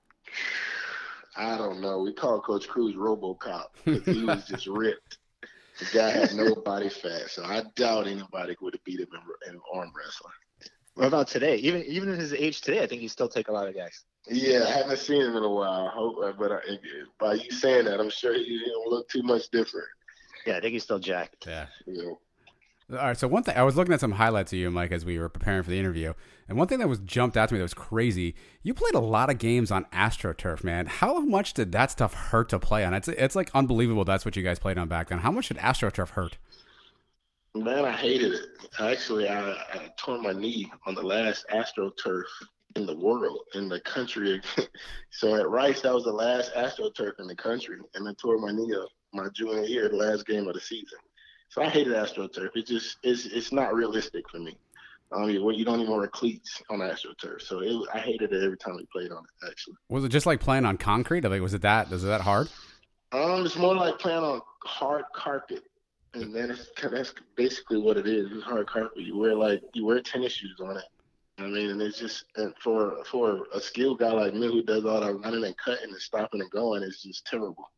I 1.35 1.55
don't 1.55 1.79
know. 1.79 1.99
We 1.99 2.11
call 2.11 2.41
Coach 2.41 2.67
Cruz 2.67 2.95
RoboCop 2.95 3.65
because 3.85 4.07
he 4.07 4.25
was 4.25 4.45
just 4.45 4.65
ripped. 4.67 5.19
The 5.77 5.85
guy 5.93 6.09
had 6.09 6.33
no 6.33 6.55
body 6.55 6.89
fat, 6.89 7.29
so 7.29 7.43
I 7.43 7.61
doubt 7.75 8.07
anybody 8.07 8.55
would 8.61 8.73
have 8.73 8.83
beat 8.83 8.99
him 8.99 9.09
in, 9.13 9.53
in 9.53 9.59
arm 9.75 9.91
wrestling. 9.95 10.33
What 10.97 11.05
about 11.05 11.27
today? 11.27 11.57
Even 11.57 11.83
even 11.83 12.09
in 12.09 12.19
his 12.19 12.33
age 12.33 12.61
today, 12.61 12.81
I 12.81 12.87
think 12.87 13.01
he 13.01 13.07
still 13.07 13.29
take 13.29 13.49
a 13.49 13.51
lot 13.51 13.67
of 13.67 13.75
guys. 13.75 14.03
Yeah, 14.27 14.63
I 14.67 14.71
haven't 14.71 14.97
seen 14.97 15.21
him 15.21 15.35
in 15.35 15.43
a 15.43 15.49
while. 15.49 15.87
I 15.87 15.91
hope, 15.91 16.15
uh, 16.23 16.31
but 16.31 16.51
I, 16.51 16.59
by 17.19 17.35
you 17.35 17.51
saying 17.51 17.85
that, 17.85 17.99
I'm 17.99 18.09
sure 18.09 18.33
he, 18.33 18.43
he 18.43 18.65
don't 18.65 18.89
look 18.89 19.07
too 19.07 19.21
much 19.21 19.49
different. 19.51 19.85
Yeah, 20.47 20.57
I 20.57 20.59
think 20.59 20.73
he's 20.73 20.81
still 20.81 20.97
jacked. 20.97 21.45
Yeah. 21.45 21.67
Yeah. 21.85 22.13
All 22.89 22.97
right. 22.97 23.15
So 23.17 23.27
one 23.27 23.43
thing 23.43 23.55
I 23.55 23.61
was 23.61 23.75
looking 23.75 23.93
at 23.93 23.99
some 23.99 24.13
highlights 24.13 24.51
of 24.53 24.57
you, 24.57 24.71
Mike, 24.71 24.91
as 24.91 25.05
we 25.05 25.19
were 25.19 25.29
preparing 25.29 25.61
for 25.61 25.69
the 25.69 25.79
interview, 25.79 26.15
and 26.49 26.57
one 26.57 26.67
thing 26.67 26.79
that 26.79 26.89
was 26.89 26.99
jumped 26.99 27.37
out 27.37 27.49
to 27.49 27.53
me 27.53 27.59
that 27.59 27.65
was 27.65 27.75
crazy. 27.75 28.33
You 28.63 28.73
played 28.73 28.95
a 28.95 28.99
lot 28.99 29.29
of 29.29 29.37
games 29.37 29.69
on 29.69 29.85
AstroTurf, 29.93 30.63
man. 30.63 30.87
How 30.87 31.19
much 31.19 31.53
did 31.53 31.73
that 31.73 31.91
stuff 31.91 32.15
hurt 32.15 32.49
to 32.49 32.57
play 32.57 32.83
on? 32.83 32.95
It's 32.95 33.07
it's 33.07 33.35
like 33.35 33.51
unbelievable. 33.53 34.03
That's 34.03 34.25
what 34.25 34.35
you 34.35 34.41
guys 34.41 34.57
played 34.57 34.79
on 34.79 34.87
back 34.87 35.09
then. 35.09 35.19
How 35.19 35.31
much 35.31 35.49
did 35.49 35.57
AstroTurf 35.57 36.09
hurt? 36.09 36.39
Man, 37.55 37.85
I 37.85 37.91
hated 37.91 38.33
it. 38.33 38.45
Actually, 38.79 39.27
I, 39.27 39.51
I 39.51 39.89
tore 39.97 40.21
my 40.21 40.33
knee 40.33 40.71
on 40.85 40.95
the 40.95 41.01
last 41.01 41.45
AstroTurf 41.51 42.23
in 42.75 42.85
the 42.85 42.95
world, 42.95 43.39
in 43.55 43.67
the 43.67 43.79
country. 43.81 44.41
so 45.09 45.35
at 45.35 45.49
Rice, 45.49 45.81
that 45.81 45.93
was 45.93 46.03
the 46.03 46.11
last 46.11 46.53
AstroTurf 46.53 47.19
in 47.19 47.27
the 47.27 47.35
country, 47.35 47.79
and 47.95 48.07
I 48.07 48.13
tore 48.21 48.37
my 48.37 48.51
knee 48.51 48.73
up 48.75 48.89
my 49.13 49.27
junior 49.33 49.63
year, 49.63 49.89
the 49.89 49.95
last 49.95 50.25
game 50.27 50.47
of 50.47 50.53
the 50.53 50.61
season. 50.61 50.99
So 51.49 51.61
I 51.61 51.69
hated 51.69 51.93
AstroTurf. 51.93 52.49
It 52.55 52.67
just 52.67 52.97
it's 53.03 53.25
it's 53.25 53.51
not 53.51 53.73
realistic 53.73 54.29
for 54.29 54.39
me. 54.39 54.57
Um, 55.13 55.29
you, 55.29 55.49
you 55.51 55.63
don't 55.63 55.79
even 55.79 55.95
wear 55.95 56.05
cleats 56.07 56.61
on 56.69 56.79
AstroTurf, 56.79 57.41
so 57.41 57.59
it, 57.61 57.73
I 57.93 57.99
hated 57.99 58.33
it 58.33 58.43
every 58.43 58.57
time 58.57 58.75
we 58.75 58.85
played 58.91 59.11
on 59.11 59.23
it. 59.23 59.47
Actually, 59.49 59.75
Was 59.89 60.03
it 60.03 60.09
just 60.09 60.25
like 60.25 60.41
playing 60.41 60.65
on 60.65 60.77
concrete? 60.77 61.23
Like, 61.23 61.41
was 61.41 61.53
it 61.53 61.61
that? 61.61 61.89
Was 61.89 62.03
it 62.03 62.07
that 62.07 62.21
hard? 62.21 62.49
um, 63.13 63.45
it's 63.45 63.55
more 63.55 63.73
like 63.73 63.97
playing 63.99 64.23
on 64.23 64.41
hard 64.65 65.05
carpet, 65.15 65.63
and 66.21 66.33
then 66.33 66.51
it's 66.51 66.71
that's 66.81 67.13
basically 67.35 67.77
what 67.77 67.97
it 67.97 68.07
is. 68.07 68.31
It's 68.31 68.43
hard 68.43 68.67
carpet. 68.67 69.03
You 69.03 69.17
wear 69.17 69.35
like 69.35 69.61
you 69.73 69.85
wear 69.85 70.01
tennis 70.01 70.33
shoes 70.33 70.59
on 70.61 70.77
it. 70.77 70.85
I 71.39 71.43
mean, 71.43 71.69
and 71.69 71.81
it's 71.81 71.99
just 71.99 72.25
and 72.35 72.53
for 72.61 73.03
for 73.05 73.45
a 73.53 73.59
skilled 73.59 73.99
guy 73.99 74.11
like 74.11 74.33
me 74.33 74.47
who 74.47 74.63
does 74.63 74.85
all 74.85 75.01
that 75.01 75.13
running 75.13 75.43
and 75.43 75.57
cutting 75.57 75.91
and 75.91 76.01
stopping 76.01 76.41
and 76.41 76.51
going, 76.51 76.83
it's 76.83 77.03
just 77.03 77.25
terrible. 77.25 77.69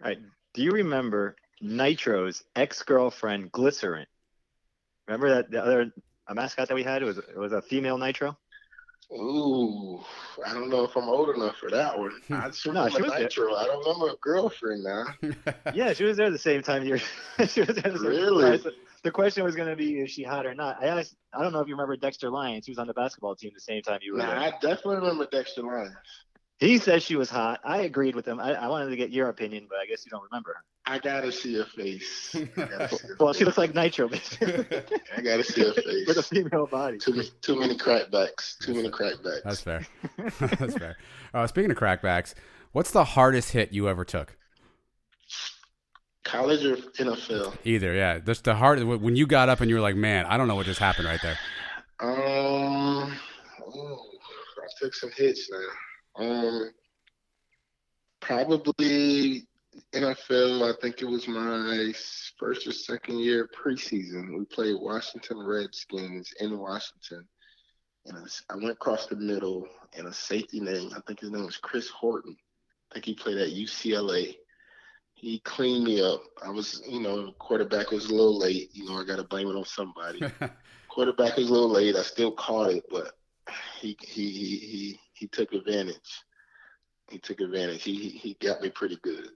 All 0.00 0.08
right. 0.08 0.18
Do 0.54 0.62
you 0.62 0.70
remember 0.70 1.36
Nitro's 1.60 2.44
ex-girlfriend 2.54 3.52
Glycerin? 3.52 4.06
Remember 5.06 5.30
that 5.30 5.50
the 5.50 5.62
other 5.62 5.92
a 6.28 6.34
mascot 6.34 6.68
that 6.68 6.74
we 6.74 6.84
had? 6.84 7.02
It 7.02 7.06
was 7.06 7.18
it 7.18 7.36
was 7.36 7.52
a 7.52 7.62
female 7.62 7.98
Nitro. 7.98 8.38
Ooh, 9.12 10.00
I 10.44 10.52
don't 10.52 10.68
know 10.68 10.84
if 10.84 10.94
I'm 10.96 11.08
old 11.08 11.34
enough 11.34 11.56
for 11.56 11.70
that 11.70 11.98
one. 11.98 12.12
I 12.30 12.48
just 12.48 12.66
No, 12.66 12.88
she 12.90 13.00
was 13.00 13.10
there. 13.12 13.20
Nitro. 13.22 13.54
I 13.54 13.64
don't 13.66 13.84
remember 13.86 14.12
a 14.12 14.16
girlfriend 14.20 14.84
now. 14.84 15.04
yeah, 15.74 15.94
she 15.94 16.04
was 16.04 16.16
there 16.18 16.30
the 16.30 16.38
same 16.38 16.62
time 16.62 16.84
you 16.84 16.92
were. 16.92 16.98
she 17.46 17.60
was 17.60 17.76
there 17.76 17.90
the 17.92 17.98
same 17.98 18.08
Really? 18.08 18.58
time. 18.58 18.72
The 19.04 19.10
question 19.12 19.44
was 19.44 19.54
going 19.54 19.68
to 19.68 19.76
be, 19.76 20.00
is 20.00 20.10
she 20.10 20.24
hot 20.24 20.44
or 20.44 20.54
not? 20.54 20.82
I 20.82 20.88
asked. 20.88 21.14
I 21.32 21.42
don't 21.42 21.52
know 21.52 21.60
if 21.60 21.68
you 21.68 21.74
remember 21.74 21.96
Dexter 21.96 22.30
Lyons. 22.30 22.66
He 22.66 22.72
was 22.72 22.78
on 22.78 22.86
the 22.86 22.94
basketball 22.94 23.34
team 23.36 23.52
the 23.54 23.60
same 23.60 23.80
time 23.80 24.00
you 24.02 24.12
were 24.12 24.18
Nah, 24.18 24.26
there. 24.26 24.38
I 24.38 24.50
definitely 24.60 24.96
remember 24.96 25.26
Dexter 25.30 25.62
Lyons. 25.62 25.94
He 26.58 26.78
said 26.78 27.02
she 27.02 27.14
was 27.14 27.30
hot. 27.30 27.60
I 27.64 27.78
agreed 27.82 28.16
with 28.16 28.26
him. 28.26 28.40
I, 28.40 28.52
I 28.54 28.66
wanted 28.68 28.90
to 28.90 28.96
get 28.96 29.10
your 29.10 29.28
opinion, 29.28 29.66
but 29.68 29.78
I 29.78 29.86
guess 29.86 30.04
you 30.04 30.10
don't 30.10 30.24
remember 30.30 30.54
her. 30.54 30.64
I 30.92 30.98
gotta 30.98 31.30
see 31.30 31.54
her 31.54 31.64
face. 31.64 32.08
See 32.32 32.44
her 32.56 32.88
Well, 33.20 33.32
she 33.34 33.44
looks 33.44 33.58
like 33.58 33.74
Nitro, 33.74 34.08
I 34.40 35.20
gotta 35.22 35.44
see 35.44 35.62
her 35.62 35.74
face. 35.74 36.06
with 36.08 36.16
a 36.16 36.22
female 36.22 36.66
body. 36.66 36.98
Too, 36.98 37.12
many- 37.12 37.28
too 37.42 37.60
many 37.60 37.76
crackbacks. 37.76 38.58
Too 38.58 38.74
many 38.74 38.88
crackbacks. 38.90 39.42
That's 39.44 39.60
fair. 39.60 39.86
That's 40.40 40.74
fair. 40.78 40.96
Uh, 41.34 41.46
speaking 41.46 41.70
of 41.70 41.76
crackbacks, 41.76 42.34
what's 42.72 42.90
the 42.90 43.04
hardest 43.04 43.52
hit 43.52 43.72
you 43.72 43.88
ever 43.88 44.04
took? 44.04 44.36
College 46.24 46.64
or 46.64 46.76
NFL? 46.76 47.56
Either, 47.64 47.94
yeah. 47.94 48.18
That's 48.18 48.40
the 48.40 48.54
hard 48.54 48.82
when 48.82 49.14
you 49.16 49.26
got 49.26 49.48
up 49.48 49.60
and 49.60 49.70
you 49.70 49.76
were 49.76 49.82
like, 49.82 49.96
"Man, 49.96 50.26
I 50.26 50.36
don't 50.36 50.48
know 50.48 50.56
what 50.56 50.66
just 50.66 50.80
happened 50.80 51.06
right 51.06 51.20
there." 51.22 51.38
Um, 52.00 53.14
ooh, 53.74 53.98
I 54.62 54.66
took 54.78 54.94
some 54.94 55.10
hits 55.16 55.48
now. 55.50 55.58
Um, 56.18 56.70
probably 58.20 59.46
NFL. 59.94 60.68
I 60.68 60.80
think 60.80 61.00
it 61.00 61.06
was 61.06 61.28
my 61.28 61.92
first 62.38 62.66
or 62.66 62.72
second 62.72 63.20
year 63.20 63.48
preseason. 63.48 64.36
We 64.36 64.44
played 64.46 64.76
Washington 64.80 65.38
Redskins 65.46 66.32
in 66.40 66.58
Washington, 66.58 67.26
and 68.06 68.16
I 68.50 68.56
went 68.56 68.70
across 68.70 69.06
the 69.06 69.16
middle, 69.16 69.66
and 69.96 70.06
a 70.08 70.12
safety 70.12 70.60
name. 70.60 70.90
I 70.96 71.00
think 71.06 71.20
his 71.20 71.30
name 71.30 71.46
was 71.46 71.56
Chris 71.56 71.88
Horton. 71.88 72.36
I 72.90 72.94
think 72.94 73.06
he 73.06 73.14
played 73.14 73.38
at 73.38 73.50
UCLA. 73.50 74.34
He 75.14 75.40
cleaned 75.40 75.84
me 75.84 76.02
up. 76.02 76.22
I 76.44 76.50
was, 76.50 76.82
you 76.88 77.00
know, 77.00 77.32
quarterback 77.38 77.90
was 77.90 78.06
a 78.06 78.12
little 78.12 78.38
late. 78.38 78.70
You 78.72 78.86
know, 78.86 79.00
I 79.00 79.04
got 79.04 79.16
to 79.16 79.24
blame 79.24 79.48
it 79.48 79.56
on 79.56 79.64
somebody. 79.64 80.20
quarterback 80.88 81.36
was 81.36 81.48
a 81.48 81.52
little 81.52 81.70
late. 81.70 81.96
I 81.96 82.02
still 82.02 82.32
caught 82.32 82.70
it, 82.70 82.84
but 82.90 83.12
he 83.80 83.96
he 84.00 84.30
he 84.30 84.56
he, 84.58 85.00
he 85.18 85.26
took 85.28 85.52
advantage. 85.52 86.22
He 87.10 87.18
took 87.18 87.40
advantage. 87.40 87.82
He, 87.82 88.08
he 88.10 88.36
got 88.40 88.60
me 88.60 88.70
pretty 88.70 88.98
good. 89.02 89.28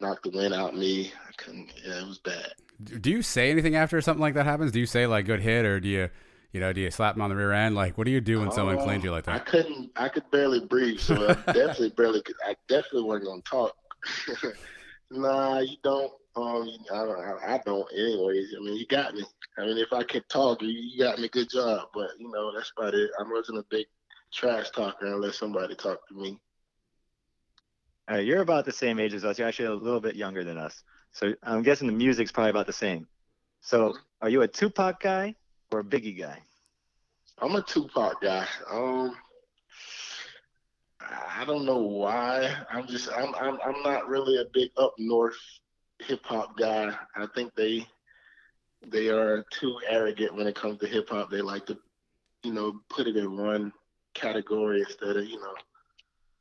Knocked 0.00 0.24
the 0.24 0.30
wind 0.30 0.54
out 0.54 0.76
me. 0.76 1.12
I 1.28 1.32
couldn't. 1.36 1.70
Yeah, 1.84 2.00
it 2.02 2.06
was 2.06 2.18
bad. 2.18 2.52
Do 3.00 3.10
you 3.10 3.22
say 3.22 3.50
anything 3.50 3.76
after 3.76 4.00
something 4.00 4.20
like 4.20 4.34
that 4.34 4.46
happens? 4.46 4.72
Do 4.72 4.80
you 4.80 4.86
say 4.86 5.06
like 5.06 5.26
"good 5.26 5.40
hit" 5.40 5.64
or 5.64 5.78
do 5.78 5.88
you, 5.88 6.10
you 6.52 6.60
know, 6.60 6.72
do 6.72 6.80
you 6.80 6.90
slap 6.90 7.14
him 7.14 7.22
on 7.22 7.30
the 7.30 7.36
rear 7.36 7.52
end? 7.52 7.74
Like, 7.74 7.96
what 7.96 8.04
do 8.04 8.10
you 8.10 8.20
do 8.20 8.40
when 8.40 8.50
someone 8.50 8.78
Oh, 8.78 8.84
cleans 8.84 9.04
you 9.04 9.12
like 9.12 9.24
that? 9.24 9.34
I 9.36 9.38
couldn't. 9.38 9.90
I 9.96 10.08
could 10.08 10.28
barely 10.32 10.60
breathe, 10.60 10.98
so 10.98 11.14
I 11.28 11.34
definitely 11.52 11.90
barely. 11.90 12.22
Could, 12.22 12.34
I 12.44 12.56
definitely 12.68 13.04
wasn't 13.04 13.26
gonna 13.26 13.42
talk. 13.42 13.76
nah, 15.10 15.60
you 15.60 15.76
don't. 15.82 16.12
Um, 16.36 16.68
I 16.92 16.96
don't. 16.96 17.20
I, 17.20 17.54
I 17.54 17.60
don't. 17.64 17.86
Anyways, 17.92 18.54
I 18.56 18.60
mean, 18.64 18.76
you 18.76 18.86
got 18.88 19.14
me. 19.14 19.24
I 19.56 19.66
mean, 19.66 19.78
if 19.78 19.92
I 19.92 20.02
could 20.02 20.28
talk, 20.28 20.60
you, 20.62 20.68
you 20.68 20.98
got 21.02 21.18
me. 21.20 21.28
Good 21.28 21.50
job. 21.50 21.88
But 21.94 22.10
you 22.18 22.30
know, 22.30 22.52
that's 22.52 22.72
about 22.76 22.94
it. 22.94 23.10
I 23.18 23.22
wasn't 23.30 23.58
a 23.58 23.64
big 23.70 23.86
trash 24.34 24.70
talker 24.70 25.06
unless 25.06 25.38
somebody 25.38 25.74
talked 25.74 26.08
to 26.08 26.14
me. 26.14 26.38
All 28.08 28.16
right, 28.16 28.26
you're 28.26 28.42
about 28.42 28.64
the 28.64 28.72
same 28.72 29.00
age 29.00 29.14
as 29.14 29.24
us. 29.24 29.38
You're 29.38 29.48
actually 29.48 29.66
a 29.66 29.74
little 29.74 30.00
bit 30.00 30.16
younger 30.16 30.44
than 30.44 30.58
us. 30.58 30.82
So 31.12 31.32
I'm 31.42 31.62
guessing 31.62 31.86
the 31.86 31.92
music's 31.92 32.32
probably 32.32 32.50
about 32.50 32.66
the 32.66 32.72
same. 32.72 33.06
So 33.60 33.94
are 34.20 34.28
you 34.28 34.42
a 34.42 34.48
Tupac 34.48 35.00
guy 35.00 35.34
or 35.70 35.80
a 35.80 35.84
Biggie 35.84 36.18
guy? 36.18 36.38
I'm 37.38 37.56
a 37.56 37.62
Tupac 37.62 38.20
guy. 38.20 38.46
Um, 38.70 39.16
I 41.00 41.44
don't 41.46 41.64
know 41.64 41.78
why. 41.78 42.54
I'm 42.70 42.86
just. 42.86 43.10
I'm. 43.12 43.34
I'm. 43.36 43.58
I'm 43.64 43.82
not 43.82 44.08
really 44.08 44.38
a 44.38 44.44
big 44.52 44.70
up 44.76 44.94
north 44.98 45.36
hip 46.00 46.20
hop 46.24 46.58
guy. 46.58 46.94
I 47.16 47.26
think 47.34 47.54
they 47.54 47.86
they 48.86 49.08
are 49.08 49.44
too 49.50 49.78
arrogant 49.88 50.34
when 50.34 50.46
it 50.46 50.54
comes 50.54 50.78
to 50.80 50.86
hip 50.86 51.08
hop. 51.08 51.30
They 51.30 51.40
like 51.40 51.66
to, 51.66 51.78
you 52.42 52.52
know, 52.52 52.80
put 52.88 53.06
it 53.06 53.16
in 53.16 53.36
one 53.36 53.72
category 54.14 54.80
instead 54.80 55.16
of 55.16 55.26
you 55.26 55.38
know 55.40 55.54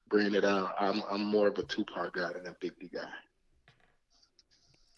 bringing 0.10 0.36
it 0.36 0.46
out. 0.46 0.76
I'm. 0.80 1.02
I'm 1.10 1.24
more 1.24 1.48
of 1.48 1.58
a 1.58 1.64
Tupac 1.64 2.14
guy 2.14 2.32
than 2.34 2.48
a 2.48 2.66
Biggie 2.66 2.94
guy. 2.94 3.10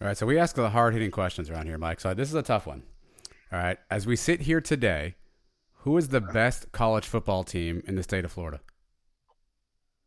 All 0.02 0.07
right, 0.07 0.18
so 0.18 0.26
we 0.26 0.38
ask 0.38 0.56
the 0.56 0.69
hard 0.69 0.93
hitting 0.93 1.11
questions 1.11 1.49
around 1.49 1.68
here, 1.68 1.77
Mike. 1.77 2.02
So 2.02 2.14
this 2.14 2.27
is 2.27 2.35
a 2.35 2.43
tough 2.43 2.68
one. 2.68 2.84
All 3.52 3.60
right, 3.60 3.77
as 3.89 4.06
we 4.06 4.15
sit 4.15 4.41
here 4.41 4.60
today, 4.60 5.15
who 5.80 5.97
is 5.97 6.10
the 6.10 6.19
best 6.19 6.72
college 6.72 7.06
football 7.06 7.43
team 7.43 7.81
in 7.88 7.95
the 7.95 8.03
state 8.03 8.26
of 8.26 8.31
Florida 8.31 8.60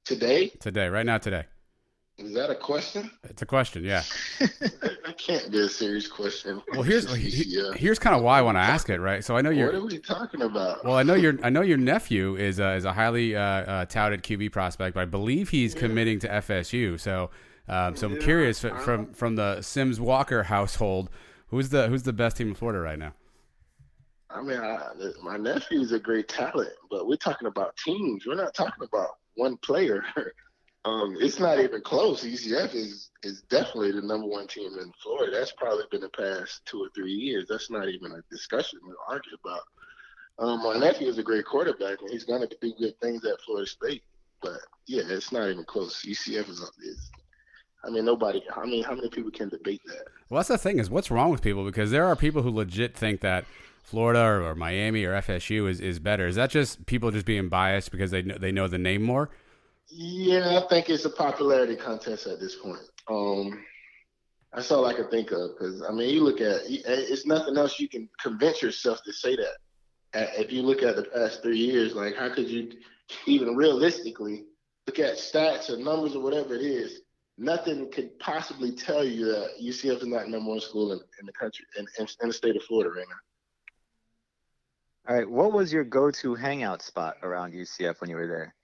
Today, 0.05 0.49
today? 0.61 0.89
Right 0.89 1.07
now, 1.07 1.19
today. 1.19 1.45
Is 2.19 2.35
that 2.35 2.51
a 2.51 2.55
question? 2.55 3.11
It's 3.25 3.43
a 3.43 3.47
question, 3.47 3.85
yeah. 3.85 4.03
I 4.41 5.13
can't 5.13 5.51
be 5.51 5.61
a 5.61 5.69
serious 5.69 6.09
question. 6.09 6.61
Well, 6.73 6.83
here's 6.83 7.07
yeah. 7.47 7.73
here's 7.75 7.99
kind 7.99 8.17
of 8.17 8.23
why 8.23 8.39
I 8.39 8.43
want 8.43 8.57
to 8.57 8.61
ask 8.61 8.91
it, 8.91 8.99
right? 9.01 9.25
So 9.25 9.37
I 9.37 9.41
know 9.41 9.51
you're. 9.51 9.67
What 9.67 9.75
are 9.77 9.87
we 9.87 9.99
talking 9.99 10.43
about? 10.43 10.85
Well, 10.85 10.97
I 10.97 11.03
know 11.05 11.15
your 11.15 11.39
I 11.43 11.51
know 11.51 11.63
your 11.63 11.79
nephew 11.79 12.37
is 12.37 12.59
a, 12.59 12.75
is 12.75 12.85
a 12.85 12.93
highly 12.93 13.37
uh, 13.37 13.41
uh, 13.43 13.85
touted 13.87 14.23
QB 14.23 14.51
prospect, 14.53 14.95
but 14.95 15.03
I 15.03 15.05
believe 15.07 15.51
he's 15.51 15.75
committing 15.75 16.19
to 16.21 16.29
FSU. 16.29 16.99
So, 16.99 17.31
um, 17.69 17.95
so 17.97 18.09
I'm 18.09 18.15
Yeah, 18.15 18.21
curious 18.21 18.65
I 18.65 18.71
f- 18.71 18.83
from 18.83 19.13
from 19.13 19.37
the 19.37 19.63
Sims 19.63 20.01
Walker 20.01 20.43
household, 20.45 21.11
who's 21.49 21.69
the 21.69 21.89
who's 21.89 22.03
the 22.03 22.13
best 22.13 22.37
team 22.37 22.49
in 22.49 22.55
Florida 22.55 22.81
right 22.81 22.99
now? 22.99 23.15
I 24.31 24.43
mean, 24.43 24.59
I, 24.59 24.79
my 25.23 25.37
nephew's 25.37 25.93
a 25.93 25.99
great 25.99 26.29
talent, 26.29 26.71
but 26.91 27.07
we're 27.07 27.17
talking 27.17 27.49
about 27.49 27.77
teams. 27.77 28.27
We're 28.27 28.35
not 28.35 28.55
talking 28.55 28.85
about 28.85 29.19
one 29.37 29.57
player. 29.59 30.05
um, 30.89 31.17
it's 31.21 31.39
not 31.39 31.61
even 31.61 31.81
close. 31.83 32.25
UCF 32.25 32.75
is 32.75 33.11
is 33.23 33.43
definitely 33.43 33.93
the 33.93 34.03
number 34.03 34.27
one 34.27 34.47
team 34.47 34.71
in 34.79 34.93
Florida. 35.03 35.33
That's 35.37 35.53
probably 35.53 35.85
been 35.91 36.01
the 36.01 36.09
past 36.09 36.63
two 36.67 36.79
or 36.79 36.89
three 36.95 37.13
years. 37.13 37.47
That's 37.49 37.71
not 37.71 37.89
even 37.89 38.13
a 38.13 38.23
discussion 38.31 38.79
to 38.81 38.95
argue 39.09 39.37
about. 39.45 39.63
Um, 40.39 40.63
my 40.63 40.79
nephew 40.79 41.09
is 41.09 41.19
a 41.19 41.23
great 41.23 41.45
quarterback, 41.45 42.01
and 42.01 42.11
he's 42.11 42.25
going 42.25 42.47
to 42.47 42.57
do 42.61 42.73
good 42.79 42.99
things 43.01 43.25
at 43.25 43.41
Florida 43.41 43.67
State. 43.67 44.03
But 44.41 44.61
yeah, 44.87 45.03
it's 45.09 45.33
not 45.33 45.49
even 45.49 45.65
close. 45.65 46.05
UCF 46.05 46.49
is, 46.49 46.61
is 46.81 47.11
I 47.85 47.91
mean, 47.91 48.05
nobody. 48.05 48.43
I 48.57 48.65
mean, 48.65 48.85
how 48.85 48.95
many 48.95 49.09
people 49.09 49.31
can 49.31 49.49
debate 49.49 49.83
that? 49.87 50.05
Well, 50.29 50.39
that's 50.39 50.49
the 50.49 50.59
thing 50.59 50.79
is, 50.79 50.91
what's 50.91 51.11
wrong 51.11 51.31
with 51.31 51.43
people? 51.43 51.65
Because 51.65 51.91
there 51.91 52.05
are 52.05 52.15
people 52.15 52.43
who 52.43 52.51
legit 52.51 52.97
think 52.97 53.21
that 53.23 53.47
Florida 53.83 54.21
or, 54.21 54.43
or 54.43 54.55
Miami 54.55 55.05
or 55.05 55.13
FSU 55.15 55.69
is, 55.69 55.81
is 55.81 55.99
better. 55.99 56.27
Is 56.27 56.37
that 56.37 56.51
just 56.51 56.87
people 56.87 57.11
just 57.11 57.27
being 57.27 57.49
biased 57.49 57.91
because 57.91 58.11
they 58.13 58.23
know, 58.23 58.39
they 58.39 58.53
know 58.53 58.69
the 58.69 58.79
name 58.79 59.03
more? 59.03 59.31
Yeah, 59.91 60.61
I 60.63 60.69
think 60.69 60.91
it's 60.91 61.05
a 61.05 61.11
popularity 61.11 61.77
contest 61.77 62.27
at 62.27 62.41
this 62.41 62.57
point. 62.57 62.81
Um, 63.09 63.65
that's 64.53 64.71
all 64.71 64.87
I 64.87 64.95
can 64.95 65.09
think 65.09 65.31
of. 65.31 65.51
Because 65.59 65.83
I 65.83 65.93
mean, 65.93 66.11
you 66.15 66.23
look 66.23 66.41
at 66.41 66.63
it's 66.67 67.27
nothing 67.27 67.57
else 67.57 67.81
you 67.81 67.89
can 67.89 68.09
convince 68.21 68.63
yourself 68.63 69.03
to 69.05 69.13
say 69.13 69.37
that. 69.37 69.57
If 70.39 70.53
you 70.53 70.63
look 70.63 70.83
at 70.83 70.97
the 70.97 71.05
past 71.05 71.43
three 71.43 71.59
years, 71.59 71.95
like 71.95 72.17
how 72.17 72.33
could 72.35 72.49
you 72.49 72.73
even 73.27 73.57
realistically 73.57 74.45
look 74.87 74.99
at 74.99 75.17
stats 75.17 75.71
or 75.71 75.77
numbers 75.77 76.15
or 76.15 76.23
whatever 76.23 76.55
it 76.55 76.63
is? 76.63 77.01
Nothing 77.37 77.91
could 77.93 78.19
possibly 78.19 78.73
tell 78.73 79.05
you 79.05 79.27
that 79.27 79.51
UCF 79.63 80.03
is 80.03 80.07
not 80.07 80.29
number 80.29 80.51
one 80.51 80.61
school 80.61 80.93
in, 80.93 80.99
in 81.21 81.27
the 81.27 81.33
country 81.33 81.65
in, 81.79 81.87
in, 81.99 82.07
in 82.23 82.29
the 82.29 82.35
state 82.35 82.57
of 82.57 82.63
Florida 82.63 82.91
right 82.91 83.07
now. 83.09 83.15
All 85.09 85.17
right, 85.17 85.31
what 85.31 85.53
was 85.53 85.73
your 85.73 85.85
go-to 85.85 86.35
hangout 86.35 86.83
spot 86.83 87.17
around 87.23 87.55
UCF 87.55 88.01
when 88.01 88.11
you 88.11 88.17
were 88.17 88.27
there? 88.27 88.55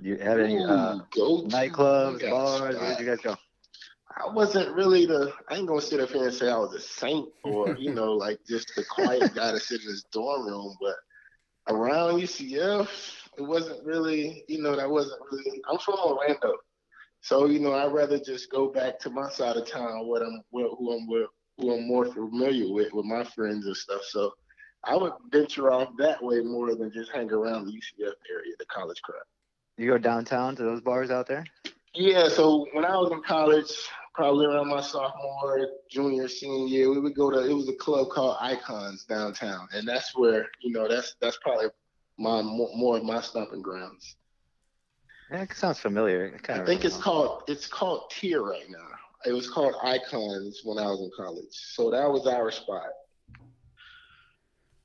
Do 0.00 0.08
you 0.08 0.16
have 0.18 0.38
any 0.38 0.58
uh, 0.58 0.98
nightclubs, 1.16 2.30
bars? 2.30 2.76
Where 2.76 2.90
did 2.90 3.00
you 3.00 3.06
guys 3.06 3.20
go? 3.20 3.36
I 4.16 4.32
wasn't 4.32 4.74
really 4.74 5.06
the. 5.06 5.32
I 5.48 5.56
ain't 5.56 5.66
gonna 5.66 5.80
sit 5.80 6.00
up 6.00 6.10
here 6.10 6.24
and 6.24 6.34
say 6.34 6.50
I 6.50 6.56
was 6.56 6.74
a 6.74 6.80
saint 6.80 7.28
or 7.44 7.74
you 7.78 7.94
know 7.94 8.12
like 8.12 8.38
just 8.48 8.72
the 8.76 8.84
quiet 8.84 9.34
guy 9.34 9.52
to 9.52 9.60
sit 9.60 9.82
in 9.82 9.88
his 9.88 10.04
dorm 10.12 10.46
room, 10.46 10.76
but 10.80 10.94
around 11.68 12.20
UCF, 12.20 12.88
it 13.38 13.42
wasn't 13.42 13.84
really. 13.84 14.44
You 14.48 14.62
know, 14.62 14.76
that 14.76 14.88
wasn't 14.88 15.20
really. 15.30 15.62
I'm 15.70 15.78
from 15.78 15.98
Orlando, 15.98 16.54
so 17.20 17.46
you 17.46 17.58
know 17.58 17.74
I'd 17.74 17.92
rather 17.92 18.18
just 18.18 18.50
go 18.50 18.68
back 18.68 18.98
to 19.00 19.10
my 19.10 19.28
side 19.30 19.56
of 19.56 19.68
town, 19.68 20.06
what 20.06 20.22
I'm, 20.22 20.42
who 20.52 20.92
I'm, 20.92 21.06
who 21.58 21.74
I'm 21.74 21.88
more 21.88 22.06
familiar 22.06 22.72
with, 22.72 22.92
with 22.92 23.04
my 23.04 23.24
friends 23.24 23.66
and 23.66 23.76
stuff. 23.76 24.02
So 24.04 24.32
I 24.84 24.96
would 24.96 25.12
venture 25.30 25.72
off 25.72 25.88
that 25.98 26.22
way 26.22 26.40
more 26.40 26.74
than 26.74 26.92
just 26.92 27.10
hang 27.12 27.30
around 27.32 27.66
the 27.66 27.72
UCF 27.72 28.12
area, 28.30 28.54
the 28.58 28.66
college 28.66 29.02
crowd. 29.02 29.22
You 29.78 29.88
go 29.88 29.96
downtown 29.96 30.56
to 30.56 30.64
those 30.64 30.80
bars 30.80 31.10
out 31.10 31.28
there? 31.28 31.44
Yeah, 31.94 32.28
so 32.28 32.66
when 32.72 32.84
I 32.84 32.96
was 32.96 33.12
in 33.12 33.22
college, 33.22 33.70
probably 34.12 34.46
around 34.46 34.68
my 34.68 34.80
sophomore, 34.80 35.68
junior, 35.88 36.26
senior 36.26 36.66
year, 36.66 36.90
we 36.90 36.98
would 36.98 37.14
go 37.14 37.30
to 37.30 37.48
it 37.48 37.52
was 37.54 37.68
a 37.68 37.74
club 37.74 38.08
called 38.10 38.36
Icons 38.40 39.04
downtown, 39.04 39.68
and 39.72 39.86
that's 39.86 40.16
where 40.16 40.48
you 40.60 40.72
know 40.72 40.88
that's 40.88 41.14
that's 41.20 41.38
probably 41.42 41.66
my 42.18 42.42
more 42.42 42.96
of 42.96 43.04
my 43.04 43.20
stomping 43.20 43.62
grounds. 43.62 44.16
Yeah, 45.30 45.42
it 45.42 45.52
sounds 45.54 45.78
familiar. 45.78 46.36
I 46.48 46.64
think 46.64 46.84
it's 46.84 46.96
called 46.96 47.44
it's 47.46 47.68
called 47.68 48.10
Tier 48.10 48.42
right 48.42 48.68
now. 48.68 48.88
It 49.26 49.32
was 49.32 49.48
called 49.48 49.74
Icons 49.84 50.62
when 50.64 50.78
I 50.78 50.86
was 50.86 51.00
in 51.00 51.10
college, 51.16 51.52
so 51.52 51.90
that 51.90 52.10
was 52.10 52.26
our 52.26 52.50
spot. 52.50 52.90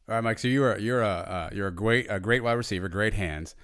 All 0.08 0.16
right, 0.16 0.22
Mike. 0.22 0.38
So 0.38 0.48
you're 0.48 0.78
you're 0.78 1.02
a 1.02 1.08
uh, 1.08 1.50
you're 1.52 1.68
a 1.68 1.72
great 1.72 2.06
a 2.10 2.20
great 2.20 2.44
wide 2.44 2.54
receiver, 2.54 2.90
great 2.90 3.16
hands. 3.16 3.56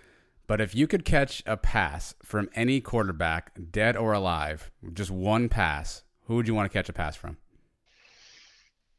But 0.49 0.59
if 0.59 0.73
you 0.73 0.88
could 0.88 1.05
catch 1.05 1.43
a 1.45 1.55
pass 1.55 2.15
from 2.23 2.49
any 2.55 2.81
quarterback, 2.81 3.51
dead 3.69 3.95
or 3.95 4.13
alive, 4.13 4.71
just 4.93 5.11
one 5.11 5.47
pass, 5.47 6.01
who 6.23 6.38
would 6.38 6.47
you 6.47 6.55
want 6.55 6.71
to 6.71 6.76
catch 6.76 6.89
a 6.89 6.93
pass 6.93 7.15
from? 7.15 7.38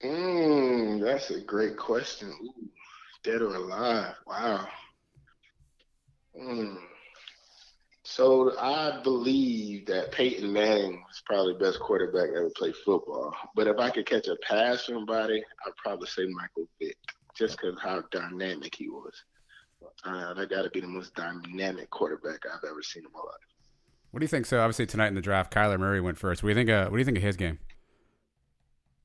Mm, 0.01 1.03
that's 1.03 1.33
a 1.33 1.41
great 1.41 1.77
question. 1.77 2.33
Ooh, 2.41 2.69
dead 3.25 3.43
or 3.43 3.57
alive? 3.57 4.15
Wow. 4.29 4.69
Mm. 6.41 6.77
So 8.05 8.57
I 8.57 9.01
believe 9.03 9.87
that 9.87 10.13
Peyton 10.13 10.53
Manning 10.53 11.03
was 11.09 11.21
probably 11.27 11.55
the 11.55 11.65
best 11.65 11.81
quarterback 11.81 12.29
ever 12.29 12.53
played 12.55 12.77
football. 12.77 13.35
But 13.57 13.67
if 13.67 13.77
I 13.77 13.91
could 13.91 14.07
catch 14.07 14.29
a 14.29 14.37
pass 14.49 14.85
from 14.85 14.99
somebody, 14.99 15.43
I'd 15.67 15.77
probably 15.83 16.07
say 16.07 16.27
Michael 16.27 16.69
Vick, 16.81 16.97
just 17.37 17.59
because 17.61 17.75
how 17.83 18.05
dynamic 18.13 18.77
he 18.77 18.89
was. 18.89 19.25
Uh, 20.05 20.35
that 20.35 20.51
got 20.51 20.63
to 20.63 20.71
be 20.71 20.81
the 20.81 20.87
most 20.87 21.15
dynamic 21.15 21.91
quarterback 21.91 22.41
I've 22.47 22.69
ever 22.69 22.83
seen 22.83 23.05
in 23.05 23.13
my 23.13 23.21
life. 23.21 23.37
What 24.11 24.21
do 24.21 24.25
you 24.25 24.29
think? 24.29 24.47
So 24.47 24.61
obviously 24.61 24.87
tonight 24.87 25.09
in 25.09 25.15
the 25.15 25.21
draft, 25.21 25.53
Kyler 25.53 25.79
Murray 25.79 26.01
went 26.01 26.19
first. 26.19 26.43
What 26.43 26.49
do 26.49 26.51
you 26.51 26.55
think? 26.55 26.71
Of, 26.71 26.91
what 26.91 26.97
do 26.97 26.99
you 26.99 27.05
think 27.05 27.19
of 27.19 27.23
his 27.23 27.37
game? 27.37 27.59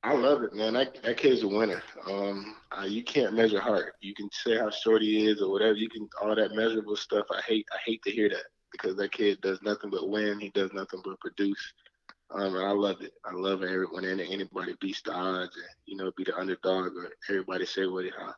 I 0.02 0.14
love 0.14 0.42
it, 0.42 0.54
man. 0.54 0.74
That, 0.74 1.02
that 1.02 1.16
kid's 1.16 1.42
a 1.42 1.48
winner. 1.48 1.82
Um, 2.08 2.56
uh, 2.70 2.84
you 2.84 3.02
can't 3.02 3.34
measure 3.34 3.60
heart. 3.60 3.94
You 4.00 4.14
can 4.14 4.28
say 4.32 4.56
how 4.56 4.70
short 4.70 5.02
he 5.02 5.26
is 5.26 5.42
or 5.42 5.50
whatever. 5.50 5.74
You 5.74 5.88
can 5.88 6.08
all 6.22 6.34
that 6.34 6.54
measurable 6.54 6.96
stuff. 6.96 7.26
I 7.30 7.40
hate. 7.42 7.66
I 7.72 7.78
hate 7.84 8.02
to 8.04 8.10
hear 8.10 8.28
that 8.28 8.44
because 8.72 8.96
that 8.96 9.12
kid 9.12 9.40
does 9.40 9.60
nothing 9.62 9.90
but 9.90 10.08
win. 10.08 10.38
He 10.38 10.50
does 10.50 10.72
nothing 10.72 11.00
but 11.04 11.18
produce. 11.20 11.72
Um, 12.30 12.56
and 12.56 12.66
I 12.66 12.70
love 12.70 13.00
it. 13.02 13.12
I 13.24 13.32
love 13.32 13.62
it 13.62 13.70
and 13.70 14.20
anybody 14.20 14.74
beats 14.80 15.02
the 15.02 15.12
odds 15.12 15.56
and 15.56 15.64
you 15.86 15.96
know 15.96 16.10
be 16.16 16.24
the 16.24 16.36
underdog 16.36 16.96
or 16.96 17.08
everybody 17.28 17.64
say 17.64 17.86
what 17.86 18.04
how 18.18 18.34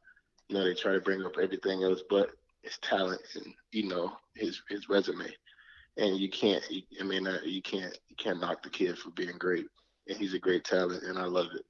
you 0.49 0.57
know, 0.57 0.65
they 0.65 0.75
try 0.75 0.93
to 0.93 1.01
bring 1.01 1.23
up 1.25 1.37
everything 1.41 1.83
else 1.85 2.01
but 2.09 2.31
his 2.63 2.79
talent 2.79 3.21
and 3.35 3.47
you 3.73 3.89
know 3.89 4.13
his 4.35 4.63
his 4.69 4.89
resume. 4.89 5.27
And 5.97 6.17
you 6.17 6.31
can't, 6.31 6.63
I 7.01 7.05
mean, 7.05 7.27
uh, 7.27 7.39
you 7.45 7.63
can't 7.63 7.97
you 8.09 8.17
can't 8.17 8.41
knock 8.41 8.63
the 8.63 8.71
kid 8.71 8.99
for 8.99 9.11
being 9.11 9.37
great. 9.39 9.67
And 10.09 10.17
he's 10.17 10.35
a 10.35 10.39
great 10.39 10.65
talent, 10.65 11.03
and 11.03 11.19
I 11.19 11.25
love 11.25 11.49
it. 11.55 11.65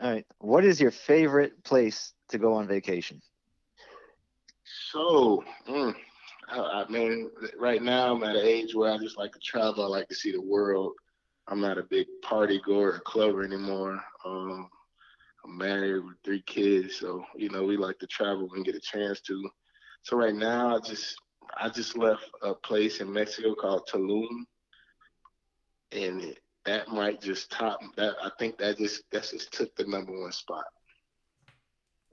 All 0.00 0.12
right, 0.12 0.26
what 0.38 0.64
is 0.64 0.80
your 0.80 0.92
favorite 0.92 1.62
place 1.64 2.14
to 2.28 2.38
go 2.38 2.54
on 2.54 2.68
vacation? 2.68 3.20
So, 4.92 5.44
mm, 5.68 5.94
I, 6.48 6.58
I 6.58 6.88
mean, 6.88 7.30
right 7.58 7.82
now 7.82 8.14
I'm 8.14 8.22
at 8.22 8.36
an 8.36 8.46
age 8.46 8.74
where 8.74 8.92
I 8.92 8.98
just 8.98 9.18
like 9.18 9.32
to 9.32 9.40
travel. 9.40 9.84
I 9.84 9.88
like 9.88 10.08
to 10.08 10.14
see 10.14 10.30
the 10.30 10.40
world. 10.40 10.92
I'm 11.48 11.60
not 11.60 11.78
a 11.78 11.82
big 11.82 12.06
party 12.22 12.60
goer 12.64 12.92
or 12.92 13.00
clubber 13.00 13.42
anymore. 13.42 14.00
Um, 14.24 14.68
I'm 15.44 15.56
married 15.56 16.04
with 16.04 16.16
three 16.24 16.42
kids, 16.42 16.96
so 16.96 17.24
you 17.36 17.48
know 17.48 17.64
we 17.64 17.76
like 17.76 17.98
to 18.00 18.06
travel 18.06 18.48
and 18.54 18.64
get 18.64 18.74
a 18.74 18.80
chance 18.80 19.20
to. 19.22 19.50
So 20.02 20.16
right 20.16 20.34
now, 20.34 20.76
I 20.76 20.80
just 20.80 21.16
I 21.56 21.68
just 21.68 21.96
left 21.96 22.24
a 22.42 22.54
place 22.54 23.00
in 23.00 23.12
Mexico 23.12 23.54
called 23.54 23.88
Tulum, 23.92 24.44
and 25.92 26.20
it, 26.22 26.38
that 26.64 26.88
might 26.88 27.20
just 27.20 27.50
top 27.50 27.80
that. 27.96 28.14
I 28.22 28.30
think 28.38 28.58
that 28.58 28.78
just 28.78 29.02
that 29.12 29.28
just 29.30 29.52
took 29.52 29.74
the 29.76 29.84
number 29.84 30.18
one 30.18 30.32
spot. 30.32 30.64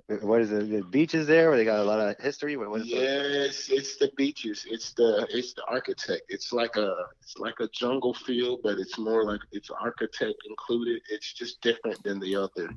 What 0.08 0.42
is 0.42 0.52
it? 0.52 0.70
The 0.70 0.84
beaches 0.84 1.26
there, 1.26 1.50
where 1.50 1.58
they 1.58 1.66
got 1.66 1.80
a 1.80 1.84
lot 1.84 2.00
of 2.00 2.16
history. 2.24 2.56
What, 2.58 2.70
what 2.70 2.86
yes, 2.86 3.70
it? 3.70 3.74
it's 3.74 3.98
the 3.98 4.12
beaches. 4.16 4.64
It's 4.70 4.94
the 4.94 5.28
it's 5.32 5.54
the 5.54 5.64
architect. 5.68 6.22
It's 6.30 6.54
like 6.54 6.76
a 6.76 6.96
it's 7.22 7.38
like 7.40 7.60
a 7.60 7.68
jungle 7.70 8.14
feel, 8.14 8.60
but 8.62 8.78
it's 8.78 9.00
more 9.00 9.26
like 9.26 9.42
it's 9.52 9.72
architect 9.72 10.36
included. 10.48 11.02
It's 11.10 11.34
just 11.34 11.60
different 11.62 12.04
than 12.04 12.20
the 12.20 12.36
other 12.36 12.70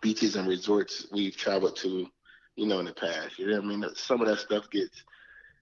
beaches 0.00 0.36
and 0.36 0.48
resorts 0.48 1.06
we've 1.12 1.36
traveled 1.36 1.76
to, 1.76 2.06
you 2.56 2.66
know, 2.66 2.78
in 2.80 2.86
the 2.86 2.92
past. 2.92 3.38
You 3.38 3.48
know 3.48 3.56
what 3.56 3.64
I 3.64 3.66
mean? 3.66 3.84
Some 3.94 4.20
of 4.20 4.28
that 4.28 4.38
stuff 4.38 4.70
gets, 4.70 5.02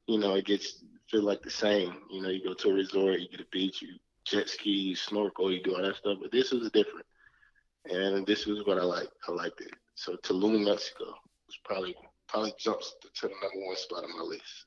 you 0.07 0.19
know, 0.19 0.35
it 0.35 0.47
gets 0.47 0.85
feel 1.11 1.23
like 1.23 1.43
the 1.43 1.51
same. 1.51 1.95
You 2.11 2.23
know, 2.23 2.29
you 2.29 2.43
go 2.43 2.55
to 2.55 2.71
a 2.71 2.75
resort, 2.75 3.21
you 3.21 3.29
get 3.29 3.41
a 3.41 3.47
beach, 3.51 3.83
you 3.83 3.89
jet 4.25 4.49
ski, 4.49 4.71
you 4.71 4.97
snorkel, 4.97 5.53
you 5.53 5.63
do 5.63 5.77
all 5.77 5.83
that 5.83 5.97
stuff. 5.97 6.19
But 6.21 6.33
this 6.33 6.51
was 6.51 6.71
different, 6.71 7.07
and 7.87 8.27
this 8.27 8.47
was 8.47 8.67
what 8.67 8.79
I 8.79 8.83
like. 8.83 9.09
I 9.29 9.33
liked 9.33 9.61
it. 9.61 9.73
So 9.95 10.17
Tulum, 10.17 10.65
Mexico, 10.65 11.05
was 11.47 11.59
probably 11.65 11.95
probably 12.29 12.55
jumps 12.59 12.95
to 13.15 13.29
the 13.29 13.35
number 13.43 13.67
one 13.67 13.77
spot 13.77 14.05
on 14.05 14.17
my 14.17 14.25
list. 14.25 14.67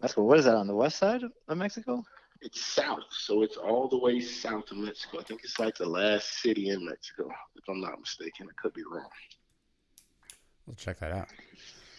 That's 0.00 0.14
cool. 0.14 0.26
What 0.26 0.38
is 0.38 0.44
that 0.44 0.54
on 0.54 0.68
the 0.68 0.74
west 0.74 0.98
side 0.98 1.22
of 1.24 1.58
Mexico? 1.58 2.04
It's 2.40 2.64
south, 2.64 3.02
so 3.10 3.42
it's 3.42 3.56
all 3.56 3.88
the 3.88 3.98
way 3.98 4.20
south 4.20 4.70
of 4.70 4.76
Mexico. 4.76 5.18
I 5.18 5.24
think 5.24 5.40
it's 5.42 5.58
like 5.58 5.76
the 5.76 5.88
last 5.88 6.40
city 6.40 6.70
in 6.70 6.84
Mexico, 6.84 7.28
if 7.56 7.68
I'm 7.68 7.80
not 7.80 7.98
mistaken. 7.98 8.46
I 8.48 8.52
could 8.62 8.72
be 8.74 8.82
wrong. 8.90 9.08
We'll 10.66 10.76
check 10.76 11.00
that 11.00 11.10
out. 11.10 11.28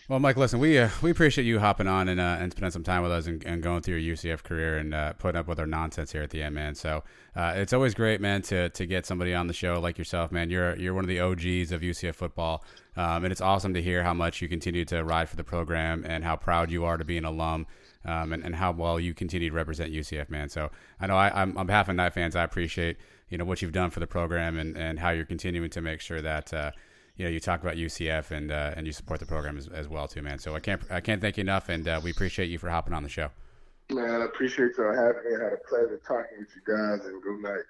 Well, 0.10 0.20
Mike, 0.20 0.38
listen, 0.38 0.60
we 0.60 0.80
uh, 0.80 0.90
we 1.04 1.12
appreciate 1.12 1.46
you 1.46 1.60
hopping 1.60 1.88
on 1.88 2.10
and 2.10 2.20
uh, 2.20 2.38
and 2.40 2.52
spending 2.52 2.72
some 2.72 2.84
time 2.84 3.04
with 3.04 3.12
us 3.12 3.28
and, 3.28 3.46
and 3.46 3.62
going 3.62 3.84
through 3.84 3.98
your 3.98 4.16
UCF 4.16 4.42
career 4.42 4.80
and 4.80 4.92
uh, 4.92 5.14
putting 5.14 5.38
up 5.38 5.48
with 5.48 5.60
our 5.60 5.68
nonsense 5.68 6.12
here 6.12 6.24
at 6.24 6.32
the 6.32 6.42
end, 6.42 6.56
man. 6.56 6.74
So 6.74 7.04
uh, 7.36 7.54
it's 7.56 7.74
always 7.74 7.94
great, 7.94 8.20
man, 8.20 8.42
to 8.44 8.70
to 8.70 8.86
get 8.88 9.06
somebody 9.06 9.36
on 9.36 9.46
the 9.46 9.54
show 9.54 9.80
like 9.80 10.00
yourself, 10.00 10.32
man. 10.32 10.50
You're 10.50 10.76
you're 10.78 10.96
one 10.96 11.04
of 11.04 11.10
the 11.10 11.20
OGs 11.20 11.72
of 11.72 11.82
UCF 11.82 12.16
football, 12.16 12.64
um, 12.96 13.24
and 13.24 13.32
it's 13.32 13.40
awesome 13.40 13.76
to 13.76 13.84
hear 13.84 14.02
how 14.02 14.16
much 14.16 14.42
you 14.42 14.48
continue 14.48 14.84
to 14.86 15.04
ride 15.04 15.30
for 15.30 15.36
the 15.36 15.44
program 15.44 16.04
and 16.08 16.24
how 16.24 16.36
proud 16.36 16.72
you 16.72 16.86
are 16.86 16.98
to 16.98 17.06
be 17.06 17.20
an 17.20 17.26
alum 17.26 17.68
um, 18.06 18.34
and, 18.34 18.44
and 18.44 18.56
how 18.56 18.72
well 18.72 19.00
you 19.00 19.14
continue 19.14 19.50
to 19.50 19.56
represent 19.56 19.92
UCF, 19.92 20.30
man. 20.30 20.50
So 20.50 20.72
I 21.00 21.08
know 21.08 21.18
I, 21.18 21.42
am 21.42 21.58
on 21.58 21.66
behalf 21.66 21.90
of 21.90 21.96
Knight 21.96 22.14
fans, 22.14 22.36
I 22.36 22.44
appreciate 22.44 22.98
you 23.30 23.38
know 23.38 23.46
what 23.46 23.62
you've 23.62 23.72
done 23.72 23.90
for 23.90 24.00
the 24.00 24.08
program 24.08 24.58
and, 24.58 24.76
and 24.78 25.00
how 25.00 25.12
you're 25.12 25.26
continuing 25.26 25.70
to 25.70 25.82
make 25.82 26.02
sure 26.02 26.22
that 26.22 26.54
uh, 26.54 26.72
you 27.16 27.26
know 27.26 27.32
you 27.32 27.40
talk 27.40 27.62
about 27.62 27.76
UCF 27.76 28.32
and 28.32 28.52
uh, 28.52 28.74
and 28.76 28.88
you 28.88 28.94
support 28.94 29.20
the 29.20 29.26
program 29.26 29.58
as, 29.58 29.68
as, 29.68 29.88
well 29.88 30.08
too, 30.08 30.22
man. 30.22 30.40
So 30.40 30.56
I 30.56 30.60
can't 30.60 30.82
I 30.90 31.02
can't 31.02 31.22
thank 31.22 31.38
you 31.38 31.42
enough, 31.42 31.70
and 31.70 31.88
uh, 31.88 32.02
we 32.04 32.12
appreciate 32.12 32.50
you 32.50 32.58
for 32.58 32.70
hopping 32.70 32.94
on 32.94 33.04
the 33.04 33.10
show. 33.10 33.30
Man, 33.92 34.22
I 34.22 34.26
appreciate 34.26 34.72
you 34.78 34.84
having 34.84 35.24
me. 35.26 35.36
I 35.40 35.44
had 35.44 35.54
a 35.54 35.68
pleasure 35.68 36.00
talking 36.08 36.40
with 36.40 36.50
you 36.56 36.62
guys, 36.66 37.06
and 37.06 37.22
good 37.22 37.42
night. 37.42 37.64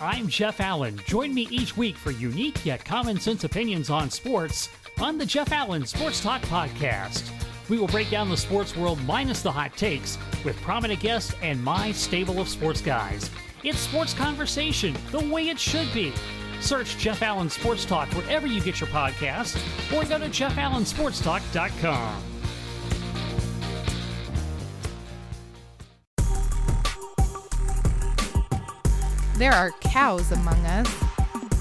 I'm 0.00 0.28
Jeff 0.28 0.60
Allen. 0.60 0.98
Join 1.06 1.34
me 1.34 1.46
each 1.50 1.76
week 1.76 1.96
for 1.96 2.10
unique 2.10 2.64
yet 2.64 2.84
common 2.84 3.20
sense 3.20 3.44
opinions 3.44 3.90
on 3.90 4.10
sports 4.10 4.68
on 4.98 5.18
the 5.18 5.26
Jeff 5.26 5.52
Allen 5.52 5.86
Sports 5.86 6.22
Talk 6.22 6.40
Podcast. 6.42 7.30
We 7.70 7.78
will 7.78 7.86
break 7.86 8.10
down 8.10 8.28
the 8.28 8.36
sports 8.36 8.76
world 8.76 9.00
minus 9.04 9.42
the 9.42 9.52
hot 9.52 9.76
takes 9.76 10.18
with 10.44 10.60
prominent 10.60 10.98
guests 10.98 11.34
and 11.40 11.62
my 11.62 11.92
stable 11.92 12.40
of 12.40 12.48
sports 12.48 12.80
guys. 12.80 13.30
It's 13.62 13.78
sports 13.78 14.12
conversation 14.12 14.96
the 15.12 15.20
way 15.20 15.50
it 15.50 15.58
should 15.58 15.86
be. 15.94 16.12
Search 16.60 16.98
Jeff 16.98 17.22
Allen 17.22 17.48
Sports 17.48 17.84
Talk 17.84 18.08
wherever 18.08 18.48
you 18.48 18.60
get 18.60 18.80
your 18.80 18.88
podcasts 18.88 19.56
or 19.96 20.04
go 20.04 20.18
to 20.18 20.26
jeffallensportstalk.com. 20.26 22.22
There 29.38 29.52
are 29.52 29.70
cows 29.80 30.32
among 30.32 30.66
us. 30.66 30.92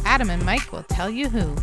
Adam 0.06 0.31
and 0.31 0.44
Mike 0.44 0.73
will 0.73 0.84
tell 0.84 1.10
you 1.10 1.30
who. 1.30 1.56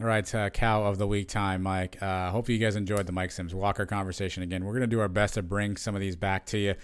All 0.00 0.06
right, 0.06 0.34
uh, 0.34 0.48
cow 0.48 0.84
of 0.84 0.96
the 0.96 1.06
week 1.06 1.28
time, 1.28 1.62
Mike. 1.62 2.02
Uh, 2.02 2.30
hope 2.30 2.48
you 2.48 2.56
guys 2.56 2.74
enjoyed 2.74 3.04
the 3.04 3.12
Mike 3.12 3.30
Sims 3.30 3.54
Walker 3.54 3.84
conversation 3.84 4.42
again. 4.42 4.64
We're 4.64 4.72
going 4.72 4.80
to 4.80 4.86
do 4.86 4.98
our 4.98 5.10
best 5.10 5.34
to 5.34 5.42
bring 5.42 5.76
some 5.76 5.94
of 5.94 6.00
these 6.00 6.16
back 6.16 6.46
to 6.46 6.58
you, 6.58 6.74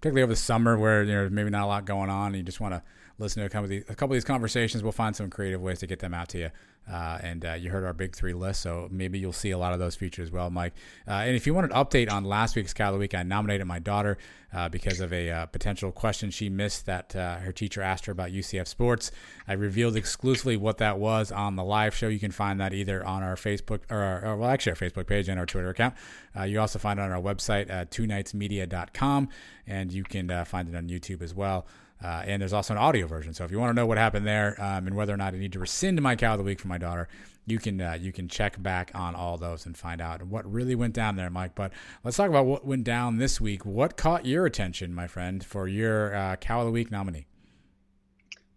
particularly 0.00 0.22
over 0.22 0.32
the 0.32 0.36
summer 0.36 0.78
where 0.78 1.02
you 1.02 1.12
know 1.12 1.28
maybe 1.28 1.50
not 1.50 1.64
a 1.64 1.66
lot 1.66 1.84
going 1.84 2.08
on. 2.08 2.28
And 2.28 2.36
you 2.36 2.42
just 2.42 2.60
want 2.60 2.72
to 2.72 2.82
listen 3.22 3.40
to 3.40 3.46
a 3.46 3.48
couple, 3.48 3.64
of 3.64 3.70
these, 3.70 3.82
a 3.82 3.94
couple 3.94 4.12
of 4.12 4.16
these 4.16 4.24
conversations. 4.24 4.82
We'll 4.82 4.92
find 4.92 5.16
some 5.16 5.30
creative 5.30 5.62
ways 5.62 5.78
to 5.78 5.86
get 5.86 6.00
them 6.00 6.12
out 6.12 6.28
to 6.30 6.38
you. 6.38 6.50
Uh, 6.90 7.16
and 7.22 7.44
uh, 7.44 7.52
you 7.52 7.70
heard 7.70 7.84
our 7.84 7.92
big 7.92 8.14
three 8.14 8.34
list, 8.34 8.60
so 8.60 8.88
maybe 8.90 9.16
you'll 9.16 9.32
see 9.32 9.52
a 9.52 9.58
lot 9.58 9.72
of 9.72 9.78
those 9.78 9.94
features 9.94 10.28
as 10.28 10.32
well, 10.32 10.50
Mike. 10.50 10.72
Uh, 11.06 11.12
and 11.12 11.36
if 11.36 11.46
you 11.46 11.54
want 11.54 11.70
an 11.70 11.76
update 11.76 12.10
on 12.10 12.24
last 12.24 12.56
week's 12.56 12.74
Cow 12.74 12.88
of 12.88 12.94
the 12.94 12.98
Week, 12.98 13.14
I 13.14 13.22
nominated 13.22 13.68
my 13.68 13.78
daughter 13.78 14.18
uh, 14.52 14.68
because 14.68 14.98
of 14.98 15.12
a 15.12 15.30
uh, 15.30 15.46
potential 15.46 15.92
question 15.92 16.30
she 16.30 16.48
missed 16.48 16.86
that 16.86 17.14
uh, 17.14 17.36
her 17.36 17.52
teacher 17.52 17.82
asked 17.82 18.06
her 18.06 18.12
about 18.12 18.30
UCF 18.30 18.66
sports. 18.66 19.12
I 19.46 19.52
revealed 19.52 19.94
exclusively 19.94 20.56
what 20.56 20.78
that 20.78 20.98
was 20.98 21.30
on 21.30 21.54
the 21.54 21.62
live 21.62 21.94
show. 21.94 22.08
You 22.08 22.18
can 22.18 22.32
find 22.32 22.60
that 22.60 22.74
either 22.74 23.06
on 23.06 23.22
our 23.22 23.36
Facebook 23.36 23.82
or, 23.88 23.98
our, 23.98 24.24
or 24.24 24.36
well, 24.36 24.50
actually 24.50 24.72
our 24.72 24.76
Facebook 24.76 25.06
page 25.06 25.28
and 25.28 25.38
our 25.38 25.46
Twitter 25.46 25.68
account. 25.68 25.94
you 26.44 26.58
also 26.58 26.80
find 26.80 26.98
it 26.98 27.02
on 27.02 27.12
our 27.12 27.22
website 27.22 27.70
at 27.70 27.92
twoknightsmedia.com, 27.92 29.28
and 29.68 29.92
you 29.92 30.02
can 30.02 30.44
find 30.46 30.68
it 30.68 30.74
on 30.74 30.88
YouTube 30.88 31.22
as 31.22 31.32
well. 31.32 31.64
Uh, 32.02 32.22
and 32.26 32.42
there's 32.42 32.52
also 32.52 32.74
an 32.74 32.78
audio 32.78 33.06
version. 33.06 33.32
So 33.32 33.44
if 33.44 33.50
you 33.50 33.58
want 33.58 33.70
to 33.70 33.74
know 33.74 33.86
what 33.86 33.98
happened 33.98 34.26
there 34.26 34.56
um, 34.60 34.86
and 34.86 34.96
whether 34.96 35.14
or 35.14 35.16
not 35.16 35.34
I 35.34 35.38
need 35.38 35.52
to 35.52 35.58
rescind 35.58 36.00
my 36.02 36.16
cow 36.16 36.32
of 36.32 36.38
the 36.38 36.44
week 36.44 36.58
for 36.58 36.68
my 36.68 36.78
daughter, 36.78 37.08
you 37.46 37.58
can 37.58 37.80
uh, 37.80 37.98
you 38.00 38.12
can 38.12 38.28
check 38.28 38.60
back 38.62 38.90
on 38.94 39.14
all 39.14 39.36
those 39.36 39.66
and 39.66 39.76
find 39.76 40.00
out 40.00 40.22
what 40.22 40.50
really 40.50 40.74
went 40.74 40.94
down 40.94 41.16
there, 41.16 41.30
Mike. 41.30 41.54
But 41.54 41.72
let's 42.04 42.16
talk 42.16 42.28
about 42.28 42.46
what 42.46 42.64
went 42.64 42.84
down 42.84 43.18
this 43.18 43.40
week. 43.40 43.64
What 43.64 43.96
caught 43.96 44.26
your 44.26 44.46
attention, 44.46 44.94
my 44.94 45.06
friend, 45.06 45.44
for 45.44 45.68
your 45.68 46.14
uh, 46.14 46.36
cow 46.36 46.60
of 46.60 46.66
the 46.66 46.72
week 46.72 46.90
nominee? 46.90 47.26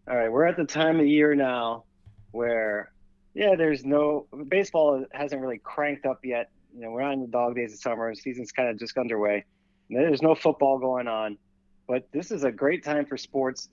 All 0.10 0.16
right, 0.16 0.32
we're 0.32 0.46
at 0.46 0.58
the 0.58 0.66
time 0.66 1.00
of 1.00 1.08
year 1.08 1.34
now 1.34 1.86
where, 2.32 2.92
yeah, 3.34 3.56
there's 3.56 3.84
no 3.86 4.28
baseball 4.50 5.04
hasn't 5.14 5.42
really 5.42 5.58
cranked 5.58 6.06
up 6.06 6.20
yet. 6.24 6.52
You 6.76 6.82
know, 6.82 6.92
we're 6.92 7.02
on 7.02 7.22
the 7.22 7.28
dog 7.28 7.56
days 7.56 7.74
of 7.74 7.80
summer. 7.80 8.14
Season's 8.14 8.52
kind 8.52 8.70
of 8.70 8.78
just 8.78 8.98
underway. 8.98 9.46
There's 9.90 10.22
no 10.22 10.36
football 10.36 10.78
going 10.78 11.08
on 11.08 11.38
but 11.88 12.08
this 12.12 12.32
is 12.32 12.44
a 12.44 12.52
great 12.52 12.84
time 12.84 13.06
for 13.06 13.18
sports. 13.18 13.70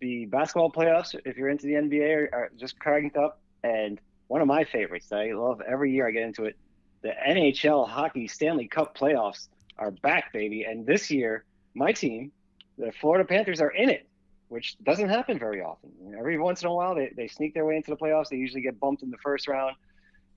The 0.00 0.26
basketball 0.26 0.70
playoffs, 0.70 1.14
if 1.24 1.36
you're 1.36 1.48
into 1.48 1.66
the 1.66 1.74
NBA, 1.74 2.16
are, 2.16 2.34
are 2.34 2.50
just 2.56 2.78
cranked 2.78 3.16
up. 3.16 3.40
And 3.62 4.00
one 4.28 4.40
of 4.40 4.48
my 4.48 4.64
favorites, 4.64 5.12
I 5.12 5.32
love 5.32 5.60
every 5.60 5.92
year 5.92 6.08
I 6.08 6.10
get 6.10 6.22
into 6.22 6.44
it. 6.44 6.56
The 7.02 7.12
NHL 7.28 7.88
Hockey 7.88 8.26
Stanley 8.28 8.68
Cup 8.68 8.96
playoffs 8.96 9.48
are 9.78 9.90
back, 9.90 10.32
baby. 10.32 10.64
And 10.64 10.86
this 10.86 11.10
year, 11.10 11.44
my 11.74 11.92
team, 11.92 12.32
the 12.78 12.92
Florida 13.00 13.24
Panthers, 13.24 13.60
are 13.60 13.70
in 13.70 13.90
it, 13.90 14.08
which 14.48 14.76
doesn't 14.82 15.08
happen 15.08 15.38
very 15.38 15.60
often. 15.60 15.90
Every 16.18 16.38
once 16.38 16.62
in 16.62 16.68
a 16.68 16.74
while, 16.74 16.94
they, 16.94 17.12
they 17.16 17.28
sneak 17.28 17.54
their 17.54 17.64
way 17.64 17.76
into 17.76 17.90
the 17.90 17.96
playoffs. 17.96 18.28
They 18.28 18.36
usually 18.36 18.62
get 18.62 18.80
bumped 18.80 19.02
in 19.02 19.10
the 19.10 19.18
first 19.18 19.48
round. 19.48 19.76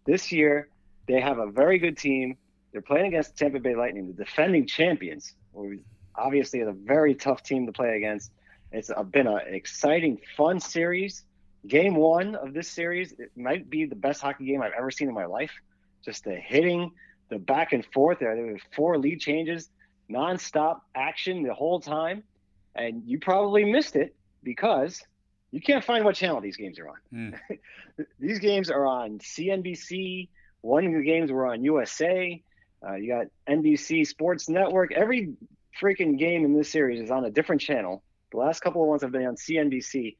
This 0.06 0.32
year, 0.32 0.70
they 1.08 1.20
have 1.20 1.40
a 1.40 1.48
very 1.48 1.80
good 1.80 1.98
team. 1.98 2.38
They're 2.72 2.82
playing 2.82 3.08
against 3.08 3.38
Tampa 3.38 3.60
Bay 3.60 3.76
Lightning, 3.76 4.08
the 4.08 4.14
defending 4.14 4.68
champions 4.68 5.34
obviously 6.18 6.62
a 6.62 6.72
very 6.72 7.16
tough 7.16 7.44
team 7.44 7.66
to 7.66 7.72
play 7.72 7.98
against. 7.98 8.32
It's 8.72 8.92
been 9.12 9.28
an 9.28 9.40
exciting, 9.48 10.20
fun 10.36 10.60
series. 10.60 11.24
Game 11.68 11.96
one 11.96 12.36
of 12.36 12.54
this 12.54 12.68
series 12.68 13.14
it 13.14 13.32
might 13.36 13.70
be 13.70 13.86
the 13.86 13.96
best 13.96 14.22
hockey 14.22 14.46
game 14.46 14.62
I've 14.62 14.74
ever 14.78 14.92
seen 14.92 15.08
in 15.08 15.14
my 15.14 15.26
life. 15.26 15.52
Just 16.04 16.24
the 16.24 16.36
hitting, 16.36 16.92
the 17.30 17.40
back 17.40 17.74
and 17.74 17.86
forth. 17.94 18.20
There, 18.20 18.36
there 18.36 18.46
were 18.46 18.60
four 18.76 18.98
lead 18.98 19.20
changes, 19.20 19.70
nonstop 20.12 20.82
action 20.94 21.42
the 21.44 21.54
whole 21.54 21.80
time, 21.80 22.24
and 22.76 23.04
you 23.06 23.20
probably 23.20 23.66
missed 23.66 23.96
it 23.96 24.16
because 24.44 25.02
you 25.52 25.62
can't 25.62 25.84
find 25.84 26.04
what 26.04 26.16
channel 26.16 26.42
these 26.42 26.58
games 26.58 26.80
are 26.80 26.90
on. 26.90 26.98
Mm. 27.14 27.40
these 28.20 28.40
games 28.40 28.70
are 28.70 28.86
on 28.86 29.20
CNBC. 29.20 30.28
One 30.62 30.86
of 30.86 30.94
the 30.94 31.04
games 31.04 31.32
were 31.32 31.48
on 31.48 31.64
USA. 31.64 32.44
Uh, 32.86 32.96
you 32.96 33.08
got 33.08 33.28
NBC 33.48 34.06
Sports 34.06 34.50
Network. 34.50 34.92
Every 34.92 35.34
freaking 35.82 36.18
game 36.18 36.46
in 36.46 36.58
this 36.58 36.70
series 36.70 37.02
is 37.02 37.12
on 37.12 37.26
a 37.26 37.32
different 37.32 37.62
channel. 37.62 38.04
The 38.32 38.38
last 38.38 38.62
couple 38.62 38.82
of 38.82 38.88
ones 38.88 39.02
have 39.02 39.12
been 39.12 39.26
on 39.26 39.36
CNBC. 39.36 40.16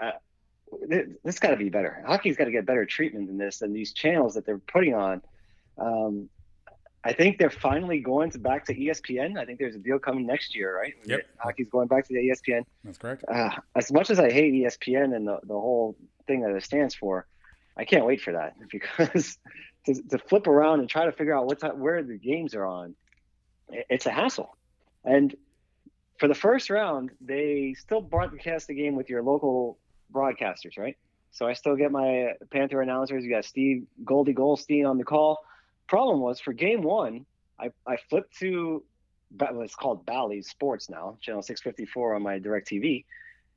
Uh, 0.00 0.12
this 1.24 1.38
got 1.38 1.50
to 1.50 1.56
be 1.56 1.68
better. 1.68 2.02
Hockey's 2.06 2.36
got 2.36 2.44
to 2.44 2.50
get 2.50 2.66
better 2.66 2.84
treatment 2.86 3.28
than 3.28 3.38
this, 3.38 3.58
than 3.58 3.72
these 3.72 3.92
channels 3.92 4.34
that 4.34 4.46
they're 4.46 4.58
putting 4.58 4.94
on. 4.94 5.22
Um, 5.78 6.28
I 7.04 7.12
think 7.12 7.38
they're 7.38 7.50
finally 7.50 8.00
going 8.00 8.32
to 8.32 8.38
back 8.38 8.64
to 8.66 8.74
ESPN. 8.74 9.38
I 9.38 9.44
think 9.44 9.60
there's 9.60 9.76
a 9.76 9.78
deal 9.78 10.00
coming 10.00 10.26
next 10.26 10.56
year, 10.56 10.76
right? 10.76 10.94
Yep. 11.04 11.20
Hockey's 11.38 11.68
going 11.68 11.86
back 11.86 12.06
to 12.08 12.14
the 12.14 12.18
ESPN. 12.18 12.64
That's 12.82 12.98
correct. 12.98 13.24
Uh, 13.28 13.50
as 13.76 13.92
much 13.92 14.10
as 14.10 14.18
I 14.18 14.28
hate 14.28 14.52
ESPN 14.54 15.14
and 15.14 15.28
the, 15.28 15.38
the 15.44 15.54
whole 15.54 15.96
thing 16.26 16.40
that 16.40 16.50
it 16.50 16.64
stands 16.64 16.96
for, 16.96 17.26
I 17.76 17.84
can't 17.84 18.04
wait 18.04 18.20
for 18.20 18.32
that 18.32 18.54
because 18.70 19.38
to, 19.84 19.94
to 20.10 20.18
flip 20.18 20.48
around 20.48 20.80
and 20.80 20.88
try 20.88 21.04
to 21.04 21.12
figure 21.12 21.36
out 21.36 21.46
what's 21.46 21.62
where 21.62 22.02
the 22.02 22.18
games 22.18 22.56
are 22.56 22.66
on, 22.66 22.96
it's 23.68 24.06
a 24.06 24.10
hassle. 24.10 24.56
And 25.06 25.34
for 26.18 26.28
the 26.28 26.34
first 26.34 26.68
round, 26.68 27.12
they 27.20 27.74
still 27.78 28.02
broadcast 28.02 28.66
the 28.66 28.74
game 28.74 28.96
with 28.96 29.08
your 29.08 29.22
local 29.22 29.78
broadcasters, 30.12 30.76
right? 30.76 30.96
So 31.30 31.46
I 31.46 31.52
still 31.52 31.76
get 31.76 31.92
my 31.92 32.32
Panther 32.50 32.82
announcers. 32.82 33.24
You 33.24 33.30
got 33.30 33.44
Steve 33.44 33.86
Goldie 34.04 34.32
Goldstein 34.32 34.86
on 34.86 34.98
the 34.98 35.04
call. 35.04 35.44
Problem 35.86 36.20
was 36.20 36.40
for 36.40 36.52
game 36.52 36.82
one, 36.82 37.24
I, 37.58 37.70
I 37.86 37.96
flipped 38.08 38.38
to 38.38 38.82
what's 39.38 39.74
called 39.74 40.06
Bally 40.06 40.42
Sports 40.42 40.88
now, 40.88 41.18
channel 41.20 41.42
654 41.42 42.14
on 42.14 42.22
my 42.22 42.38
DirecTV, 42.38 43.04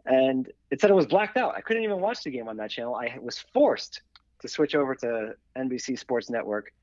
and 0.06 0.52
it 0.72 0.82
said 0.82 0.90
it 0.90 0.96
was 0.96 1.06
blacked 1.06 1.38
out. 1.38 1.56
I 1.56 1.62
couldn't 1.62 1.84
even 1.84 2.00
watch 2.00 2.24
the 2.24 2.32
game 2.32 2.48
on 2.48 2.58
that 2.58 2.72
channel. 2.72 2.96
I 2.96 3.18
was 3.20 3.40
forced 3.54 4.02
to 4.42 4.48
switch 4.48 4.76
over 4.76 4.96
to 4.96 5.36
NBC 5.58 5.98
Sports 6.00 6.30
Network. 6.30 6.74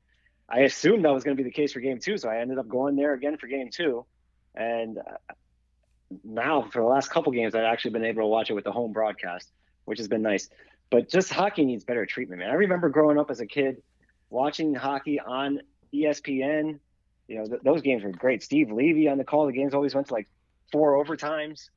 I 0.49 0.59
assumed 0.59 1.03
that 1.05 1.13
was 1.13 1.23
going 1.23 1.35
to 1.35 1.43
be 1.43 1.47
the 1.47 1.53
case 1.53 1.73
for 1.73 1.79
game 1.79 1.99
two, 1.99 2.17
so 2.17 2.29
I 2.29 2.39
ended 2.39 2.57
up 2.57 2.67
going 2.67 2.95
there 2.95 3.13
again 3.13 3.37
for 3.37 3.47
game 3.47 3.69
two. 3.71 4.05
And 4.57 4.97
uh, 4.97 5.33
now, 6.23 6.63
for 6.63 6.81
the 6.81 6.87
last 6.87 7.09
couple 7.09 7.31
games, 7.31 7.53
I've 7.53 7.63
actually 7.63 7.91
been 7.91 8.03
able 8.03 8.23
to 8.23 8.27
watch 8.27 8.49
it 8.49 8.53
with 8.53 8.63
the 8.63 8.71
home 8.71 8.91
broadcast, 8.91 9.51
which 9.85 9.99
has 9.99 10.07
been 10.07 10.23
nice. 10.23 10.49
But 10.89 11.09
just 11.09 11.31
hockey 11.31 11.63
needs 11.63 11.83
better 11.83 12.05
treatment, 12.05 12.39
man. 12.39 12.49
I 12.49 12.53
remember 12.53 12.89
growing 12.89 13.19
up 13.19 13.29
as 13.29 13.39
a 13.39 13.45
kid 13.45 13.83
watching 14.29 14.73
hockey 14.73 15.19
on 15.19 15.61
ESPN. 15.93 16.79
You 17.27 17.37
know, 17.37 17.45
th- 17.45 17.61
those 17.61 17.81
games 17.81 18.03
were 18.03 18.11
great. 18.11 18.41
Steve 18.41 18.71
Levy 18.71 19.07
on 19.07 19.17
the 19.17 19.23
call. 19.23 19.45
The 19.45 19.53
games 19.53 19.73
always 19.73 19.93
went 19.93 20.07
to 20.07 20.13
like 20.13 20.27
four 20.71 21.03
overtimes. 21.03 21.69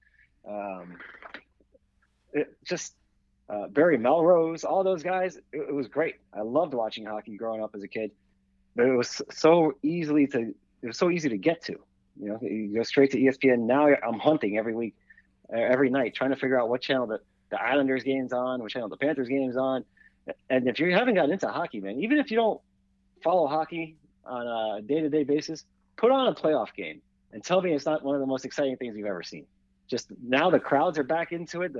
Um, 0.48 0.97
it 2.32 2.57
just 2.65 2.94
uh, 3.51 3.66
Barry 3.66 3.98
Melrose, 3.98 4.65
all 4.65 4.85
those 4.85 5.02
guys. 5.02 5.36
It, 5.52 5.66
it 5.69 5.74
was 5.74 5.89
great. 5.89 6.15
I 6.32 6.43
loved 6.43 6.73
watching 6.73 7.05
hockey 7.05 7.36
growing 7.36 7.62
up 7.62 7.74
as 7.74 7.82
a 7.82 7.89
kid, 7.89 8.12
but 8.74 8.86
it 8.86 8.94
was 8.94 9.20
so 9.31 9.74
easily 9.82 10.28
to 10.28 10.55
it 10.82 10.86
was 10.86 10.97
so 10.97 11.11
easy 11.11 11.28
to 11.28 11.36
get 11.36 11.62
to. 11.65 11.78
You 12.21 12.29
know, 12.29 12.39
you 12.43 12.75
go 12.75 12.83
straight 12.83 13.13
to 13.13 13.19
ESPN. 13.19 13.61
Now 13.61 13.87
I'm 13.87 14.19
hunting 14.19 14.59
every 14.59 14.75
week, 14.75 14.95
uh, 15.53 15.59
every 15.59 15.89
night, 15.91 16.15
trying 16.15 16.31
to 16.31 16.37
figure 16.37 16.61
out 16.61 16.69
what 16.69 16.83
channel 16.83 17.07
the, 17.07 17.21
the 17.51 17.61
Islanders 17.61 18.03
game's 18.03 18.33
on, 18.33 18.61
what 18.61 18.71
channel 18.71 18.89
the 18.89 18.97
Panthers 18.97 19.29
game's 19.29 19.57
on. 19.57 19.85
And 20.51 20.69
if 20.69 20.79
you 20.79 20.93
haven't 20.93 21.15
gotten 21.15 21.33
into 21.33 21.49
hockey, 21.49 21.81
man, 21.81 21.99
even 22.01 22.19
if 22.19 22.31
you 22.31 22.37
don't 22.37 22.61
follow 23.23 23.47
hockey 23.47 23.97
on 24.25 24.47
a 24.47 24.83
day-to-day 24.83 25.25
basis, 25.25 25.65
put 25.97 26.11
on 26.11 26.29
a 26.29 26.35
playoff 26.35 26.75
game 26.77 27.01
and 27.33 27.43
tell 27.43 27.63
me 27.63 27.73
it's 27.73 27.87
not 27.87 28.05
one 28.05 28.15
of 28.15 28.21
the 28.21 28.27
most 28.27 28.45
exciting 28.45 28.77
things 28.77 28.97
you've 28.97 29.07
ever 29.07 29.23
seen. 29.23 29.47
Just 29.89 30.09
now 30.23 30.51
the 30.51 30.61
crowds 30.61 30.99
are 30.99 31.05
back 31.05 31.33
into 31.33 31.63
it. 31.63 31.73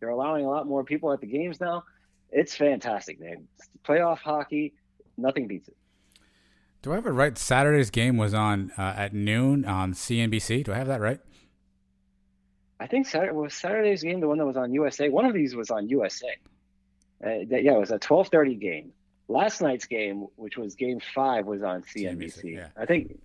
They're 0.00 0.10
allowing 0.10 0.44
a 0.44 0.50
lot 0.50 0.66
more 0.66 0.84
people 0.84 1.12
at 1.12 1.20
the 1.20 1.26
games 1.26 1.60
now. 1.60 1.84
It's 2.30 2.54
fantastic, 2.54 3.20
man. 3.20 3.46
Playoff 3.86 4.18
hockey, 4.18 4.74
nothing 5.16 5.46
beats 5.46 5.68
it. 5.68 5.76
Do 6.84 6.92
I 6.92 6.96
have 6.96 7.06
it 7.06 7.12
right? 7.12 7.38
Saturday's 7.38 7.88
game 7.88 8.18
was 8.18 8.34
on 8.34 8.70
uh, 8.76 8.92
at 8.94 9.14
noon 9.14 9.64
on 9.64 9.94
CNBC. 9.94 10.64
Do 10.64 10.72
I 10.74 10.76
have 10.76 10.88
that 10.88 11.00
right? 11.00 11.18
I 12.78 12.86
think 12.86 13.06
Saturday 13.06 13.32
was 13.32 13.54
Saturday's 13.54 14.02
game 14.02 14.20
the 14.20 14.28
one 14.28 14.36
that 14.36 14.44
was 14.44 14.58
on 14.58 14.70
USA. 14.74 15.08
One 15.08 15.24
of 15.24 15.32
these 15.32 15.56
was 15.56 15.70
on 15.70 15.88
USA. 15.88 16.28
Uh, 17.24 17.30
yeah, 17.48 17.72
it 17.72 17.80
was 17.80 17.90
a 17.90 17.98
twelve 17.98 18.28
thirty 18.28 18.54
game. 18.54 18.92
Last 19.28 19.62
night's 19.62 19.86
game, 19.86 20.26
which 20.36 20.58
was 20.58 20.74
Game 20.74 21.00
Five, 21.14 21.46
was 21.46 21.62
on 21.62 21.84
CNBC. 21.84 22.18
CNBC 22.18 22.54
yeah. 22.56 22.68
I 22.76 22.84
think. 22.84 23.18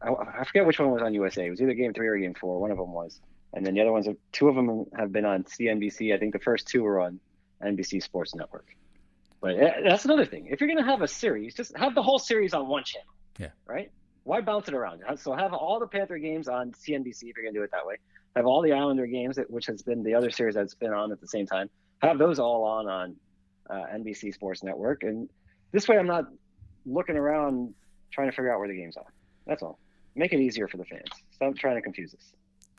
I, 0.00 0.10
I 0.12 0.44
forget 0.44 0.64
which 0.64 0.78
one 0.78 0.92
was 0.92 1.02
on 1.02 1.14
USA. 1.14 1.44
It 1.44 1.50
was 1.50 1.60
either 1.60 1.74
game 1.74 1.92
three 1.92 2.06
or 2.06 2.16
game 2.16 2.34
four. 2.34 2.60
One 2.60 2.70
of 2.70 2.78
them 2.78 2.92
was, 2.92 3.20
and 3.54 3.66
then 3.66 3.74
the 3.74 3.80
other 3.80 3.90
ones, 3.90 4.06
are, 4.06 4.14
two 4.30 4.46
of 4.46 4.54
them 4.54 4.84
have 4.96 5.10
been 5.10 5.24
on 5.24 5.42
CNBC. 5.42 6.14
I 6.14 6.18
think 6.18 6.32
the 6.32 6.38
first 6.38 6.68
two 6.68 6.84
were 6.84 7.00
on 7.00 7.18
NBC 7.60 8.00
Sports 8.00 8.36
Network. 8.36 8.66
But 9.42 9.56
eh, 9.58 9.80
that's 9.84 10.04
another 10.04 10.24
thing. 10.24 10.46
If 10.46 10.60
you're 10.60 10.68
going 10.68 10.82
to 10.82 10.90
have 10.90 11.02
a 11.02 11.08
series, 11.08 11.54
just 11.54 11.76
have 11.76 11.94
the 11.94 12.02
whole 12.02 12.18
series 12.18 12.54
on 12.54 12.68
one 12.68 12.84
channel. 12.84 13.12
Yeah. 13.38 13.48
Right. 13.66 13.90
Why 14.22 14.40
bounce 14.40 14.68
it 14.68 14.74
around? 14.74 15.02
So 15.16 15.34
have 15.34 15.52
all 15.52 15.80
the 15.80 15.86
Panther 15.86 16.16
games 16.16 16.46
on 16.46 16.70
CNBC 16.70 17.24
if 17.24 17.36
you're 17.36 17.42
going 17.42 17.52
to 17.52 17.58
do 17.58 17.64
it 17.64 17.72
that 17.72 17.84
way. 17.84 17.96
Have 18.36 18.46
all 18.46 18.62
the 18.62 18.72
Islander 18.72 19.06
games, 19.06 19.38
which 19.48 19.66
has 19.66 19.82
been 19.82 20.04
the 20.04 20.14
other 20.14 20.30
series 20.30 20.54
that's 20.54 20.76
been 20.76 20.92
on 20.92 21.10
at 21.10 21.20
the 21.20 21.26
same 21.26 21.44
time. 21.44 21.68
Have 22.02 22.18
those 22.18 22.38
all 22.38 22.64
on 22.64 22.88
on 22.88 23.16
uh, 23.68 23.86
NBC 23.94 24.32
Sports 24.32 24.62
Network, 24.62 25.02
and 25.02 25.28
this 25.72 25.88
way 25.88 25.98
I'm 25.98 26.06
not 26.06 26.26
looking 26.86 27.16
around 27.16 27.74
trying 28.12 28.28
to 28.28 28.32
figure 28.32 28.52
out 28.52 28.60
where 28.60 28.68
the 28.68 28.76
games 28.76 28.96
are. 28.96 29.12
That's 29.46 29.62
all. 29.62 29.78
Make 30.14 30.32
it 30.32 30.40
easier 30.40 30.68
for 30.68 30.76
the 30.76 30.84
fans. 30.84 31.08
Stop 31.32 31.56
trying 31.56 31.76
to 31.76 31.82
confuse 31.82 32.14
us. 32.14 32.32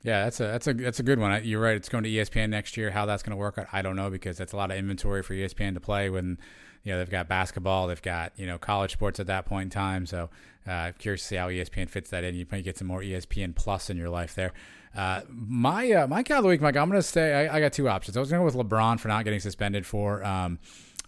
Yeah, 0.03 0.25
that's 0.25 0.39
a 0.41 0.43
that's 0.43 0.67
a 0.67 0.73
that's 0.73 0.99
a 0.99 1.03
good 1.03 1.17
one. 1.17 1.43
You're 1.45 1.61
right. 1.61 1.77
It's 1.77 1.87
going 1.87 2.03
to 2.03 2.09
ESPN 2.09 2.49
next 2.49 2.75
year. 2.75 2.91
How 2.91 3.05
that's 3.05 3.23
going 3.23 3.31
to 3.31 3.37
work 3.37 3.57
out, 3.57 3.67
I 3.71 3.81
don't 3.81 3.95
know 3.95 4.09
because 4.09 4.37
that's 4.37 4.51
a 4.51 4.57
lot 4.57 4.69
of 4.69 4.77
inventory 4.77 5.23
for 5.23 5.33
ESPN 5.33 5.73
to 5.75 5.79
play 5.79 6.09
when 6.09 6.37
you 6.83 6.91
know 6.91 6.99
they've 6.99 7.09
got 7.09 7.29
basketball, 7.29 7.87
they've 7.87 8.01
got 8.01 8.33
you 8.35 8.45
know 8.45 8.57
college 8.57 8.91
sports 8.91 9.21
at 9.21 9.27
that 9.27 9.45
point 9.45 9.63
in 9.63 9.69
time. 9.69 10.05
So 10.05 10.29
uh, 10.67 10.71
I'm 10.71 10.93
curious 10.99 11.21
to 11.21 11.27
see 11.27 11.35
how 11.37 11.47
ESPN 11.47 11.89
fits 11.89 12.09
that 12.09 12.25
in. 12.25 12.35
You 12.35 12.45
might 12.51 12.65
get 12.65 12.77
some 12.77 12.87
more 12.87 13.01
ESPN 13.01 13.55
Plus 13.55 13.89
in 13.89 13.95
your 13.95 14.09
life 14.09 14.35
there. 14.35 14.51
Uh, 14.93 15.21
my 15.29 15.89
uh, 15.91 16.07
my 16.07 16.21
cow 16.21 16.37
of 16.37 16.43
the 16.43 16.49
week, 16.49 16.59
Mike. 16.59 16.75
I'm 16.75 16.89
going 16.89 17.01
to 17.01 17.07
stay. 17.07 17.47
I, 17.47 17.57
I, 17.57 17.59
got 17.61 17.71
two 17.71 17.87
options. 17.87 18.17
I 18.17 18.19
was 18.19 18.29
going 18.29 18.45
to 18.45 18.51
go 18.51 18.57
with 18.57 18.69
LeBron 18.69 18.99
for 18.99 19.07
not 19.07 19.23
getting 19.23 19.39
suspended 19.39 19.85
for. 19.85 20.23
Um, 20.23 20.59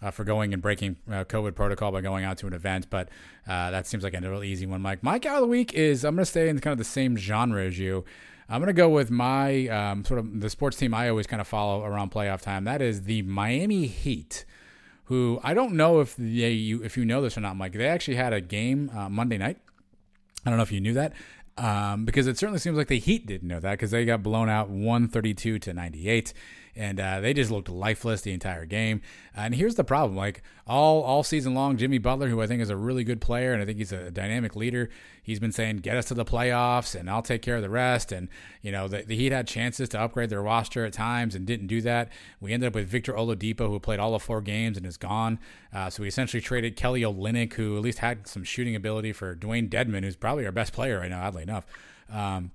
uh, 0.02 0.10
for 0.10 0.24
going 0.24 0.52
and 0.52 0.60
breaking 0.60 0.94
uh, 1.08 1.24
COVID 1.24 1.54
protocol 1.54 1.90
by 1.90 2.02
going 2.02 2.22
out 2.22 2.36
to 2.36 2.46
an 2.46 2.52
event, 2.52 2.86
but 2.90 3.08
uh, 3.48 3.70
that 3.70 3.86
seems 3.86 4.04
like 4.04 4.12
a 4.12 4.20
real 4.20 4.44
easy 4.44 4.66
one, 4.66 4.82
Mike. 4.82 5.02
My 5.02 5.18
cow 5.18 5.36
of 5.36 5.40
the 5.40 5.46
week 5.46 5.72
is 5.72 6.04
I'm 6.04 6.14
going 6.16 6.22
to 6.22 6.30
stay 6.30 6.50
in 6.50 6.58
kind 6.58 6.72
of 6.72 6.78
the 6.78 6.84
same 6.84 7.16
genre 7.16 7.64
as 7.64 7.78
you. 7.78 8.04
I'm 8.48 8.60
going 8.60 8.68
to 8.68 8.72
go 8.72 8.88
with 8.88 9.10
my 9.10 9.66
um, 9.68 10.04
sort 10.04 10.20
of 10.20 10.40
the 10.40 10.48
sports 10.48 10.76
team 10.76 10.94
I 10.94 11.08
always 11.08 11.26
kind 11.26 11.40
of 11.40 11.48
follow 11.48 11.84
around 11.84 12.12
playoff 12.12 12.42
time. 12.42 12.64
That 12.64 12.80
is 12.80 13.02
the 13.02 13.22
Miami 13.22 13.86
Heat, 13.86 14.44
who 15.04 15.40
I 15.42 15.52
don't 15.52 15.74
know 15.74 16.00
if 16.00 16.14
they, 16.16 16.52
you 16.52 16.82
if 16.82 16.96
you 16.96 17.04
know 17.04 17.20
this 17.22 17.36
or 17.36 17.40
not, 17.40 17.56
Mike. 17.56 17.72
They 17.72 17.88
actually 17.88 18.16
had 18.16 18.32
a 18.32 18.40
game 18.40 18.90
uh, 18.94 19.08
Monday 19.08 19.38
night. 19.38 19.58
I 20.44 20.50
don't 20.50 20.58
know 20.58 20.62
if 20.62 20.72
you 20.72 20.80
knew 20.80 20.94
that. 20.94 21.12
Um, 21.58 22.04
because 22.04 22.26
it 22.26 22.36
certainly 22.36 22.58
seems 22.58 22.76
like 22.76 22.88
the 22.88 22.98
Heat 22.98 23.26
didn't 23.26 23.48
know 23.48 23.60
that 23.60 23.72
because 23.72 23.90
they 23.90 24.04
got 24.04 24.22
blown 24.22 24.50
out 24.50 24.68
132 24.68 25.58
to 25.58 25.72
98 25.72 26.34
and 26.76 27.00
uh, 27.00 27.20
they 27.20 27.32
just 27.32 27.50
looked 27.50 27.68
lifeless 27.68 28.20
the 28.20 28.32
entire 28.32 28.66
game. 28.66 29.00
And 29.34 29.54
here's 29.54 29.74
the 29.74 29.84
problem: 29.84 30.16
like 30.16 30.42
all 30.66 31.02
all 31.02 31.22
season 31.22 31.54
long, 31.54 31.76
Jimmy 31.76 31.98
Butler, 31.98 32.28
who 32.28 32.42
I 32.42 32.46
think 32.46 32.60
is 32.60 32.70
a 32.70 32.76
really 32.76 33.04
good 33.04 33.20
player 33.20 33.52
and 33.52 33.62
I 33.62 33.64
think 33.64 33.78
he's 33.78 33.92
a 33.92 34.10
dynamic 34.10 34.54
leader, 34.54 34.90
he's 35.22 35.40
been 35.40 35.52
saying, 35.52 35.78
"Get 35.78 35.96
us 35.96 36.06
to 36.06 36.14
the 36.14 36.24
playoffs, 36.24 36.98
and 36.98 37.08
I'll 37.08 37.22
take 37.22 37.42
care 37.42 37.56
of 37.56 37.62
the 37.62 37.70
rest." 37.70 38.12
And 38.12 38.28
you 38.62 38.72
know, 38.72 38.88
the, 38.88 39.02
the 39.02 39.16
Heat 39.16 39.32
had 39.32 39.46
chances 39.46 39.88
to 39.90 40.00
upgrade 40.00 40.30
their 40.30 40.42
roster 40.42 40.84
at 40.84 40.92
times 40.92 41.34
and 41.34 41.46
didn't 41.46 41.68
do 41.68 41.80
that. 41.82 42.10
We 42.40 42.52
ended 42.52 42.68
up 42.68 42.74
with 42.74 42.88
Victor 42.88 43.14
Oladipo, 43.14 43.68
who 43.68 43.80
played 43.80 43.98
all 43.98 44.14
of 44.14 44.22
four 44.22 44.40
games 44.40 44.76
and 44.76 44.86
is 44.86 44.96
gone. 44.96 45.38
Uh, 45.72 45.90
so 45.90 46.02
we 46.02 46.08
essentially 46.08 46.40
traded 46.40 46.76
Kelly 46.76 47.02
Olynyk, 47.02 47.54
who 47.54 47.76
at 47.76 47.82
least 47.82 47.98
had 47.98 48.26
some 48.26 48.44
shooting 48.44 48.76
ability, 48.76 49.12
for 49.12 49.34
Dwayne 49.34 49.68
Dedmon, 49.68 50.04
who's 50.04 50.16
probably 50.16 50.46
our 50.46 50.52
best 50.52 50.72
player 50.72 50.98
right 50.98 51.10
now, 51.10 51.26
oddly 51.26 51.42
enough. 51.42 51.66
Um, 52.10 52.50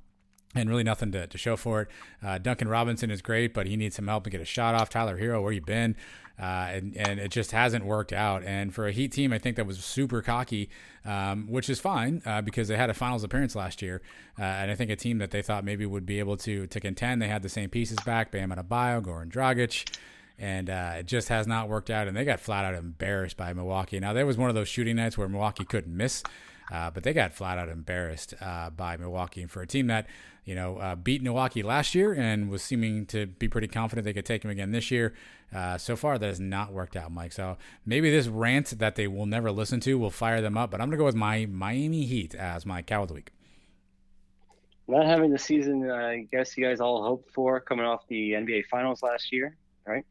and 0.56 0.70
really 0.70 0.84
nothing 0.84 1.12
to, 1.12 1.28
to 1.28 1.38
show 1.38 1.56
for 1.56 1.82
it. 1.82 1.88
Uh, 2.24 2.38
Duncan 2.38 2.68
Robinson 2.68 3.10
is 3.12 3.22
great, 3.22 3.54
but 3.54 3.68
he 3.68 3.78
needs 3.78 3.96
some 3.96 4.08
help 4.08 4.24
to 4.26 4.30
get 4.30 4.42
a 4.42 4.46
shot 4.46 4.76
off. 4.76 4.90
Tyler 4.90 5.18
Herro, 5.18 5.42
where 5.42 5.52
you 5.52 5.62
been? 5.62 5.96
Uh, 6.40 6.70
and, 6.72 6.98
and 6.98 7.20
it 7.20 7.30
just 7.30 7.52
hasn't 7.52 7.86
worked 7.86 8.12
out. 8.12 8.44
And 8.44 8.74
for 8.74 8.88
a 8.88 8.92
Heat 8.92 9.12
team, 9.12 9.32
I 9.32 9.38
think 9.38 9.58
that 9.58 9.68
was 9.68 9.84
super 9.84 10.22
cocky, 10.24 10.70
um, 11.06 11.46
which 11.48 11.70
is 11.70 11.80
fine 11.80 12.22
uh, 12.26 12.42
because 12.42 12.68
they 12.68 12.78
had 12.78 12.90
a 12.90 12.96
finals 12.96 13.24
appearance 13.24 13.56
last 13.56 13.82
year. 13.82 14.02
Uh, 14.40 14.44
and 14.44 14.72
I 14.72 14.76
think 14.76 14.90
a 14.90 14.96
team 14.96 15.20
that 15.20 15.30
they 15.30 15.44
thought 15.44 15.64
maybe 15.64 15.86
would 15.86 16.06
be 16.06 16.18
able 16.20 16.38
to 16.38 16.66
to 16.66 16.80
contend. 16.80 17.22
They 17.22 17.28
had 17.28 17.44
the 17.44 17.50
same 17.50 17.70
pieces 17.70 17.98
back: 18.06 18.32
Bam 18.32 18.50
Adebayo, 18.50 19.04
Goran 19.04 19.30
Dragic. 19.32 19.96
And 20.40 20.72
uh, 20.72 20.94
it 20.98 21.06
just 21.06 21.30
has 21.30 21.46
not 21.46 21.70
worked 21.70 21.92
out, 21.92 22.08
and 22.08 22.18
they 22.18 22.26
got 22.26 22.40
flat 22.40 22.66
out 22.66 22.74
embarrassed 22.74 23.38
by 23.38 23.54
Milwaukee. 23.54 24.00
Now 24.00 24.14
there 24.14 24.26
was 24.26 24.38
one 24.38 24.50
of 24.50 24.56
those 24.56 24.68
shooting 24.68 24.96
nights 24.96 25.16
where 25.16 25.30
Milwaukee 25.30 25.66
couldn't 25.66 25.96
miss, 25.96 26.24
uh, 26.72 26.90
but 26.92 27.04
they 27.04 27.14
got 27.14 27.34
flat 27.34 27.58
out 27.58 27.70
embarrassed 27.70 28.34
uh, 28.42 28.70
by 28.70 28.98
Milwaukee. 28.98 29.42
And 29.42 29.52
for 29.52 29.62
a 29.62 29.68
team 29.68 29.88
that 29.88 30.08
you 30.46 30.56
know, 30.56 30.78
uh, 30.78 30.96
beat 30.96 31.22
Milwaukee 31.22 31.62
last 31.62 31.94
year 31.94 32.14
and 32.14 32.50
was 32.50 32.64
seeming 32.64 33.06
to 33.08 33.28
be 33.28 33.48
pretty 33.48 33.68
confident 33.68 34.06
they 34.06 34.14
could 34.14 34.26
take 34.26 34.44
him 34.44 34.50
again 34.50 34.72
this 34.72 34.90
year. 34.90 35.14
Uh, 35.54 35.78
so 35.78 35.96
far, 35.96 36.18
that 36.18 36.26
has 36.26 36.40
not 36.40 36.72
worked 36.72 36.96
out, 36.96 37.12
Mike. 37.12 37.32
So 37.32 37.58
maybe 37.86 38.10
this 38.10 38.28
rant 38.28 38.80
that 38.80 38.96
they 38.96 39.08
will 39.08 39.26
never 39.26 39.52
listen 39.52 39.80
to 39.82 40.00
will 40.00 40.10
fire 40.10 40.42
them 40.42 40.58
up. 40.58 40.72
But 40.72 40.82
I'm 40.82 40.88
going 40.88 40.98
to 40.98 41.02
go 41.02 41.06
with 41.06 41.16
my 41.16 41.46
Miami 41.46 42.06
Heat 42.06 42.34
as 42.34 42.66
my 42.66 42.82
cow 42.82 43.04
of 43.04 43.10
the 43.10 43.14
week. 43.14 43.32
Not 44.88 45.06
having 45.06 45.32
the 45.32 45.40
season, 45.40 45.90
I 45.90 46.28
guess 46.32 46.58
you 46.58 46.66
guys 46.66 46.80
all 46.80 47.04
hoped 47.04 47.32
for 47.34 47.60
coming 47.60 47.86
off 47.86 48.08
the 48.08 48.32
NBA 48.32 48.66
Finals 48.66 49.04
last 49.04 49.32
year, 49.32 49.56
right? 49.86 50.06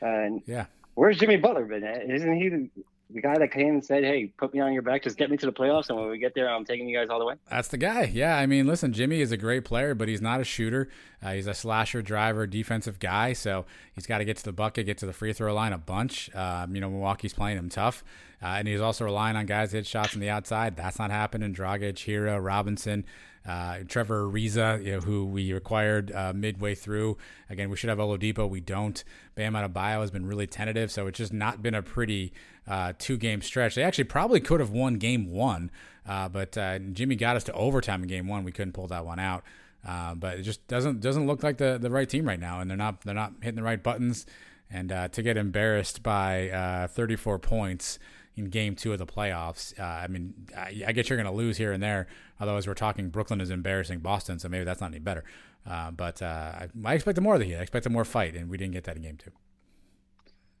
And 0.00 0.42
yeah, 0.46 0.66
where's 0.94 1.18
Jimmy 1.18 1.36
Butler 1.36 1.64
been? 1.64 1.82
Isn't 1.82 2.34
he 2.34 2.70
the 3.10 3.20
guy 3.20 3.36
that 3.38 3.52
came 3.52 3.74
and 3.74 3.84
said, 3.84 4.02
"Hey, 4.02 4.26
put 4.36 4.54
me 4.54 4.60
on 4.60 4.72
your 4.72 4.82
back, 4.82 5.02
just 5.02 5.16
get 5.16 5.30
me 5.30 5.36
to 5.36 5.46
the 5.46 5.52
playoffs, 5.52 5.88
and 5.90 5.98
when 5.98 6.08
we 6.08 6.18
get 6.18 6.34
there, 6.34 6.48
I'm 6.48 6.64
taking 6.64 6.88
you 6.88 6.96
guys 6.96 7.08
all 7.10 7.18
the 7.18 7.24
way." 7.24 7.34
That's 7.50 7.68
the 7.68 7.76
guy. 7.76 8.10
Yeah, 8.12 8.36
I 8.36 8.46
mean, 8.46 8.66
listen, 8.66 8.92
Jimmy 8.92 9.20
is 9.20 9.30
a 9.30 9.36
great 9.36 9.64
player, 9.64 9.94
but 9.94 10.08
he's 10.08 10.22
not 10.22 10.40
a 10.40 10.44
shooter. 10.44 10.88
Uh, 11.22 11.32
he's 11.32 11.46
a 11.46 11.54
slasher, 11.54 12.02
driver, 12.02 12.46
defensive 12.46 12.98
guy, 12.98 13.32
so 13.32 13.66
he's 13.94 14.06
got 14.06 14.18
to 14.18 14.24
get 14.24 14.36
to 14.38 14.44
the 14.44 14.52
bucket, 14.52 14.86
get 14.86 14.98
to 14.98 15.06
the 15.06 15.12
free 15.12 15.32
throw 15.32 15.54
line 15.54 15.72
a 15.72 15.78
bunch. 15.78 16.34
Um, 16.34 16.74
you 16.74 16.80
know, 16.80 16.90
Milwaukee's 16.90 17.34
playing 17.34 17.58
him 17.58 17.68
tough, 17.68 18.02
uh, 18.42 18.46
and 18.46 18.68
he's 18.68 18.80
also 18.80 19.04
relying 19.04 19.36
on 19.36 19.46
guys 19.46 19.70
to 19.70 19.76
hit 19.76 19.86
shots 19.86 20.14
on 20.14 20.20
the 20.20 20.30
outside. 20.30 20.76
That's 20.76 20.98
not 20.98 21.10
happening. 21.10 21.54
Dragic, 21.54 21.94
Herro, 22.06 22.42
Robinson. 22.42 23.04
Uh, 23.46 23.80
Trevor 23.86 24.26
Ariza, 24.26 24.82
you 24.82 24.92
know, 24.92 25.00
who 25.00 25.26
we 25.26 25.52
acquired 25.52 26.10
uh, 26.12 26.32
midway 26.34 26.74
through. 26.74 27.18
Again, 27.50 27.68
we 27.68 27.76
should 27.76 27.90
have 27.90 27.98
Oladipo. 27.98 28.48
We 28.48 28.60
don't. 28.60 29.02
Bam 29.34 29.52
Adebayo 29.52 30.00
has 30.00 30.10
been 30.10 30.24
really 30.24 30.46
tentative, 30.46 30.90
so 30.90 31.06
it's 31.06 31.18
just 31.18 31.32
not 31.32 31.62
been 31.62 31.74
a 31.74 31.82
pretty 31.82 32.32
uh, 32.66 32.94
two 32.98 33.18
game 33.18 33.42
stretch. 33.42 33.74
They 33.74 33.82
actually 33.82 34.04
probably 34.04 34.40
could 34.40 34.60
have 34.60 34.70
won 34.70 34.94
game 34.94 35.30
one, 35.30 35.70
uh, 36.08 36.28
but 36.30 36.56
uh, 36.56 36.78
Jimmy 36.78 37.16
got 37.16 37.36
us 37.36 37.44
to 37.44 37.52
overtime 37.52 38.02
in 38.02 38.08
game 38.08 38.28
one. 38.28 38.44
We 38.44 38.52
couldn't 38.52 38.72
pull 38.72 38.86
that 38.86 39.04
one 39.04 39.18
out. 39.18 39.44
Uh, 39.86 40.14
but 40.14 40.38
it 40.38 40.42
just 40.42 40.66
doesn't 40.66 41.00
doesn't 41.00 41.26
look 41.26 41.42
like 41.42 41.58
the, 41.58 41.76
the 41.78 41.90
right 41.90 42.08
team 42.08 42.26
right 42.26 42.40
now, 42.40 42.60
and 42.60 42.70
they're 42.70 42.76
not 42.78 43.02
they're 43.02 43.14
not 43.14 43.34
hitting 43.42 43.56
the 43.56 43.62
right 43.62 43.82
buttons. 43.82 44.24
And 44.70 44.88
to 44.88 45.22
get 45.22 45.36
embarrassed 45.36 46.02
by 46.02 46.88
34 46.90 47.38
points 47.38 47.98
in 48.36 48.46
game 48.46 48.74
two 48.74 48.92
of 48.92 48.98
the 48.98 49.06
playoffs. 49.06 49.78
Uh, 49.78 49.82
I 49.82 50.08
mean, 50.08 50.34
I, 50.56 50.82
I 50.86 50.92
guess 50.92 51.08
you're 51.08 51.16
going 51.16 51.30
to 51.30 51.36
lose 51.36 51.56
here 51.56 51.72
and 51.72 51.82
there. 51.82 52.06
Otherwise, 52.40 52.66
we're 52.66 52.74
talking 52.74 53.08
Brooklyn 53.10 53.40
is 53.40 53.50
embarrassing 53.50 54.00
Boston, 54.00 54.38
so 54.38 54.48
maybe 54.48 54.64
that's 54.64 54.80
not 54.80 54.90
any 54.90 54.98
better. 54.98 55.24
Uh, 55.66 55.90
but 55.90 56.20
uh, 56.20 56.26
I, 56.26 56.68
I 56.84 56.94
expected 56.94 57.20
more 57.20 57.34
of 57.34 57.40
the 57.40 57.46
Heat. 57.46 57.56
I 57.56 57.60
expected 57.60 57.90
more 57.90 58.04
fight, 58.04 58.34
and 58.34 58.50
we 58.50 58.56
didn't 58.56 58.72
get 58.72 58.84
that 58.84 58.96
in 58.96 59.02
game 59.02 59.16
two. 59.16 59.30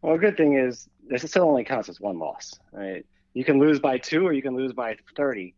Well, 0.02 0.14
a 0.14 0.18
good 0.18 0.36
thing 0.36 0.58
is 0.58 0.88
this 1.08 1.22
still 1.22 1.44
only 1.44 1.64
counts 1.64 1.88
as 1.88 2.00
one 2.00 2.18
loss. 2.18 2.58
Right? 2.72 3.04
You 3.32 3.44
can 3.44 3.58
lose 3.58 3.80
by 3.80 3.98
two, 3.98 4.26
or 4.26 4.32
you 4.32 4.42
can 4.42 4.56
lose 4.56 4.72
by 4.72 4.96
30. 5.16 5.54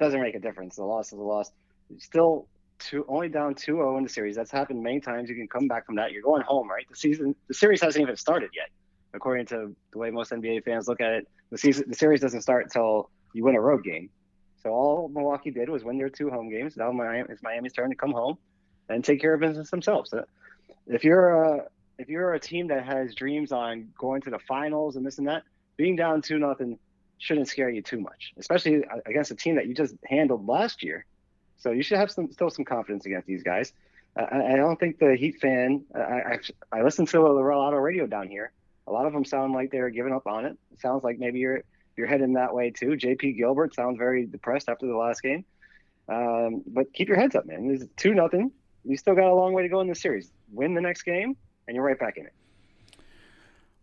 Doesn't 0.00 0.20
make 0.20 0.34
a 0.34 0.40
difference. 0.40 0.76
The 0.76 0.84
loss 0.84 1.08
is 1.08 1.18
a 1.18 1.22
loss. 1.22 1.50
Still 1.98 2.46
two, 2.78 3.04
only 3.08 3.28
down 3.28 3.54
2-0 3.54 3.98
in 3.98 4.04
the 4.04 4.08
series. 4.08 4.36
That's 4.36 4.50
happened 4.50 4.82
many 4.82 5.00
times. 5.00 5.28
You 5.28 5.34
can 5.34 5.48
come 5.48 5.68
back 5.68 5.84
from 5.84 5.96
that. 5.96 6.12
You're 6.12 6.22
going 6.22 6.42
home, 6.42 6.70
right? 6.70 6.86
The 6.88 6.96
season, 6.96 7.34
the 7.48 7.54
series 7.54 7.82
hasn't 7.82 8.00
even 8.00 8.16
started 8.16 8.50
yet 8.54 8.68
according 9.14 9.46
to 9.46 9.74
the 9.92 9.98
way 9.98 10.10
most 10.10 10.32
NBA 10.32 10.64
fans 10.64 10.88
look 10.88 11.00
at 11.00 11.12
it, 11.12 11.28
the 11.50 11.58
season 11.58 11.84
the 11.88 11.96
series 11.96 12.20
doesn't 12.20 12.42
start 12.42 12.64
until 12.64 13.10
you 13.32 13.44
win 13.44 13.54
a 13.54 13.60
road 13.60 13.84
game. 13.84 14.10
So 14.62 14.70
all 14.70 15.08
Milwaukee 15.08 15.50
did 15.50 15.68
was 15.68 15.84
win 15.84 15.98
their 15.98 16.08
two 16.08 16.30
home 16.30 16.50
games. 16.50 16.76
Now 16.76 16.90
Miami, 16.92 17.28
it's 17.30 17.42
Miami's 17.42 17.72
turn 17.72 17.90
to 17.90 17.96
come 17.96 18.12
home 18.12 18.38
and 18.88 19.04
take 19.04 19.20
care 19.20 19.34
of 19.34 19.40
business 19.40 19.70
themselves. 19.70 20.10
So 20.10 20.24
if 20.86 21.04
you're 21.04 21.28
a 21.28 21.66
if 21.98 22.08
you're 22.08 22.34
a 22.34 22.40
team 22.40 22.68
that 22.68 22.84
has 22.84 23.14
dreams 23.14 23.52
on 23.52 23.88
going 23.98 24.22
to 24.22 24.30
the 24.30 24.38
finals 24.38 24.96
and 24.96 25.04
this 25.04 25.18
and 25.18 25.28
that, 25.28 25.42
being 25.76 25.96
down 25.96 26.22
two 26.22 26.38
nothing 26.38 26.78
shouldn't 27.18 27.48
scare 27.48 27.68
you 27.68 27.82
too 27.82 28.00
much, 28.00 28.32
especially 28.38 28.84
uh, 28.84 28.98
against 29.06 29.30
a 29.30 29.34
team 29.34 29.56
that 29.56 29.66
you 29.66 29.74
just 29.74 29.94
handled 30.04 30.46
last 30.46 30.82
year. 30.82 31.04
So 31.58 31.72
you 31.72 31.82
should 31.82 31.98
have 31.98 32.10
some 32.10 32.30
still 32.32 32.50
some 32.50 32.64
confidence 32.64 33.06
against 33.06 33.26
these 33.26 33.42
guys. 33.42 33.72
Uh, 34.16 34.26
I, 34.30 34.52
I 34.52 34.56
don't 34.56 34.78
think 34.78 34.98
the 34.98 35.16
Heat 35.16 35.40
fan. 35.40 35.84
I, 35.94 36.00
I, 36.00 36.38
I 36.72 36.82
listened 36.82 37.08
to 37.08 37.20
a 37.20 37.30
Auto 37.30 37.76
Radio 37.76 38.06
down 38.06 38.28
here, 38.28 38.52
a 38.88 38.92
lot 38.92 39.06
of 39.06 39.12
them 39.12 39.24
sound 39.24 39.52
like 39.52 39.70
they're 39.70 39.90
giving 39.90 40.12
up 40.12 40.26
on 40.26 40.44
it. 40.44 40.56
It 40.72 40.80
sounds 40.80 41.04
like 41.04 41.18
maybe 41.18 41.38
you're 41.38 41.62
you're 41.96 42.06
heading 42.06 42.34
that 42.34 42.54
way 42.54 42.70
too. 42.70 42.96
J.P. 42.96 43.32
Gilbert 43.32 43.74
sounds 43.74 43.98
very 43.98 44.24
depressed 44.24 44.68
after 44.68 44.86
the 44.86 44.96
last 44.96 45.22
game. 45.22 45.44
Um, 46.08 46.62
but 46.66 46.92
keep 46.92 47.08
your 47.08 47.18
heads 47.18 47.34
up, 47.34 47.44
man. 47.44 47.70
It's 47.70 47.84
two 47.96 48.14
nothing. 48.14 48.52
You 48.84 48.96
still 48.96 49.14
got 49.14 49.26
a 49.26 49.34
long 49.34 49.52
way 49.52 49.62
to 49.62 49.68
go 49.68 49.80
in 49.80 49.88
the 49.88 49.94
series. 49.94 50.30
Win 50.52 50.74
the 50.74 50.80
next 50.80 51.02
game, 51.02 51.36
and 51.66 51.74
you're 51.74 51.84
right 51.84 51.98
back 51.98 52.16
in 52.16 52.24
it. 52.24 52.32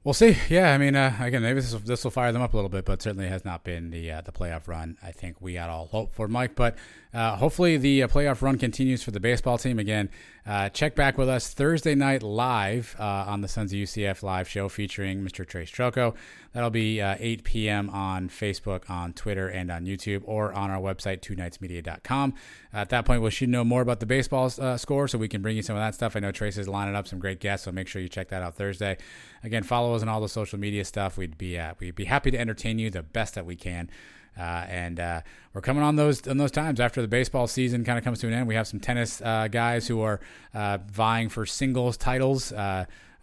We'll 0.05 0.13
see. 0.13 0.37
Yeah, 0.49 0.71
I 0.71 0.77
mean, 0.77 0.95
uh, 0.95 1.17
again, 1.19 1.41
maybe 1.41 1.61
this 1.61 1.73
will, 1.73 1.79
this 1.79 2.03
will 2.03 2.11
fire 2.11 2.31
them 2.31 2.43
up 2.43 2.53
a 2.53 2.55
little 2.55 2.69
bit, 2.69 2.85
but 2.85 3.01
certainly 3.01 3.27
has 3.27 3.43
not 3.43 3.63
been 3.63 3.89
the 3.89 4.11
uh, 4.11 4.21
the 4.21 4.31
playoff 4.31 4.67
run. 4.67 4.99
I 5.01 5.11
think 5.11 5.41
we 5.41 5.55
had 5.55 5.67
all 5.67 5.87
hope 5.87 6.13
for 6.13 6.27
Mike, 6.27 6.53
but 6.53 6.77
uh, 7.11 7.37
hopefully 7.37 7.77
the 7.77 8.03
uh, 8.03 8.07
playoff 8.07 8.43
run 8.43 8.59
continues 8.59 9.01
for 9.01 9.09
the 9.09 9.19
baseball 9.19 9.57
team. 9.57 9.79
Again, 9.79 10.11
uh, 10.45 10.69
check 10.69 10.93
back 10.93 11.17
with 11.17 11.27
us 11.27 11.51
Thursday 11.55 11.95
night 11.95 12.21
live 12.21 12.95
uh, 12.99 13.03
on 13.03 13.41
the 13.41 13.47
Sons 13.47 13.73
of 13.73 13.79
UCF 13.79 14.21
live 14.21 14.47
show 14.47 14.69
featuring 14.69 15.25
Mr. 15.25 15.43
Trace 15.43 15.71
Trelko. 15.71 16.13
That'll 16.55 16.69
be 16.69 17.01
8 17.01 17.43
p.m. 17.43 17.89
on 17.89 18.29
Facebook, 18.29 18.89
on 18.89 19.11
Twitter, 19.11 19.49
and 19.49 19.69
on 19.69 19.85
YouTube, 19.85 20.21
or 20.23 20.53
on 20.53 20.71
our 20.71 20.79
website, 20.79 21.19
twoknightsmedia.com. 21.19 22.33
at 22.71 22.89
that 22.89 23.05
point, 23.05 23.21
we 23.21 23.29
should 23.29 23.49
know 23.49 23.65
more 23.65 23.81
about 23.81 23.99
the 23.99 24.05
baseball 24.05 24.49
score, 24.49 25.07
so 25.09 25.17
we 25.17 25.27
can 25.27 25.41
bring 25.41 25.57
you 25.57 25.61
some 25.61 25.75
of 25.75 25.81
that 25.81 25.93
stuff. 25.95 26.15
I 26.15 26.21
know 26.21 26.31
Trace 26.31 26.57
is 26.57 26.69
lining 26.69 26.95
up 26.95 27.09
some 27.09 27.19
great 27.19 27.41
guests, 27.41 27.65
so 27.65 27.73
make 27.73 27.89
sure 27.89 28.01
you 28.01 28.07
check 28.07 28.29
that 28.29 28.41
out 28.41 28.55
Thursday. 28.55 28.97
Again, 29.43 29.63
follow 29.63 29.93
us 29.95 30.01
on 30.01 30.07
all 30.07 30.21
the 30.21 30.29
social 30.29 30.57
media 30.57 30.85
stuff. 30.85 31.17
We'd 31.17 31.37
be 31.37 31.57
at. 31.57 31.79
we'd 31.79 31.93
be 31.93 32.05
happy 32.05 32.31
to 32.31 32.39
entertain 32.39 32.79
you 32.79 32.89
the 32.89 33.03
best 33.03 33.35
that 33.35 33.45
we 33.45 33.57
can. 33.57 33.89
Uh, 34.37 34.65
and 34.67 34.99
uh, 34.99 35.21
we're 35.53 35.61
coming 35.61 35.83
on 35.83 35.95
those 35.95 36.27
on 36.27 36.37
those 36.37 36.51
times 36.51 36.79
after 36.79 37.01
the 37.01 37.07
baseball 37.07 37.47
season 37.47 37.85
kind 37.85 37.97
of 37.97 38.03
comes 38.03 38.19
to 38.19 38.27
an 38.27 38.33
end. 38.33 38.47
We 38.47 38.55
have 38.55 38.67
some 38.67 38.79
tennis 38.79 39.21
uh, 39.21 39.47
guys 39.49 39.87
who 39.87 40.01
are 40.01 40.19
uh, 40.53 40.79
vying 40.91 41.29
for 41.29 41.45
singles 41.45 41.97
titles. 41.97 42.51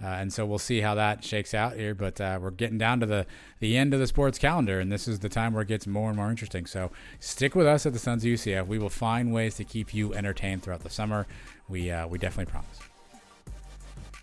Uh, 0.03 0.07
uh, 0.07 0.17
and 0.17 0.33
so 0.33 0.45
we'll 0.45 0.59
see 0.59 0.81
how 0.81 0.95
that 0.95 1.25
shakes 1.25 1.55
out 1.55 1.75
here. 1.75 1.95
But 1.95 2.19
we're 2.41 2.51
getting 2.51 2.79
down 2.79 3.01
to 3.01 3.07
the, 3.07 3.27
the 3.61 3.77
end 3.77 3.95
of 3.95 4.01
the 4.01 4.07
sports 4.07 4.39
calendar, 4.39 4.81
and 4.81 4.91
this 4.91 5.09
is 5.09 5.21
the 5.21 5.29
time 5.29 5.53
where 5.53 5.63
it 5.63 5.69
gets 5.69 5.87
more 5.87 6.09
and 6.09 6.17
more 6.17 6.31
interesting. 6.31 6.67
So 6.67 6.91
stick 7.21 7.55
with 7.55 7.67
us 7.67 7.87
at 7.87 7.93
the 7.93 7.99
Sons 7.99 8.25
of 8.25 8.29
UCF. 8.29 8.67
We 8.67 8.79
will 8.79 8.91
find 8.91 9.33
ways 9.33 9.57
to 9.57 9.65
keep 9.65 9.95
you 9.95 10.15
entertained 10.15 10.63
throughout 10.63 10.83
the 10.83 10.91
summer. 10.91 11.27
We 11.69 11.93
we 12.09 12.19
definitely 12.19 12.51
promise. 12.51 12.79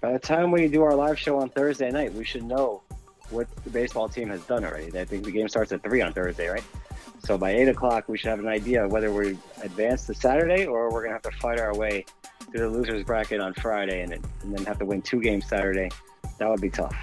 By 0.01 0.13
the 0.13 0.19
time 0.19 0.51
we 0.51 0.67
do 0.67 0.81
our 0.83 0.95
live 0.95 1.19
show 1.19 1.39
on 1.39 1.49
Thursday 1.49 1.91
night, 1.91 2.13
we 2.13 2.23
should 2.23 2.43
know 2.43 2.83
what 3.31 3.47
the 3.63 3.69
baseball 3.69 4.07
team 4.07 4.29
has 4.29 4.41
done 4.43 4.63
already. 4.63 4.97
I 4.97 5.05
think 5.05 5.25
the 5.25 5.31
game 5.31 5.49
starts 5.49 5.71
at 5.71 5.83
three 5.83 6.01
on 6.01 6.13
Thursday, 6.13 6.47
right? 6.47 6.63
So 7.23 7.37
by 7.37 7.51
eight 7.51 7.67
o'clock, 7.67 8.07
we 8.07 8.17
should 8.17 8.29
have 8.29 8.39
an 8.39 8.47
idea 8.47 8.87
whether 8.87 9.11
we 9.11 9.37
advance 9.61 10.05
to 10.05 10.13
Saturday 10.13 10.65
or 10.65 10.91
we're 10.91 11.03
gonna 11.03 11.13
have 11.13 11.21
to 11.23 11.31
fight 11.31 11.59
our 11.59 11.75
way 11.75 12.05
through 12.51 12.61
the 12.61 12.69
losers 12.69 13.03
bracket 13.03 13.39
on 13.39 13.53
Friday 13.55 14.01
and, 14.01 14.13
and 14.13 14.57
then 14.57 14.65
have 14.65 14.79
to 14.79 14.85
win 14.85 15.01
two 15.01 15.21
games 15.21 15.47
Saturday. 15.47 15.89
That 16.37 16.49
would 16.49 16.61
be 16.61 16.69
tough. 16.69 16.95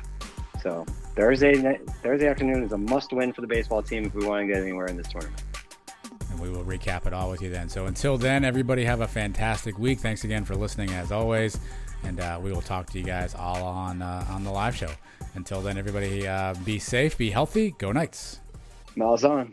So 0.62 0.84
Thursday 1.14 1.78
Thursday 2.02 2.28
afternoon 2.28 2.64
is 2.64 2.72
a 2.72 2.78
must-win 2.78 3.32
for 3.32 3.40
the 3.40 3.46
baseball 3.46 3.82
team 3.82 4.04
if 4.04 4.14
we 4.14 4.26
want 4.26 4.46
to 4.46 4.52
get 4.52 4.62
anywhere 4.62 4.86
in 4.86 4.96
this 4.96 5.08
tournament. 5.08 5.42
And 6.30 6.40
we 6.40 6.50
will 6.50 6.64
recap 6.64 7.06
it 7.06 7.12
all 7.12 7.30
with 7.30 7.40
you 7.40 7.50
then. 7.50 7.68
So 7.68 7.86
until 7.86 8.18
then, 8.18 8.44
everybody 8.44 8.84
have 8.84 9.00
a 9.00 9.08
fantastic 9.08 9.78
week. 9.78 10.00
Thanks 10.00 10.24
again 10.24 10.44
for 10.44 10.54
listening, 10.54 10.90
as 10.90 11.12
always, 11.12 11.58
and 12.02 12.20
uh, 12.20 12.38
we 12.42 12.52
will 12.52 12.62
talk 12.62 12.90
to 12.90 12.98
you 12.98 13.04
guys 13.04 13.34
all 13.34 13.62
on 13.64 14.02
uh, 14.02 14.26
on 14.30 14.44
the 14.44 14.50
live 14.50 14.74
show. 14.74 14.90
Until 15.34 15.60
then, 15.60 15.78
everybody 15.78 16.26
uh, 16.26 16.54
be 16.64 16.78
safe, 16.78 17.16
be 17.16 17.30
healthy, 17.30 17.74
go 17.78 17.92
Knights. 17.92 18.40
Miles 18.96 19.24
on. 19.24 19.52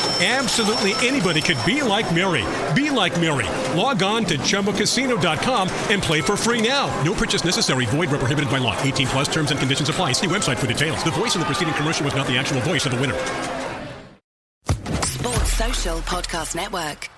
Absolutely 0.23 0.93
anybody 1.05 1.41
could 1.41 1.57
be 1.65 1.81
like 1.81 2.13
Mary. 2.13 2.45
Be 2.75 2.91
like 2.91 3.19
Mary. 3.19 3.47
Log 3.75 4.03
on 4.03 4.23
to 4.25 4.37
ChumbaCasino.com 4.37 5.67
and 5.89 5.99
play 5.99 6.21
for 6.21 6.37
free 6.37 6.61
now. 6.61 6.85
No 7.01 7.15
purchase 7.15 7.43
necessary. 7.43 7.87
Void 7.87 8.11
where 8.11 8.19
prohibited 8.19 8.51
by 8.51 8.59
law. 8.59 8.79
18 8.83 9.07
plus 9.07 9.27
terms 9.33 9.49
and 9.49 9.59
conditions 9.59 9.89
apply. 9.89 10.11
See 10.11 10.27
website 10.27 10.59
for 10.59 10.67
details. 10.67 11.03
The 11.03 11.11
voice 11.11 11.33
in 11.33 11.39
the 11.39 11.45
preceding 11.45 11.73
commercial 11.73 12.05
was 12.05 12.13
not 12.13 12.27
the 12.27 12.37
actual 12.37 12.61
voice 12.61 12.85
of 12.85 12.91
the 12.91 13.01
winner. 13.01 13.17
Sports 15.03 15.53
Social 15.53 15.97
Podcast 16.01 16.55
Network. 16.55 17.09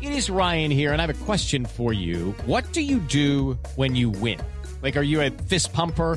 It 0.00 0.12
is 0.12 0.30
Ryan 0.30 0.70
here, 0.70 0.92
and 0.92 1.02
I 1.02 1.06
have 1.06 1.20
a 1.20 1.24
question 1.24 1.66
for 1.66 1.92
you. 1.92 2.30
What 2.46 2.72
do 2.72 2.80
you 2.80 3.00
do 3.00 3.58
when 3.74 3.96
you 3.96 4.10
win? 4.10 4.38
Like, 4.82 4.96
are 4.96 5.02
you 5.02 5.20
a 5.20 5.30
fist 5.30 5.72
pumper? 5.72 6.16